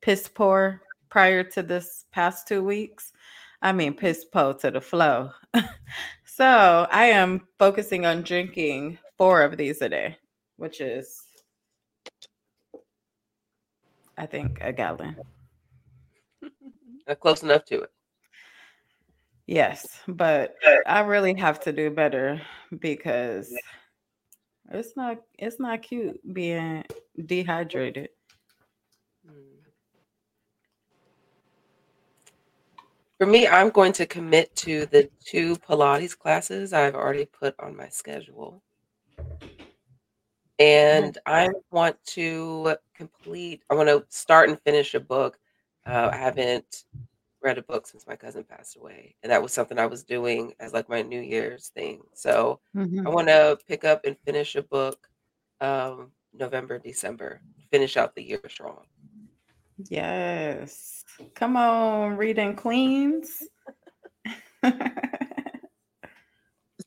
piss 0.00 0.28
poor 0.28 0.82
prior 1.10 1.42
to 1.42 1.62
this 1.62 2.04
past 2.12 2.46
two 2.46 2.62
weeks. 2.62 3.12
I 3.60 3.72
mean 3.72 3.94
piss 3.94 4.24
po 4.24 4.52
to 4.54 4.70
the 4.70 4.80
flow. 4.80 5.30
so 6.34 6.86
I 6.90 7.06
am 7.06 7.42
focusing 7.58 8.06
on 8.06 8.22
drinking 8.22 8.98
four 9.18 9.42
of 9.42 9.58
these 9.58 9.82
a 9.82 9.88
day, 9.90 10.16
which 10.56 10.80
is, 10.80 11.20
I 14.16 14.24
think, 14.24 14.58
a 14.62 14.72
gallon. 14.72 15.16
Close 17.20 17.42
enough 17.42 17.66
to 17.66 17.82
it. 17.82 17.90
Yes, 19.46 19.86
but 20.08 20.54
I 20.86 21.00
really 21.00 21.34
have 21.34 21.60
to 21.60 21.72
do 21.72 21.90
better 21.90 22.40
because 22.78 23.52
it's 24.70 24.96
not 24.96 25.18
it's 25.38 25.60
not 25.60 25.82
cute 25.82 26.18
being 26.32 26.82
dehydrated. 27.26 28.08
For 33.22 33.26
me, 33.26 33.46
I'm 33.46 33.70
going 33.70 33.92
to 33.92 34.04
commit 34.04 34.52
to 34.56 34.84
the 34.86 35.08
two 35.24 35.54
Pilates 35.54 36.18
classes 36.18 36.72
I've 36.72 36.96
already 36.96 37.24
put 37.24 37.54
on 37.60 37.76
my 37.76 37.88
schedule. 37.88 38.64
And 40.58 41.16
I 41.24 41.50
want 41.70 42.04
to 42.06 42.78
complete, 42.96 43.62
I 43.70 43.74
want 43.74 43.88
to 43.90 44.04
start 44.08 44.48
and 44.48 44.60
finish 44.62 44.94
a 44.94 44.98
book. 44.98 45.38
Uh, 45.86 46.10
I 46.12 46.16
haven't 46.16 46.82
read 47.40 47.58
a 47.58 47.62
book 47.62 47.86
since 47.86 48.08
my 48.08 48.16
cousin 48.16 48.42
passed 48.42 48.76
away. 48.76 49.14
And 49.22 49.30
that 49.30 49.40
was 49.40 49.52
something 49.52 49.78
I 49.78 49.86
was 49.86 50.02
doing 50.02 50.54
as 50.58 50.72
like 50.72 50.88
my 50.88 51.02
New 51.02 51.20
Year's 51.20 51.68
thing. 51.68 52.02
So 52.14 52.58
Mhm. 52.74 53.06
I 53.06 53.10
want 53.10 53.28
to 53.28 53.56
pick 53.68 53.84
up 53.84 54.04
and 54.04 54.18
finish 54.24 54.56
a 54.56 54.62
book 54.62 55.08
um, 55.60 56.10
November, 56.32 56.80
December, 56.80 57.40
finish 57.70 57.96
out 57.96 58.16
the 58.16 58.24
year 58.24 58.42
strong. 58.48 58.84
Yes. 59.88 61.04
Come 61.34 61.56
on, 61.56 62.16
reading 62.16 62.54
queens. 62.56 63.42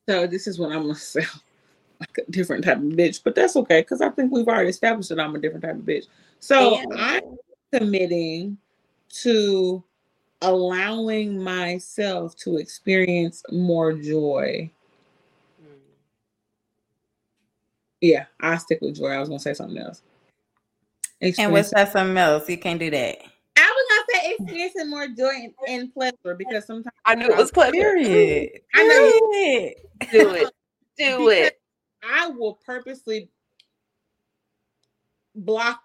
So 0.07 0.27
this 0.27 0.47
is 0.47 0.59
what 0.59 0.71
I'm 0.71 0.83
gonna 0.83 0.95
sound 0.95 1.27
like 1.99 2.17
a 2.27 2.31
different 2.31 2.63
type 2.63 2.77
of 2.77 2.83
bitch, 2.83 3.21
but 3.23 3.35
that's 3.35 3.55
okay 3.55 3.81
because 3.81 4.01
I 4.01 4.09
think 4.09 4.31
we've 4.31 4.47
already 4.47 4.69
established 4.69 5.09
that 5.09 5.19
I'm 5.19 5.35
a 5.35 5.39
different 5.39 5.63
type 5.63 5.75
of 5.75 5.81
bitch. 5.81 6.05
So 6.39 6.77
I'm 6.95 7.37
committing 7.73 8.57
to 9.21 9.83
allowing 10.41 11.41
myself 11.41 12.35
to 12.37 12.57
experience 12.57 13.41
more 13.51 13.93
joy. 13.93 14.69
Mm. 15.63 15.77
Yeah, 18.01 18.25
I 18.39 18.57
stick 18.57 18.79
with 18.81 18.95
joy. 18.95 19.07
I 19.07 19.19
was 19.19 19.29
gonna 19.29 19.39
say 19.39 19.53
something 19.53 19.77
else. 19.77 20.03
And 21.21 21.29
Experience- 21.29 21.51
what's 21.53 21.71
that 21.73 21.91
something 21.91 22.17
else? 22.17 22.49
You 22.49 22.57
can't 22.57 22.79
do 22.79 22.89
that. 22.91 23.17
I 23.57 23.61
was 23.61 23.85
gonna 23.89 24.21
say 24.23 24.35
experiencing 24.37 24.89
more 24.89 25.07
joy 25.07 25.29
and, 25.33 25.53
and 25.67 25.93
pleasure 25.93 26.35
because 26.37 26.65
sometimes 26.65 26.93
I 27.05 27.15
knew 27.15 27.27
it 27.27 27.37
was 27.37 27.51
clever. 27.51 27.71
Period. 27.71 28.61
I 28.73 28.83
know. 28.85 29.29
Period. 29.31 29.75
Do 30.11 30.33
it. 30.35 30.53
Do 30.97 31.29
it. 31.29 31.59
I 32.03 32.27
will 32.27 32.59
purposely 32.65 33.29
block 35.35 35.81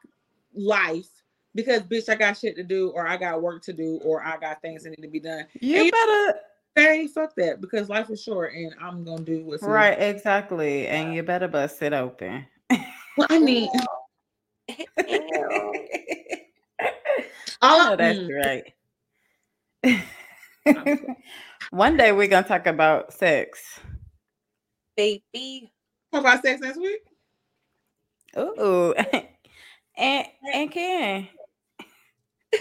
life 0.55 1.09
because 1.55 1.83
bitch, 1.83 2.09
I 2.09 2.15
got 2.15 2.37
shit 2.37 2.57
to 2.57 2.63
do, 2.63 2.91
or 2.91 3.07
I 3.07 3.17
got 3.17 3.43
work 3.43 3.63
to 3.65 3.73
do, 3.73 4.01
or 4.05 4.23
I 4.23 4.37
got 4.37 4.61
things 4.63 4.85
that 4.85 4.91
need 4.91 5.03
to 5.03 5.09
be 5.09 5.21
done. 5.21 5.47
You 5.61 5.83
And 5.83 5.91
better 5.91 6.39
say 6.77 7.07
fuck 7.09 7.35
that, 7.37 7.61
because 7.61 7.89
life 7.89 8.11
is 8.11 8.23
short, 8.23 8.53
and 8.55 8.73
I'm 8.81 9.05
gonna 9.05 9.23
do 9.23 9.45
what's 9.45 9.63
in- 9.63 9.69
right, 9.71 9.99
exactly. 10.01 10.87
And 10.87 11.15
you 11.15 11.23
better 11.23 11.49
bust 11.49 11.83
it 11.83 11.93
open. 11.93 12.47
Well, 13.17 13.27
I 13.31 13.39
mean, 13.41 13.69
Oh, 17.63 17.97
that's 17.97 18.19
mm, 18.19 18.65
right. 19.85 19.97
One 21.71 21.97
day 21.97 22.13
we're 22.13 22.29
gonna 22.29 22.47
talk 22.47 22.67
about 22.67 23.13
sex. 23.13 23.81
Baby. 24.97 25.73
talk 26.13 26.21
about 26.23 26.43
sex 26.43 26.61
next 26.61 26.79
week. 26.79 27.01
Ooh, 28.39 28.95
and 29.97 30.27
and 30.55 30.71
can 30.71 31.29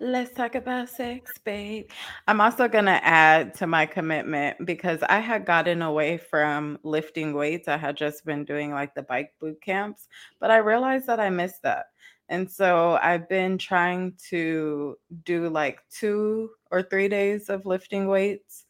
let's 0.00 0.32
talk 0.32 0.54
about 0.54 0.88
sex, 0.88 1.32
babe. 1.44 1.88
I'm 2.26 2.40
also 2.40 2.68
gonna 2.68 3.00
add 3.02 3.54
to 3.54 3.66
my 3.66 3.86
commitment 3.86 4.64
because 4.64 5.00
I 5.08 5.18
had 5.18 5.44
gotten 5.46 5.82
away 5.82 6.18
from 6.18 6.78
lifting 6.82 7.34
weights. 7.34 7.68
I 7.68 7.76
had 7.76 7.96
just 7.96 8.24
been 8.24 8.44
doing 8.44 8.72
like 8.72 8.94
the 8.94 9.02
bike 9.02 9.32
boot 9.40 9.60
camps, 9.60 10.08
but 10.40 10.50
I 10.50 10.58
realized 10.58 11.06
that 11.06 11.20
I 11.20 11.30
missed 11.30 11.62
that. 11.62 11.86
And 12.28 12.50
so 12.50 12.98
I've 13.02 13.28
been 13.28 13.58
trying 13.58 14.14
to 14.30 14.96
do 15.24 15.48
like 15.48 15.80
two 15.90 16.50
or 16.70 16.82
three 16.82 17.08
days 17.08 17.48
of 17.48 17.66
lifting 17.66 18.08
weights. 18.08 18.64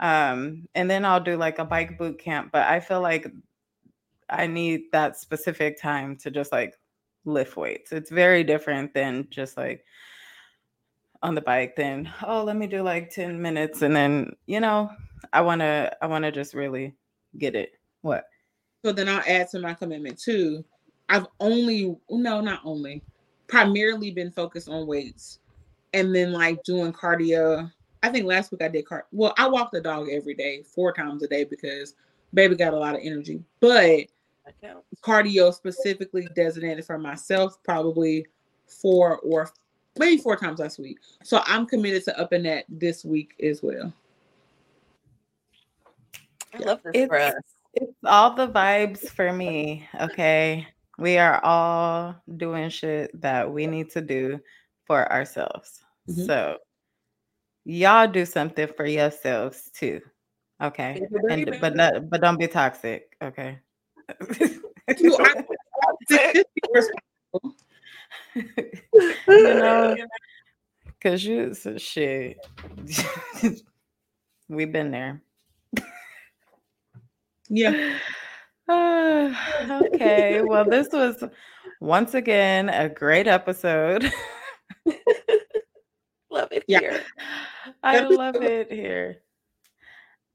Um, 0.00 0.66
and 0.74 0.90
then 0.90 1.04
I'll 1.04 1.20
do 1.20 1.36
like 1.36 1.58
a 1.58 1.64
bike 1.64 1.98
boot 1.98 2.18
camp. 2.18 2.50
But 2.52 2.66
I 2.66 2.80
feel 2.80 3.00
like 3.00 3.26
I 4.30 4.46
need 4.46 4.84
that 4.92 5.18
specific 5.18 5.80
time 5.80 6.16
to 6.16 6.30
just 6.30 6.50
like 6.50 6.74
lift 7.24 7.56
weights. 7.56 7.92
It's 7.92 8.10
very 8.10 8.42
different 8.42 8.94
than 8.94 9.28
just 9.30 9.56
like 9.56 9.84
on 11.22 11.34
the 11.34 11.40
bike 11.40 11.74
then 11.74 12.12
oh 12.26 12.44
let 12.44 12.54
me 12.54 12.66
do 12.66 12.82
like 12.82 13.08
10 13.08 13.40
minutes 13.40 13.80
and 13.80 13.96
then 13.96 14.30
you 14.44 14.60
know 14.60 14.90
I 15.32 15.40
want 15.40 15.60
to 15.60 15.96
I 16.02 16.06
want 16.06 16.24
to 16.24 16.32
just 16.32 16.54
really 16.54 16.94
get 17.38 17.54
it. 17.54 17.72
What? 18.02 18.24
So 18.84 18.92
then 18.92 19.08
I'll 19.08 19.22
add 19.26 19.48
to 19.50 19.60
my 19.60 19.74
commitment 19.74 20.18
too. 20.20 20.64
I've 21.08 21.26
only, 21.40 21.96
no, 22.10 22.40
not 22.40 22.60
only, 22.64 23.02
primarily 23.46 24.10
been 24.10 24.30
focused 24.30 24.68
on 24.68 24.86
weights, 24.86 25.40
and 25.92 26.14
then 26.14 26.32
like 26.32 26.62
doing 26.64 26.92
cardio. 26.92 27.70
I 28.02 28.10
think 28.10 28.26
last 28.26 28.50
week 28.52 28.62
I 28.62 28.68
did 28.68 28.86
car. 28.86 29.06
Well, 29.12 29.34
I 29.38 29.48
walk 29.48 29.70
the 29.70 29.80
dog 29.80 30.08
every 30.10 30.34
day, 30.34 30.62
four 30.62 30.92
times 30.92 31.22
a 31.22 31.28
day 31.28 31.44
because 31.44 31.94
baby 32.32 32.56
got 32.56 32.74
a 32.74 32.78
lot 32.78 32.94
of 32.94 33.00
energy. 33.02 33.42
But 33.60 34.06
cardio 35.02 35.54
specifically 35.54 36.28
designated 36.34 36.84
for 36.84 36.98
myself, 36.98 37.62
probably 37.62 38.26
four 38.66 39.18
or 39.18 39.50
maybe 39.98 40.20
four 40.20 40.36
times 40.36 40.58
last 40.58 40.78
week. 40.78 40.98
So 41.22 41.40
I'm 41.46 41.66
committed 41.66 42.04
to 42.04 42.18
upping 42.18 42.42
that 42.42 42.64
this 42.68 43.04
week 43.04 43.34
as 43.42 43.62
well. 43.62 43.92
I 46.54 46.58
love 46.58 46.82
this 46.82 46.92
It's- 46.94 47.08
for 47.08 47.18
us. 47.18 47.34
It's 47.76 47.92
all 48.04 48.34
the 48.34 48.46
vibes 48.46 49.08
for 49.08 49.32
me, 49.32 49.88
okay? 50.00 50.68
We 50.98 51.18
are 51.18 51.40
all 51.44 52.14
doing 52.36 52.68
shit 52.70 53.10
that 53.20 53.50
we 53.50 53.66
need 53.66 53.90
to 53.90 54.00
do 54.00 54.40
for 54.86 55.10
ourselves. 55.12 55.82
Mhm. 56.08 56.26
So 56.26 56.58
y'all 57.64 58.06
do 58.08 58.24
something 58.24 58.68
for 58.76 58.86
yourselves 58.86 59.70
too. 59.74 60.00
Okay? 60.62 61.06
And 61.28 61.58
but 61.60 61.74
not 61.74 62.08
but 62.10 62.20
don't 62.20 62.38
be 62.38 62.46
toxic, 62.46 63.16
okay? 63.22 63.58
You- 64.98 65.16
I- 65.18 65.44
you 68.34 69.54
know, 69.54 69.96
because 70.86 71.24
you 71.24 71.54
so 71.54 71.78
shit. 71.78 72.36
We've 74.48 74.70
been 74.70 74.90
there. 74.90 75.22
yeah. 77.48 77.98
Okay. 79.70 80.40
Well, 80.42 80.64
this 80.64 80.88
was 80.92 81.22
once 81.80 82.14
again 82.14 82.68
a 82.68 82.88
great 82.88 83.26
episode. 83.26 84.10
Love 86.30 86.48
it 86.52 86.64
Yeah. 86.66 86.80
here. 86.80 87.04
I 87.82 88.00
love 88.00 88.42
it 88.42 88.72
here. 88.72 89.18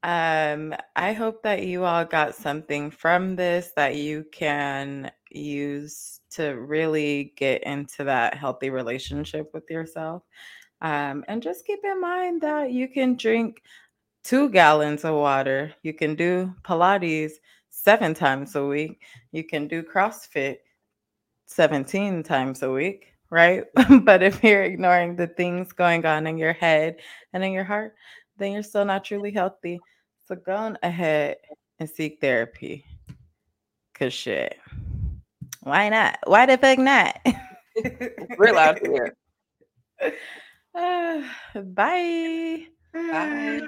Um, 0.02 0.74
I 0.96 1.12
hope 1.12 1.42
that 1.42 1.64
you 1.66 1.84
all 1.84 2.04
got 2.06 2.34
something 2.34 2.90
from 2.90 3.36
this 3.36 3.72
that 3.76 3.96
you 3.96 4.24
can 4.32 5.10
use 5.30 6.20
to 6.30 6.52
really 6.52 7.34
get 7.36 7.62
into 7.64 8.04
that 8.04 8.34
healthy 8.34 8.70
relationship 8.70 9.50
with 9.52 9.68
yourself. 9.68 10.22
Um, 10.80 11.24
and 11.28 11.42
just 11.42 11.66
keep 11.66 11.80
in 11.84 12.00
mind 12.00 12.40
that 12.40 12.72
you 12.72 12.88
can 12.88 13.16
drink 13.16 13.62
two 14.24 14.48
gallons 14.48 15.04
of 15.04 15.16
water. 15.16 15.74
You 15.82 15.92
can 15.92 16.14
do 16.14 16.54
Pilates 16.62 17.32
seven 17.82 18.14
times 18.14 18.56
a 18.56 18.64
week. 18.64 19.00
You 19.32 19.44
can 19.44 19.66
do 19.66 19.82
CrossFit 19.82 20.58
17 21.46 22.22
times 22.22 22.62
a 22.62 22.70
week, 22.70 23.14
right? 23.30 23.64
but 24.02 24.22
if 24.22 24.42
you're 24.44 24.62
ignoring 24.62 25.16
the 25.16 25.26
things 25.26 25.72
going 25.72 26.04
on 26.04 26.26
in 26.26 26.38
your 26.38 26.52
head 26.52 26.96
and 27.32 27.42
in 27.42 27.52
your 27.52 27.64
heart, 27.64 27.94
then 28.36 28.52
you're 28.52 28.62
still 28.62 28.84
not 28.84 29.04
truly 29.04 29.30
healthy. 29.30 29.80
So 30.26 30.36
go 30.36 30.54
on 30.54 30.78
ahead 30.82 31.36
and 31.78 31.88
seek 31.88 32.20
therapy. 32.20 32.84
Cause 33.94 34.12
shit. 34.12 34.58
Why 35.62 35.88
not? 35.88 36.18
Why 36.24 36.46
the 36.46 36.56
fuck 36.56 36.78
not? 36.78 37.18
We're 38.38 38.48
allowed 38.48 38.78
here. 38.78 39.14
Ah, 40.74 41.36
bye. 41.54 42.66
Bye. 42.92 43.60